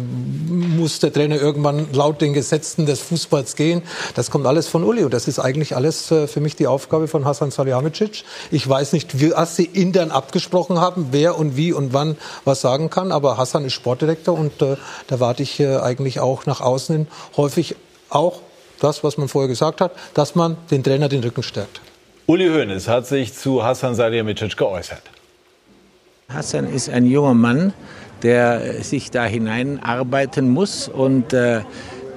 muss 0.48 1.00
der 1.00 1.12
Trainer 1.12 1.36
irgendwann 1.36 1.88
laut 1.92 2.22
den 2.22 2.32
Gesetzen 2.32 2.86
des 2.86 3.02
Fußballs 3.02 3.58
gehen? 3.58 3.82
Das 4.16 4.32
kommt 4.32 4.48
alles 4.48 4.70
von 4.70 4.86
Uli 4.86 5.04
und 5.04 5.14
das 5.14 5.28
ist 5.28 5.40
eigentlich 5.40 5.76
alles 5.76 6.10
äh, 6.12 6.28
für 6.28 6.40
mich 6.40 6.56
die 6.56 6.68
Aufgabe 6.68 7.10
von 7.10 7.26
Hassan 7.26 7.52
Salihamidzic. 7.52 8.20
Ich 8.51 8.67
weiß 8.67 8.93
nicht, 8.93 9.32
was 9.34 9.55
sie 9.55 9.65
intern 9.65 10.11
abgesprochen 10.11 10.80
haben, 10.80 11.07
wer 11.11 11.38
und 11.38 11.57
wie 11.57 11.74
und 11.74 11.93
wann 11.93 12.17
was 12.45 12.61
sagen 12.61 12.89
kann. 12.89 13.11
Aber 13.11 13.38
Hassan 13.38 13.65
ist 13.65 13.74
Sportdirektor 13.74 14.38
und 14.38 14.61
äh, 14.61 14.78
da 15.07 15.19
warte 15.19 15.43
ich 15.43 15.59
äh, 15.59 15.78
eigentlich 15.78 16.19
auch 16.19 16.45
nach 16.45 16.61
außen 16.61 16.95
hin 16.95 17.07
häufig 17.38 17.76
auch 18.09 18.39
das, 18.80 19.03
was 19.03 19.17
man 19.17 19.28
vorher 19.28 19.47
gesagt 19.47 19.82
hat, 19.82 19.91
dass 20.13 20.36
man 20.36 20.57
den 20.69 20.84
Trainer 20.84 21.07
den 21.07 21.24
Rücken 21.24 21.43
stärkt. 21.43 21.82
Uli 22.28 22.47
Hoeneß 22.47 22.88
hat 22.88 23.07
sich 23.07 23.34
zu 23.34 23.63
Hassan 23.63 23.95
Salihamidzic 23.95 24.57
geäußert. 24.57 25.01
Hassan 26.30 26.72
ist 26.72 26.89
ein 26.89 27.05
junger 27.05 27.34
Mann, 27.34 27.74
der 28.24 28.84
sich 28.84 29.11
da 29.11 29.26
hineinarbeiten 29.26 30.49
muss 30.49 30.88
und 30.88 31.34
äh, 31.34 31.61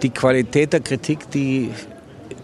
die 0.03 0.11
Qualität 0.11 0.73
der 0.73 0.81
Kritik, 0.81 1.31
die 1.31 1.71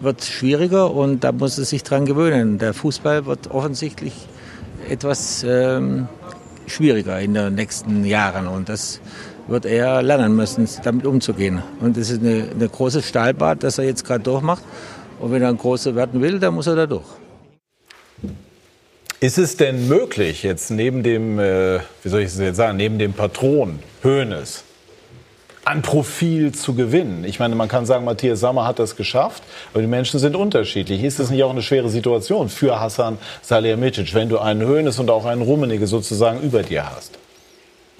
wird 0.00 0.24
schwieriger 0.24 0.90
und 0.92 1.24
da 1.24 1.32
muss 1.32 1.58
er 1.58 1.64
sich 1.64 1.82
dran 1.82 2.06
gewöhnen. 2.06 2.58
Der 2.58 2.74
Fußball 2.74 3.26
wird 3.26 3.50
offensichtlich 3.50 4.14
etwas 4.88 5.44
ähm, 5.46 6.08
schwieriger 6.66 7.20
in 7.20 7.34
den 7.34 7.54
nächsten 7.54 8.04
Jahren 8.04 8.48
und 8.48 8.68
das 8.68 9.00
wird 9.46 9.66
er 9.66 10.02
lernen 10.02 10.36
müssen, 10.36 10.68
damit 10.84 11.06
umzugehen. 11.06 11.62
Und 11.80 11.96
das 11.96 12.10
ist 12.10 12.22
eine, 12.22 12.48
eine 12.50 12.68
große 12.68 13.02
Stahlbad, 13.02 13.62
das 13.62 13.78
er 13.78 13.84
jetzt 13.84 14.04
gerade 14.04 14.22
durchmacht. 14.22 14.62
Und 15.18 15.32
wenn 15.32 15.42
er 15.42 15.48
ein 15.48 15.58
großer 15.58 15.94
werden 15.94 16.22
will, 16.22 16.38
dann 16.38 16.54
muss 16.54 16.66
er 16.66 16.76
da 16.76 16.86
durch. 16.86 17.04
Ist 19.18 19.36
es 19.36 19.56
denn 19.56 19.86
möglich, 19.86 20.44
jetzt 20.44 20.70
neben 20.70 21.02
dem, 21.02 21.38
äh, 21.38 21.80
wie 22.02 22.08
soll 22.08 22.20
ich 22.20 22.28
es 22.28 22.38
jetzt 22.38 22.56
sagen, 22.56 22.78
neben 22.78 22.98
dem 22.98 23.12
Patron 23.12 23.80
Hoeneß 24.02 24.64
an 25.64 25.82
Profil 25.82 26.52
zu 26.52 26.74
gewinnen? 26.74 27.24
Ich 27.24 27.38
meine, 27.38 27.54
man 27.54 27.68
kann 27.68 27.86
sagen, 27.86 28.04
Matthias 28.04 28.40
Sammer 28.40 28.66
hat 28.66 28.78
das 28.78 28.96
geschafft, 28.96 29.42
aber 29.72 29.82
die 29.82 29.88
Menschen 29.88 30.18
sind 30.18 30.36
unterschiedlich. 30.36 31.02
Ist 31.02 31.18
das 31.18 31.30
nicht 31.30 31.42
auch 31.42 31.50
eine 31.50 31.62
schwere 31.62 31.88
Situation 31.88 32.48
für 32.48 32.80
Hassan 32.80 33.18
Salihamidzic, 33.42 34.14
wenn 34.14 34.28
du 34.28 34.38
einen 34.38 34.66
Hoeneß 34.66 34.98
und 34.98 35.10
auch 35.10 35.24
einen 35.24 35.42
Rummenigge 35.42 35.86
sozusagen 35.86 36.40
über 36.40 36.62
dir 36.62 36.90
hast? 36.90 37.18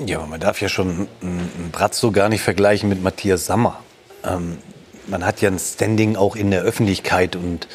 Ja, 0.07 0.19
aber 0.19 0.27
man 0.27 0.41
darf 0.41 0.61
ja 0.61 0.69
schon 0.69 1.09
einen 1.21 1.71
Bratzo 1.73 2.11
gar 2.11 2.29
nicht 2.29 2.41
vergleichen 2.41 2.89
mit 2.89 3.03
Matthias 3.03 3.47
Sammer. 3.47 3.81
Ähm, 4.25 4.59
man 5.07 5.27
hat 5.27 5.41
ja 5.41 5.51
ein 5.51 5.59
Standing 5.59 6.17
auch 6.17 6.37
in 6.37 6.51
der 6.51 6.63
Öffentlichkeit 6.63 7.37
und 7.37 7.69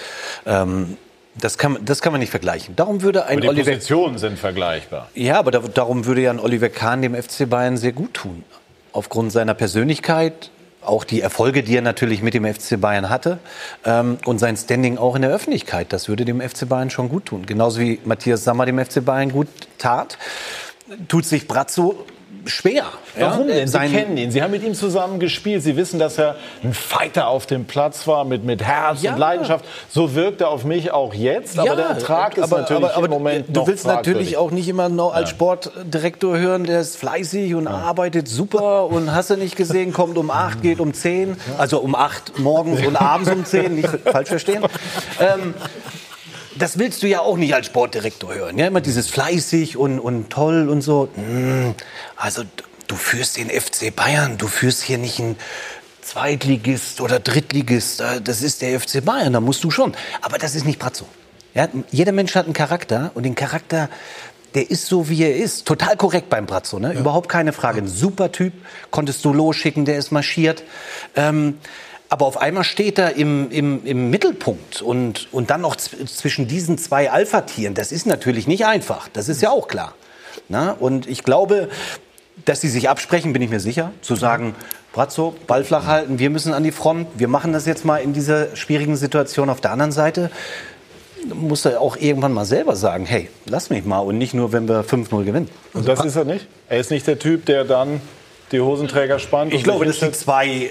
ähm, 0.46 0.98
das 1.36 1.58
kann, 1.58 1.78
das 1.84 2.02
kann 2.02 2.14
man 2.14 2.22
nicht 2.22 2.30
vergleichen. 2.30 2.76
Darum 2.76 3.02
würde 3.02 3.26
ein 3.26 3.34
aber 3.34 3.42
die 3.42 3.48
Oliver 3.50 3.72
Positionen 3.72 4.18
sind 4.18 4.40
vergleichbar. 4.40 5.10
Ja, 5.16 5.38
aber 5.38 5.52
da, 5.52 5.60
darum 5.60 6.06
würde 6.06 6.22
ja 6.22 6.32
ein 6.32 6.40
Oliver 6.40 6.70
Kahn 6.70 7.02
dem 7.02 7.14
FC 7.14 7.50
Bayern 7.50 7.78
sehr 7.78 7.92
gut 7.92 8.14
tun. 8.14 8.44
Aufgrund 8.96 9.34
seiner 9.34 9.54
Persönlichkeit, 9.56 10.52
auch 10.82 11.04
die 11.04 11.20
Erfolge, 11.20 11.64
die 11.64 11.76
er 11.76 11.82
natürlich 11.82 12.22
mit 12.22 12.34
dem 12.34 12.46
FC 12.46 12.80
Bayern 12.80 13.10
hatte 13.10 13.40
ähm, 13.84 14.20
und 14.24 14.40
sein 14.40 14.56
Standing 14.56 14.98
auch 14.98 15.18
in 15.18 15.22
der 15.22 15.32
Öffentlichkeit. 15.32 15.92
Das 15.92 16.08
würde 16.08 16.24
dem 16.24 16.40
FC 16.40 16.70
Bayern 16.70 16.90
schon 16.90 17.10
gut 17.10 17.26
tun. 17.26 17.46
Genauso 17.46 17.82
wie 17.82 18.00
Matthias 18.06 18.46
Sammer 18.46 18.66
dem 18.66 18.80
FC 18.80 19.04
Bayern 19.04 19.34
gut 19.34 19.50
tat, 19.78 20.18
tut 21.10 21.26
sich 21.26 21.46
Brazzo 21.46 22.06
schwer. 22.46 22.86
Warum 23.18 23.48
ja? 23.50 23.56
denn? 23.56 23.68
Sie 23.68 23.78
kennen 23.80 24.18
ihn. 24.18 24.32
Sie 24.32 24.42
haben 24.42 24.52
mit 24.52 24.64
ihm 24.64 24.74
zusammen 24.74 25.20
gespielt. 25.20 25.64
Sie 25.64 25.76
wissen, 25.78 26.00
dass 26.00 26.18
er 26.18 26.36
ein 26.64 26.74
Fighter 26.74 27.28
auf 27.28 27.46
dem 27.46 27.66
Platz 27.66 28.08
war 28.08 28.26
mit, 28.26 28.44
mit 28.44 28.64
Herz 28.64 29.02
Ja. 29.02 29.14
und 29.14 29.20
Leidenschaft. 29.20 29.66
So 29.90 30.16
wirkt 30.16 30.42
er 30.42 30.50
auf 30.50 30.64
mich 30.66 30.92
auch 30.92 31.14
jetzt. 31.14 31.58
Aber 31.60 31.68
Ja, 31.68 31.76
der 31.76 31.86
Ertrag 31.88 32.38
ist 32.38 32.44
aber- 32.44 32.62
natürlich 32.62 32.84
aber- 32.86 32.96
aber 32.96 33.06
im 33.06 33.12
Moment 33.12 33.46
Du 33.56 33.66
willst 33.68 33.86
natürlich 33.86 34.38
auch 34.38 34.52
nicht 34.52 34.68
immer 34.68 34.90
noch 34.90 35.14
als. 35.14 35.30
Sportdirektor 35.30 36.38
hören, 36.38 36.64
der 36.66 36.80
ist 36.82 36.98
fleißig 36.98 37.56
und 37.56 37.68
arbeitet 37.68 38.28
super 38.28 38.86
und 38.86 39.14
hast 39.14 39.30
du 39.30 39.36
nicht 39.38 39.56
gesehen, 39.56 39.92
kommt 39.94 40.18
um 40.18 40.30
8, 40.32 40.62
geht 40.62 40.80
um 40.80 40.94
10, 40.94 41.36
also 41.58 41.80
um 41.80 41.94
8 41.96 42.40
morgens 42.40 42.86
und 42.86 42.96
abends 42.96 43.30
um 43.32 43.44
10, 43.46 43.76
nicht 43.76 43.90
falsch 44.06 44.30
verstehen. 44.30 44.64
Ähm, 45.20 45.54
das 46.58 46.78
willst 46.80 47.04
du 47.04 47.08
ja 47.08 47.20
auch 47.22 47.38
nicht 47.38 47.54
als 47.54 47.68
Sportdirektor 47.68 48.34
hören. 48.34 48.58
Ja? 48.58 48.68
Immer 48.68 48.82
dieses 48.82 49.08
fleißig 49.10 49.78
und, 49.78 50.00
und 50.00 50.30
toll 50.30 50.70
und 50.70 50.82
so. 50.82 51.10
Hm, 51.16 51.76
Also 52.16 52.44
du 52.88 52.96
führst 52.96 53.38
den 53.38 53.50
FC 53.50 53.96
Bayern, 53.96 54.38
du 54.38 54.48
führst 54.48 54.84
hier 54.84 54.98
nicht 54.98 55.20
einen 55.20 55.36
Zweitligist 56.02 57.02
oder 57.02 57.20
Drittligist. 57.20 58.02
Äh, 58.02 58.22
Das 58.22 58.42
ist 58.42 58.62
der 58.62 58.80
FC 58.80 59.04
Bayern, 59.04 59.34
da 59.34 59.42
musst 59.42 59.64
du 59.64 59.72
schon. 59.72 59.94
Aber 60.22 60.38
das 60.38 60.56
ist 60.56 60.66
nicht 60.66 60.80
Brazzo. 60.80 61.06
Ja? 61.54 61.68
Jeder 61.92 62.12
Mensch 62.12 62.36
hat 62.36 62.46
einen 62.46 62.54
Charakter 62.54 63.12
und 63.16 63.24
den 63.24 63.36
Charakter, 63.36 63.90
der 64.54 64.70
ist 64.70 64.86
so, 64.86 65.10
wie 65.10 65.24
er 65.24 65.36
ist. 65.36 65.66
Total 65.66 65.98
korrekt 65.98 66.30
beim 66.30 66.46
Brazzo, 66.46 66.80
ne? 66.80 66.94
überhaupt 66.94 67.28
keine 67.28 67.52
Frage. 67.54 67.80
Ein 67.82 67.88
super 67.88 68.32
Typ, 68.32 68.54
konntest 68.92 69.26
du 69.26 69.34
losschicken, 69.34 69.84
der 69.86 69.98
ist 69.98 70.12
marschiert. 70.12 70.64
Ähm, 71.16 71.58
aber 72.10 72.26
auf 72.26 72.38
einmal 72.38 72.64
steht 72.64 73.00
er 73.00 73.16
im, 73.16 73.50
im, 73.52 73.86
im 73.86 74.10
Mittelpunkt 74.10 74.82
und, 74.82 75.28
und 75.32 75.50
dann 75.50 75.62
noch 75.62 75.76
zwischen 75.76 76.48
diesen 76.48 76.78
zwei 76.78 77.12
Alpha-Tieren. 77.12 77.74
Das 77.74 77.92
ist 77.92 78.06
natürlich 78.06 78.48
nicht 78.48 78.66
einfach, 78.66 79.10
das 79.10 79.30
ist 79.30 79.42
ja 79.42 79.50
auch 79.50 79.68
klar. 79.68 79.94
Na? 80.50 80.72
Und 80.72 81.08
ich 81.08 81.24
glaube, 81.24 81.70
dass 82.46 82.62
sie 82.62 82.70
sich 82.70 82.90
absprechen, 82.90 83.34
bin 83.34 83.42
ich 83.42 83.50
mir 83.50 83.60
sicher, 83.60 83.92
zu 84.02 84.16
sagen, 84.16 84.56
Brazzo, 84.94 85.36
Ball 85.48 85.64
flach 85.64 85.88
halten, 85.88 86.20
wir 86.20 86.30
müssen 86.30 86.54
an 86.54 86.64
die 86.64 86.72
Front, 86.72 87.08
wir 87.16 87.28
machen 87.28 87.54
das 87.54 87.66
jetzt 87.66 87.86
mal 87.86 87.98
in 87.98 88.14
dieser 88.14 88.56
schwierigen 88.56 88.96
Situation. 88.96 89.50
Auf 89.50 89.62
der 89.62 89.72
anderen 89.72 89.92
Seite 89.92 90.32
muss 91.34 91.66
er 91.66 91.82
auch 91.82 91.98
irgendwann 91.98 92.34
mal 92.34 92.46
selber 92.46 92.76
sagen, 92.76 93.06
hey, 93.06 93.30
lass 93.46 93.70
mich 93.70 93.84
mal 93.84 94.00
und 94.00 94.18
nicht 94.18 94.34
nur, 94.34 94.52
wenn 94.52 94.68
wir 94.68 94.86
5-0 94.86 95.24
gewinnen. 95.24 95.50
Und 95.74 95.88
das 95.88 96.06
ist 96.06 96.16
er 96.16 96.26
nicht? 96.26 96.48
Er 96.70 96.80
ist 96.80 96.92
nicht 96.92 97.08
der 97.08 97.18
Typ, 97.18 97.46
der 97.46 97.64
dann 97.64 98.00
die 98.52 98.62
Hosenträger 98.62 99.18
spannt. 99.18 99.54
Ich 99.54 99.64
glaube, 99.64 99.86
dass 99.86 100.00
die 100.00 100.12
zwei 100.12 100.70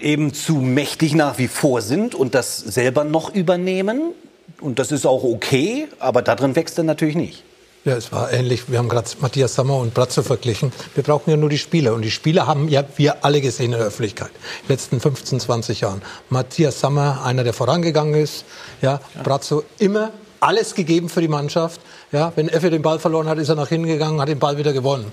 eben 0.00 0.34
zu 0.34 0.56
mächtig 0.56 1.14
nach 1.14 1.38
wie 1.38 1.48
vor 1.48 1.82
sind 1.82 2.14
und 2.14 2.34
das 2.34 2.58
selber 2.58 3.04
noch 3.04 3.34
übernehmen. 3.34 4.12
Und 4.60 4.78
das 4.78 4.92
ist 4.92 5.06
auch 5.06 5.24
okay, 5.24 5.88
aber 5.98 6.22
darin 6.22 6.56
wächst 6.56 6.78
er 6.78 6.84
natürlich 6.84 7.16
nicht. 7.16 7.42
Ja, 7.84 7.96
es 7.96 8.10
war 8.10 8.32
ähnlich. 8.32 8.68
Wir 8.68 8.78
haben 8.78 8.88
gerade 8.88 9.08
Matthias 9.20 9.54
Sammer 9.54 9.76
und 9.78 9.94
Brazzo 9.94 10.24
verglichen. 10.24 10.72
Wir 10.94 11.04
brauchen 11.04 11.30
ja 11.30 11.36
nur 11.36 11.48
die 11.48 11.58
Spieler. 11.58 11.94
Und 11.94 12.02
die 12.02 12.10
Spieler 12.10 12.48
haben 12.48 12.68
ja 12.68 12.82
wir 12.96 13.24
alle 13.24 13.40
gesehen 13.40 13.66
in 13.66 13.78
der 13.78 13.86
Öffentlichkeit. 13.86 14.30
In 14.62 14.66
den 14.66 14.72
letzten 14.72 15.00
15, 15.00 15.38
20 15.38 15.82
Jahren. 15.82 16.02
Matthias 16.28 16.80
Sammer, 16.80 17.22
einer, 17.24 17.44
der 17.44 17.52
vorangegangen 17.52 18.14
ist. 18.14 18.44
Ja, 18.82 19.00
Brazzo 19.22 19.62
immer 19.78 20.10
alles 20.40 20.74
gegeben 20.74 21.08
für 21.08 21.20
die 21.20 21.28
Mannschaft. 21.28 21.80
Ja, 22.12 22.32
wenn 22.36 22.48
Effe 22.48 22.70
den 22.70 22.82
Ball 22.82 22.98
verloren 22.98 23.28
hat, 23.28 23.38
ist 23.38 23.48
er 23.48 23.54
nach 23.56 23.68
hinten 23.68 23.88
gegangen, 23.88 24.20
hat 24.20 24.28
den 24.28 24.38
Ball 24.38 24.56
wieder 24.58 24.72
gewonnen. 24.72 25.10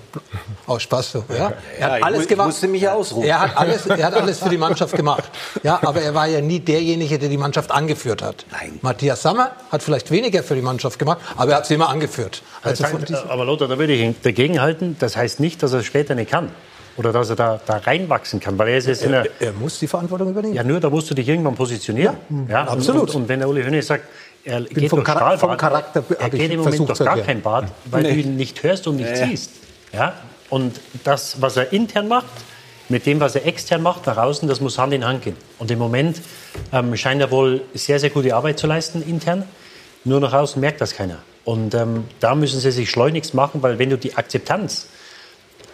Aus 0.66 0.82
Spaß 0.82 1.12
so. 1.12 1.24
Ja, 1.28 1.34
er 1.34 1.80
Ja, 1.80 1.90
hat 1.94 2.00
mu- 2.00 2.06
alles 2.06 2.22
ich 2.22 2.28
gemacht. 2.28 2.46
musste 2.48 2.68
mich 2.68 2.82
ja 2.82 2.92
ausruhen. 2.94 3.26
Er 3.26 3.40
hat 3.40 3.56
alles, 3.56 3.86
er 3.86 4.06
hat 4.06 4.14
alles 4.14 4.38
für 4.38 4.48
die 4.48 4.58
Mannschaft 4.58 4.94
gemacht. 4.96 5.24
Ja, 5.62 5.78
aber 5.82 6.00
er 6.02 6.14
war 6.14 6.26
ja 6.26 6.40
nie 6.40 6.60
derjenige, 6.60 7.18
der 7.18 7.28
die 7.28 7.36
Mannschaft 7.36 7.70
angeführt 7.72 8.22
hat. 8.22 8.46
Nein. 8.52 8.78
Matthias 8.82 9.22
Sammer 9.22 9.50
hat 9.72 9.82
vielleicht 9.82 10.10
weniger 10.10 10.42
für 10.42 10.54
die 10.54 10.62
Mannschaft 10.62 10.98
gemacht, 10.98 11.18
aber 11.36 11.52
er 11.52 11.56
hat 11.58 11.66
sie 11.66 11.74
immer 11.74 11.88
angeführt. 11.88 12.42
Also 12.62 12.84
diesem- 12.98 13.28
aber 13.28 13.44
Lothar, 13.44 13.68
da 13.68 13.78
würde 13.78 13.92
ich 13.92 14.14
dagegen 14.22 14.60
halten. 14.60 14.96
Das 15.00 15.16
heißt 15.16 15.40
nicht, 15.40 15.62
dass 15.62 15.72
er 15.72 15.80
es 15.80 15.86
später 15.86 16.14
nicht 16.14 16.30
kann. 16.30 16.50
Oder 16.96 17.12
dass 17.12 17.28
er 17.28 17.34
da, 17.34 17.60
da 17.66 17.78
reinwachsen 17.78 18.38
kann. 18.38 18.56
Weil 18.56 18.68
er 18.68 18.78
ist 18.78 18.86
jetzt 18.86 19.02
in 19.02 19.10
der, 19.10 19.26
er 19.40 19.52
muss 19.52 19.80
die 19.80 19.88
Verantwortung 19.88 20.30
übernehmen. 20.30 20.54
ja, 20.54 20.62
nur 20.62 20.78
da 20.78 20.88
musst 20.90 21.10
du 21.10 21.14
dich 21.14 21.28
irgendwann 21.28 21.56
positionieren. 21.56 22.14
Ja, 22.48 22.62
und- 22.62 22.68
absolut. 22.68 23.10
Und, 23.10 23.22
und 23.22 23.28
wenn 23.28 23.40
der 23.40 23.48
Uli 23.48 23.64
Hoeneß 23.64 23.84
sagt, 23.88 24.04
er 24.44 24.60
geht 24.62 24.90
vom 24.90 24.98
durch 25.04 25.08
Stahlbad, 25.08 25.40
vom 25.40 25.56
Charakter 25.56 26.04
er 26.18 26.30
geht 26.30 26.50
im 26.52 26.60
Moment 26.60 26.88
durch 26.88 26.98
gar 26.98 27.18
kein 27.18 27.40
Bad, 27.40 27.66
weil 27.86 28.02
Nee. 28.02 28.12
du 28.14 28.20
ihn 28.20 28.36
nicht 28.36 28.62
hörst 28.62 28.86
und 28.86 28.96
nicht 28.96 29.16
siehst. 29.16 29.50
Ja? 29.92 30.14
Und 30.50 30.78
das, 31.04 31.40
was 31.40 31.56
er 31.56 31.72
intern 31.72 32.08
macht, 32.08 32.26
mit 32.88 33.06
dem, 33.06 33.18
was 33.20 33.34
er 33.34 33.46
extern 33.46 33.82
macht, 33.82 34.06
nach 34.06 34.18
außen, 34.18 34.46
das 34.46 34.60
muss 34.60 34.78
Hand 34.78 34.92
in 34.92 35.04
Hand 35.04 35.22
gehen. 35.22 35.36
Und 35.58 35.70
im 35.70 35.78
Moment 35.78 36.20
ähm, 36.72 36.94
scheint 36.96 37.20
er 37.22 37.30
wohl 37.30 37.62
sehr, 37.72 37.98
sehr 37.98 38.10
gute 38.10 38.34
Arbeit 38.34 38.58
zu 38.58 38.66
leisten 38.66 39.02
intern. 39.02 39.44
Nur 40.04 40.20
nach 40.20 40.34
außen 40.34 40.60
merkt 40.60 40.82
das 40.82 40.94
keiner. 40.94 41.18
Und 41.46 41.74
ähm, 41.74 42.04
da 42.20 42.34
müssen 42.34 42.60
sie 42.60 42.70
sich 42.70 42.90
schleunigst 42.90 43.32
machen, 43.32 43.62
weil 43.62 43.78
wenn 43.78 43.88
du 43.88 43.96
die 43.96 44.14
Akzeptanz 44.16 44.88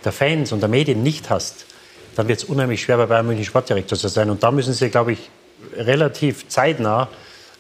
der 0.05 0.13
Fans 0.13 0.53
und 0.53 0.61
der 0.61 0.69
Medien 0.69 1.03
nicht 1.03 1.31
hast, 1.31 1.67
dann 2.15 2.29
wird 2.29 2.39
es 2.39 2.45
unheimlich 2.45 2.81
schwer, 2.83 2.97
bei 2.97 3.07
Bayern 3.07 3.27
München 3.27 3.45
Sportdirektor 3.45 3.99
zu 3.99 4.09
sein. 4.09 4.31
Und 4.31 4.43
da 4.43 4.51
müssen 4.53 4.73
sie, 4.73 4.89
glaube 4.89 5.13
ich, 5.13 5.31
relativ 5.77 6.49
zeitnah 6.49 7.09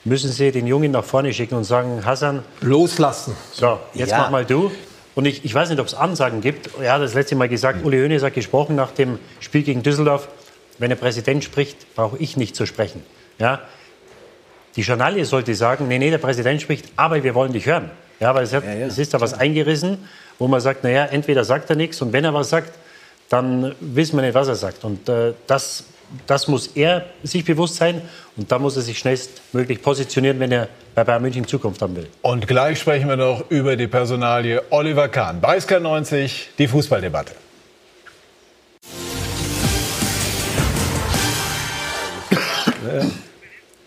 müssen 0.04 0.30
sie 0.30 0.50
den 0.50 0.66
Jungen 0.66 0.90
nach 0.92 1.04
vorne 1.04 1.32
schicken 1.32 1.54
und 1.56 1.64
sagen, 1.64 2.04
Hassan, 2.04 2.42
Loslassen. 2.60 3.36
so, 3.52 3.78
jetzt 3.94 4.10
Ja. 4.10 4.18
mach 4.18 4.30
mal 4.30 4.44
du. 4.44 4.70
Und 5.14 5.26
ich, 5.26 5.44
ich 5.44 5.52
weiß 5.54 5.68
nicht, 5.70 5.80
ob 5.80 5.86
es 5.86 5.94
Ansagen 5.94 6.40
gibt. 6.40 6.70
Er 6.80 6.92
hat 6.94 7.02
das 7.02 7.14
letzte 7.14 7.34
Mal 7.36 7.48
gesagt, 7.48 7.84
Uli 7.84 7.98
Hoeneß 7.98 8.22
hat 8.22 8.34
gesprochen 8.34 8.76
nach 8.76 8.92
dem 8.92 9.18
Spiel 9.40 9.62
gegen 9.62 9.82
Düsseldorf. 9.82 10.28
Wenn 10.78 10.88
der 10.88 10.96
Präsident 10.96 11.44
spricht, 11.44 11.94
brauche 11.94 12.16
ich 12.18 12.36
nicht 12.36 12.56
zu 12.56 12.64
sprechen. 12.64 13.02
Ja? 13.38 13.60
Die 14.76 14.82
Journalie 14.82 15.24
sollte 15.24 15.54
sagen, 15.54 15.88
nee, 15.88 15.98
nee, 15.98 16.10
der 16.10 16.18
Präsident 16.18 16.62
spricht, 16.62 16.86
aber 16.96 17.22
wir 17.22 17.34
wollen 17.34 17.52
dich 17.52 17.66
hören. 17.66 17.90
Ja, 18.20 18.34
weil 18.34 18.44
es, 18.44 18.52
hat, 18.52 18.64
es 18.64 18.98
ist 18.98 19.12
da 19.12 19.20
was 19.20 19.34
eingerissen, 19.34 19.98
wo 20.38 20.46
man 20.46 20.60
sagt, 20.60 20.84
naja, 20.84 21.06
entweder 21.06 21.42
sagt 21.44 21.68
er 21.70 21.76
nichts 21.76 22.00
und 22.00 22.12
wenn 22.12 22.24
er 22.24 22.32
was 22.32 22.50
sagt, 22.50 22.72
dann 23.28 23.74
wissen 23.80 24.16
wir 24.16 24.22
nicht, 24.22 24.34
was 24.34 24.48
er 24.48 24.54
sagt. 24.54 24.84
Und 24.84 25.08
äh, 25.08 25.32
das, 25.46 25.84
das 26.26 26.48
muss 26.48 26.68
er 26.68 27.06
sich 27.22 27.44
bewusst 27.44 27.76
sein 27.76 28.02
und 28.36 28.50
da 28.50 28.58
muss 28.58 28.76
er 28.76 28.82
sich 28.82 28.98
schnellstmöglich 28.98 29.82
positionieren, 29.82 30.40
wenn 30.40 30.52
er 30.52 30.68
bei 30.94 31.04
Bayern 31.04 31.22
München 31.22 31.46
Zukunft 31.46 31.82
haben 31.82 31.96
will. 31.96 32.08
Und 32.22 32.46
gleich 32.46 32.78
sprechen 32.78 33.08
wir 33.08 33.16
noch 33.16 33.50
über 33.50 33.76
die 33.76 33.86
Personalie 33.86 34.62
Oliver 34.70 35.08
Kahn. 35.08 35.40
Bei 35.40 35.56
SK90 35.58 36.30
die 36.58 36.68
Fußballdebatte. 36.68 37.34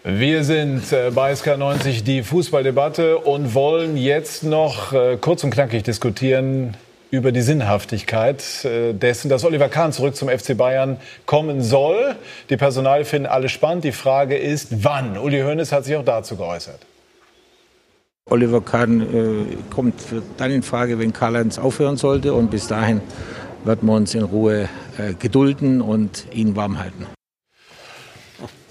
Wir 0.04 0.44
sind 0.44 0.92
äh, 0.92 1.12
bei 1.12 1.32
SK90 1.32 2.04
die 2.04 2.24
Fußballdebatte 2.24 3.18
und 3.18 3.54
wollen 3.54 3.96
jetzt 3.98 4.44
noch 4.44 4.92
äh, 4.92 5.18
kurz 5.20 5.44
und 5.44 5.52
knackig 5.52 5.84
diskutieren 5.84 6.76
über 7.14 7.32
die 7.32 7.44
Sinnhaftigkeit 7.44 8.66
äh, 8.66 8.92
dessen, 8.92 9.30
dass 9.30 9.46
Oliver 9.46 9.70
Kahn 9.70 9.92
zurück 9.92 10.16
zum 10.16 10.30
FC 10.30 10.58
Bayern 10.58 10.98
kommen 11.28 11.62
soll. 11.62 12.16
Die 12.50 12.58
Personale 12.58 13.06
finden 13.06 13.28
alle 13.28 13.50
spannend. 13.50 13.84
Die 13.84 13.92
Frage 13.92 14.36
ist, 14.36 14.84
wann? 14.84 15.20
Uli 15.20 15.42
Hoeneß 15.42 15.72
hat 15.72 15.86
sich 15.86 15.96
auch 15.96 16.04
dazu 16.04 16.38
geäußert. 16.38 16.80
Oliver 18.28 18.62
Kahn 18.62 19.02
äh, 19.02 19.58
kommt 19.70 19.94
dann 20.38 20.50
in 20.50 20.64
Frage, 20.64 20.98
wenn 20.98 21.14
Karl-Heinz 21.14 21.60
aufhören 21.60 21.98
sollte. 21.98 22.34
Und 22.34 22.50
bis 22.50 22.66
dahin 22.66 23.00
werden 23.64 23.88
wir 23.88 23.94
uns 23.94 24.16
in 24.16 24.24
Ruhe 24.24 24.68
äh, 24.98 25.14
gedulden 25.14 25.82
und 25.82 26.26
ihn 26.34 26.56
warm 26.56 26.80
halten 26.80 27.06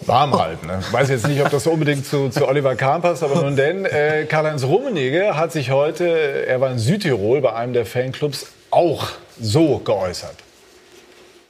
warm 0.07 0.39
halten. 0.39 0.67
Ne? 0.67 0.79
Ich 0.81 0.93
weiß 0.93 1.09
jetzt 1.11 1.27
nicht, 1.27 1.43
ob 1.43 1.51
das 1.51 1.67
unbedingt 1.67 2.07
zu, 2.07 2.29
zu 2.29 2.47
Oliver 2.47 2.75
Kahn 2.75 3.03
passt, 3.03 3.23
aber 3.23 3.43
nun 3.43 3.57
denn, 3.57 3.85
äh, 3.85 4.25
Karl-Heinz 4.25 4.65
Rummenigge 4.65 5.37
hat 5.37 5.53
sich 5.53 5.71
heute, 5.71 6.07
er 6.47 6.61
war 6.61 6.71
in 6.71 6.79
Südtirol 6.79 7.41
bei 7.41 7.53
einem 7.55 7.73
der 7.73 7.87
Fanclubs, 7.87 8.47
auch 8.71 9.09
so 9.41 9.79
geäußert. 9.79 10.37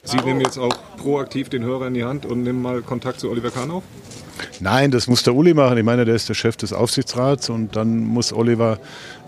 Sie 0.05 0.17
nehmen 0.17 0.41
jetzt 0.41 0.57
auch 0.57 0.75
proaktiv 0.97 1.47
den 1.47 1.63
Hörer 1.63 1.87
in 1.87 1.93
die 1.93 2.03
Hand 2.03 2.25
und 2.25 2.43
nehmen 2.43 2.61
mal 2.61 2.81
Kontakt 2.81 3.21
zu 3.21 3.29
Oliver 3.29 3.51
Kahn 3.51 3.71
auf? 3.71 3.83
Nein, 4.59 4.91
das 4.91 5.07
muss 5.07 5.23
der 5.23 5.33
Uli 5.33 5.53
machen. 5.53 5.77
Ich 5.77 5.83
meine, 5.85 6.03
der 6.03 6.15
ist 6.15 6.27
der 6.27 6.33
Chef 6.33 6.57
des 6.57 6.73
Aufsichtsrats 6.73 7.49
und 7.49 7.77
dann 7.77 7.99
muss 7.99 8.33
Oliver 8.33 8.79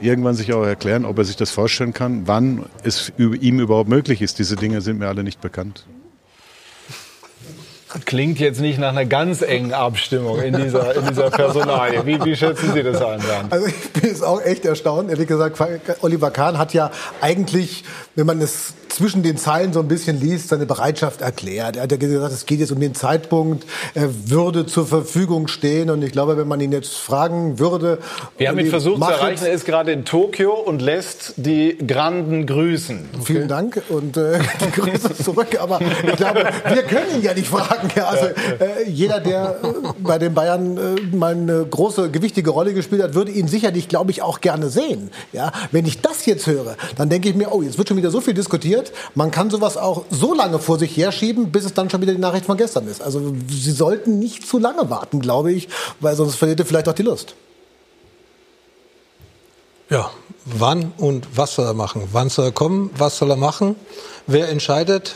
irgendwann 0.01 0.36
sich 0.36 0.51
auch 0.51 0.65
erklären, 0.65 1.05
ob 1.05 1.17
er 1.17 1.23
sich 1.23 1.38
das 1.38 1.51
vorstellen 1.51 1.93
kann, 1.93 2.28
wann 2.28 2.65
es 2.84 3.13
ihm 3.17 3.59
überhaupt 3.61 3.88
möglich 3.88 4.21
ist. 4.21 4.39
Diese 4.39 4.57
Dinge 4.57 4.82
sind 4.82 4.99
mir 4.99 5.07
alle 5.07 5.23
nicht 5.23 5.39
bekannt 5.39 5.86
klingt 8.06 8.39
jetzt 8.39 8.60
nicht 8.60 8.80
nach 8.80 8.89
einer 8.89 9.06
ganz 9.06 9.41
engen 9.41 9.74
Abstimmung 9.74 10.41
in 10.41 10.56
dieser, 10.56 10.96
in 10.96 11.06
dieser 11.08 11.30
Personalie. 11.30 12.06
Wie, 12.06 12.24
wie 12.24 12.36
schätzen 12.36 12.74
Sie 12.74 12.84
das 12.84 13.02
ein, 13.02 13.20
Bernd? 13.22 13.52
Also 13.52 13.68
ich 13.68 13.89
bin 13.91 14.10
jetzt 14.10 14.24
auch 14.24 14.41
echt 14.41 14.66
erstaunt. 14.66 15.10
Ehrlich 15.10 15.28
gesagt, 15.28 15.58
Oliver 16.02 16.32
Kahn 16.32 16.58
hat 16.58 16.74
ja 16.74 16.91
eigentlich, 17.22 17.84
wenn 18.16 18.26
man 18.26 18.41
es 18.41 18.74
zwischen 18.96 19.24
den 19.24 19.36
Zeilen 19.36 19.74
so 19.74 19.82
ein 19.82 19.89
bisschen 19.89 20.22
liest, 20.22 20.50
seine 20.50 20.66
Bereitschaft 20.66 21.20
erklärt. 21.22 21.76
Er 21.76 21.84
hat 21.84 21.91
ja 21.91 21.98
gesagt, 21.98 22.34
es 22.34 22.46
geht 22.46 22.60
jetzt 22.62 22.72
um 22.72 22.80
den 22.80 22.96
Zeitpunkt, 22.96 23.66
er 23.93 24.10
würde 24.30 24.66
zur 24.66 24.88
Verfügung 24.88 25.48
stehen. 25.48 25.89
Und 25.89 26.02
ich 26.02 26.14
glaube, 26.14 26.38
wenn 26.38 26.48
man 26.48 26.62
ihn 26.62 26.72
jetzt 26.72 26.96
fragen 26.96 27.60
würde... 27.60 28.00
Wir 28.38 28.48
haben 28.48 28.60
ihn 28.60 28.68
versucht 28.68 29.04
zu 29.04 29.10
erreichen, 29.10 29.46
er 29.46 29.52
ist 29.52 29.66
gerade 29.66 29.91
in 29.91 30.06
Tokio 30.06 30.54
und 30.54 30.82
lässt 30.82 31.34
die 31.36 31.78
Granden 31.86 32.46
grüßen. 32.46 33.10
Okay. 33.14 33.26
Vielen 33.26 33.48
Dank 33.50 33.82
und 33.89 34.16
äh, 34.16 34.39
die 34.62 34.72
Grüße 34.72 35.14
zurück. 35.16 35.60
Aber 35.60 35.82
ich 35.82 36.16
glaube, 36.16 36.48
wir 36.68 36.84
können 36.84 37.18
ihn 37.18 37.22
ja 37.22 37.34
nicht 37.34 37.48
fragen. 37.48 37.89
Also 38.02 38.28
äh, 38.28 38.88
jeder, 38.88 39.20
der 39.20 39.58
äh, 39.62 39.68
bei 40.00 40.18
den 40.20 40.34
Bayern 40.34 40.78
äh, 40.78 41.16
mal 41.16 41.34
eine 41.34 41.66
große, 41.66 42.12
gewichtige 42.12 42.50
Rolle 42.50 42.74
gespielt 42.74 43.04
hat, 43.04 43.14
würde 43.14 43.32
ihn 43.32 43.50
sicherlich, 43.50 43.89
glaube 43.89 44.12
ich, 44.12 44.22
auch 44.22 44.39
gerne 44.39 44.70
sehen. 44.70 45.12
Ja, 45.34 45.52
wenn 45.72 45.86
ich 45.86 46.00
das 46.00 46.26
jetzt 46.26 46.48
höre, 46.48 46.78
dann 46.98 47.10
denke 47.10 47.28
ich 47.28 47.36
mir, 47.36 47.52
oh, 47.52 47.62
jetzt 47.62 47.78
wird 47.78 47.89
schon 47.89 47.98
wieder 47.98 48.12
so 48.12 48.22
viel 48.22 48.34
diskutiert 48.34 48.84
passiert. 48.86 49.15
Man 49.15 49.31
kann 49.31 49.49
sowas 49.49 49.77
auch 49.77 50.05
so 50.09 50.33
lange 50.33 50.59
vor 50.59 50.77
sich 50.79 50.95
herschieben, 50.95 51.51
bis 51.51 51.65
es 51.65 51.73
dann 51.73 51.89
schon 51.89 52.01
wieder 52.01 52.13
die 52.13 52.19
Nachricht 52.19 52.45
von 52.45 52.57
gestern 52.57 52.88
ist. 52.88 53.01
Also 53.01 53.33
Sie 53.47 53.71
sollten 53.71 54.19
nicht 54.19 54.47
zu 54.47 54.57
lange 54.57 54.89
warten, 54.89 55.19
glaube 55.19 55.51
ich, 55.51 55.67
weil 55.99 56.15
sonst 56.15 56.36
verliert 56.36 56.59
ihr 56.59 56.65
vielleicht 56.65 56.89
auch 56.89 56.93
die 56.93 57.03
Lust. 57.03 57.36
Ja, 59.89 60.09
wann 60.45 60.93
und 60.97 61.27
was 61.36 61.55
soll 61.55 61.65
er 61.65 61.73
machen? 61.73 62.07
Wann 62.11 62.29
soll 62.29 62.45
er 62.45 62.51
kommen? 62.51 62.89
Was 62.97 63.17
soll 63.17 63.29
er 63.29 63.36
machen? 63.36 63.75
Wer 64.25 64.49
entscheidet? 64.49 65.13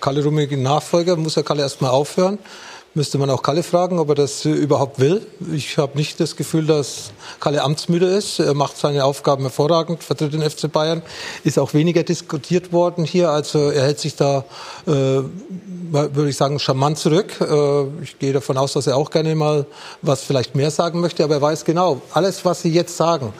Kalle 0.00 0.22
Rummenigge 0.22 0.58
Nachfolger, 0.58 1.16
muss 1.16 1.38
er 1.38 1.42
Kalle 1.42 1.62
erstmal 1.62 1.90
aufhören? 1.90 2.38
Müsste 2.96 3.18
man 3.18 3.28
auch 3.28 3.42
Kalle 3.42 3.64
fragen, 3.64 3.98
ob 3.98 4.10
er 4.10 4.14
das 4.14 4.44
überhaupt 4.44 5.00
will. 5.00 5.26
Ich 5.52 5.78
habe 5.78 5.98
nicht 5.98 6.20
das 6.20 6.36
Gefühl, 6.36 6.64
dass 6.64 7.10
Kalle 7.40 7.60
amtsmüde 7.62 8.06
ist. 8.06 8.38
Er 8.38 8.54
macht 8.54 8.76
seine 8.76 9.04
Aufgaben 9.04 9.42
hervorragend, 9.42 10.04
vertritt 10.04 10.32
den 10.32 10.48
FC 10.48 10.70
Bayern. 10.70 11.02
Ist 11.42 11.58
auch 11.58 11.74
weniger 11.74 12.04
diskutiert 12.04 12.72
worden 12.72 13.04
hier. 13.04 13.30
Also 13.30 13.70
er 13.70 13.82
hält 13.82 13.98
sich 13.98 14.14
da, 14.14 14.44
äh, 14.86 14.90
würde 14.92 16.28
ich 16.28 16.36
sagen, 16.36 16.60
charmant 16.60 16.96
zurück. 16.96 17.40
Äh, 17.40 18.04
ich 18.04 18.20
gehe 18.20 18.32
davon 18.32 18.56
aus, 18.56 18.74
dass 18.74 18.86
er 18.86 18.96
auch 18.96 19.10
gerne 19.10 19.34
mal 19.34 19.66
was 20.00 20.22
vielleicht 20.22 20.54
mehr 20.54 20.70
sagen 20.70 21.00
möchte. 21.00 21.24
Aber 21.24 21.34
er 21.34 21.42
weiß 21.42 21.64
genau, 21.64 22.00
alles, 22.12 22.44
was 22.44 22.62
Sie 22.62 22.70
jetzt 22.70 22.96
sagen, 22.96 23.32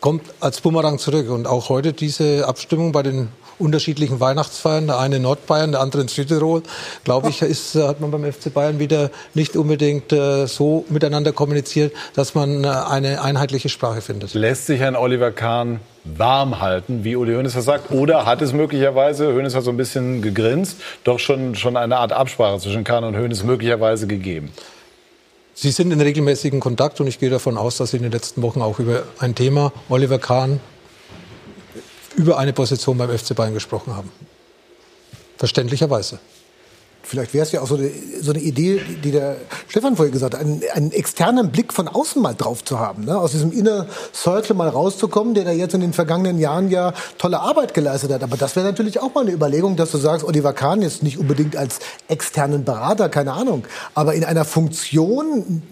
kommt 0.00 0.22
als 0.40 0.62
Bumerang 0.62 0.98
zurück. 0.98 1.28
Und 1.28 1.46
auch 1.46 1.68
heute 1.68 1.92
diese 1.92 2.48
Abstimmung 2.48 2.92
bei 2.92 3.02
den 3.02 3.28
unterschiedlichen 3.58 4.20
Weihnachtsfeiern, 4.20 4.86
der 4.86 4.98
eine 4.98 5.16
in 5.16 5.22
Nordbayern, 5.22 5.72
der 5.72 5.80
andere 5.80 6.02
in 6.02 6.08
Südtirol, 6.08 6.62
glaube 7.04 7.28
ich, 7.28 7.42
ist, 7.42 7.74
hat 7.74 8.00
man 8.00 8.10
beim 8.10 8.30
FC 8.30 8.52
Bayern 8.52 8.78
wieder 8.78 9.10
nicht 9.34 9.56
unbedingt 9.56 10.12
äh, 10.12 10.46
so 10.46 10.84
miteinander 10.88 11.32
kommuniziert, 11.32 11.92
dass 12.14 12.34
man 12.34 12.64
äh, 12.64 12.68
eine 12.68 13.22
einheitliche 13.22 13.68
Sprache 13.68 14.00
findet. 14.00 14.34
Lässt 14.34 14.66
sich 14.66 14.80
Herrn 14.80 14.96
Oliver 14.96 15.30
Kahn 15.30 15.80
warm 16.04 16.60
halten, 16.60 17.04
wie 17.04 17.16
Uli 17.16 17.34
Hoeneß 17.34 17.54
das 17.54 17.64
sagt? 17.64 17.90
Oder 17.90 18.24
hat 18.24 18.40
es 18.42 18.52
möglicherweise, 18.52 19.34
Hoeneß 19.34 19.54
hat 19.54 19.64
so 19.64 19.70
ein 19.70 19.76
bisschen 19.76 20.22
gegrinst, 20.22 20.78
doch 21.04 21.18
schon, 21.18 21.54
schon 21.54 21.76
eine 21.76 21.96
Art 21.96 22.12
Absprache 22.12 22.58
zwischen 22.60 22.84
Kahn 22.84 23.04
und 23.04 23.16
Hoeneß 23.16 23.44
möglicherweise 23.44 24.06
gegeben? 24.06 24.52
Sie 25.54 25.72
sind 25.72 25.90
in 25.90 26.00
regelmäßigen 26.00 26.60
Kontakt 26.60 27.00
und 27.00 27.08
ich 27.08 27.18
gehe 27.18 27.30
davon 27.30 27.58
aus, 27.58 27.78
dass 27.78 27.90
Sie 27.90 27.96
in 27.96 28.04
den 28.04 28.12
letzten 28.12 28.42
Wochen 28.42 28.62
auch 28.62 28.78
über 28.78 29.02
ein 29.18 29.34
Thema 29.34 29.72
Oliver 29.88 30.20
Kahn 30.20 30.60
über 32.18 32.36
eine 32.36 32.52
Position 32.52 32.98
beim 32.98 33.16
FC 33.16 33.34
Bayern 33.34 33.54
gesprochen 33.54 33.96
haben. 33.96 34.10
Verständlicherweise. 35.36 36.18
Vielleicht 37.00 37.32
wäre 37.32 37.44
es 37.46 37.52
ja 37.52 37.62
auch 37.62 37.66
so 37.66 37.76
eine, 37.76 37.90
so 38.20 38.32
eine, 38.32 38.40
Idee, 38.40 38.82
die 39.02 39.12
der 39.12 39.36
Stefan 39.68 39.96
vorher 39.96 40.12
gesagt 40.12 40.34
hat, 40.34 40.40
einen, 40.42 40.60
einen 40.74 40.92
externen 40.92 41.50
Blick 41.50 41.72
von 41.72 41.88
außen 41.88 42.20
mal 42.20 42.34
drauf 42.34 42.64
zu 42.64 42.78
haben, 42.78 43.04
ne? 43.04 43.16
aus 43.16 43.30
diesem 43.30 43.50
Inner 43.50 43.86
Circle 44.12 44.54
mal 44.54 44.68
rauszukommen, 44.68 45.32
der 45.32 45.44
da 45.44 45.52
jetzt 45.52 45.72
in 45.72 45.80
den 45.80 45.94
vergangenen 45.94 46.38
Jahren 46.38 46.70
ja 46.70 46.92
tolle 47.16 47.40
Arbeit 47.40 47.72
geleistet 47.72 48.12
hat. 48.12 48.22
Aber 48.22 48.36
das 48.36 48.56
wäre 48.56 48.66
natürlich 48.66 49.00
auch 49.00 49.14
mal 49.14 49.22
eine 49.22 49.30
Überlegung, 49.30 49.76
dass 49.76 49.92
du 49.92 49.96
sagst, 49.96 50.26
Oliver 50.26 50.52
Kahn 50.52 50.82
ist 50.82 51.02
nicht 51.02 51.18
unbedingt 51.18 51.56
als 51.56 51.78
externen 52.08 52.64
Berater, 52.64 53.08
keine 53.08 53.32
Ahnung, 53.32 53.64
aber 53.94 54.12
in 54.14 54.24
einer 54.24 54.44
Funktion, 54.44 55.62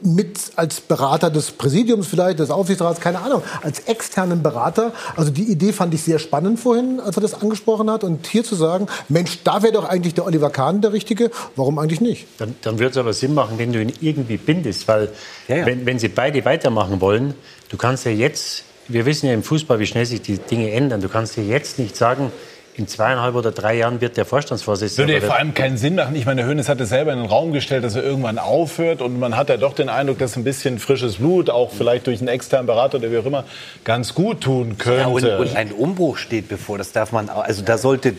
mit 0.00 0.52
als 0.56 0.80
Berater 0.80 1.30
des 1.30 1.50
Präsidiums 1.52 2.06
vielleicht, 2.06 2.38
des 2.38 2.50
Aufsichtsrats, 2.50 3.00
keine 3.00 3.20
Ahnung, 3.20 3.42
als 3.62 3.80
externen 3.80 4.42
Berater. 4.42 4.92
Also 5.16 5.30
die 5.30 5.44
Idee 5.44 5.72
fand 5.72 5.94
ich 5.94 6.02
sehr 6.02 6.18
spannend 6.18 6.60
vorhin, 6.60 7.00
als 7.00 7.16
er 7.16 7.22
das 7.22 7.40
angesprochen 7.40 7.90
hat. 7.90 8.04
Und 8.04 8.26
hier 8.26 8.44
zu 8.44 8.54
sagen, 8.54 8.86
Mensch, 9.08 9.38
da 9.44 9.62
wäre 9.62 9.72
doch 9.72 9.88
eigentlich 9.88 10.14
der 10.14 10.26
Oliver 10.26 10.50
Kahn 10.50 10.80
der 10.80 10.92
Richtige, 10.92 11.30
warum 11.56 11.78
eigentlich 11.78 12.00
nicht? 12.00 12.26
Dann, 12.38 12.54
dann 12.62 12.78
würde 12.78 12.90
es 12.90 12.96
aber 12.96 13.12
Sinn 13.12 13.34
machen, 13.34 13.58
wenn 13.58 13.72
du 13.72 13.80
ihn 13.80 13.92
irgendwie 14.00 14.36
bindest, 14.36 14.86
weil 14.88 15.10
ja, 15.48 15.56
ja. 15.56 15.66
Wenn, 15.66 15.86
wenn 15.86 15.98
sie 15.98 16.08
beide 16.08 16.44
weitermachen 16.44 17.00
wollen, 17.00 17.34
du 17.68 17.76
kannst 17.76 18.04
ja 18.04 18.10
jetzt, 18.10 18.64
wir 18.88 19.06
wissen 19.06 19.26
ja 19.26 19.32
im 19.32 19.42
Fußball, 19.42 19.78
wie 19.78 19.86
schnell 19.86 20.06
sich 20.06 20.22
die 20.22 20.38
Dinge 20.38 20.70
ändern, 20.72 21.00
du 21.00 21.08
kannst 21.08 21.36
ja 21.36 21.42
jetzt 21.42 21.78
nicht 21.78 21.96
sagen, 21.96 22.32
in 22.76 22.86
zweieinhalb 22.86 23.34
oder 23.34 23.52
drei 23.52 23.74
Jahren 23.74 24.00
wird 24.02 24.16
der 24.18 24.26
Vorstandsvorsitzende. 24.26 25.12
Würde 25.12 25.20
ja 25.20 25.26
vor 25.26 25.36
allem 25.36 25.54
keinen 25.54 25.78
Sinn 25.78 25.94
machen. 25.94 26.14
Ich 26.14 26.26
meine, 26.26 26.44
Hönes 26.44 26.68
hat 26.68 26.78
es 26.80 26.90
selber 26.90 27.12
in 27.12 27.18
den 27.18 27.26
Raum 27.26 27.52
gestellt, 27.52 27.84
dass 27.84 27.96
er 27.96 28.02
irgendwann 28.02 28.38
aufhört. 28.38 29.00
Und 29.00 29.18
man 29.18 29.36
hat 29.36 29.48
ja 29.48 29.56
doch 29.56 29.72
den 29.72 29.88
Eindruck, 29.88 30.18
dass 30.18 30.36
ein 30.36 30.44
bisschen 30.44 30.78
frisches 30.78 31.16
Blut, 31.16 31.48
auch 31.48 31.72
vielleicht 31.72 32.06
durch 32.06 32.18
einen 32.18 32.28
externen 32.28 32.66
Berater 32.66 32.98
oder 32.98 33.10
wie 33.10 33.18
auch 33.18 33.24
immer, 33.24 33.44
ganz 33.84 34.14
gut 34.14 34.42
tun 34.42 34.76
könnte. 34.76 35.00
Ja, 35.00 35.36
und, 35.36 35.48
und 35.48 35.56
ein 35.56 35.72
Umbruch 35.72 36.18
steht 36.18 36.48
bevor. 36.48 36.76
Das 36.76 36.92
darf 36.92 37.12
man, 37.12 37.30
also 37.30 37.62
da 37.62 37.78
sollte 37.78 38.14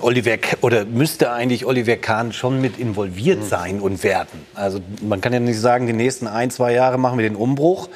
Oliver 0.00 0.36
oder 0.60 0.84
müsste 0.84 1.32
eigentlich 1.32 1.66
Oliver 1.66 1.96
Kahn 1.96 2.32
schon 2.32 2.60
mit 2.60 2.78
involviert 2.78 3.40
hm. 3.40 3.48
sein 3.48 3.80
und 3.80 4.04
werden. 4.04 4.46
Also 4.54 4.80
man 5.02 5.20
kann 5.20 5.32
ja 5.32 5.40
nicht 5.40 5.60
sagen, 5.60 5.88
die 5.88 5.92
nächsten 5.92 6.28
ein, 6.28 6.50
zwei 6.50 6.72
Jahre 6.72 6.98
machen 6.98 7.18
wir 7.18 7.28
den 7.28 7.36
Umbruch. 7.36 7.88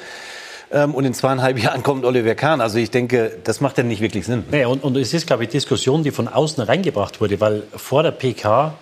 Ähm, 0.73 0.93
und 0.95 1.05
in 1.05 1.13
zweieinhalb 1.13 1.59
Jahren 1.63 1.83
kommt 1.83 2.05
Oliver 2.05 2.35
Kahn. 2.35 2.61
Also 2.61 2.77
ich 2.77 2.91
denke, 2.91 3.37
das 3.43 3.61
macht 3.61 3.77
ja 3.77 3.83
nicht 3.83 4.01
wirklich 4.01 4.25
Sinn. 4.25 4.43
Nee, 4.51 4.65
und, 4.65 4.83
und 4.83 4.95
es 4.97 5.13
ist, 5.13 5.27
glaube 5.27 5.43
ich, 5.43 5.49
Diskussion, 5.49 6.03
die 6.03 6.11
von 6.11 6.27
außen 6.27 6.63
reingebracht 6.63 7.21
wurde, 7.21 7.39
weil 7.39 7.63
vor 7.75 8.03
der 8.03 8.11
PK 8.11 8.73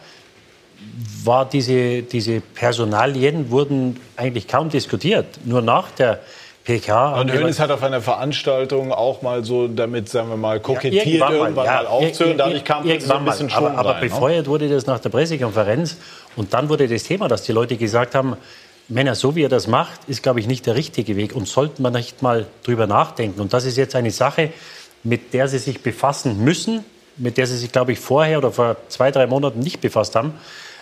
war 1.24 1.48
diese, 1.48 2.03
diese 2.03 2.41
Personalien 2.41 3.52
wurden 3.52 3.99
eigentlich 4.16 4.48
kaum 4.48 4.70
diskutiert. 4.70 5.26
Nur 5.45 5.61
nach 5.61 5.91
der 5.91 6.20
PK. 6.64 7.20
Und 7.20 7.32
Hönes 7.32 7.60
hat 7.60 7.72
auf 7.72 7.82
einer 7.84 8.02
Veranstaltung 8.02 8.91
auch 8.91 9.22
mal 9.22 9.44
so 9.44 9.68
damit, 9.68 10.07
sagen 10.07 10.30
wir 10.30 10.38
mal, 10.38 10.60
kokettiert, 10.60 11.06
ja, 11.06 11.11
irgendwann, 11.11 11.34
irgendwann 11.34 11.56
mal, 11.56 11.66
ja, 11.66 11.88
aufzuhören. 11.88 12.38
Dadurch 12.38 12.64
kam 12.64 12.84
so 12.99 13.14
ein 13.14 13.26
bisschen 13.26 13.49
Schwung 13.49 13.68
Aber, 13.68 13.78
aber 13.80 13.90
rein, 13.95 14.03
ne? 14.03 14.10
befeuert 14.10 14.45
ne? 14.45 14.52
wurde 14.52 14.70
das 14.70 14.86
nach 14.86 14.99
der 14.99 15.10
Pressekonferenz. 15.10 15.98
Und 16.36 16.53
dann 16.53 16.70
wurde 16.70 16.88
das 16.88 17.03
Thema, 17.03 17.28
dass 17.28 17.44
die 17.44 17.52
Leute 17.52 17.76
gesagt 17.76 18.14
haben, 18.14 18.38
Männer, 18.90 19.14
so 19.14 19.36
wie 19.36 19.44
er 19.44 19.49
das 19.49 19.68
macht, 19.68 20.02
ist, 20.07 20.24
glaube 20.24 20.40
ich, 20.40 20.48
nicht 20.48 20.66
der 20.66 20.76
richtige 20.76 21.16
Weg 21.16 21.36
und 21.36 21.48
sollte 21.48 21.82
man 21.82 21.94
nicht 21.94 22.24
mal 22.24 22.48
drüber 22.64 22.88
nachdenken. 22.88 23.40
Und 23.40 23.53
das 23.53 23.66
ist 23.66 23.78
jetzt 23.78 23.95
eine 23.95 24.10
Sache, 24.10 24.52
mit 25.03 25.34
der 25.34 25.48
Sie 25.48 25.60
sich 25.60 25.82
befassen 25.82 26.44
müssen, 26.44 26.84
mit 27.16 27.38
der 27.38 27.45
Sie 27.45 27.56
sich, 27.56 27.72
glaube 27.72 27.91
ich, 27.91 27.99
vorher 27.99 28.40
oder 28.40 28.52
vor 28.52 28.78
zwei, 28.88 29.11
drei 29.11 29.28
Monaten 29.28 29.60
nicht 29.60 29.80
befasst 29.80 30.16
haben. 30.16 30.34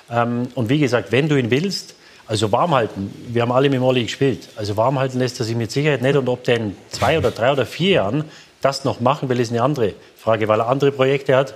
Ähm, 0.10 0.48
und 0.56 0.70
wie 0.70 0.80
gesagt, 0.80 1.12
wenn 1.12 1.28
du 1.28 1.38
ihn 1.38 1.52
willst, 1.52 1.96
also 2.28 2.52
warm 2.52 2.74
halten, 2.74 3.14
wir 3.28 3.42
haben 3.42 3.52
alle 3.52 3.70
mit 3.70 3.80
Molly 3.80 4.04
gespielt, 4.04 4.50
also 4.56 4.78
warm 4.78 5.00
halten 5.00 5.20
lässt 5.20 5.40
er 5.40 5.46
sich 5.46 5.56
mit 5.56 5.72
Sicherheit 5.72 6.02
nicht. 6.02 6.16
Und 6.16 6.30
ob 6.30 6.46
der 6.46 6.58
in 6.58 6.78
zwei 6.90 7.18
oder 7.18 7.32
drei 7.32 7.52
oder 7.52 7.66
vier 7.66 7.92
Jahren 7.92 8.24
das 8.62 8.86
noch 8.86 9.02
machen 9.02 9.28
will, 9.28 9.40
ist 9.40 9.52
eine 9.52 9.62
andere 9.62 9.94
Frage, 10.16 10.48
weil 10.48 10.62
er 10.62 10.70
andere 10.70 10.94
Projekte 10.94 11.36
hat. 11.36 11.56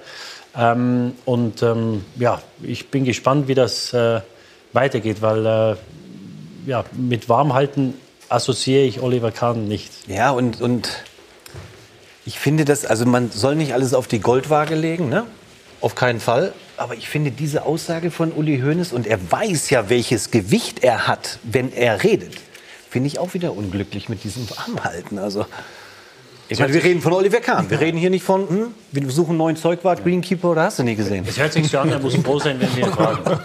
Ähm, 0.58 1.14
und 1.24 1.64
ähm, 1.64 2.04
ja, 2.18 2.42
ich 2.62 2.90
bin 2.90 3.06
gespannt, 3.06 3.48
wie 3.48 3.56
das 3.56 3.94
äh, 3.94 4.20
weitergeht, 4.74 5.22
weil 5.22 5.46
äh, 5.46 5.76
ja, 6.66 6.86
mit 6.94 7.30
Warmhalten 7.30 7.94
assoziiere 8.30 8.84
ich 8.84 9.02
Oliver 9.02 9.32
Kahn 9.32 9.68
nicht. 9.68 9.92
Ja, 10.08 10.32
und, 10.32 10.62
und 10.62 10.90
ich 12.26 12.40
finde 12.40 12.66
das, 12.66 12.86
also 12.86 13.06
man 13.06 13.32
soll 13.32 13.56
nicht 13.56 13.74
alles 13.74 13.94
auf 13.94 14.08
die 14.08 14.20
Goldwaage 14.20 14.76
legen, 14.76 15.10
ne? 15.10 15.26
Auf 15.82 15.96
keinen 15.96 16.20
Fall. 16.20 16.54
Aber 16.78 16.96
ich 16.96 17.10
finde 17.10 17.32
diese 17.32 17.66
Aussage 17.66 18.12
von 18.12 18.32
Uli 18.32 18.62
Hoeneß, 18.62 18.94
und 18.94 19.08
er 19.08 19.20
weiß 19.32 19.70
ja, 19.70 19.90
welches 19.90 20.32
Gewicht 20.32 20.84
er 20.84 21.08
hat, 21.08 21.40
wenn 21.44 21.74
er 21.74 22.04
redet, 22.04 22.36
finde 22.90 23.08
ich 23.08 23.20
auch 23.20 23.34
wieder 23.34 23.56
unglücklich 23.56 24.10
mit 24.10 24.24
diesem 24.24 24.48
Warmhalten. 24.50 25.20
Also, 25.20 25.46
ich 26.52 26.60
meine, 26.60 26.74
wir 26.74 26.84
reden 26.84 27.02
von 27.02 27.14
Oliver 27.14 27.40
Kahn. 27.40 27.70
Wir 27.70 27.80
reden 27.80 27.98
hier 27.98 28.10
nicht 28.10 28.26
von, 28.26 28.48
hm, 28.48 28.68
wir 28.92 29.10
suchen 29.10 29.30
einen 29.30 29.38
neuen 29.38 29.56
Zeugwart, 29.56 30.04
Greenkeeper 30.04 30.52
oder 30.52 30.64
hast 30.64 30.80
du 30.80 30.84
nie 30.84 30.96
gesehen? 30.96 31.26
Es 31.28 31.40
hört 31.40 31.54
sich 31.54 31.70
so 31.70 31.80
an, 31.80 31.90
er 31.90 32.00
muss 32.00 32.16
froh 32.16 32.40
sein, 32.40 32.60
wenn 32.60 32.76
wir 32.76 32.88
ihn 32.88 32.92
fragen. 32.92 33.20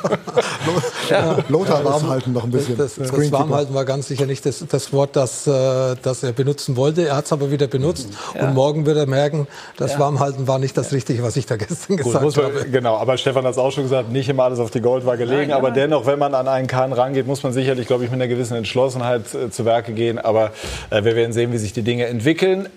Ja. 1.09 1.39
Lothar 1.49 1.85
warm 1.85 2.09
halten 2.09 2.33
noch 2.33 2.43
ein 2.43 2.51
bisschen. 2.51 2.77
Das, 2.77 2.97
das, 2.97 3.13
das 3.13 3.33
Warmhalten 3.33 3.73
war 3.75 3.85
ganz 3.85 4.09
sicher 4.09 4.27
nicht 4.27 4.45
das, 4.45 4.65
das 4.69 4.93
Wort, 4.93 5.15
das, 5.15 5.47
äh, 5.47 5.95
das 6.03 6.25
er 6.25 6.33
benutzen 6.33 6.77
wollte. 6.77 7.07
Er 7.07 7.17
hat 7.17 7.27
es 7.27 7.33
aber 7.33 7.53
wieder 7.53 7.69
benutzt. 7.69 8.09
Ja. 8.35 8.49
Und 8.49 8.55
morgen 8.55 8.87
wird 8.87 8.97
er 8.97 9.07
merken, 9.07 9.47
das 9.77 9.93
ja. 9.93 10.01
Warmhalten 10.01 10.49
war 10.49 10.59
nicht 10.59 10.77
das 10.77 10.93
Richtige, 10.93 11.23
was 11.23 11.37
ich 11.37 11.47
da 11.47 11.57
gestern 11.57 11.97
Gut, 11.97 12.07
gesagt 12.07 12.37
man, 12.37 12.45
habe. 12.45 12.71
Genau, 12.71 12.97
aber 12.97 13.17
Stefan 13.19 13.45
hat 13.45 13.53
es 13.53 13.59
auch 13.59 13.71
schon 13.71 13.85
gesagt, 13.85 14.11
nicht 14.11 14.29
immer 14.29 14.43
alles 14.45 14.59
auf 14.59 14.73
die 14.73 14.81
Goldwaage 14.81 15.25
legen. 15.25 15.51
Nein, 15.51 15.53
aber 15.53 15.71
dennoch, 15.71 16.07
wenn 16.07 16.19
man 16.19 16.35
an 16.35 16.49
einen 16.49 16.67
Kahn 16.67 16.93
rangeht, 16.93 17.27
muss 17.27 17.43
man 17.43 17.53
sicherlich, 17.53 17.87
glaube 17.87 18.05
ich, 18.05 18.11
mit 18.11 18.21
einer 18.21 18.29
gewissen 18.29 18.57
Entschlossenheit 18.57 19.33
äh, 19.35 19.51
zu 19.51 19.65
Werke 19.65 19.93
gehen. 19.93 20.19
Aber 20.19 20.51
äh, 20.91 21.05
wir 21.05 21.15
werden 21.15 21.33
sehen, 21.33 21.53
wie 21.53 21.59
sich 21.59 21.73
die 21.73 21.83
Dinge 21.83 22.07
entwickeln. 22.07 22.69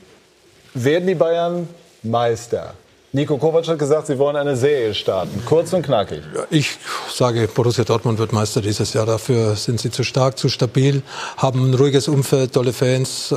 Werden 0.73 1.07
die 1.07 1.15
Bayern 1.15 1.67
Meister? 2.03 2.73
Nico 3.11 3.37
Kovac 3.37 3.67
hat 3.67 3.79
gesagt, 3.79 4.05
sie 4.05 4.19
wollen 4.19 4.35
eine 4.35 4.55
Serie 4.55 4.93
starten. 4.93 5.41
Kurz 5.45 5.73
und 5.73 5.81
knackig. 5.81 6.21
Ich 6.51 6.77
sage, 7.11 7.47
Borussia 7.47 7.83
Dortmund 7.83 8.19
wird 8.19 8.33
Meister 8.33 8.61
dieses 8.61 8.93
Jahr. 8.93 9.07
Dafür 9.07 9.55
sind 9.55 9.81
sie 9.81 9.89
zu 9.89 10.03
stark, 10.03 10.37
zu 10.37 10.47
stabil, 10.47 11.01
haben 11.37 11.71
ein 11.71 11.73
ruhiges 11.73 12.07
Umfeld, 12.07 12.53
tolle 12.53 12.71
Fans. 12.71 13.31
Äh, 13.31 13.35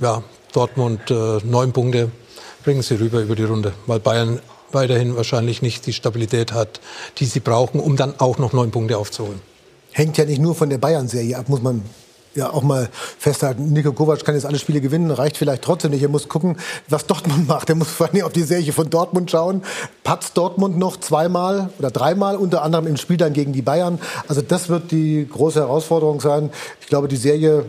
ja, 0.00 0.22
Dortmund 0.52 1.08
äh, 1.10 1.38
neun 1.44 1.72
Punkte 1.72 2.10
bringen 2.64 2.82
sie 2.82 2.96
rüber 2.96 3.20
über 3.20 3.36
die 3.36 3.44
Runde, 3.44 3.74
weil 3.86 4.00
Bayern 4.00 4.40
weiterhin 4.72 5.16
wahrscheinlich 5.16 5.62
nicht 5.62 5.86
die 5.86 5.92
Stabilität 5.92 6.52
hat, 6.52 6.80
die 7.18 7.26
sie 7.26 7.40
brauchen, 7.40 7.78
um 7.78 7.96
dann 7.96 8.14
auch 8.18 8.38
noch 8.38 8.52
neun 8.52 8.72
Punkte 8.72 8.98
aufzuholen. 8.98 9.40
Hängt 9.92 10.18
ja 10.18 10.24
nicht 10.24 10.40
nur 10.40 10.56
von 10.56 10.68
der 10.68 10.78
Bayern-Serie 10.78 11.38
ab, 11.38 11.48
muss 11.48 11.62
man 11.62 11.84
ja 12.36 12.52
auch 12.52 12.62
mal 12.62 12.88
festhalten, 13.18 13.72
Nico 13.72 13.92
Kovac 13.92 14.24
kann 14.24 14.34
jetzt 14.34 14.46
alle 14.46 14.58
Spiele 14.58 14.80
gewinnen, 14.80 15.10
reicht 15.10 15.36
vielleicht 15.36 15.62
trotzdem 15.62 15.90
nicht. 15.90 16.02
Er 16.02 16.08
muss 16.08 16.28
gucken, 16.28 16.58
was 16.88 17.06
Dortmund 17.06 17.48
macht. 17.48 17.68
Er 17.68 17.74
muss 17.74 17.90
vor 17.90 18.08
allem 18.08 18.24
auf 18.24 18.32
die 18.32 18.42
Serie 18.42 18.72
von 18.72 18.90
Dortmund 18.90 19.30
schauen. 19.30 19.62
Patzt 20.04 20.36
Dortmund 20.36 20.78
noch 20.78 20.98
zweimal 20.98 21.70
oder 21.78 21.90
dreimal, 21.90 22.36
unter 22.36 22.62
anderem 22.62 22.86
im 22.86 22.96
Spiel 22.96 23.16
dann 23.16 23.32
gegen 23.32 23.52
die 23.52 23.62
Bayern. 23.62 23.98
Also 24.28 24.42
das 24.42 24.68
wird 24.68 24.92
die 24.92 25.26
große 25.30 25.60
Herausforderung 25.60 26.20
sein. 26.20 26.50
Ich 26.80 26.86
glaube, 26.86 27.08
die 27.08 27.16
Serie 27.16 27.68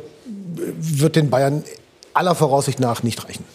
wird 0.56 1.16
den 1.16 1.30
Bayern 1.30 1.64
aller 2.14 2.36
Voraussicht 2.36 2.80
nach 2.80 3.04
nicht 3.04 3.24
reichen. 3.24 3.46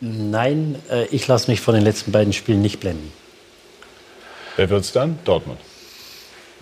Nein, 0.00 0.76
äh, 0.90 1.04
ich 1.06 1.28
lasse 1.28 1.50
mich 1.50 1.60
von 1.60 1.74
den 1.74 1.84
letzten 1.84 2.12
beiden 2.12 2.32
Spielen 2.32 2.62
nicht 2.62 2.80
blenden. 2.80 3.12
Wer 4.56 4.68
wird 4.68 4.84
es 4.84 4.92
dann? 4.92 5.18
Dortmund. 5.24 5.58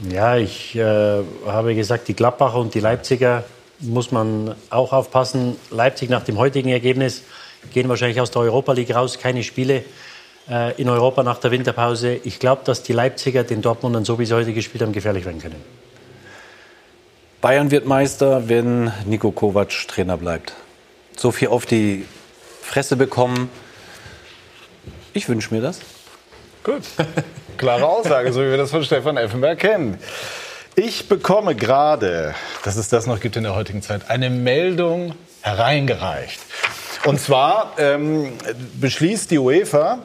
Ja, 0.08 0.36
ich 0.36 0.76
äh, 0.76 1.22
habe 1.46 1.74
gesagt, 1.74 2.08
die 2.08 2.14
Gladbacher 2.14 2.58
und 2.58 2.74
die 2.74 2.80
Leipziger 2.80 3.44
muss 3.80 4.12
man 4.12 4.54
auch 4.70 4.92
aufpassen. 4.92 5.56
Leipzig 5.70 6.10
nach 6.10 6.22
dem 6.22 6.38
heutigen 6.38 6.68
Ergebnis 6.68 7.22
gehen 7.72 7.88
wahrscheinlich 7.88 8.20
aus 8.20 8.30
der 8.30 8.42
Europa 8.42 8.72
League 8.72 8.94
raus, 8.94 9.18
keine 9.18 9.42
Spiele 9.42 9.84
äh, 10.48 10.80
in 10.80 10.88
Europa 10.88 11.22
nach 11.22 11.38
der 11.38 11.50
Winterpause. 11.50 12.20
Ich 12.24 12.38
glaube, 12.38 12.62
dass 12.64 12.82
die 12.82 12.92
Leipziger 12.92 13.44
den 13.44 13.62
Dortmundern, 13.62 14.04
so 14.04 14.18
wie 14.18 14.26
sie 14.26 14.34
heute 14.34 14.52
gespielt 14.52 14.82
haben, 14.82 14.92
gefährlich 14.92 15.24
werden 15.24 15.40
können. 15.40 15.62
Bayern 17.40 17.70
wird 17.70 17.86
Meister, 17.86 18.48
wenn 18.48 18.92
Nico 19.06 19.30
Kovac 19.30 19.70
Trainer 19.88 20.18
bleibt. 20.18 20.52
So 21.16 21.30
viel 21.30 21.48
auf 21.48 21.64
die 21.64 22.04
Fresse 22.62 22.96
bekommen. 22.96 23.50
Ich 25.14 25.28
wünsche 25.28 25.54
mir 25.54 25.62
das. 25.62 25.80
Gut. 26.62 26.82
Klare 27.56 27.86
Aussage, 27.86 28.32
so 28.32 28.40
wie 28.40 28.50
wir 28.50 28.56
das 28.56 28.70
von 28.70 28.84
Stefan 28.84 29.16
Effenberg 29.16 29.58
kennen. 29.58 29.98
Ich 30.76 31.08
bekomme 31.08 31.54
gerade, 31.54 32.34
dass 32.64 32.76
es 32.76 32.88
das 32.88 33.06
noch 33.06 33.20
gibt 33.20 33.36
in 33.36 33.42
der 33.42 33.54
heutigen 33.54 33.82
Zeit, 33.82 34.08
eine 34.08 34.30
Meldung 34.30 35.14
hereingereicht. 35.42 36.40
Und 37.04 37.20
zwar 37.20 37.72
ähm, 37.78 38.32
beschließt 38.80 39.30
die 39.30 39.38
UEFA 39.38 40.00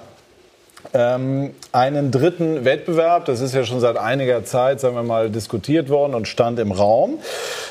einen 0.94 2.12
dritten 2.12 2.66
Wettbewerb. 2.66 3.26
Das 3.26 3.42
ist 3.42 3.54
ja 3.54 3.64
schon 3.64 3.80
seit 3.80 3.98
einiger 3.98 4.44
Zeit, 4.46 4.80
sagen 4.80 4.96
wir 4.96 5.04
mal, 5.04 5.30
diskutiert 5.30 5.90
worden 5.90 6.16
und 6.16 6.28
stand 6.28 6.60
im 6.60 6.72
Raum. 6.72 7.20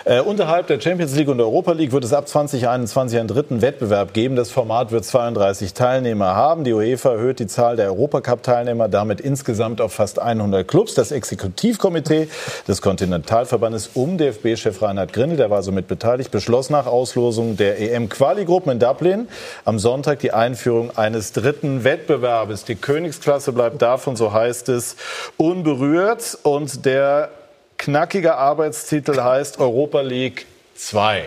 Äh, 0.04 0.20
unterhalb 0.20 0.66
der 0.66 0.80
Champions 0.80 1.14
League 1.16 1.28
und 1.28 1.40
Europa 1.40 1.72
League 1.72 1.92
wird 1.92 2.04
es 2.04 2.12
ab 2.12 2.28
2021 2.28 3.18
einen 3.18 3.28
dritten 3.28 3.62
Wettbewerb 3.62 4.12
geben. 4.12 4.36
Das 4.36 4.50
Format 4.50 4.90
wird 4.90 5.04
32 5.04 5.74
Teilnehmer 5.74 6.34
haben. 6.34 6.64
Die 6.64 6.72
UEFA 6.72 7.12
erhöht 7.12 7.38
die 7.38 7.46
Zahl 7.46 7.76
der 7.76 7.86
Europacup-Teilnehmer 7.86 8.88
damit 8.88 9.20
insgesamt 9.20 9.80
auf 9.80 9.92
fast 9.92 10.18
100 10.18 10.66
Clubs. 10.66 10.94
Das 10.94 11.10
Exekutivkomitee 11.10 12.28
des 12.68 12.82
Kontinentalverbandes 12.82 13.90
um 13.94 14.18
DFB-Chef 14.18 14.82
Reinhard 14.82 15.12
Grindel, 15.12 15.36
der 15.36 15.50
war 15.50 15.62
somit 15.62 15.88
beteiligt, 15.88 16.30
beschloss 16.30 16.70
nach 16.70 16.86
Auslosung 16.86 17.56
der 17.56 17.80
EM-Quali-Gruppen 17.80 18.72
in 18.72 18.78
Dublin 18.78 19.28
am 19.64 19.78
Sonntag 19.78 20.18
die 20.18 20.32
Einführung 20.32 20.96
eines 20.96 21.32
dritten 21.32 21.84
Wettbewerbes. 21.84 22.64
Die 22.64 22.74
Königsklasse 23.14 23.52
bleibt 23.52 23.80
davon, 23.80 24.16
so 24.16 24.32
heißt 24.32 24.68
es, 24.68 24.96
unberührt 25.36 26.38
und 26.42 26.84
der 26.84 27.30
knackiger 27.78 28.38
Arbeitstitel 28.38 29.20
heißt 29.20 29.58
Europa 29.58 30.00
League 30.00 30.46
2. 30.76 31.24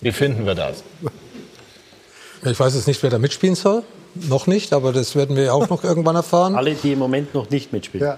Wie 0.00 0.12
finden 0.12 0.46
wir 0.46 0.54
das? 0.54 0.82
Ich 2.44 2.60
weiß 2.60 2.74
jetzt 2.74 2.86
nicht, 2.86 3.02
wer 3.02 3.10
da 3.10 3.18
mitspielen 3.18 3.54
soll. 3.54 3.82
Noch 4.14 4.46
nicht, 4.46 4.72
aber 4.72 4.92
das 4.92 5.16
werden 5.16 5.36
wir 5.36 5.52
auch 5.54 5.68
noch 5.68 5.82
irgendwann 5.82 6.14
erfahren. 6.14 6.54
Alle, 6.54 6.74
die 6.74 6.92
im 6.92 7.00
Moment 7.00 7.34
noch 7.34 7.50
nicht 7.50 7.72
mitspielen. 7.72 8.06
Ja 8.06 8.16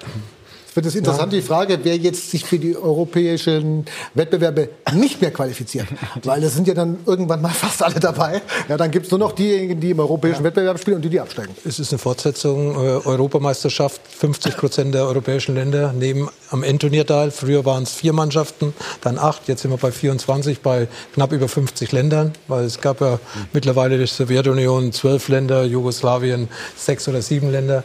wird 0.77 0.87
es 0.87 0.95
interessant, 0.95 1.33
ja. 1.33 1.41
die 1.41 1.47
Frage, 1.47 1.79
wer 1.83 1.97
jetzt 1.97 2.31
sich 2.31 2.45
für 2.45 2.59
die 2.59 2.77
europäischen 2.77 3.87
Wettbewerbe 4.15 4.69
nicht 4.93 5.21
mehr 5.21 5.31
qualifiziert. 5.31 5.89
Weil 6.25 6.43
es 6.45 6.55
sind 6.55 6.69
ja 6.69 6.75
dann 6.75 6.99
irgendwann 7.07 7.43
mal 7.43 7.49
fast 7.49 7.83
alle 7.83 7.99
dabei. 7.99 8.43
Ja, 8.69 8.77
dann 8.77 8.91
gibt 8.91 9.07
es 9.07 9.11
nur 9.11 9.21
noch 9.21 9.33
diejenigen, 9.33 9.81
die 9.81 9.91
im 9.91 10.01
europäischen 10.01 10.41
ja. 10.41 10.45
Wettbewerb 10.45 10.79
spielen 10.79 10.97
und 10.97 11.03
die, 11.03 11.09
die 11.09 11.21
absteigen. 11.21 11.55
Es 11.65 11.79
ist 11.79 11.93
eine 11.93 11.99
Fortsetzung 11.99 12.75
äh, 12.75 13.07
Europameisterschaft. 13.07 14.01
50 14.19 14.57
Prozent 14.57 14.95
der 14.95 15.05
europäischen 15.05 15.55
Länder 15.55 15.93
nehmen 15.93 16.29
am 16.51 16.63
Endturnier 16.63 17.07
teil. 17.07 17.31
Früher 17.31 17.65
waren 17.65 17.83
es 17.83 17.93
vier 17.93 18.13
Mannschaften, 18.13 18.75
dann 19.01 19.19
acht. 19.19 19.49
Jetzt 19.49 19.63
sind 19.63 19.71
wir 19.71 19.79
bei 19.79 19.93
24, 19.93 20.61
bei 20.61 20.89
knapp 21.15 21.33
über 21.33 21.49
50 21.49 21.93
Ländern. 21.93 22.33
Weil 22.49 22.65
es 22.65 22.81
gab 22.81 23.01
ja 23.01 23.13
mhm. 23.13 23.47
mittlerweile 23.53 23.99
die 23.99 24.07
Sowjetunion 24.07 24.93
zwölf 24.93 25.29
Länder, 25.29 25.65
Jugoslawien 25.65 26.49
sechs 26.77 27.09
oder 27.09 27.23
sieben 27.23 27.51
Länder. 27.51 27.83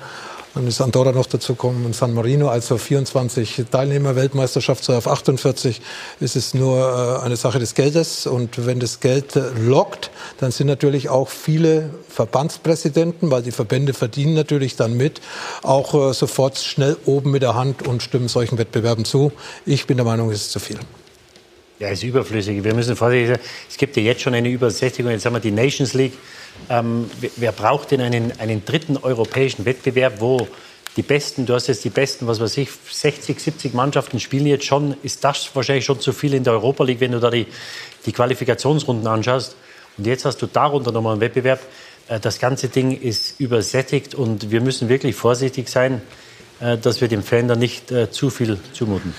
Dann 0.53 0.67
ist 0.67 0.81
Andorra 0.81 1.13
noch 1.13 1.27
dazu 1.27 1.53
gekommen 1.53 1.85
und 1.85 1.95
San 1.95 2.13
Marino, 2.13 2.49
also 2.49 2.77
24 2.77 3.63
Teilnehmer, 3.71 4.17
Weltmeisterschaft 4.17 4.89
auf 4.89 5.07
48, 5.07 5.81
ist 6.19 6.35
es 6.35 6.53
nur 6.53 7.19
äh, 7.21 7.25
eine 7.25 7.37
Sache 7.37 7.57
des 7.59 7.73
Geldes. 7.73 8.27
Und 8.27 8.65
wenn 8.65 8.81
das 8.81 8.99
Geld 8.99 9.39
lockt, 9.65 10.11
dann 10.39 10.51
sind 10.51 10.67
natürlich 10.67 11.07
auch 11.07 11.29
viele 11.29 11.91
Verbandspräsidenten, 12.09 13.31
weil 13.31 13.43
die 13.43 13.51
Verbände 13.51 13.93
verdienen 13.93 14.33
natürlich 14.33 14.75
dann 14.75 14.97
mit, 14.97 15.21
auch 15.63 15.93
äh, 15.93 16.13
sofort 16.13 16.57
schnell 16.57 16.97
oben 17.05 17.31
mit 17.31 17.43
der 17.43 17.55
Hand 17.55 17.87
und 17.87 18.03
stimmen 18.03 18.27
solchen 18.27 18.57
Wettbewerben 18.57 19.05
zu. 19.05 19.31
Ich 19.65 19.87
bin 19.87 19.95
der 19.95 20.05
Meinung, 20.05 20.31
es 20.31 20.41
ist 20.41 20.51
zu 20.51 20.59
viel. 20.59 20.79
Ja, 21.79 21.87
es 21.87 21.99
ist 21.99 22.03
überflüssig. 22.03 22.63
Wir 22.63 22.75
müssen 22.75 22.95
vorsichtig 22.95 23.29
sein. 23.29 23.39
Es 23.69 23.77
gibt 23.77 23.95
ja 23.97 24.03
jetzt 24.03 24.21
schon 24.21 24.35
eine 24.35 24.49
Übersättigung. 24.49 25.11
Jetzt 25.11 25.25
haben 25.25 25.33
wir 25.33 25.39
die 25.39 25.49
Nations 25.49 25.93
League. 25.93 26.13
Ähm, 26.69 27.09
wer 27.37 27.51
braucht 27.51 27.91
denn 27.91 28.01
einen, 28.01 28.39
einen 28.39 28.63
dritten 28.65 28.97
europäischen 28.97 29.65
Wettbewerb, 29.65 30.19
wo 30.19 30.47
die 30.97 31.03
Besten, 31.03 31.45
du 31.45 31.53
hast 31.53 31.67
jetzt 31.67 31.85
die 31.85 31.89
Besten, 31.89 32.27
was 32.27 32.39
weiß 32.39 32.57
ich, 32.57 32.69
60, 32.91 33.39
70 33.39 33.73
Mannschaften 33.73 34.19
spielen 34.19 34.45
jetzt 34.45 34.65
schon, 34.65 34.95
ist 35.03 35.23
das 35.23 35.49
wahrscheinlich 35.55 35.85
schon 35.85 35.99
zu 35.99 36.11
viel 36.11 36.33
in 36.33 36.43
der 36.43 36.53
Europa 36.53 36.83
League, 36.83 36.99
wenn 36.99 37.13
du 37.13 37.19
da 37.19 37.29
die, 37.29 37.47
die 38.05 38.11
Qualifikationsrunden 38.11 39.07
anschaust. 39.07 39.55
Und 39.97 40.07
jetzt 40.07 40.25
hast 40.25 40.41
du 40.41 40.47
darunter 40.47 40.91
nochmal 40.91 41.13
einen 41.13 41.21
Wettbewerb. 41.21 41.61
Äh, 42.07 42.19
das 42.19 42.39
ganze 42.39 42.67
Ding 42.67 42.91
ist 42.99 43.39
übersättigt 43.39 44.15
und 44.15 44.51
wir 44.51 44.61
müssen 44.61 44.89
wirklich 44.89 45.15
vorsichtig 45.15 45.69
sein, 45.69 46.01
äh, 46.59 46.77
dass 46.77 46.99
wir 46.99 47.07
dem 47.07 47.23
Fan 47.23 47.47
da 47.47 47.55
nicht 47.55 47.91
äh, 47.91 48.11
zu 48.11 48.29
viel 48.29 48.59
zumuten. 48.73 49.13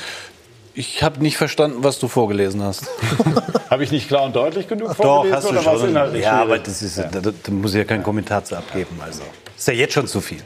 Ich 0.74 1.02
habe 1.02 1.20
nicht 1.22 1.36
verstanden, 1.36 1.78
was 1.84 1.98
du 1.98 2.08
vorgelesen 2.08 2.62
hast. 2.62 2.84
Habe 3.70 3.84
ich 3.84 3.90
nicht 3.90 4.08
klar 4.08 4.22
und 4.24 4.34
deutlich 4.36 4.68
genug 4.68 4.88
Doch, 4.88 4.96
vorgelesen 4.96 5.36
hast 5.36 5.44
du 5.44 5.50
oder 5.50 5.62
schon. 5.62 5.88
inhaltlich 5.90 6.22
Ja, 6.22 6.32
aber 6.42 6.56
schwierig? 6.56 6.62
das 6.64 6.82
ist, 6.82 6.98
Da, 6.98 7.20
da 7.20 7.32
muss 7.50 7.72
ich 7.72 7.78
ja 7.78 7.84
keinen 7.84 8.02
Kommentar 8.02 8.44
zu 8.44 8.56
abgeben. 8.56 8.98
Also 9.04 9.22
ist 9.56 9.68
ja 9.68 9.74
jetzt 9.74 9.94
schon 9.94 10.06
zu 10.06 10.20
viel. 10.20 10.42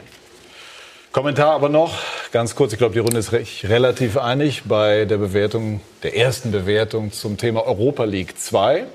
Kommentar 1.11 1.51
aber 1.53 1.69
noch, 1.69 1.93
ganz 2.31 2.55
kurz, 2.55 2.73
ich 2.73 2.77
glaube, 2.77 2.93
die 2.93 2.99
Runde 2.99 3.17
ist 3.17 3.31
recht, 3.31 3.67
relativ 3.67 4.17
einig 4.17 4.63
bei 4.65 5.05
der 5.05 5.17
Bewertung, 5.17 5.81
der 6.03 6.15
ersten 6.15 6.51
Bewertung 6.51 7.11
zum 7.11 7.37
Thema 7.37 7.65
Europa 7.65 8.03
League 8.03 8.37
2. 8.37 8.85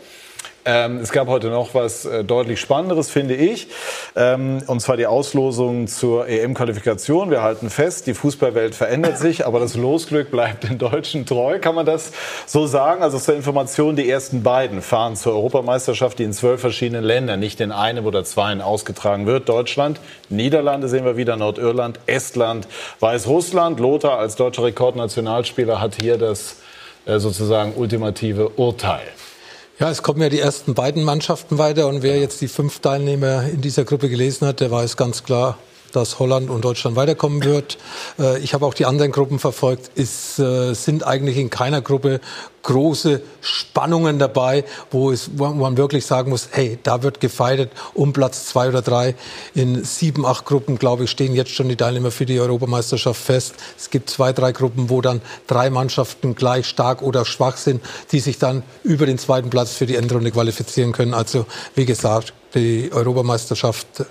Ähm, 0.64 0.98
es 0.98 1.10
gab 1.10 1.26
heute 1.26 1.48
noch 1.48 1.74
was 1.74 2.05
äh, 2.05 2.22
deutlich 2.22 2.60
Spannenderes, 2.60 3.10
finde 3.10 3.34
ich. 3.34 3.66
Ähm, 4.14 4.62
und 4.68 4.80
zwar 4.80 4.97
die 4.97 5.06
Auslosung 5.06 5.89
zur 5.89 6.28
EM-Qualifikation. 6.28 7.30
Wir 7.30 7.43
halten 7.43 7.68
fest, 7.68 8.06
die 8.06 8.14
Fußballwelt 8.14 8.76
verändert 8.76 9.18
sich, 9.18 9.44
aber 9.44 9.59
das 9.59 9.74
Losglück 9.74 10.30
bleibt 10.30 10.64
den 10.64 10.78
Deutschen 10.78 11.26
treu. 11.26 11.59
Kann 11.59 11.74
man 11.74 11.84
das 11.84 12.12
so 12.47 12.66
sagen? 12.66 13.02
Also 13.02 13.18
zur 13.18 13.34
Information, 13.34 13.97
die 13.97 14.09
ersten 14.09 14.44
beiden 14.44 14.82
fahren 14.82 15.16
zur 15.16 15.32
Europameisterschaft, 15.32 16.20
die 16.20 16.24
in 16.24 16.32
zwölf 16.32 16.60
verschiedenen 16.60 17.02
Ländern, 17.02 17.40
nicht 17.40 17.60
in 17.60 17.72
einem 17.72 18.06
oder 18.06 18.22
zweien 18.22 18.60
ausgetragen 18.60 19.26
wird. 19.26 19.48
Deutschland, 19.48 19.98
Niederlande 20.28 20.86
sehen 20.89 21.05
wir 21.05 21.16
wieder, 21.16 21.36
Nordirland, 21.36 21.98
Estland, 22.06 22.68
Weißrussland. 23.01 23.80
Lothar 23.80 24.18
als 24.18 24.36
deutscher 24.36 24.62
Rekordnationalspieler 24.62 25.80
hat 25.80 25.97
hier 26.01 26.18
das 26.18 26.59
äh, 27.05 27.18
sozusagen 27.18 27.72
ultimative 27.74 28.51
Urteil. 28.51 29.02
Ja, 29.82 29.90
es 29.90 30.04
kommen 30.04 30.22
ja 30.22 30.28
die 30.28 30.38
ersten 30.38 30.74
beiden 30.74 31.02
Mannschaften 31.02 31.59
weiter 31.59 31.88
und 31.88 32.04
wer 32.04 32.16
jetzt 32.20 32.40
die 32.40 32.46
fünf 32.46 32.78
Teilnehmer 32.78 33.42
in 33.48 33.62
dieser 33.62 33.82
Gruppe 33.82 34.09
gelesen 34.09 34.46
hat, 34.46 34.60
der 34.60 34.70
weiß 34.70 34.96
ganz 34.96 35.24
klar, 35.24 35.59
dass 35.93 36.19
Holland 36.19 36.51
und 36.51 36.64
Deutschland 36.64 36.97
weiterkommen 36.97 37.44
wird. 37.44 37.78
Äh, 38.19 38.39
Ich 38.39 38.55
habe 38.55 38.66
auch 38.66 38.74
die 38.74 38.86
anderen 38.86 39.12
Gruppen 39.12 39.39
verfolgt. 39.39 39.90
Es 39.94 40.39
äh, 40.39 40.74
sind 40.74 41.06
eigentlich 41.06 41.36
in 41.36 41.51
keiner 41.51 41.81
Gruppe 41.81 42.20
große 42.62 43.23
Spannungen 43.40 44.19
dabei, 44.19 44.64
wo, 44.90 45.10
es, 45.10 45.31
wo 45.35 45.48
man 45.48 45.77
wirklich 45.77 46.06
sagen 46.06 46.31
muss, 46.31 46.48
hey, 46.52 46.78
da 46.82 47.02
wird 47.02 47.20
gefeitet 47.20 47.73
um 47.94 48.12
Platz 48.12 48.47
zwei 48.47 48.69
oder 48.69 48.82
drei. 48.82 49.14
In 49.55 49.82
sieben, 49.85 50.24
acht 50.24 50.44
Gruppen, 50.44 50.78
glaube 50.78 51.05
ich, 51.05 51.10
stehen 51.10 51.35
jetzt 51.35 51.51
schon 51.51 51.69
die 51.69 51.77
Teilnehmer 51.77 52.10
für 52.10 52.27
die 52.27 52.39
Europameisterschaft 52.39 53.20
fest. 53.20 53.55
Es 53.77 53.90
gibt 53.90 54.10
zwei, 54.10 54.32
drei 54.32 54.52
Gruppen, 54.52 54.90
wo 54.90 55.01
dann 55.01 55.20
drei 55.47 55.70
Mannschaften 55.70 56.35
gleich 56.35 56.66
stark 56.66 57.02
oder 57.02 57.24
schwach 57.24 57.56
sind, 57.56 57.82
die 58.12 58.20
sich 58.20 58.39
dann 58.39 58.62
über 58.85 59.06
den 59.06 59.19
zweiten 59.19 59.51
Platz 59.51 59.73
für 59.73 59.86
die 59.86 59.97
Endrunde 59.97 60.31
qualifizieren 60.31 60.93
können. 60.93 61.14
Also, 61.14 61.47
wie 61.74 61.85
gesagt, 61.85 62.32
die 62.55 62.90
Europameisterschaft 62.93 64.05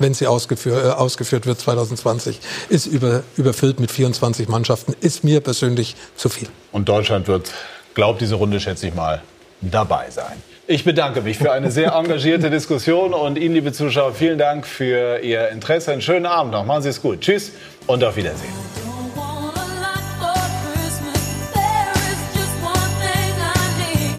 wenn 0.00 0.14
sie 0.14 0.26
ausgeführt, 0.26 0.84
äh, 0.84 0.88
ausgeführt 0.88 1.46
wird 1.46 1.60
2020, 1.60 2.40
ist 2.68 2.86
über, 2.86 3.22
überfüllt 3.36 3.78
mit 3.78 3.90
24 3.90 4.48
Mannschaften, 4.48 4.94
ist 5.00 5.22
mir 5.22 5.40
persönlich 5.40 5.94
zu 6.16 6.28
viel. 6.28 6.48
Und 6.72 6.88
Deutschland 6.88 7.28
wird, 7.28 7.52
glaubt 7.94 8.20
diese 8.20 8.34
Runde, 8.34 8.58
schätze 8.58 8.88
ich 8.88 8.94
mal, 8.94 9.22
dabei 9.60 10.10
sein. 10.10 10.42
Ich 10.66 10.84
bedanke 10.84 11.20
mich 11.20 11.38
für 11.38 11.52
eine 11.52 11.70
sehr 11.70 11.92
engagierte 11.96 12.50
Diskussion 12.50 13.12
und 13.12 13.38
Ihnen, 13.38 13.54
liebe 13.54 13.72
Zuschauer, 13.72 14.14
vielen 14.14 14.38
Dank 14.38 14.66
für 14.66 15.18
Ihr 15.18 15.48
Interesse. 15.48 15.92
Einen 15.92 16.02
schönen 16.02 16.26
Abend 16.26 16.52
noch. 16.52 16.64
Machen 16.64 16.82
Sie 16.82 16.90
es 16.90 17.02
gut. 17.02 17.20
Tschüss 17.20 17.52
und 17.86 18.02
auf 18.04 18.16
Wiedersehen. 18.16 18.89